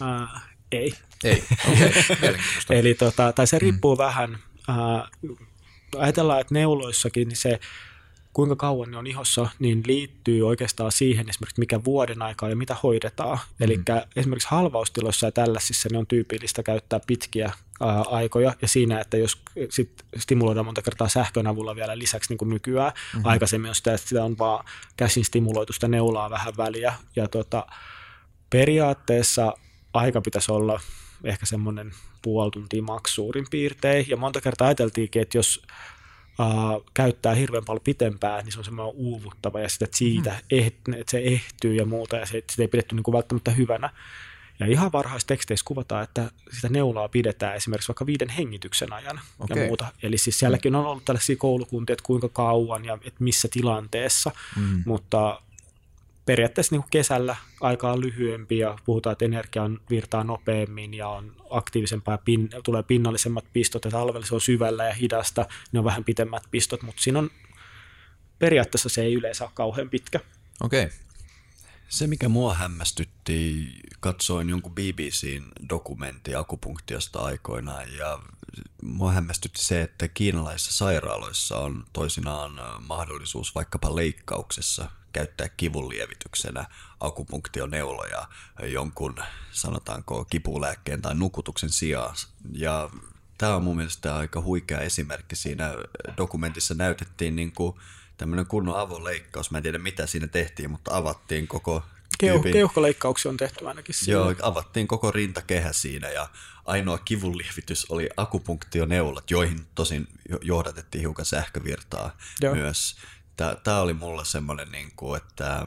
Uh, 0.00 0.40
ei. 0.72 0.94
Ei, 1.24 1.44
okay. 1.72 2.34
Eli 2.70 2.94
tota, 2.94 3.32
tai 3.32 3.46
se 3.46 3.58
riippuu 3.58 3.94
mm. 3.94 3.98
vähän. 3.98 4.38
Uh, 4.68 5.38
ajatellaan, 5.98 6.40
että 6.40 6.54
neuloissakin 6.54 7.36
se 7.36 7.60
kuinka 8.34 8.56
kauan 8.56 8.90
ne 8.90 8.96
on 8.96 9.06
ihossa, 9.06 9.48
niin 9.58 9.82
liittyy 9.86 10.46
oikeastaan 10.46 10.92
siihen 10.92 11.28
esimerkiksi 11.28 11.60
mikä 11.60 11.84
vuoden 11.84 12.22
aikaa 12.22 12.48
ja 12.48 12.56
mitä 12.56 12.76
hoidetaan. 12.82 13.38
Mm. 13.38 13.64
Eli 13.64 13.80
esimerkiksi 14.16 14.48
halvaustiloissa 14.50 15.26
ja 15.26 15.32
tällaisissa 15.32 15.88
ne 15.92 15.98
on 15.98 16.06
tyypillistä 16.06 16.62
käyttää 16.62 17.00
pitkiä 17.06 17.52
ää, 17.80 18.00
aikoja 18.00 18.54
ja 18.62 18.68
siinä, 18.68 19.00
että 19.00 19.16
jos 19.16 19.42
sit 19.70 19.90
stimuloidaan 20.16 20.66
monta 20.66 20.82
kertaa 20.82 21.08
sähkön 21.08 21.46
avulla 21.46 21.76
vielä 21.76 21.98
lisäksi 21.98 22.30
niin 22.30 22.38
kuin 22.38 22.48
nykyään, 22.48 22.92
mm-hmm. 22.92 23.26
aikaisemmin 23.28 23.68
on 23.68 23.74
sitä, 23.74 23.94
että 23.94 24.08
sitä 24.08 24.24
on 24.24 24.38
vaan 24.38 24.64
käsin 24.96 25.24
stimuloitusta 25.24 25.88
neulaa 25.88 26.30
vähän 26.30 26.56
väliä 26.56 26.94
ja 27.16 27.28
tota, 27.28 27.66
periaatteessa 28.50 29.54
aika 29.92 30.20
pitäisi 30.20 30.52
olla 30.52 30.80
ehkä 31.24 31.46
semmoinen 31.46 31.92
puoli 32.22 32.50
tuntia 32.50 32.82
maks 32.82 33.14
suurin 33.14 33.46
piirtein. 33.50 34.06
Ja 34.08 34.16
monta 34.16 34.40
kertaa 34.40 34.68
ajateltiinkin, 34.68 35.22
että 35.22 35.38
jos 35.38 35.62
uh, 36.38 36.84
käyttää 36.94 37.34
hirveän 37.34 37.64
paljon 37.64 37.84
pitempään, 37.84 38.44
niin 38.44 38.52
se 38.52 38.58
on 38.58 38.64
semmoinen 38.64 38.94
uuvuttava 38.96 39.60
ja 39.60 39.68
sitä, 39.68 39.84
että, 39.84 39.96
siitä 39.96 40.30
mm. 40.30 40.36
eht, 40.50 40.74
että 40.88 41.10
se 41.10 41.18
ehtyy 41.18 41.74
ja 41.74 41.86
muuta 41.86 42.16
ja 42.16 42.26
se, 42.26 42.44
sitä 42.50 42.62
ei 42.62 42.68
pidetty 42.68 42.94
niin 42.94 43.02
kuin 43.02 43.12
välttämättä 43.12 43.50
hyvänä. 43.50 43.90
Ja 44.60 44.66
ihan 44.66 44.90
teksteissä 45.26 45.64
kuvataan, 45.64 46.04
että 46.04 46.30
sitä 46.52 46.68
neulaa 46.68 47.08
pidetään 47.08 47.56
esimerkiksi 47.56 47.88
vaikka 47.88 48.06
viiden 48.06 48.28
hengityksen 48.28 48.92
ajan 48.92 49.20
okay. 49.38 49.62
ja 49.62 49.66
muuta. 49.66 49.86
Eli 50.02 50.18
siis 50.18 50.38
sielläkin 50.38 50.74
on 50.74 50.86
ollut 50.86 51.04
tällaisia 51.04 51.36
koulukuntia, 51.36 51.92
että 51.92 52.04
kuinka 52.06 52.28
kauan 52.28 52.84
ja 52.84 52.94
että 52.94 53.24
missä 53.24 53.48
tilanteessa, 53.50 54.30
mm. 54.56 54.82
mutta 54.86 55.40
periaatteessa 56.26 56.74
niin 56.74 56.82
kuin 56.82 56.90
kesällä 56.90 57.36
aika 57.60 57.92
on 57.92 58.00
lyhyempi 58.00 58.58
ja 58.58 58.78
puhutaan, 58.84 59.12
että 59.12 59.24
energia 59.24 59.62
on 59.62 59.80
virtaa 59.90 60.24
nopeammin 60.24 60.94
ja 60.94 61.08
on 61.08 61.36
aktiivisempaa, 61.50 62.18
pin, 62.18 62.50
tulee 62.64 62.82
pinnallisemmat 62.82 63.44
pistot 63.52 63.84
ja 63.84 63.90
talvella 63.90 64.26
se 64.26 64.34
on 64.34 64.40
syvällä 64.40 64.84
ja 64.84 64.94
hidasta, 64.94 65.46
ne 65.72 65.78
on 65.78 65.84
vähän 65.84 66.04
pitemmät 66.04 66.42
pistot, 66.50 66.82
mutta 66.82 67.02
siinä 67.02 67.18
on 67.18 67.30
periaatteessa 68.38 68.88
se 68.88 69.02
ei 69.02 69.14
yleensä 69.14 69.44
ole 69.44 69.50
kauhean 69.54 69.90
pitkä. 69.90 70.20
Okei. 70.60 70.84
Okay. 70.84 70.96
Se, 71.88 72.06
mikä 72.06 72.28
mua 72.28 72.54
hämmästytti, 72.54 73.66
katsoin 74.00 74.48
jonkun 74.48 74.74
BBCn 74.74 75.44
dokumentti 75.68 76.34
akupunktiosta 76.34 77.18
aikoinaan 77.18 77.92
ja 77.98 78.18
mua 78.82 79.12
hämmästytti 79.12 79.64
se, 79.64 79.82
että 79.82 80.08
kiinalaisissa 80.08 80.72
sairaaloissa 80.72 81.58
on 81.58 81.84
toisinaan 81.92 82.82
mahdollisuus 82.88 83.54
vaikkapa 83.54 83.96
leikkauksessa 83.96 84.90
käyttää 85.14 85.48
kivunlievityksenä 85.48 86.64
akupunktioneuloja 87.00 88.28
jonkun, 88.62 89.14
sanotaanko, 89.50 90.24
kipulääkkeen 90.24 91.02
tai 91.02 91.14
nukutuksen 91.14 91.70
sijaan. 91.70 92.14
Ja 92.52 92.90
tämä 93.38 93.56
on 93.56 93.62
mun 93.62 93.76
mielestä 93.76 94.16
aika 94.16 94.40
huikea 94.40 94.80
esimerkki. 94.80 95.36
Siinä 95.36 95.74
dokumentissa 96.16 96.74
näytettiin 96.74 97.36
niin 97.36 97.52
kuin 97.52 97.76
tämmöinen 98.16 98.46
kunnon 98.46 98.78
avoleikkaus. 98.78 99.50
Mä 99.50 99.58
en 99.58 99.62
tiedä 99.62 99.78
mitä 99.78 100.06
siinä 100.06 100.26
tehtiin, 100.26 100.70
mutta 100.70 100.96
avattiin 100.96 101.48
koko 101.48 101.82
Keuh- 102.24 102.52
keuhkoleikkauksia 102.52 103.30
on 103.30 103.36
tehty 103.36 103.68
ainakin 103.68 103.94
siinä. 103.94 104.12
Joo, 104.12 104.34
avattiin 104.42 104.88
koko 104.88 105.10
rintakehä 105.10 105.72
siinä 105.72 106.08
ja 106.08 106.28
ainoa 106.64 106.98
kivunlievitys 106.98 107.86
oli 107.88 108.08
akupunktioneulat, 108.16 109.30
joihin 109.30 109.66
tosin 109.74 110.08
johdatettiin 110.42 111.00
hiukan 111.00 111.24
sähkövirtaa 111.24 112.16
Joo. 112.40 112.54
myös. 112.54 112.96
Tämä 113.36 113.80
oli 113.80 113.92
mulle 113.94 114.24
semmoinen, 114.24 114.72
niin 114.72 114.92
kuin, 114.96 115.16
että 115.16 115.66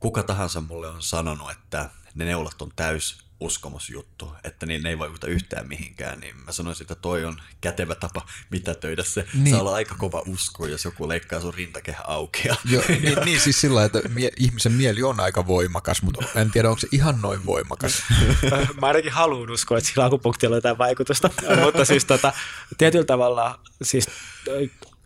kuka 0.00 0.22
tahansa 0.22 0.60
mulle 0.60 0.88
on 0.88 1.02
sanonut, 1.02 1.50
että 1.50 1.90
ne 2.14 2.24
neulat 2.24 2.62
on 2.62 2.72
täys 2.76 3.22
uskomusjuttu, 3.42 4.32
että 4.44 4.66
niin 4.66 4.82
ne 4.82 4.88
ei 4.88 4.98
vaikuta 4.98 5.26
yhtään 5.26 5.68
mihinkään, 5.68 6.20
niin 6.20 6.36
mä 6.36 6.52
sanoisin, 6.52 6.84
että 6.84 6.94
toi 6.94 7.24
on 7.24 7.42
kätevä 7.60 7.94
tapa 7.94 8.26
mitä 8.50 8.74
töidä 8.74 9.02
se. 9.02 9.26
Niin. 9.34 9.50
Saa 9.50 9.60
olla 9.60 9.74
aika 9.74 9.94
kova 9.94 10.22
usko, 10.26 10.66
jos 10.66 10.84
joku 10.84 11.08
leikkaa 11.08 11.40
sun 11.40 11.54
rintakehä 11.54 12.02
auki. 12.04 12.48
Joo, 12.64 12.84
niin, 12.88 13.18
niin, 13.24 13.40
siis 13.40 13.60
sillä 13.60 13.84
että 13.84 14.00
mie- 14.08 14.32
ihmisen 14.36 14.72
mieli 14.72 15.02
on 15.02 15.20
aika 15.20 15.46
voimakas, 15.46 16.02
mutta 16.02 16.26
en 16.34 16.50
tiedä, 16.50 16.68
onko 16.68 16.80
se 16.80 16.88
ihan 16.92 17.20
noin 17.22 17.46
voimakas. 17.46 18.02
mä 18.80 18.86
ainakin 18.86 19.12
haluan 19.12 19.50
uskoa, 19.50 19.78
että 19.78 19.90
sillä 19.90 20.04
akupunktilla 20.04 20.54
on 20.54 20.58
jotain 20.58 20.78
vaikutusta, 20.78 21.30
mutta 21.64 21.84
siis 21.84 22.04
tota, 22.04 22.32
tietyllä 22.78 23.04
tavalla 23.04 23.60
siis 23.82 24.06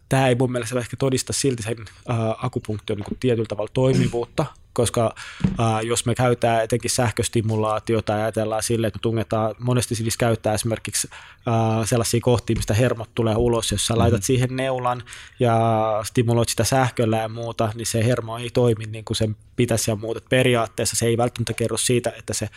tämä 0.09 0.29
ei 0.29 0.35
mun 0.35 0.53
mielestä 0.53 0.79
ehkä 0.79 0.97
todista 0.97 1.33
silti 1.33 1.63
sen 1.63 1.77
äh, 2.11 2.17
akupunktion 2.45 2.99
niin 2.99 3.19
tietyllä 3.21 3.47
tavalla 3.49 3.71
toimivuutta, 3.75 4.47
koska 4.73 5.15
äh, 5.61 5.85
jos 5.85 6.07
me 6.07 6.15
käytetään 6.15 6.65
etenkin 6.65 6.91
sähköstimulaatiota 6.91 8.13
ja 8.13 8.19
ajatellaan 8.19 8.63
sille, 8.63 8.87
että 8.87 8.99
me 8.99 9.03
tungetaan, 9.03 9.55
monesti 9.59 9.95
siis 9.95 10.17
käyttää 10.17 10.55
esimerkiksi 10.55 11.09
äh, 11.13 11.89
sellaisia 11.89 12.21
kohtia, 12.23 12.57
mistä 12.57 12.75
hermot 12.75 13.11
tulee 13.15 13.37
ulos, 13.37 13.73
jos 13.73 13.87
sä 13.87 13.95
mm-hmm. 13.95 14.03
laitat 14.03 14.23
siihen 14.23 14.57
neulan 14.57 15.03
ja 15.41 15.57
stimuloit 16.05 16.49
sitä 16.49 16.65
sähköllä 16.65 17.17
ja 17.17 17.29
muuta, 17.29 17.73
niin 17.75 17.87
se 17.87 18.05
hermo 18.05 18.39
ei 18.39 18.51
toimi 18.51 18.85
niin 18.87 19.05
kuin 19.05 19.17
sen 19.17 19.37
pitäisi 19.57 19.91
ja 19.91 19.97
muuta. 19.97 20.21
Periaatteessa 20.29 20.97
se 20.97 21.07
ei 21.07 21.17
välttämättä 21.17 21.53
kerro 21.53 21.77
siitä, 21.77 22.13
että 22.19 22.35
se 22.35 22.49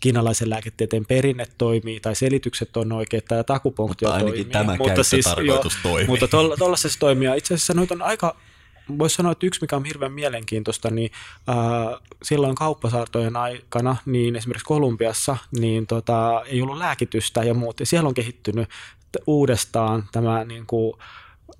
kiinalaisen 0.00 0.50
lääketieteen 0.50 1.06
perinne 1.06 1.46
toimii 1.58 2.00
tai 2.00 2.14
selitykset 2.14 2.76
on 2.76 2.92
oikein, 2.92 3.18
että 3.18 3.44
takupunktio 3.44 4.08
mutta 4.08 4.24
toimii. 4.24 4.44
tämä 4.44 4.76
mutta 4.78 5.02
siis, 5.02 5.26
jo, 5.46 5.62
toimii. 5.82 6.06
Mutta 6.06 6.28
tuollaisessa 6.28 6.98
tol, 6.98 7.08
toimii. 7.08 7.28
Itse 7.36 7.54
asiassa 7.54 7.74
noita 7.74 7.94
on 7.94 8.02
aika, 8.02 8.36
voisi 8.98 9.16
sanoa, 9.16 9.32
että 9.32 9.46
yksi 9.46 9.60
mikä 9.60 9.76
on 9.76 9.84
hirveän 9.84 10.12
mielenkiintoista, 10.12 10.90
niin 10.90 11.10
äh, 11.48 12.00
silloin 12.22 12.54
kauppasaartojen 12.54 13.36
aikana, 13.36 13.96
niin 14.06 14.36
esimerkiksi 14.36 14.64
Kolumbiassa, 14.64 15.36
niin 15.58 15.86
tota, 15.86 16.42
ei 16.46 16.62
ollut 16.62 16.78
lääkitystä 16.78 17.44
ja 17.44 17.54
muut. 17.54 17.80
Ja 17.80 17.86
siellä 17.86 18.08
on 18.08 18.14
kehittynyt 18.14 18.68
uudestaan 19.26 20.08
tämä 20.12 20.44
niin 20.44 20.66
kuin, 20.66 20.98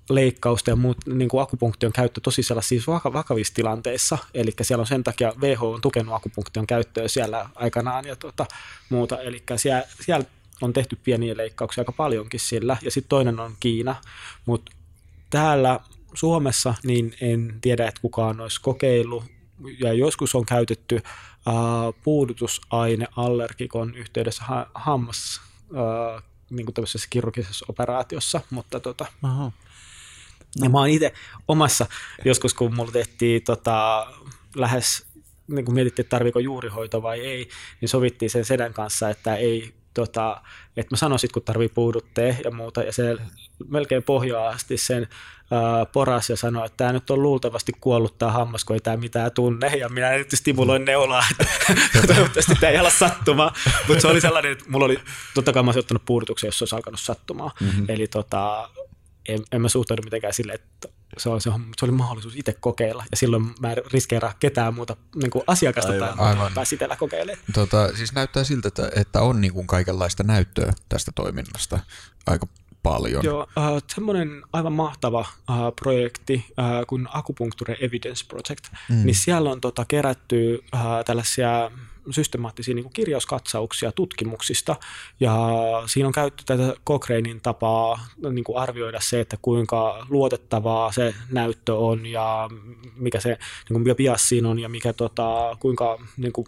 leikkausta 0.09 0.69
ja 0.69 0.75
muut, 0.75 0.97
niin 1.05 1.29
kuin 1.29 1.41
akupunktion 1.41 1.93
käyttö 1.93 2.21
tosi 2.21 2.43
sellaisissa 2.43 2.91
vakavissa 2.91 3.53
tilanteissa. 3.53 4.17
Eli 4.33 4.51
siellä 4.61 4.81
on 4.81 4.87
sen 4.87 5.03
takia 5.03 5.33
WHO 5.41 5.71
on 5.71 5.81
tukenut 5.81 6.13
akupunktion 6.13 6.67
käyttöä 6.67 7.07
siellä 7.07 7.49
aikanaan 7.55 8.05
ja 8.05 8.15
tuota, 8.15 8.45
muuta. 8.89 9.21
Eli 9.21 9.43
siellä, 9.55 9.83
siellä 10.01 10.25
on 10.61 10.73
tehty 10.73 10.95
pieniä 10.95 11.37
leikkauksia 11.37 11.81
aika 11.81 11.91
paljonkin 11.91 12.39
sillä. 12.39 12.77
Ja 12.81 12.91
sitten 12.91 13.09
toinen 13.09 13.39
on 13.39 13.55
Kiina. 13.59 13.95
Mutta 14.45 14.71
täällä 15.29 15.79
Suomessa 16.13 16.73
niin 16.83 17.13
en 17.21 17.57
tiedä, 17.61 17.87
että 17.87 18.01
kukaan 18.01 18.39
olisi 18.39 18.61
kokeillut. 18.61 19.23
Ja 19.79 19.93
joskus 19.93 20.35
on 20.35 20.45
käytetty 20.45 20.95
äh, 20.95 21.53
puudutusaine 22.03 23.07
allergikon 23.15 23.95
yhteydessä 23.95 24.43
ha- 24.43 24.71
hammas 24.73 25.41
äh, 25.61 26.23
niin 26.49 26.65
kuin 26.65 26.73
tämmöisessä 26.73 27.07
kirurgisessa 27.09 27.65
operaatiossa, 27.69 28.41
mutta 28.49 28.79
tota, 28.79 29.05
Aha. 29.23 29.51
Ja 30.61 30.69
mä 30.69 30.77
oon 30.77 30.89
itse 30.89 31.13
omassa, 31.47 31.85
joskus 32.25 32.53
kun 32.53 32.75
mulla 32.75 32.91
tehtiin 32.91 33.43
tota, 33.43 34.07
lähes, 34.55 35.05
niin 35.47 35.65
kun 35.65 35.73
mietittiin, 35.73 36.03
että 36.03 36.09
tarviiko 36.17 36.39
juurihoito 36.39 37.01
vai 37.01 37.19
ei, 37.19 37.49
niin 37.81 37.89
sovittiin 37.89 38.29
sen 38.29 38.45
sedän 38.45 38.73
kanssa, 38.73 39.09
että 39.09 39.35
ei 39.35 39.73
tota, 39.93 40.41
että 40.77 40.93
mä 40.93 40.97
sanoisin, 40.97 41.29
kun 41.33 41.43
tarvii 41.43 41.69
puuduttea 41.69 42.35
ja 42.43 42.51
muuta, 42.51 42.83
ja 42.83 42.93
se 42.93 43.17
melkein 43.67 44.03
pohjaa 44.03 44.49
asti 44.49 44.77
sen 44.77 45.07
ää, 45.51 45.85
poras 45.85 46.29
ja 46.29 46.37
sanoi, 46.37 46.65
että 46.65 46.77
tämä 46.77 46.93
nyt 46.93 47.09
on 47.09 47.21
luultavasti 47.21 47.71
kuollut 47.81 48.17
tämä 48.17 48.31
hammas, 48.31 48.65
kun 48.65 48.75
ei 48.75 48.79
tämä 48.79 48.97
mitään 48.97 49.31
tunne, 49.31 49.67
ja 49.67 49.89
minä 49.89 50.11
nyt 50.11 50.31
stimuloin 50.35 50.85
neulaa, 50.85 51.23
että 51.95 52.07
toivottavasti 52.07 52.55
tämä 52.59 52.71
ei 52.71 52.77
ala 52.77 52.89
sattumaan, 52.89 53.51
mutta 53.87 54.01
se 54.01 54.07
oli 54.07 54.21
sellainen, 54.21 54.51
että 54.51 54.65
mulla 54.67 54.85
oli, 54.85 54.99
totta 55.33 55.53
kai 55.53 55.63
mä 55.63 55.67
olisin 55.67 55.79
ottanut 55.79 56.05
puudutuksen, 56.05 56.47
jos 56.47 56.57
se 56.57 56.63
olisi 56.63 56.75
alkanut 56.75 56.99
sattumaan, 56.99 57.51
mm-hmm. 57.61 57.85
eli 57.89 58.07
tota, 58.07 58.69
en, 59.29 59.39
en 59.51 59.61
mä 59.61 59.69
suhtaudu 59.69 60.01
mitenkään 60.03 60.33
sille, 60.33 60.53
että 60.53 60.98
se 61.17 61.29
oli, 61.29 61.41
se, 61.41 61.51
se 61.77 61.85
oli 61.85 61.91
mahdollisuus 61.91 62.35
itse 62.35 62.53
kokeilla, 62.59 63.03
ja 63.11 63.17
silloin 63.17 63.55
mä 63.59 63.71
en 63.71 63.77
riskeeraa 63.93 64.33
ketään 64.39 64.73
muuta 64.73 64.95
niin 65.15 65.31
kuin 65.31 65.43
asiakasta 65.47 65.91
aivan, 65.91 66.17
tai, 66.17 66.27
aivan. 66.27 66.53
tai 66.53 66.65
sitellä 66.65 66.95
kokeilemaan. 66.95 67.45
Tota, 67.53 67.95
siis 67.95 68.13
näyttää 68.13 68.43
siltä, 68.43 68.67
että, 68.67 68.91
että 68.95 69.21
on 69.21 69.41
niin 69.41 69.53
kuin 69.53 69.67
kaikenlaista 69.67 70.23
näyttöä 70.23 70.73
tästä 70.89 71.11
toiminnasta 71.15 71.79
aika 72.27 72.47
paljon. 72.83 73.23
Joo, 73.23 73.41
uh, 73.41 73.83
semmoinen 73.95 74.43
aivan 74.53 74.73
mahtava 74.73 75.19
uh, 75.19 75.55
projekti 75.81 76.45
uh, 76.49 76.87
kuin 76.87 77.07
Acupuncture 77.13 77.77
Evidence 77.81 78.25
Project, 78.27 78.65
mm. 78.89 79.05
niin 79.05 79.15
siellä 79.15 79.51
on 79.51 79.61
tota, 79.61 79.85
kerätty 79.85 80.59
uh, 80.73 80.79
tällaisia 81.05 81.71
systemaattisia 82.11 82.75
niin 82.75 82.83
kuin 82.83 82.93
kirjauskatsauksia 82.93 83.91
tutkimuksista, 83.91 84.75
ja 85.19 85.33
siinä 85.85 86.07
on 86.07 86.13
käytetty 86.13 86.43
tätä 86.45 86.73
Cochranein 86.87 87.41
tapaa 87.41 87.99
niin 88.31 88.43
kuin 88.43 88.57
arvioida 88.57 88.99
se, 89.01 89.19
että 89.19 89.37
kuinka 89.41 90.05
luotettavaa 90.09 90.91
se 90.91 91.13
näyttö 91.31 91.75
on, 91.75 92.05
ja 92.05 92.49
mikä 92.95 93.19
se 93.19 93.37
niin 93.69 93.83
kuin 93.83 93.95
bias 93.95 94.29
siinä 94.29 94.49
on, 94.49 94.59
ja 94.59 94.69
mikä, 94.69 94.93
tota, 94.93 95.57
kuinka 95.59 95.99
niin 96.17 96.33
kuin, 96.33 96.47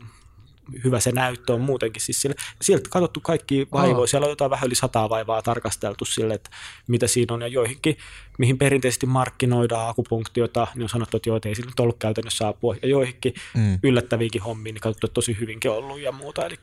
hyvä 0.84 1.00
se 1.00 1.12
näyttö 1.12 1.54
on 1.54 1.62
muutenkin. 1.62 2.02
Siis 2.02 2.22
sille, 2.22 2.36
sieltä 2.62 2.90
katsottu 2.90 3.20
kaikki 3.20 3.68
vaivoja, 3.72 4.08
siellä 4.08 4.26
on 4.26 4.32
jotain 4.32 4.52
vähän 4.52 4.68
yli 4.68 4.76
sataa 4.76 5.10
vaivaa 5.10 5.42
tarkasteltu 5.42 6.06
sille, 6.06 6.34
että 6.34 6.50
mitä 6.88 7.08
siinä 7.08 7.34
on, 7.34 7.42
ja 7.42 7.48
joihinkin, 7.48 7.98
mihin 8.38 8.58
perinteisesti 8.58 9.06
markkinoidaan 9.06 9.90
akupunktiota, 9.90 10.68
niin 10.76 10.84
on 10.84 10.90
sanottu, 10.90 11.18
että 11.18 11.30
joo, 11.30 11.38
että 11.38 11.50
ei 11.50 11.56
sillä 11.56 11.70
nyt 11.70 11.80
ollut 11.80 11.98
käytännössä 12.00 12.48
apua, 12.48 12.76
ja 12.82 12.88
joihinkin 12.88 13.34
mm. 13.58 13.80
yllättäviinkin 13.84 14.42
hommiin, 14.42 14.74
niin 14.74 14.82
katsottu, 14.82 15.08
että 15.08 15.14
tosi 15.14 15.38
hyvinkin 15.40 15.72
ollut 15.72 16.00
ja 16.00 16.12
muuta, 16.12 16.46
eli 16.46 16.60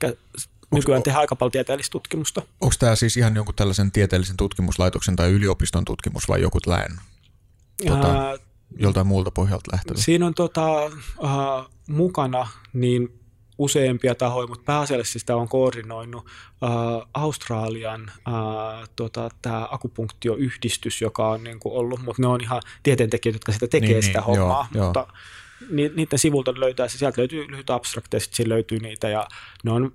nykyään 0.70 1.02
tehdään 1.02 1.20
aika 1.20 1.36
paljon 1.36 1.52
tieteellistä 1.52 1.92
tutkimusta. 1.92 2.42
Onko 2.60 2.74
tämä 2.78 2.96
siis 2.96 3.16
ihan 3.16 3.36
jonkun 3.36 3.54
tällaisen 3.54 3.92
tieteellisen 3.92 4.36
tutkimuslaitoksen 4.36 5.16
tai 5.16 5.30
yliopiston 5.30 5.84
tutkimus 5.84 6.28
vai 6.28 6.40
joku 6.40 6.58
lähen? 6.66 7.00
Tota... 7.86 8.38
joltain 8.78 9.06
muulta 9.06 9.30
pohjalta 9.30 9.70
lähtevä? 9.72 9.98
Siinä 9.98 10.26
on 10.26 10.34
tota, 10.34 10.84
uh, 10.84 11.70
mukana 11.88 12.48
niin 12.72 13.20
useampia 13.58 14.14
tahoja, 14.14 14.46
mutta 14.46 14.64
pääasiallisesti 14.64 15.18
sitä 15.18 15.36
on 15.36 15.48
koordinoinut 15.48 16.24
uh, 16.24 17.08
Australian 17.14 18.12
uh, 18.28 18.88
tota, 18.96 19.28
tämä 19.42 19.68
akupunktioyhdistys, 19.70 21.00
joka 21.00 21.28
on 21.28 21.44
niin 21.44 21.60
kuin 21.60 21.74
ollut, 21.74 22.02
mutta 22.02 22.22
ne 22.22 22.28
on 22.28 22.40
ihan 22.40 22.62
tieteentekijät, 22.82 23.34
jotka 23.34 23.52
sitä 23.52 23.68
tekee 23.68 23.88
niin, 23.88 24.02
sitä 24.02 24.18
niin, 24.18 24.26
hommaa, 24.26 24.68
joo, 24.74 24.84
mutta 24.84 25.06
joo. 25.60 25.90
niiden 25.96 26.18
sivulta 26.18 26.54
löytää 26.56 26.88
se, 26.88 26.98
sieltä 26.98 27.20
löytyy 27.20 27.50
lyhyt 27.50 27.70
abstrakteja, 27.70 28.20
sitten 28.20 28.48
löytyy 28.48 28.78
niitä 28.78 29.08
ja 29.08 29.28
ne 29.64 29.70
on 29.70 29.92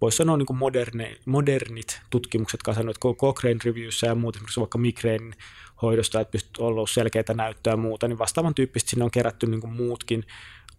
voisi 0.00 0.16
sanoa 0.16 0.36
niin 0.36 0.46
kuin 0.46 0.56
moderne, 0.56 1.16
modernit 1.26 2.00
tutkimukset 2.10 2.62
kasannut, 2.62 2.96
että 2.96 3.20
Cochrane 3.20 3.58
Reviewssä 3.64 4.06
ja 4.06 4.14
muut, 4.14 4.36
esimerkiksi 4.36 4.60
vaikka 4.60 4.78
migrainin 4.78 5.34
hoidosta, 5.82 6.20
että 6.20 6.32
pystyt 6.32 6.58
ollut 6.58 6.90
selkeitä 6.90 7.34
näyttöä 7.34 7.72
ja 7.72 7.76
muuta, 7.76 8.08
niin 8.08 8.18
vastaavan 8.18 8.54
tyyppistä 8.54 8.90
sinne 8.90 9.04
on 9.04 9.10
kerätty 9.10 9.46
niin 9.46 9.60
kuin 9.60 9.72
muutkin, 9.72 10.24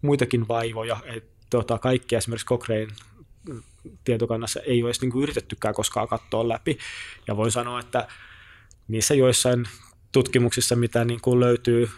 muitakin 0.02 0.48
vaivoja, 0.48 0.96
että 1.04 1.31
tota, 1.52 1.78
kaikki 1.78 2.16
esimerkiksi 2.16 2.46
Cochrane 2.46 2.88
tietokannassa 4.04 4.60
ei 4.60 4.82
olisi 4.82 5.00
niin 5.00 5.12
kuin 5.12 5.22
yritettykään 5.22 5.74
koskaan 5.74 6.08
katsoa 6.08 6.48
läpi. 6.48 6.78
Ja 7.26 7.36
voin 7.36 7.52
sanoa, 7.52 7.80
että 7.80 8.08
niissä 8.88 9.14
joissain 9.14 9.68
tutkimuksissa, 10.12 10.76
mitä 10.76 11.04
niin 11.04 11.20
kuin 11.20 11.40
löytyy 11.40 11.90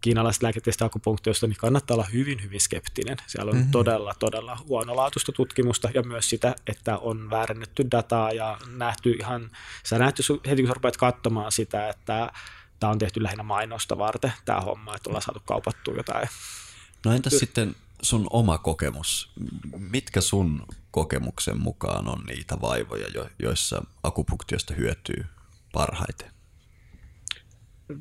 kiinalaisesta 0.00 0.44
lääketieteestä 0.44 0.84
akupunktiosta, 0.84 1.46
niin 1.46 1.56
kannattaa 1.56 1.94
olla 1.94 2.04
hyvin, 2.12 2.42
hyvin 2.42 2.60
skeptinen. 2.60 3.16
Siellä 3.26 3.50
on 3.50 3.56
mm-hmm. 3.56 3.70
todella, 3.70 4.14
todella 4.18 4.58
huonolaatuista 4.68 5.32
tutkimusta 5.32 5.90
ja 5.94 6.02
myös 6.02 6.30
sitä, 6.30 6.54
että 6.66 6.98
on 6.98 7.30
väärennetty 7.30 7.86
dataa 7.90 8.32
ja 8.32 8.58
nähty 8.76 9.10
ihan, 9.10 9.50
sä 9.84 9.98
nähty 9.98 10.22
heti 10.48 10.62
kun 10.62 10.68
sä 10.68 10.74
rupeat 10.74 10.96
katsomaan 10.96 11.52
sitä, 11.52 11.88
että 11.88 12.32
tämä 12.80 12.90
on 12.90 12.98
tehty 12.98 13.22
lähinnä 13.22 13.42
mainosta 13.42 13.98
varten, 13.98 14.32
tämä 14.44 14.60
homma, 14.60 14.96
että 14.96 15.10
ollaan 15.10 15.22
saatu 15.22 15.42
kaupattua 15.44 15.94
jotain. 15.96 16.28
No 17.04 17.12
entäs 17.12 17.38
sitten 17.38 17.74
sun 18.02 18.26
oma 18.30 18.58
kokemus? 18.58 19.32
Mitkä 19.78 20.20
sun 20.20 20.66
kokemuksen 20.90 21.60
mukaan 21.60 22.08
on 22.08 22.24
niitä 22.26 22.60
vaivoja, 22.60 23.06
joissa 23.38 23.84
akupunktiosta 24.02 24.74
hyötyy 24.74 25.24
parhaiten? 25.72 26.38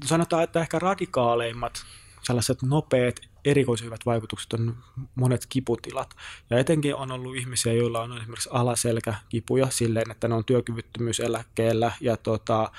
sanotaan, 0.05 0.43
että 0.43 0.59
ehkä 0.59 0.79
radikaaleimmat 0.79 1.85
sellaiset 2.23 2.61
nopeat 2.61 3.15
erikoishyvät 3.45 4.05
vaikutukset 4.05 4.53
on 4.53 4.77
monet 5.15 5.45
kiputilat. 5.49 6.09
Ja 6.49 6.59
etenkin 6.59 6.95
on 6.95 7.11
ollut 7.11 7.35
ihmisiä, 7.35 7.73
joilla 7.73 8.01
on 8.01 8.17
esimerkiksi 8.17 8.49
alaselkäkipuja 8.51 9.69
silleen, 9.69 10.11
että 10.11 10.27
ne 10.27 10.35
on 10.35 10.45
työkyvyttömyyseläkkeellä 10.45 11.91
ja 12.01 12.17
tota, 12.17 12.71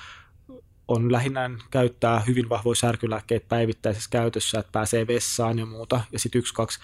on 0.88 1.12
lähinnä 1.12 1.50
käyttää 1.70 2.20
hyvin 2.20 2.48
vahvoja 2.48 2.74
särkylääkkeitä 2.74 3.46
päivittäisessä 3.48 4.10
käytössä, 4.10 4.58
että 4.58 4.72
pääsee 4.72 5.06
vessaan 5.06 5.58
ja 5.58 5.66
muuta. 5.66 6.00
Ja 6.12 6.18
sitten 6.18 6.38
yksi, 6.38 6.54
kaksi 6.54 6.78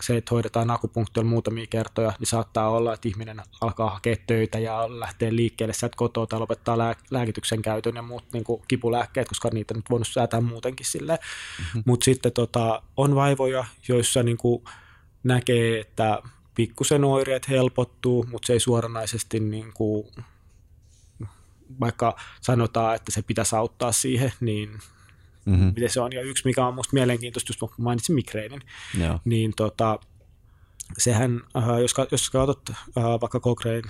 se, 0.00 0.16
että 0.16 0.30
hoidetaan 0.30 0.70
akupunktiolla 0.70 1.30
muutamia 1.30 1.66
kertoja, 1.66 2.12
niin 2.18 2.26
saattaa 2.26 2.70
olla, 2.70 2.94
että 2.94 3.08
ihminen 3.08 3.42
alkaa 3.60 3.90
hakea 3.90 4.16
töitä 4.26 4.58
ja 4.58 5.00
lähtee 5.00 5.36
liikkeelle 5.36 5.72
sieltä 5.72 5.96
kotoa 5.96 6.26
tai 6.26 6.38
lopettaa 6.38 6.78
lää- 6.78 6.94
lääkityksen 7.10 7.62
käytön 7.62 7.96
ja 7.96 8.02
muut 8.02 8.24
niin 8.32 8.44
kuin 8.44 8.62
kipulääkkeet, 8.68 9.28
koska 9.28 9.50
niitä 9.52 9.74
nyt 9.74 9.90
voinut 9.90 10.08
säätää 10.08 10.40
muutenkin 10.40 10.86
silleen. 10.86 11.18
Mm-hmm. 11.58 11.82
Mutta 11.86 12.04
sitten 12.04 12.32
tota, 12.32 12.82
on 12.96 13.14
vaivoja, 13.14 13.64
joissa 13.88 14.22
niin 14.22 14.38
kuin 14.38 14.64
näkee, 15.24 15.80
että 15.80 16.22
pikkusen 16.54 17.04
oireet 17.04 17.48
helpottuu, 17.48 18.26
mutta 18.30 18.46
se 18.46 18.52
ei 18.52 18.60
suoranaisesti 18.60 19.40
niin 19.40 19.72
kuin, 19.74 20.06
vaikka 21.80 22.16
sanotaan, 22.40 22.96
että 22.96 23.12
se 23.12 23.22
pitäisi 23.22 23.56
auttaa 23.56 23.92
siihen, 23.92 24.32
niin 24.40 24.78
mm-hmm. 25.44 25.72
miten 25.76 25.90
se 25.90 26.00
on. 26.00 26.12
Ja 26.12 26.22
yksi, 26.22 26.44
mikä 26.44 26.66
on 26.66 26.74
minusta 26.74 26.94
mielenkiintoista, 26.94 27.50
just 27.50 27.78
mainitsin 27.78 28.14
migreenin, 28.14 28.62
Joo. 28.98 29.20
niin 29.24 29.52
tota, 29.56 29.98
sehän, 30.98 31.40
äh, 31.56 31.78
jos, 31.80 31.94
jos 32.10 32.30
katsot 32.30 32.70
äh, 32.70 33.04
vaikka 33.04 33.40
Cochrane 33.40 33.82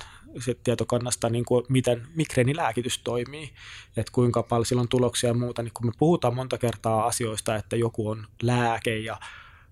tietokannasta, 0.65 1.31
niin 1.31 1.45
kuin 1.45 1.65
miten 1.69 2.07
migreenilääkitys 2.15 2.99
toimii, 2.99 3.53
että 3.97 4.13
kuinka 4.13 4.43
paljon 4.43 4.67
sillä 4.67 4.83
on 4.83 4.89
tuloksia 4.89 5.31
ja 5.31 5.35
muuta, 5.35 5.63
niin 5.63 5.73
kun 5.75 5.87
me 5.87 5.93
puhutaan 5.99 6.35
monta 6.35 6.59
kertaa 6.59 7.07
asioista, 7.07 7.57
että 7.57 7.77
joku 7.77 8.09
on 8.09 8.27
lääke 8.43 8.99
ja 8.99 9.21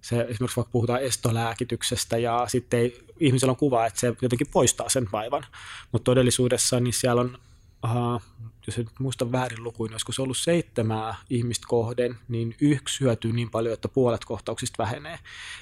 se 0.01 0.21
esimerkiksi 0.21 0.57
vaikka 0.57 0.73
puhutaan 0.73 1.03
estolääkityksestä 1.03 2.19
ja 2.19 2.45
sitten 2.49 2.81
ei, 2.81 3.05
ihmisellä 3.21 3.51
on 3.51 3.57
kuva, 3.57 3.87
että 3.87 4.01
se 4.01 4.15
jotenkin 4.23 4.47
poistaa 4.53 4.89
sen 4.89 5.09
vaivan, 5.13 5.47
mutta 5.93 6.05
todellisuudessa 6.05 6.81
niin 6.81 6.93
siellä 6.93 7.21
on 7.21 7.39
uh, 7.85 8.23
jos 8.67 8.79
en 8.79 8.89
muista 8.99 9.33
väärin 9.33 9.65
lukuin, 9.65 9.93
olisiko 9.93 10.13
se 10.13 10.23
ollut 10.23 10.37
seitsemää 10.37 11.15
ihmistä 11.31 11.67
kohden, 11.69 12.19
niin 12.29 12.57
yksi 12.61 13.01
hyötyy 13.01 13.33
niin 13.33 13.51
paljon, 13.51 13.75
että 13.75 13.89
puolet 13.89 14.25
kohtauksista 14.25 14.83
vähenee. 14.83 15.19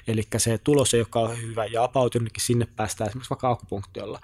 Eli 0.06 0.22
se 0.36 0.58
tulos 0.58 0.94
ei 0.94 1.04
ole 1.14 1.42
hyvä 1.42 1.64
ja 1.64 1.88
jonnekin 2.14 2.42
sinne 2.42 2.66
päästään 2.76 3.08
esimerkiksi 3.08 3.30
vaikka 3.30 3.50
akupunktiolla. 3.50 4.20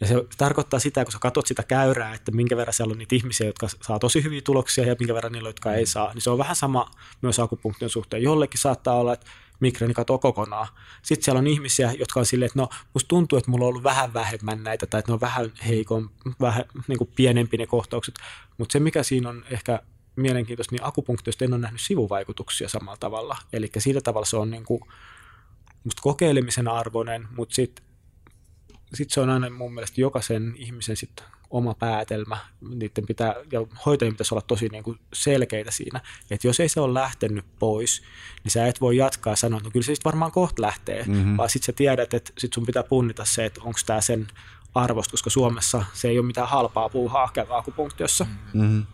Ja 0.00 0.06
se 0.06 0.14
tarkoittaa 0.36 0.80
sitä, 0.80 1.04
kun 1.04 1.12
sä 1.12 1.18
katsot 1.18 1.46
sitä 1.46 1.62
käyrää, 1.62 2.14
että 2.14 2.32
minkä 2.32 2.56
verran 2.56 2.74
siellä 2.74 2.92
on 2.92 2.98
niitä 2.98 3.16
ihmisiä, 3.16 3.46
jotka 3.46 3.68
saa 3.82 3.98
tosi 3.98 4.22
hyviä 4.22 4.40
tuloksia 4.40 4.86
ja 4.86 4.96
minkä 4.98 5.14
verran 5.14 5.32
niillä, 5.32 5.48
jotka 5.48 5.74
ei 5.74 5.86
saa, 5.86 6.14
niin 6.14 6.22
se 6.22 6.30
on 6.30 6.38
vähän 6.38 6.56
sama 6.56 6.90
myös 7.22 7.38
akupunktion 7.38 7.90
suhteen. 7.90 8.22
Jollekin 8.22 8.60
saattaa 8.60 8.94
olla, 8.94 9.12
että 9.12 9.26
migreeni 9.60 9.94
katoaa 9.94 10.18
kokonaan. 10.18 10.68
Sitten 11.02 11.24
siellä 11.24 11.38
on 11.38 11.46
ihmisiä, 11.46 11.92
jotka 11.92 12.20
on 12.20 12.26
silleen, 12.26 12.46
että 12.46 12.58
no 12.58 12.68
musta 12.94 13.08
tuntuu, 13.08 13.38
että 13.38 13.50
mulla 13.50 13.64
on 13.64 13.68
ollut 13.68 13.82
vähän 13.82 14.14
vähemmän 14.14 14.62
näitä 14.62 14.86
tai 14.86 14.98
että 14.98 15.10
ne 15.10 15.14
on 15.14 15.20
vähän 15.20 15.52
heikon, 15.66 16.10
vähän 16.40 16.64
niin 16.88 16.98
kuin 16.98 17.10
pienempi 17.16 17.56
ne 17.56 17.66
kohtaukset. 17.66 18.14
Mutta 18.58 18.72
se 18.72 18.80
mikä 18.80 19.02
siinä 19.02 19.28
on 19.28 19.44
ehkä 19.50 19.82
mielenkiintoista, 20.16 20.74
niin 20.74 20.84
akupunktiosta 20.84 21.44
en 21.44 21.52
ole 21.52 21.60
nähnyt 21.60 21.80
sivuvaikutuksia 21.80 22.68
samalla 22.68 22.96
tavalla. 23.00 23.36
Eli 23.52 23.70
siitä 23.78 24.00
tavalla 24.00 24.26
se 24.26 24.36
on 24.36 24.50
niin 24.50 24.64
kuin, 24.64 24.80
musta 25.84 26.02
kokeilemisen 26.02 26.68
arvoinen, 26.68 27.28
mutta 27.36 27.54
sitten 27.54 27.84
sit 28.94 29.10
se 29.10 29.20
on 29.20 29.30
aina 29.30 29.50
mun 29.50 29.74
mielestä 29.74 30.00
jokaisen 30.00 30.54
ihmisen 30.56 30.96
sitten 30.96 31.26
oma 31.50 31.74
päätelmä. 31.74 32.38
Niiden 32.60 33.06
pitää, 33.06 33.34
ja 33.52 33.60
hoitajien 33.86 34.14
pitäisi 34.14 34.34
olla 34.34 34.42
tosi 34.46 34.68
niin 34.68 34.84
kuin 34.84 34.98
selkeitä 35.12 35.70
siinä, 35.70 36.00
että 36.30 36.46
jos 36.46 36.60
ei 36.60 36.68
se 36.68 36.80
ole 36.80 36.94
lähtenyt 36.94 37.44
pois, 37.58 38.02
niin 38.44 38.52
sä 38.52 38.66
et 38.66 38.80
voi 38.80 38.96
jatkaa 38.96 39.36
sanoa, 39.36 39.56
että 39.58 39.68
no 39.68 39.70
kyllä 39.70 39.84
se 39.84 39.94
sitten 39.94 40.10
varmaan 40.10 40.32
kohta 40.32 40.62
lähtee, 40.62 41.04
mm-hmm. 41.06 41.36
vaan 41.36 41.50
sitten 41.50 41.66
sä 41.66 41.72
tiedät, 41.72 42.14
että 42.14 42.32
sit 42.38 42.52
sun 42.52 42.66
pitää 42.66 42.82
punnita 42.82 43.24
se, 43.24 43.44
että 43.44 43.60
onko 43.64 43.78
tämä 43.86 44.00
sen 44.00 44.26
arvosta, 44.74 45.10
koska 45.10 45.30
Suomessa 45.30 45.84
se 45.92 46.08
ei 46.08 46.18
ole 46.18 46.26
mitään 46.26 46.48
halpaa 46.48 46.88
puuhaa 46.88 47.30
käydä 47.34 47.56
akupunktiossa. 47.56 48.26
Mm-hmm. 48.54 48.86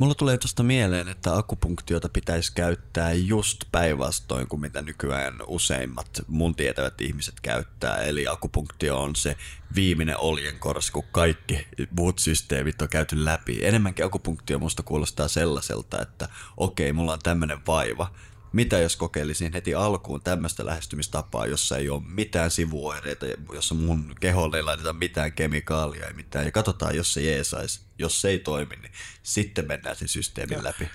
Mulla 0.00 0.14
tulee 0.14 0.38
tuosta 0.38 0.62
mieleen, 0.62 1.08
että 1.08 1.36
akupunktiota 1.36 2.08
pitäisi 2.08 2.52
käyttää 2.54 3.12
just 3.12 3.64
päinvastoin 3.72 4.48
kuin 4.48 4.60
mitä 4.60 4.82
nykyään 4.82 5.34
useimmat 5.46 6.08
mun 6.26 6.54
tietävät 6.54 7.00
ihmiset 7.00 7.34
käyttää. 7.42 7.96
Eli 7.96 8.26
akupunktio 8.28 9.02
on 9.02 9.16
se 9.16 9.36
viimeinen 9.74 10.18
oljenkorsi, 10.18 10.92
kun 10.92 11.04
kaikki 11.12 11.66
muut 11.90 12.18
systeemit 12.18 12.82
on 12.82 12.88
käyty 12.88 13.24
läpi. 13.24 13.58
Enemmänkin 13.62 14.04
akupunktio 14.04 14.58
musta 14.58 14.82
kuulostaa 14.82 15.28
sellaiselta, 15.28 16.02
että 16.02 16.28
okei, 16.56 16.92
mulla 16.92 17.12
on 17.12 17.20
tämmöinen 17.22 17.58
vaiva, 17.66 18.10
mitä 18.54 18.78
jos 18.78 18.96
kokeilisin 18.96 19.52
heti 19.52 19.74
alkuun 19.74 20.20
tämmöistä 20.22 20.66
lähestymistapaa, 20.66 21.46
jossa 21.46 21.76
ei 21.76 21.88
ole 21.88 22.02
mitään 22.08 22.50
sivuoireita, 22.50 23.26
jossa 23.52 23.74
mun 23.74 24.14
keholle 24.20 24.56
ei 24.56 24.62
laiteta 24.62 24.92
mitään 24.92 25.32
kemikaalia 25.32 26.06
ja 26.06 26.14
mitään, 26.14 26.44
ja 26.44 26.52
katsotaan, 26.52 26.96
jos 26.96 27.14
se 27.14 27.22
jeesaisi. 27.22 27.80
Jos 27.98 28.20
se 28.20 28.28
ei 28.28 28.38
toimi, 28.38 28.76
niin 28.76 28.92
sitten 29.22 29.66
mennään 29.66 29.96
sen 29.96 30.08
systeemin 30.08 30.56
ja. 30.56 30.64
läpi. 30.64 30.88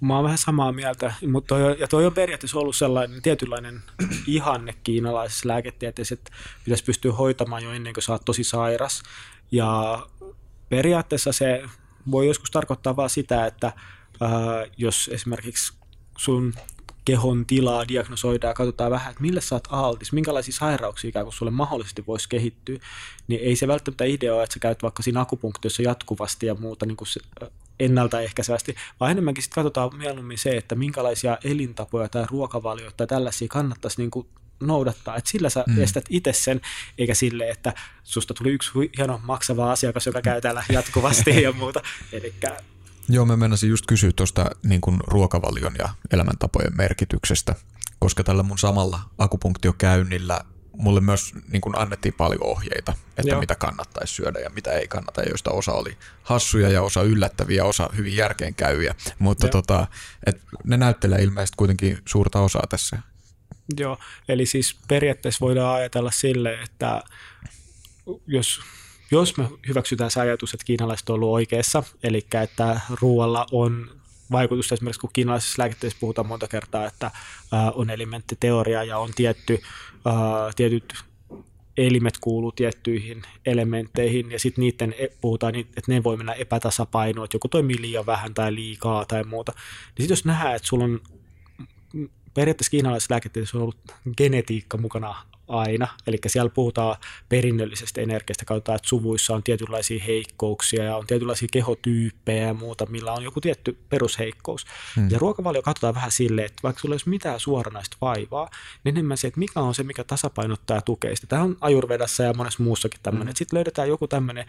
Mä 0.00 0.14
oon 0.14 0.24
vähän 0.24 0.38
samaa 0.38 0.72
mieltä, 0.72 1.14
mutta 1.32 1.54
toi, 1.54 1.76
ja 1.78 1.88
toi 1.88 2.06
on 2.06 2.14
periaatteessa 2.14 2.58
ollut 2.58 2.76
sellainen 2.76 3.22
tietynlainen 3.22 3.82
ihanne 4.26 4.74
kiinalaisessa 4.84 5.48
lääketieteessä, 5.48 6.14
että 6.14 6.30
pitäisi 6.64 6.84
pystyä 6.84 7.12
hoitamaan 7.12 7.64
jo 7.64 7.72
ennen 7.72 7.94
kuin 7.94 8.04
sä 8.04 8.12
oot 8.12 8.24
tosi 8.24 8.44
sairas. 8.44 9.02
Ja 9.50 9.98
periaatteessa 10.68 11.32
se 11.32 11.62
voi 12.10 12.26
joskus 12.26 12.50
tarkoittaa 12.50 12.96
vaan 12.96 13.10
sitä, 13.10 13.46
että 13.46 13.72
ää, 14.20 14.30
jos 14.76 15.10
esimerkiksi 15.12 15.72
sun 16.18 16.54
kehon 17.08 17.46
tilaa 17.46 17.88
diagnosoidaan 17.88 18.50
ja 18.50 18.54
katsotaan 18.54 18.90
vähän, 18.90 19.10
että 19.10 19.22
millä 19.22 19.40
sä 19.40 19.54
oot 19.54 19.68
altis, 19.70 20.12
minkälaisia 20.12 20.54
sairauksia 20.54 21.08
ikään 21.08 21.24
kuin 21.24 21.32
sulle 21.32 21.50
mahdollisesti 21.50 22.06
voisi 22.06 22.28
kehittyä, 22.28 22.78
niin 23.28 23.40
ei 23.40 23.56
se 23.56 23.68
välttämättä 23.68 24.04
idea 24.04 24.34
ole, 24.34 24.42
että 24.42 24.54
sä 24.54 24.60
käyt 24.60 24.82
vaikka 24.82 25.02
siinä 25.02 25.20
akupunktiossa 25.20 25.82
jatkuvasti 25.82 26.46
ja 26.46 26.54
muuta 26.54 26.86
niin 26.86 26.96
kuin 26.96 27.08
se, 27.08 27.20
ennaltaehkäisevästi, 27.80 28.74
vaan 29.00 29.10
enemmänkin 29.10 29.42
sitten 29.42 29.54
katsotaan 29.54 29.96
mieluummin 29.96 30.38
se, 30.38 30.56
että 30.56 30.74
minkälaisia 30.74 31.38
elintapoja 31.44 32.08
tai 32.08 32.24
ruokavalioita 32.30 32.96
tai 32.96 33.06
tällaisia 33.06 33.48
kannattaisi 33.48 34.00
niin 34.00 34.10
kuin 34.10 34.26
noudattaa, 34.60 35.16
että 35.16 35.30
sillä 35.30 35.50
sä 35.50 35.64
mm. 35.66 35.82
estät 35.82 36.04
itse 36.10 36.32
sen, 36.32 36.60
eikä 36.98 37.14
sille, 37.14 37.50
että 37.50 37.74
susta 38.04 38.34
tuli 38.34 38.50
yksi 38.50 38.70
hieno 38.98 39.20
maksava 39.24 39.72
asiakas, 39.72 40.06
joka 40.06 40.22
käy 40.22 40.40
täällä 40.40 40.64
jatkuvasti 40.68 41.42
ja 41.42 41.52
muuta. 41.52 41.82
Elikkä 42.12 42.56
Joo, 43.08 43.26
mä 43.26 43.36
menisin 43.36 43.70
just 43.70 43.86
kysyä 43.86 44.10
tuosta 44.16 44.50
niin 44.62 44.80
ruokavalion 45.06 45.74
ja 45.78 45.88
elämäntapojen 46.10 46.76
merkityksestä, 46.76 47.54
koska 47.98 48.24
tällä 48.24 48.42
mun 48.42 48.58
samalla 48.58 49.00
akupunktiokäynnillä 49.18 50.40
mulle 50.72 51.00
myös 51.00 51.34
niin 51.48 51.60
kuin 51.60 51.78
annettiin 51.78 52.14
paljon 52.14 52.44
ohjeita, 52.44 52.94
että 53.16 53.30
Joo. 53.30 53.40
mitä 53.40 53.54
kannattaisi 53.54 54.14
syödä 54.14 54.38
ja 54.38 54.50
mitä 54.50 54.72
ei 54.72 54.88
kannata, 54.88 55.22
joista 55.22 55.50
osa 55.50 55.72
oli 55.72 55.96
hassuja 56.22 56.68
ja 56.68 56.82
osa 56.82 57.02
yllättäviä, 57.02 57.64
osa 57.64 57.90
hyvin 57.96 58.16
järkeenkäyviä, 58.16 58.94
mutta 59.18 59.46
Joo. 59.46 59.50
tota, 59.50 59.86
et 60.26 60.42
ne 60.64 60.76
näyttelee 60.76 61.22
ilmeisesti 61.22 61.56
kuitenkin 61.56 61.98
suurta 62.08 62.40
osaa 62.40 62.64
tässä. 62.68 62.98
Joo, 63.78 63.98
eli 64.28 64.46
siis 64.46 64.76
periaatteessa 64.88 65.40
voidaan 65.40 65.74
ajatella 65.74 66.10
sille, 66.10 66.62
että 66.62 67.02
jos, 68.26 68.60
jos 69.10 69.36
me 69.36 69.48
hyväksytään 69.68 70.10
se 70.10 70.20
ajatus, 70.20 70.54
että 70.54 70.64
kiinalaiset 70.64 71.10
on 71.10 71.14
ollut 71.14 71.32
oikeassa, 71.34 71.82
eli 72.02 72.26
että 72.42 72.80
ruoalla 73.00 73.46
on 73.52 73.90
vaikutusta 74.32 74.74
esimerkiksi, 74.74 75.00
kun 75.00 75.10
kiinalaisessa 75.12 75.62
lääketieteessä 75.62 76.00
puhutaan 76.00 76.26
monta 76.26 76.48
kertaa, 76.48 76.86
että 76.86 77.10
on 77.74 77.90
elementtiteoria 77.90 78.84
ja 78.84 78.98
on 78.98 79.10
tietty, 79.14 79.62
tietyt 80.56 80.94
elimet 81.76 82.18
kuuluu 82.20 82.52
tiettyihin 82.52 83.22
elementteihin 83.46 84.30
ja 84.30 84.38
sitten 84.38 84.62
niiden 84.62 84.94
puhutaan, 85.20 85.52
niin, 85.52 85.66
että 85.76 85.92
ne 85.92 86.04
voi 86.04 86.16
mennä 86.16 86.32
epätasapainoon, 86.32 87.24
että 87.24 87.34
joku 87.34 87.48
toimii 87.48 87.80
liian 87.80 88.06
vähän 88.06 88.34
tai 88.34 88.54
liikaa 88.54 89.04
tai 89.04 89.24
muuta. 89.24 89.52
Niin 89.52 90.02
sitten 90.02 90.12
jos 90.12 90.24
nähdään, 90.24 90.56
että 90.56 90.68
sulla 90.68 90.84
on 90.84 91.00
periaatteessa 92.34 92.70
kiinalaisessa 92.70 93.14
lääketieteessä 93.14 93.58
on 93.58 93.62
ollut 93.62 93.78
genetiikka 94.16 94.76
mukana 94.76 95.14
aina, 95.48 95.88
eli 96.06 96.18
siellä 96.26 96.50
puhutaan 96.50 96.96
perinnöllisestä 97.28 98.00
energiasta, 98.00 98.44
katsotaan, 98.44 98.76
että 98.76 98.88
suvuissa 98.88 99.34
on 99.34 99.42
tietynlaisia 99.42 100.04
heikkouksia 100.06 100.84
ja 100.84 100.96
on 100.96 101.06
tietynlaisia 101.06 101.48
kehotyyppejä 101.52 102.46
ja 102.46 102.54
muuta, 102.54 102.86
millä 102.86 103.12
on 103.12 103.22
joku 103.22 103.40
tietty 103.40 103.78
perusheikkous. 103.88 104.66
Hmm. 104.96 105.10
Ja 105.10 105.18
ruokavalio 105.18 105.62
katsotaan 105.62 105.94
vähän 105.94 106.10
silleen, 106.10 106.46
että 106.46 106.62
vaikka 106.62 106.80
sulla 106.80 106.92
ei 106.92 106.94
olisi 106.94 107.08
mitään 107.08 107.40
suoranaista 107.40 107.96
vaivaa, 108.00 108.50
niin 108.84 108.94
enemmän 108.94 109.16
se, 109.16 109.28
että 109.28 109.40
mikä 109.40 109.60
on 109.60 109.74
se, 109.74 109.82
mikä 109.82 110.04
tasapainottaa 110.04 110.76
ja 110.76 110.82
tukee 110.82 111.16
sitä. 111.16 111.26
Tämä 111.26 111.42
on 111.42 111.56
ajurvedassa 111.60 112.22
ja 112.22 112.34
monessa 112.34 112.62
muussakin 112.62 113.00
tämmöinen, 113.02 113.28
hmm. 113.28 113.36
sitten 113.36 113.56
löydetään 113.56 113.88
joku 113.88 114.08
tämmöinen 114.08 114.46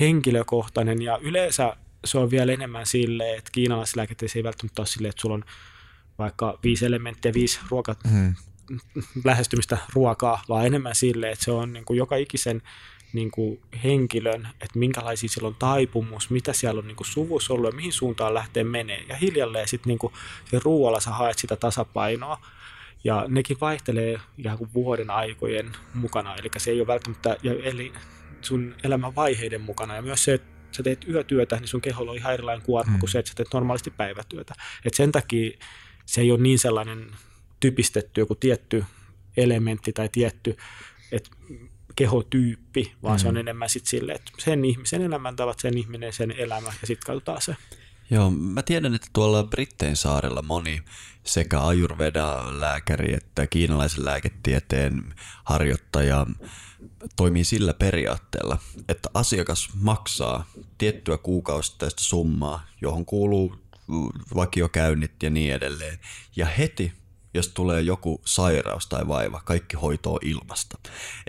henkilökohtainen 0.00 1.02
ja 1.02 1.18
yleensä 1.22 1.76
se 2.04 2.18
on 2.18 2.30
vielä 2.30 2.52
enemmän 2.52 2.86
silleen, 2.86 3.38
että 3.38 3.50
kiinalaisessa 3.52 3.98
lääketieteessä 3.98 4.38
ei 4.38 4.42
välttämättä 4.42 4.82
ole 4.82 4.86
silleen, 4.86 5.10
että 5.10 5.20
sulla 5.20 5.34
on 5.34 5.44
vaikka 6.18 6.58
viisi 6.62 6.86
elementtiä, 6.86 7.32
viisi 7.32 7.60
ruoka, 7.70 7.96
Hmm. 8.10 8.34
Lähestymistä 9.24 9.78
ruokaa, 9.92 10.42
vaan 10.48 10.66
enemmän 10.66 10.94
sille, 10.94 11.30
että 11.30 11.44
se 11.44 11.50
on 11.50 11.72
niin 11.72 11.84
kuin 11.84 11.96
joka 11.96 12.16
ikisen 12.16 12.62
niin 13.12 13.30
kuin 13.30 13.60
henkilön, 13.84 14.48
että 14.60 14.78
minkälaisia 14.78 15.28
sillä 15.28 15.48
on 15.48 15.56
taipumus, 15.58 16.30
mitä 16.30 16.52
siellä 16.52 16.78
on 16.78 16.86
niin 16.86 16.96
kuin 16.96 17.06
suvussa 17.06 17.54
ollut 17.54 17.70
ja 17.70 17.76
mihin 17.76 17.92
suuntaan 17.92 18.34
lähtee 18.34 18.64
menee. 18.64 19.04
Ja 19.08 19.16
hiljalleen 19.16 19.68
sitten 19.68 19.88
niin 19.88 19.98
kuin 19.98 20.12
se 20.50 20.60
ruoalla 20.64 21.00
sä 21.00 21.10
haet 21.10 21.38
sitä 21.38 21.56
tasapainoa. 21.56 22.38
Ja 23.04 23.24
nekin 23.28 23.60
vaihtelee 23.60 24.20
ihan 24.38 24.58
kuin 24.58 24.70
vuoden 24.74 25.10
aikojen 25.10 25.72
mukana, 25.94 26.34
eli 26.34 26.50
se 26.56 26.70
ei 26.70 26.80
ole 26.80 26.86
välttämättä, 26.86 27.36
eli 27.62 27.92
sun 28.40 28.74
elämän 28.84 29.14
vaiheiden 29.14 29.60
mukana. 29.60 29.96
Ja 29.96 30.02
myös 30.02 30.24
se, 30.24 30.34
että 30.34 30.52
sä 30.76 30.82
teet 30.82 31.08
yötyötä, 31.08 31.56
niin 31.56 31.68
sun 31.68 31.80
keholla 31.80 32.10
on 32.10 32.16
ihan 32.16 32.34
erilainen 32.34 32.66
kuorma 32.66 32.92
mm. 32.92 32.98
kuin 32.98 33.10
se, 33.10 33.18
että 33.18 33.28
sä 33.28 33.34
teet 33.34 33.54
normaalisti 33.54 33.90
päivätyötä. 33.90 34.54
Et 34.84 34.94
sen 34.94 35.12
takia 35.12 35.58
se 36.06 36.20
ei 36.20 36.30
ole 36.30 36.40
niin 36.40 36.58
sellainen 36.58 37.10
typistetty 37.62 38.20
joku 38.20 38.34
tietty 38.34 38.84
elementti 39.36 39.92
tai 39.92 40.08
tietty 40.08 40.56
et 41.12 41.30
kehotyyppi, 41.96 42.92
vaan 43.02 43.16
mm. 43.16 43.18
se 43.18 43.28
on 43.28 43.36
enemmän 43.36 43.68
sitten 43.68 43.90
silleen, 43.90 44.16
että 44.16 44.32
sen 44.38 44.64
ihmisen 44.64 45.02
elämäntavat, 45.02 45.60
sen 45.60 45.78
ihminen, 45.78 46.12
sen 46.12 46.30
elämä 46.30 46.72
ja 46.80 46.86
sitten 46.86 47.06
katsotaan 47.06 47.42
se. 47.42 47.56
Joo, 48.10 48.30
mä 48.30 48.62
tiedän, 48.62 48.94
että 48.94 49.08
tuolla 49.12 49.44
Brittein 49.44 49.96
saarella 49.96 50.42
moni 50.42 50.82
sekä 51.24 51.60
Ayurveda-lääkäri 51.60 53.14
että 53.14 53.46
kiinalaisen 53.46 54.04
lääketieteen 54.04 55.14
harjoittaja 55.44 56.26
toimii 57.16 57.44
sillä 57.44 57.74
periaatteella, 57.74 58.58
että 58.88 59.08
asiakas 59.14 59.68
maksaa 59.74 60.50
tiettyä 60.78 61.18
kuukausittaista 61.18 62.02
summaa, 62.04 62.66
johon 62.80 63.04
kuuluu 63.04 63.56
vakiokäynnit 64.34 65.22
ja 65.22 65.30
niin 65.30 65.54
edelleen. 65.54 65.98
Ja 66.36 66.46
heti 66.46 66.92
jos 67.34 67.48
tulee 67.48 67.80
joku 67.80 68.20
sairaus 68.24 68.86
tai 68.86 69.08
vaiva, 69.08 69.42
kaikki 69.44 69.76
hoitoa 69.76 70.18
ilmasta. 70.22 70.78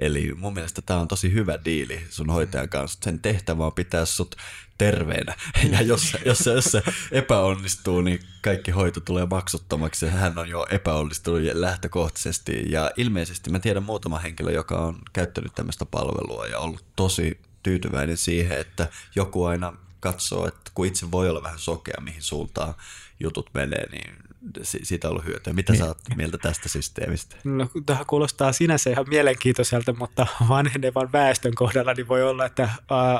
Eli 0.01 0.33
mun 0.35 0.53
mielestä 0.53 0.81
tämä 0.81 0.99
on 0.99 1.07
tosi 1.07 1.33
hyvä 1.33 1.59
diili 1.65 2.01
sun 2.09 2.29
hoitajan 2.29 2.69
kanssa. 2.69 2.99
Sen 3.03 3.19
tehtävä 3.19 3.65
on 3.65 3.73
pitää 3.73 4.05
sut 4.05 4.35
terveenä. 4.77 5.35
Ja 5.71 5.81
jos, 5.81 6.17
jos, 6.25 6.39
se, 6.39 6.53
jos 6.53 6.65
se 6.65 6.83
epäonnistuu, 7.11 8.01
niin 8.01 8.19
kaikki 8.41 8.71
hoito 8.71 8.99
tulee 8.99 9.25
maksuttomaksi. 9.25 10.07
Hän 10.07 10.37
on 10.37 10.49
jo 10.49 10.67
epäonnistunut 10.69 11.41
lähtökohtaisesti. 11.53 12.65
Ja 12.69 12.91
ilmeisesti 12.97 13.49
mä 13.49 13.59
tiedän 13.59 13.83
muutama 13.83 14.19
henkilö, 14.19 14.51
joka 14.51 14.77
on 14.77 14.99
käyttänyt 15.13 15.55
tämmöistä 15.55 15.85
palvelua 15.85 16.47
ja 16.47 16.59
ollut 16.59 16.85
tosi 16.95 17.39
tyytyväinen 17.63 18.17
siihen, 18.17 18.59
että 18.59 18.87
joku 19.15 19.45
aina 19.45 19.73
katsoo, 19.99 20.47
että 20.47 20.71
kun 20.73 20.85
itse 20.85 21.11
voi 21.11 21.29
olla 21.29 21.43
vähän 21.43 21.59
sokea, 21.59 22.01
mihin 22.01 22.21
suuntaan 22.21 22.73
jutut 23.19 23.49
menee, 23.53 23.89
niin 23.91 24.15
siitä 24.63 25.07
on 25.07 25.11
ollut 25.11 25.25
hyötyä. 25.25 25.53
Mitä 25.53 25.75
sä 25.75 25.85
oot 25.85 25.97
mieltä 26.15 26.37
tästä 26.37 26.69
systeemistä? 26.69 27.35
No, 27.43 27.69
tähän 27.85 28.05
kuulostaa 28.05 28.51
sinänsä 28.51 28.89
ihan 28.89 29.05
mielenkiintoiselta, 29.09 29.93
mutta 29.93 30.27
vanhenevan 30.49 31.11
väestön 31.13 31.55
kohdalla 31.55 31.93
niin 31.93 32.07
voi 32.07 32.23
olla, 32.23 32.45
että 32.45 32.69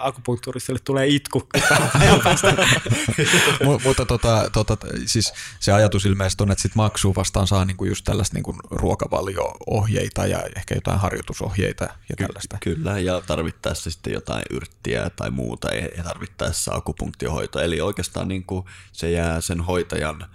akupunktuuristille 0.02 0.80
tulee 0.80 1.08
itku. 1.08 1.50
mutta 3.84 4.06
tota, 4.06 4.50
tota, 4.54 4.78
siis 5.06 5.34
se 5.60 5.72
ajatus 5.72 6.06
ilmeisesti 6.06 6.44
on, 6.44 6.52
että 6.52 6.62
sit 6.62 6.76
maksua 6.76 7.14
vastaan 7.16 7.48
saa 7.48 7.66
niinku 7.66 7.86
just 7.86 8.06
tällaista 8.06 8.34
niinku 8.34 8.56
ruokavalio-ohjeita 8.72 10.28
ja 10.28 10.44
ehkä 10.56 10.76
jotain 10.76 11.00
harjoitusohjeita 11.00 11.84
ja 11.84 12.16
Ky- 12.18 12.24
tällaista. 12.24 12.58
Kyllä, 12.62 13.00
ja 13.00 13.22
tarvittaessa 13.22 13.92
sitten 13.92 14.14
jotain 14.14 14.44
yrttiä 14.50 15.10
tai 15.10 15.32
muuta, 15.32 15.68
ja 15.98 16.04
tarvittaessa 16.04 16.72
akupunktiohoito. 16.76 17.60
Eli 17.60 17.82
oikeastaan 17.82 18.28
niin 18.28 18.44
kuin 18.44 18.66
se 18.92 19.12
jää 19.12 19.42
sen 19.42 19.62
hoitajan 19.62 20.26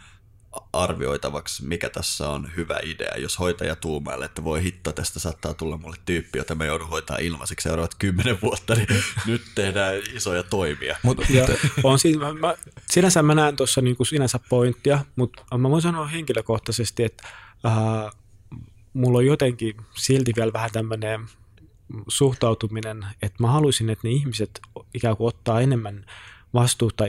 arvioitavaksi, 0.73 1.67
mikä 1.67 1.89
tässä 1.89 2.29
on 2.29 2.51
hyvä 2.57 2.79
idea. 2.83 3.15
Jos 3.17 3.39
hoitaja 3.39 3.77
tuumailee, 3.77 4.27
että 4.27 4.45
voi 4.45 4.63
hitto, 4.63 4.93
tästä 4.93 5.19
saattaa 5.19 5.55
tulla 5.55 5.77
mulle 5.77 5.97
tyyppi, 6.05 6.39
jota 6.39 6.55
me 6.55 6.67
joudun 6.67 6.89
hoitaa 6.89 7.17
ilmaiseksi 7.19 7.63
seuraavat 7.63 7.95
kymmenen 7.95 8.39
vuotta, 8.43 8.75
niin 8.75 8.89
nyt 9.27 9.43
tehdään 9.55 9.97
isoja 10.15 10.43
toimia. 10.43 10.97
Mut, 11.03 11.31
ja, 11.31 11.47
on 11.85 11.99
siinä, 11.99 12.33
mä, 12.33 12.33
mä, 12.33 12.55
sinänsä 12.91 13.23
mä 13.23 13.35
näen 13.35 13.57
tuossa 13.57 13.81
niinku 13.81 14.05
sinänsä 14.05 14.41
pointtia, 14.49 15.05
mutta 15.17 15.59
mä 15.59 15.71
voin 15.71 15.83
sanoa 15.83 16.07
henkilökohtaisesti, 16.07 17.05
että 17.05 17.29
äh, 17.67 18.13
mulla 18.93 19.19
on 19.19 19.27
jotenkin 19.27 19.75
silti 19.97 20.33
vielä 20.37 20.53
vähän 20.53 20.71
tämmöinen 20.71 21.27
suhtautuminen, 22.09 23.07
että 23.23 23.43
mä 23.43 23.51
haluaisin, 23.51 23.91
että 23.91 24.09
ne 24.09 24.15
ihmiset 24.15 24.61
ikään 24.95 25.17
kuin 25.17 25.29
ottaa 25.29 25.61
enemmän 25.61 26.05
vastuuta 26.55 27.05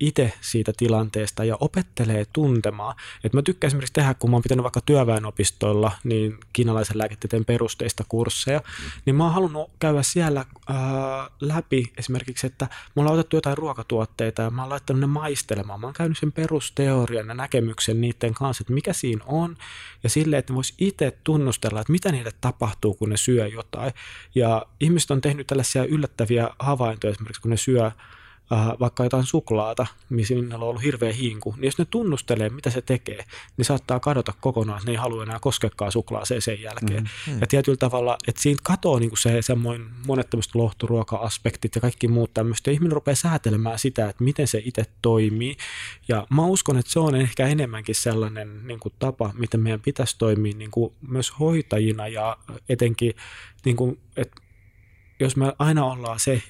itse 0.00 0.32
siitä 0.40 0.72
tilanteesta 0.76 1.44
ja 1.44 1.56
opettelee 1.60 2.24
tuntemaan. 2.32 2.96
Et 3.24 3.32
mä 3.32 3.42
tykkään 3.42 3.68
esimerkiksi 3.68 3.92
tehdä, 3.92 4.14
kun 4.14 4.30
mä 4.30 4.36
oon 4.36 4.42
pitänyt 4.42 4.62
vaikka 4.62 4.80
työväenopistoilla 4.80 5.92
niin 6.04 6.38
kiinalaisen 6.52 6.98
lääketieteen 6.98 7.44
perusteista 7.44 8.04
kursseja, 8.08 8.60
niin 9.06 9.16
mä 9.16 9.24
oon 9.24 9.32
halunnut 9.32 9.70
käydä 9.78 10.02
siellä 10.02 10.44
ää, 10.68 11.30
läpi 11.40 11.92
esimerkiksi, 11.98 12.46
että 12.46 12.68
me 12.96 13.00
ollaan 13.00 13.18
otettu 13.18 13.36
jotain 13.36 13.58
ruokatuotteita 13.58 14.42
ja 14.42 14.50
mä 14.50 14.62
oon 14.62 14.70
laittanut 14.70 15.00
ne 15.00 15.06
maistelemaan. 15.06 15.80
Mä 15.80 15.86
oon 15.86 15.94
käynyt 15.94 16.18
sen 16.18 16.32
perusteorian 16.32 17.28
ja 17.28 17.34
näkemyksen 17.34 18.00
niiden 18.00 18.34
kanssa, 18.34 18.62
että 18.62 18.72
mikä 18.72 18.92
siinä 18.92 19.24
on 19.26 19.56
ja 20.02 20.10
silleen, 20.10 20.38
että 20.38 20.52
ne 20.52 20.54
vois 20.54 20.74
itse 20.78 21.18
tunnustella, 21.24 21.80
että 21.80 21.92
mitä 21.92 22.12
niille 22.12 22.32
tapahtuu, 22.40 22.94
kun 22.94 23.10
ne 23.10 23.16
syö 23.16 23.46
jotain. 23.46 23.92
Ja 24.34 24.66
ihmiset 24.80 25.10
on 25.10 25.20
tehnyt 25.20 25.46
tällaisia 25.46 25.84
yllättäviä 25.84 26.50
havaintoja 26.58 27.10
esimerkiksi, 27.10 27.42
kun 27.42 27.50
ne 27.50 27.56
syö 27.56 27.90
vaikka 28.80 29.04
jotain 29.04 29.24
suklaata, 29.24 29.86
missä 30.08 30.34
on 30.34 30.62
ollut 30.62 30.82
hirveä 30.82 31.12
hinku, 31.12 31.54
niin 31.56 31.64
jos 31.64 31.78
ne 31.78 31.84
tunnustelee, 31.84 32.48
mitä 32.48 32.70
se 32.70 32.82
tekee, 32.82 33.24
niin 33.56 33.64
saattaa 33.64 34.00
kadota 34.00 34.34
kokonaan, 34.40 34.78
että 34.78 34.86
ne 34.86 34.92
ei 34.92 34.96
halua 34.96 35.22
enää 35.22 35.38
koskekaan 35.40 35.92
suklaaseen 35.92 36.42
sen 36.42 36.62
jälkeen. 36.62 37.02
Mm-hmm. 37.02 37.40
Ja 37.40 37.46
tietyllä 37.46 37.76
tavalla, 37.76 38.16
että 38.28 38.42
siinä 38.42 38.60
katoaa 38.62 39.00
niin 39.00 39.10
se 39.18 39.42
semmoinen 39.42 39.86
monet 40.06 40.30
tämmöiset 40.30 40.54
lohturuoka-aspektit 40.54 41.74
ja 41.74 41.80
kaikki 41.80 42.08
muut 42.08 42.34
tämmöistä. 42.34 42.70
Ihminen 42.70 42.92
rupeaa 42.92 43.14
säätelemään 43.14 43.78
sitä, 43.78 44.08
että 44.08 44.24
miten 44.24 44.46
se 44.46 44.62
itse 44.64 44.84
toimii. 45.02 45.56
Ja 46.08 46.26
mä 46.30 46.46
uskon, 46.46 46.78
että 46.78 46.92
se 46.92 47.00
on 47.00 47.14
ehkä 47.14 47.46
enemmänkin 47.46 47.94
sellainen 47.94 48.66
niin 48.66 48.80
kuin 48.80 48.94
tapa, 48.98 49.30
miten 49.38 49.60
meidän 49.60 49.80
pitäisi 49.80 50.18
toimia 50.18 50.56
niin 50.56 50.70
kuin 50.70 50.92
myös 51.08 51.32
hoitajina 51.38 52.08
ja 52.08 52.36
etenkin, 52.68 53.14
niin 53.64 53.76
kuin, 53.76 54.00
että 54.16 54.42
jos 55.20 55.36
me 55.36 55.52
aina 55.58 55.84
ollaan 55.84 56.20
se 56.20 56.42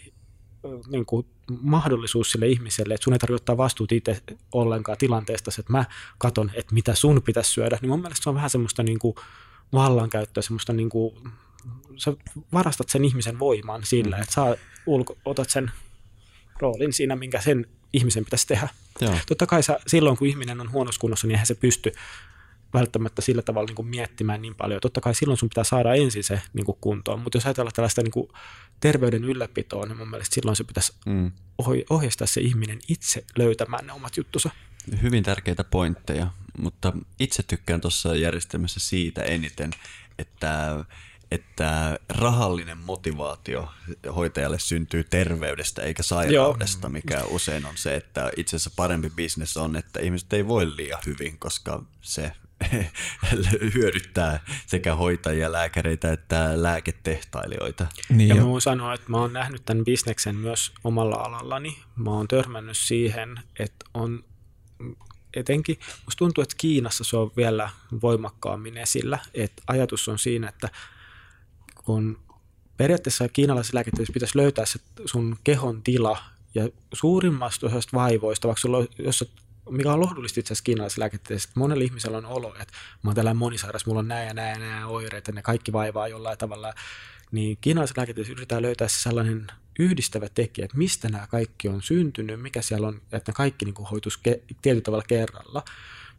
niin 0.88 1.06
kuin 1.06 1.26
mahdollisuus 1.60 2.32
sille 2.32 2.46
ihmiselle, 2.46 2.94
että 2.94 3.04
sun 3.04 3.12
ei 3.12 3.18
tarvitse 3.18 3.42
ottaa 3.42 3.56
vastuut 3.56 3.92
itse 3.92 4.22
ollenkaan 4.52 4.98
tilanteesta, 4.98 5.50
että 5.58 5.72
mä 5.72 5.84
katon, 6.18 6.50
että 6.54 6.74
mitä 6.74 6.94
sun 6.94 7.22
pitäisi 7.22 7.50
syödä, 7.50 7.78
niin 7.80 7.90
mun 7.90 8.00
mielestä 8.00 8.24
se 8.24 8.28
on 8.28 8.34
vähän 8.34 8.50
semmoista 8.50 8.82
niin 8.82 8.98
kuin 8.98 9.14
vallankäyttöä, 9.72 10.42
semmoista 10.42 10.72
niin 10.72 10.88
kuin, 10.88 11.14
sä 11.96 12.12
varastat 12.52 12.88
sen 12.88 13.04
ihmisen 13.04 13.38
voiman 13.38 13.84
sillä, 13.84 14.18
että 14.18 14.34
sä 14.34 14.56
ulko, 14.86 15.16
otat 15.24 15.50
sen 15.50 15.70
roolin 16.60 16.92
siinä, 16.92 17.16
minkä 17.16 17.40
sen 17.40 17.66
ihmisen 17.92 18.24
pitäisi 18.24 18.46
tehdä. 18.46 18.68
Joo. 19.00 19.14
Totta 19.28 19.46
kai 19.46 19.62
sä, 19.62 19.80
silloin, 19.86 20.16
kun 20.16 20.28
ihminen 20.28 20.60
on 20.60 20.72
huonossa 20.72 21.00
kunnossa, 21.00 21.26
niin 21.26 21.34
eihän 21.34 21.46
se 21.46 21.54
pysty 21.54 21.92
välttämättä 22.74 23.22
sillä 23.22 23.42
tavalla 23.42 23.66
niin 23.66 23.76
kuin 23.76 23.88
miettimään 23.88 24.42
niin 24.42 24.54
paljon. 24.54 24.80
Totta 24.80 25.00
kai 25.00 25.14
silloin 25.14 25.38
sun 25.38 25.48
pitää 25.48 25.64
saada 25.64 25.94
ensin 25.94 26.24
se 26.24 26.42
niin 26.52 26.66
kuin 26.66 26.78
kuntoon, 26.80 27.20
mutta 27.20 27.36
jos 27.36 27.46
ajatellaan 27.46 27.74
tällaista 27.74 28.02
niin 28.02 28.12
kuin 28.12 28.28
terveyden 28.80 29.24
ylläpitoa, 29.24 29.86
niin 29.86 29.98
mun 29.98 30.10
mielestä 30.10 30.34
silloin 30.34 30.56
se 30.56 30.64
pitäisi 30.64 30.92
mm. 31.06 31.32
ohjeistaa 31.90 32.26
se 32.26 32.40
ihminen 32.40 32.78
itse 32.88 33.24
löytämään 33.38 33.86
ne 33.86 33.92
omat 33.92 34.16
juttusa. 34.16 34.50
Hyvin 35.02 35.22
tärkeitä 35.22 35.64
pointteja, 35.64 36.30
mutta 36.58 36.92
itse 37.20 37.42
tykkään 37.42 37.80
tuossa 37.80 38.16
järjestelmässä 38.16 38.80
siitä 38.80 39.22
eniten, 39.22 39.70
että 40.18 40.84
että 41.30 41.98
rahallinen 42.08 42.78
motivaatio 42.78 43.68
hoitajalle 44.14 44.58
syntyy 44.58 45.04
terveydestä 45.04 45.82
eikä 45.82 46.02
sairaudesta, 46.02 46.86
Joo. 46.86 46.92
mikä 46.92 47.24
usein 47.24 47.66
on 47.66 47.76
se, 47.76 47.96
että 47.96 48.30
itse 48.36 48.56
asiassa 48.56 48.70
parempi 48.76 49.10
bisnes 49.10 49.56
on, 49.56 49.76
että 49.76 50.00
ihmiset 50.00 50.32
ei 50.32 50.46
voi 50.46 50.76
liian 50.76 51.00
hyvin, 51.06 51.38
koska 51.38 51.82
se 52.00 52.32
hyödyttää 53.74 54.40
sekä 54.66 54.94
hoitajia, 54.94 55.52
lääkäreitä 55.52 56.12
että 56.12 56.62
lääketehtailijoita. 56.62 57.86
Niin 58.08 58.28
ja 58.28 58.34
mä 58.34 58.46
voin 58.46 58.60
sanoa, 58.60 58.94
että 58.94 59.10
mä 59.10 59.16
oon 59.16 59.32
nähnyt 59.32 59.64
tämän 59.64 59.84
bisneksen 59.84 60.36
myös 60.36 60.72
omalla 60.84 61.16
alallani. 61.16 61.78
Mä 61.96 62.10
oon 62.10 62.28
törmännyt 62.28 62.76
siihen, 62.76 63.40
että 63.58 63.86
on 63.94 64.24
etenkin, 65.34 65.78
musta 66.04 66.18
tuntuu, 66.18 66.42
että 66.42 66.54
Kiinassa 66.58 67.04
se 67.04 67.16
on 67.16 67.30
vielä 67.36 67.70
voimakkaammin 68.02 68.76
esillä, 68.76 69.18
että 69.34 69.62
ajatus 69.66 70.08
on 70.08 70.18
siinä, 70.18 70.48
että 70.48 70.68
kun 71.84 72.18
periaatteessa 72.76 73.28
kiinalaisessa 73.28 73.74
lääketieteessä 73.74 74.12
pitäisi 74.12 74.38
löytää 74.38 74.66
se 74.66 74.78
sun 75.04 75.36
kehon 75.44 75.82
tila 75.82 76.18
ja 76.54 76.68
suurimmasta 76.92 77.66
osasta 77.66 77.96
vaivoista, 77.96 78.48
vaikka 78.48 78.60
sulla 78.60 78.78
on, 78.78 78.88
jos 78.98 79.32
mikä 79.70 79.92
on 79.92 80.00
lohdullista 80.00 80.40
itse 80.40 80.52
asiassa 80.52 81.00
lääketieteessä, 81.00 81.48
että 81.48 81.60
monella 81.60 81.84
ihmisellä 81.84 82.18
on 82.18 82.26
olo, 82.26 82.54
että 82.60 82.74
mä 83.02 83.08
oon 83.08 83.14
tällainen 83.14 83.38
monisairas, 83.38 83.86
mulla 83.86 84.00
on 84.00 84.08
nämä 84.08 84.22
ja 84.22 84.34
nämä 84.34 84.80
ja 84.80 84.86
oireet 84.86 85.26
ja 85.26 85.32
ne 85.32 85.42
kaikki 85.42 85.72
vaivaa 85.72 86.08
jollain 86.08 86.38
tavalla, 86.38 86.74
niin 87.32 87.58
kiinalaisessa 87.60 88.00
lääketieteessä 88.00 88.32
yritetään 88.32 88.62
löytää 88.62 88.88
se 88.88 89.02
sellainen 89.02 89.46
yhdistävä 89.78 90.28
tekijä, 90.28 90.64
että 90.64 90.78
mistä 90.78 91.08
nämä 91.08 91.26
kaikki 91.26 91.68
on 91.68 91.82
syntynyt, 91.82 92.42
mikä 92.42 92.62
siellä 92.62 92.88
on, 92.88 93.00
että 93.12 93.32
ne 93.32 93.34
kaikki 93.34 93.64
niin 93.64 93.74
kuin 93.74 93.88
hoituisi 93.88 94.18
ke- 94.28 94.54
tietyllä 94.62 94.84
tavalla 94.84 95.04
kerralla. 95.08 95.62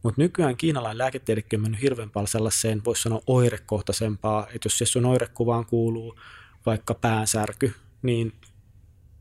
Mutta 0.04 0.22
nykyään 0.22 0.58
kiinalainen 0.58 0.98
lääketiedekin 0.98 1.60
on 1.60 1.62
mennyt 1.62 1.82
hirveän 1.82 2.10
paljon 2.10 2.28
sellaiseen, 2.28 2.86
voisi 2.86 3.02
sanoa 3.02 3.22
oirekohtaisempaa, 3.28 4.48
että 4.48 4.66
jos 4.66 4.78
se 4.78 4.86
sun 4.86 5.06
oirekuvaan 5.06 5.66
kuuluu 5.66 6.20
vaikka 6.66 6.94
päänsärky, 6.94 7.74
niin 8.02 8.34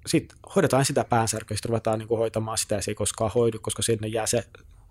sitten 0.07 0.39
hoidetaan 0.55 0.85
sitä 0.85 1.05
päänsärkyä, 1.05 1.57
sitten 1.57 1.69
ruvetaan 1.69 1.99
niin 1.99 2.09
kuin 2.09 2.19
hoitamaan 2.19 2.59
sitä 2.59 2.75
ja 2.75 2.83
se 2.83 2.91
ei 2.91 2.95
koskaan 2.95 3.31
hoidu, 3.35 3.59
koska 3.59 3.83
sinne 3.83 4.09
jää 4.09 4.27
se 4.27 4.45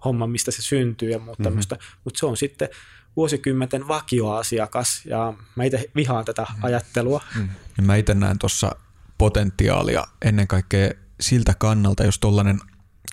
homma, 0.06 0.28
mistä 0.28 0.52
se 0.52 0.62
syntyy 0.62 1.12
ja 1.12 1.20
muuta 1.20 1.32
mm-hmm. 1.32 1.44
tämmöistä. 1.44 1.78
Mutta 2.04 2.20
se 2.20 2.26
on 2.26 2.38
sitten 2.38 2.70
vuosikymmenten 3.16 3.88
vakioasiakas 3.88 5.02
ja 5.06 5.34
mä 5.56 5.64
itse 5.64 5.90
vihaan 5.96 6.26
tätä 6.26 6.42
mm-hmm. 6.42 6.64
ajattelua. 6.64 7.22
Mm-hmm. 7.36 7.86
Mä 7.86 7.96
itse 7.96 8.14
näen 8.14 8.40
tuossa 8.40 8.76
potentiaalia 9.18 10.08
ennen 10.26 10.48
kaikkea 10.48 10.92
siltä 11.22 11.54
kannalta, 11.54 12.04
jos 12.04 12.20
tuollainen 12.20 12.60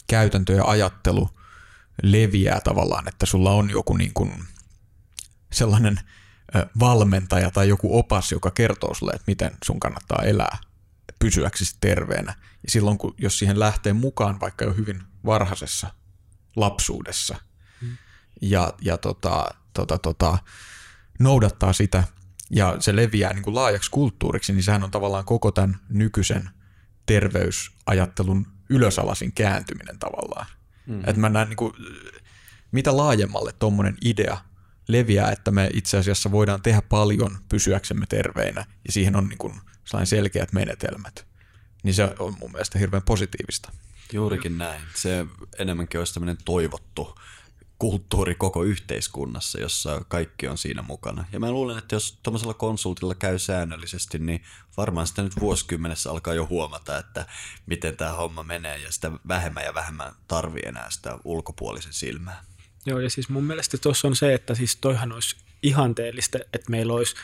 käytäntö 0.07 0.53
ja 0.53 0.65
ajattelu– 0.65 1.29
leviää 2.03 2.61
tavallaan, 2.61 3.09
että 3.09 3.27
sulla 3.27 3.51
on 3.51 3.70
joku 3.70 3.97
niin 3.97 4.15
kuin 4.15 4.33
sellainen 5.53 6.01
valmentaja 6.81 7.51
tai 7.51 7.69
joku 7.69 7.99
opas, 7.99 8.33
joka 8.33 8.51
kertoo 8.51 8.95
sulle, 8.95 9.12
että 9.12 9.24
miten 9.27 9.51
sun 9.65 9.81
kannattaa 9.81 10.23
elää 10.23 10.59
pysyäksesi 11.19 11.77
terveenä. 11.81 12.35
Ja 12.41 12.70
silloin, 12.70 12.99
kun, 12.99 13.15
jos 13.19 13.39
siihen 13.39 13.59
lähtee 13.61 13.93
mukaan 13.93 14.41
vaikka 14.41 14.65
jo 14.65 14.73
hyvin 14.73 15.03
varhaisessa 15.24 15.95
lapsuudessa 16.57 17.37
hmm. 17.81 17.97
ja, 18.43 18.73
ja 18.81 18.99
tota, 18.99 19.49
tota, 19.74 19.99
tota, 19.99 20.39
noudattaa 21.19 21.73
sitä 21.73 22.05
ja 22.51 22.77
se 22.79 22.97
leviää 22.97 23.33
niin 23.33 23.43
kuin 23.43 23.55
laajaksi 23.55 23.91
kulttuuriksi, 23.91 24.53
niin 24.53 24.62
sehän 24.62 24.85
on 24.85 24.91
tavallaan 24.91 25.24
koko 25.24 25.51
tämän 25.51 25.77
nykyisen 25.89 26.51
terveysajattelun 27.07 28.47
ylösalasin 28.70 29.33
kääntyminen 29.33 29.99
tavallaan. 29.99 30.47
Mm. 30.87 31.01
Että 31.01 31.20
mä 31.20 31.29
näen 31.29 31.49
niin 31.49 31.57
kuin, 31.57 31.73
mitä 32.73 32.97
laajemmalle 32.97 33.53
tuommoinen 33.53 33.97
idea 34.05 34.39
leviää, 34.89 35.31
että 35.31 35.51
me 35.51 35.70
itse 35.73 35.99
asiassa 35.99 36.31
voidaan 36.31 36.62
tehdä 36.62 36.83
paljon 36.83 37.39
pysyäksemme 37.49 38.07
terveinä 38.09 38.66
ja 38.87 38.93
siihen 38.93 39.16
on 39.16 39.29
niin 39.29 39.39
kuin 39.39 39.61
selkeät 40.04 40.52
menetelmät, 40.52 41.26
niin 41.82 41.94
se 41.94 42.14
on 42.18 42.36
mun 42.40 42.52
mielestä 42.52 42.78
hirveän 42.78 43.02
positiivista. 43.02 43.72
Juurikin 44.12 44.59
näin. 44.59 44.82
Se 44.94 45.26
enemmänkin 45.59 46.00
olisi 46.00 46.14
tämmöinen 46.14 46.36
toivottu 46.44 47.18
kulttuuri 47.82 48.34
koko 48.34 48.64
yhteiskunnassa, 48.64 49.60
jossa 49.60 50.04
kaikki 50.09 50.48
on 50.48 50.59
siinä 50.59 50.82
mukana. 50.82 51.24
Ja 51.32 51.40
mä 51.40 51.50
luulen, 51.50 51.78
että 51.78 51.94
jos 51.94 52.18
tuollaisella 52.22 52.54
konsultilla 52.54 53.14
käy 53.14 53.38
säännöllisesti, 53.38 54.18
niin 54.18 54.42
varmaan 54.76 55.06
sitä 55.06 55.22
nyt 55.22 55.40
vuosikymmenessä 55.40 56.10
alkaa 56.10 56.34
jo 56.34 56.46
huomata, 56.46 56.98
että 56.98 57.26
miten 57.66 57.96
tämä 57.96 58.12
homma 58.12 58.42
menee 58.42 58.78
ja 58.78 58.92
sitä 58.92 59.10
vähemmän 59.28 59.64
ja 59.64 59.74
vähemmän 59.74 60.12
tarvii 60.28 60.62
enää 60.66 60.90
sitä 60.90 61.18
ulkopuolisen 61.24 61.92
silmää. 61.92 62.44
Joo, 62.86 62.98
ja 62.98 63.10
siis 63.10 63.28
mun 63.28 63.44
mielestä 63.44 63.78
tuossa 63.78 64.09
on 64.09 64.16
se, 64.16 64.34
että 64.34 64.54
siis 64.54 64.76
toihan 64.76 65.12
olisi 65.12 65.36
ihanteellista, 65.62 66.38
että 66.52 66.70
meillä 66.70 66.92
olisi 66.92 67.14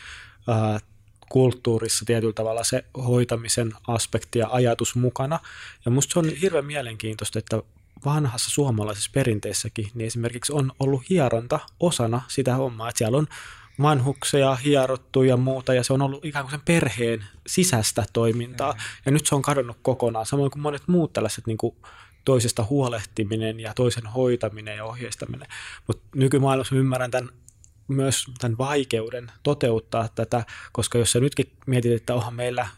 äh, 0.49 0.83
kulttuurissa 1.29 2.05
tietyllä 2.05 2.33
tavalla 2.33 2.65
se 2.65 2.85
hoitamisen 3.07 3.73
aspekti 3.87 4.39
ja 4.39 4.49
ajatus 4.51 4.95
mukana. 4.95 5.39
Ja 5.85 5.91
musta 5.91 6.13
se 6.13 6.19
on 6.19 6.29
hirveän 6.29 6.65
mielenkiintoista, 6.65 7.39
että 7.39 7.63
vanhassa 8.05 8.51
suomalaisessa 8.51 9.11
perinteessäkin, 9.15 9.91
niin 9.95 10.07
esimerkiksi 10.07 10.53
on 10.53 10.73
ollut 10.81 11.11
hieronta 11.11 11.61
osana 11.81 12.23
sitä 12.29 12.55
hommaa, 12.55 12.89
että 12.89 12.99
siellä 12.99 13.19
on 13.19 13.27
vanhuksia 13.83 14.55
hierottu 14.55 15.23
ja 15.23 15.37
muuta, 15.37 15.75
ja 15.75 15.85
se 15.85 15.93
on 15.93 16.03
ollut 16.03 16.25
ikään 16.25 16.45
kuin 16.45 16.51
sen 16.51 16.63
perheen 16.65 17.25
sisäistä 17.47 18.05
toimintaa, 18.13 18.73
mm. 18.73 18.79
ja 19.07 19.13
nyt 19.13 19.27
se 19.27 19.35
on 19.35 19.43
kadonnut 19.43 19.77
kokonaan, 19.83 20.27
samoin 20.27 20.51
kuin 20.51 20.63
monet 20.63 20.83
muut 20.87 21.13
tällaiset 21.13 21.47
niin 21.47 21.59
kuin 21.59 21.77
toisesta 22.25 22.65
huolehtiminen 22.65 23.61
ja 23.61 23.75
toisen 23.75 24.07
hoitaminen 24.07 24.77
ja 24.77 24.85
ohjeistaminen, 24.85 25.49
mutta 25.87 26.03
nykymaailmassa 26.15 26.77
ymmärrän 26.77 27.11
tämän 27.11 27.29
myös 27.89 28.25
tämän 28.39 28.59
vaikeuden 28.59 29.31
toteuttaa 29.43 30.09
tätä, 30.09 30.45
koska 30.73 30.99
jos 30.99 31.13
sä 31.13 31.21
nytkin 31.21 31.53
mietit, 31.67 31.93
että 31.93 32.15
onhan 32.15 32.35
meillä 32.35 32.69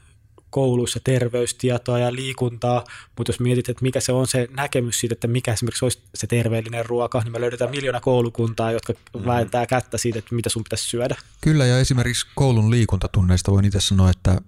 kouluissa 0.51 1.01
terveystietoa 1.05 1.99
ja 1.99 2.13
liikuntaa, 2.15 2.85
mutta 3.19 3.31
jos 3.31 3.41
mietit, 3.41 3.69
että 3.69 3.83
mikä 3.83 4.01
se 4.01 4.13
on 4.13 4.27
se 4.27 4.49
näkemys 4.57 5.01
siitä, 5.01 5.13
että 5.13 5.29
mikä 5.29 5.53
esimerkiksi 5.53 5.85
olisi 5.85 5.99
se 6.15 6.27
terveellinen 6.27 6.87
ruoka, 6.87 7.21
niin 7.21 7.33
me 7.33 7.41
löydetään 7.41 7.71
miljoona 7.71 8.01
koulukuntaa, 8.01 8.73
jotka 8.73 8.93
mm. 8.93 9.25
vääntää 9.27 9.67
kättä 9.67 9.99
siitä, 9.99 10.19
että 10.19 10.35
mitä 10.35 10.49
sun 10.49 10.65
pitäisi 10.65 10.89
syödä. 10.89 11.17
Kyllä, 11.41 11.67
ja 11.67 11.79
esimerkiksi 11.79 12.27
koulun 12.35 12.71
liikuntatunneista 12.71 13.53
voin 13.53 13.65
itse 13.65 13.81
sanoa, 13.81 14.11
että 14.11 14.41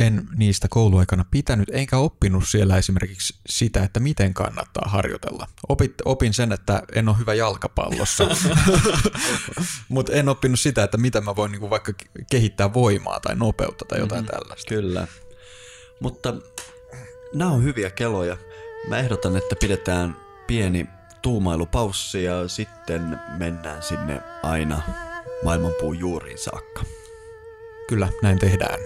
en 0.00 0.28
niistä 0.36 0.68
kouluaikana 0.70 1.24
pitänyt, 1.30 1.70
enkä 1.72 1.96
oppinut 1.98 2.48
siellä 2.48 2.76
esimerkiksi 2.76 3.38
sitä, 3.48 3.82
että 3.82 4.00
miten 4.00 4.34
kannattaa 4.34 4.88
harjoitella. 4.88 5.46
Opit, 5.68 5.94
opin 6.04 6.34
sen, 6.34 6.52
että 6.52 6.82
en 6.94 7.08
ole 7.08 7.18
hyvä 7.18 7.34
jalkapallossa, 7.34 8.24
mutta 9.88 10.12
en 10.12 10.28
oppinut 10.28 10.60
sitä, 10.60 10.82
että 10.82 10.96
miten 10.96 11.24
mä 11.24 11.36
voin 11.36 11.52
niinku 11.52 11.70
vaikka 11.70 11.92
kehittää 12.30 12.74
voimaa 12.74 13.20
tai 13.20 13.36
nopeutta 13.36 13.84
tai 13.84 13.98
jotain 13.98 14.24
mm-hmm. 14.24 14.40
tällaista. 14.40 14.68
Kyllä, 14.68 15.06
mutta 16.00 16.34
nämä 17.34 17.50
on 17.50 17.64
hyviä 17.64 17.90
keloja. 17.90 18.36
Mä 18.88 18.98
ehdotan, 18.98 19.36
että 19.36 19.56
pidetään 19.60 20.16
pieni 20.46 20.86
tuumailupaussi 21.22 22.24
ja 22.24 22.48
sitten 22.48 23.20
mennään 23.38 23.82
sinne 23.82 24.20
aina 24.42 24.82
maailmanpuun 25.44 25.98
juuriin 25.98 26.38
saakka. 26.38 26.82
Kyllä, 27.88 28.08
näin 28.22 28.38
tehdään. 28.38 28.80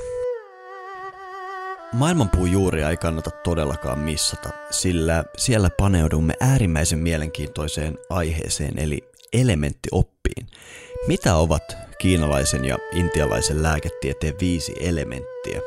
Maailmanpuun 1.95 2.53
juuria 2.53 2.91
ei 2.91 2.97
kannata 2.97 3.31
todellakaan 3.31 3.99
missata, 3.99 4.49
sillä 4.71 5.25
siellä 5.37 5.71
paneudumme 5.71 6.35
äärimmäisen 6.41 6.99
mielenkiintoiseen 6.99 7.99
aiheeseen 8.11 8.79
eli 8.79 9.05
elementtioppiin. 9.33 10.47
Mitä 11.07 11.37
ovat 11.37 11.77
kiinalaisen 11.99 12.65
ja 12.65 12.79
intialaisen 12.93 13.63
lääketieteen 13.63 14.35
viisi 14.41 14.75
elementtiä? 14.81 15.61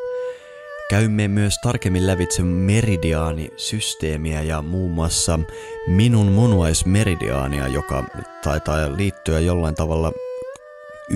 Käymme 0.89 1.27
myös 1.27 1.55
tarkemmin 1.63 2.07
lävitse 2.07 2.43
meridiaanisysteemiä 2.43 4.41
ja 4.41 4.61
muun 4.61 4.91
muassa 4.91 5.39
minun 5.87 6.31
munuaismeridiaania, 6.31 7.67
joka 7.67 8.03
taitaa 8.43 8.97
liittyä 8.97 9.39
jollain 9.39 9.75
tavalla 9.75 10.11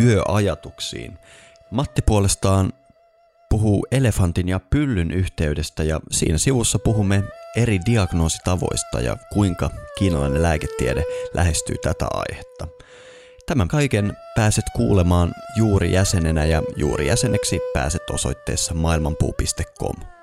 yöajatuksiin. 0.01 1.17
Matti 1.71 2.01
puolestaan 2.01 2.73
puhuu 3.51 3.87
elefantin 3.91 4.49
ja 4.49 4.59
pyllyn 4.59 5.11
yhteydestä 5.11 5.83
ja 5.83 5.99
siinä 6.11 6.37
sivussa 6.37 6.79
puhumme 6.79 7.23
eri 7.57 7.79
diagnoositavoista 7.85 8.99
ja 8.99 9.17
kuinka 9.33 9.69
kiinalainen 9.97 10.41
lääketiede 10.41 11.03
lähestyy 11.33 11.75
tätä 11.83 12.07
aihetta. 12.13 12.67
Tämän 13.45 13.67
kaiken 13.67 14.17
pääset 14.35 14.65
kuulemaan 14.75 15.33
juuri 15.57 15.91
jäsenenä 15.91 16.45
ja 16.45 16.63
juuri 16.75 17.07
jäseneksi 17.07 17.59
pääset 17.73 18.09
osoitteessa 18.09 18.73
maailmanpuu.com. 18.73 20.20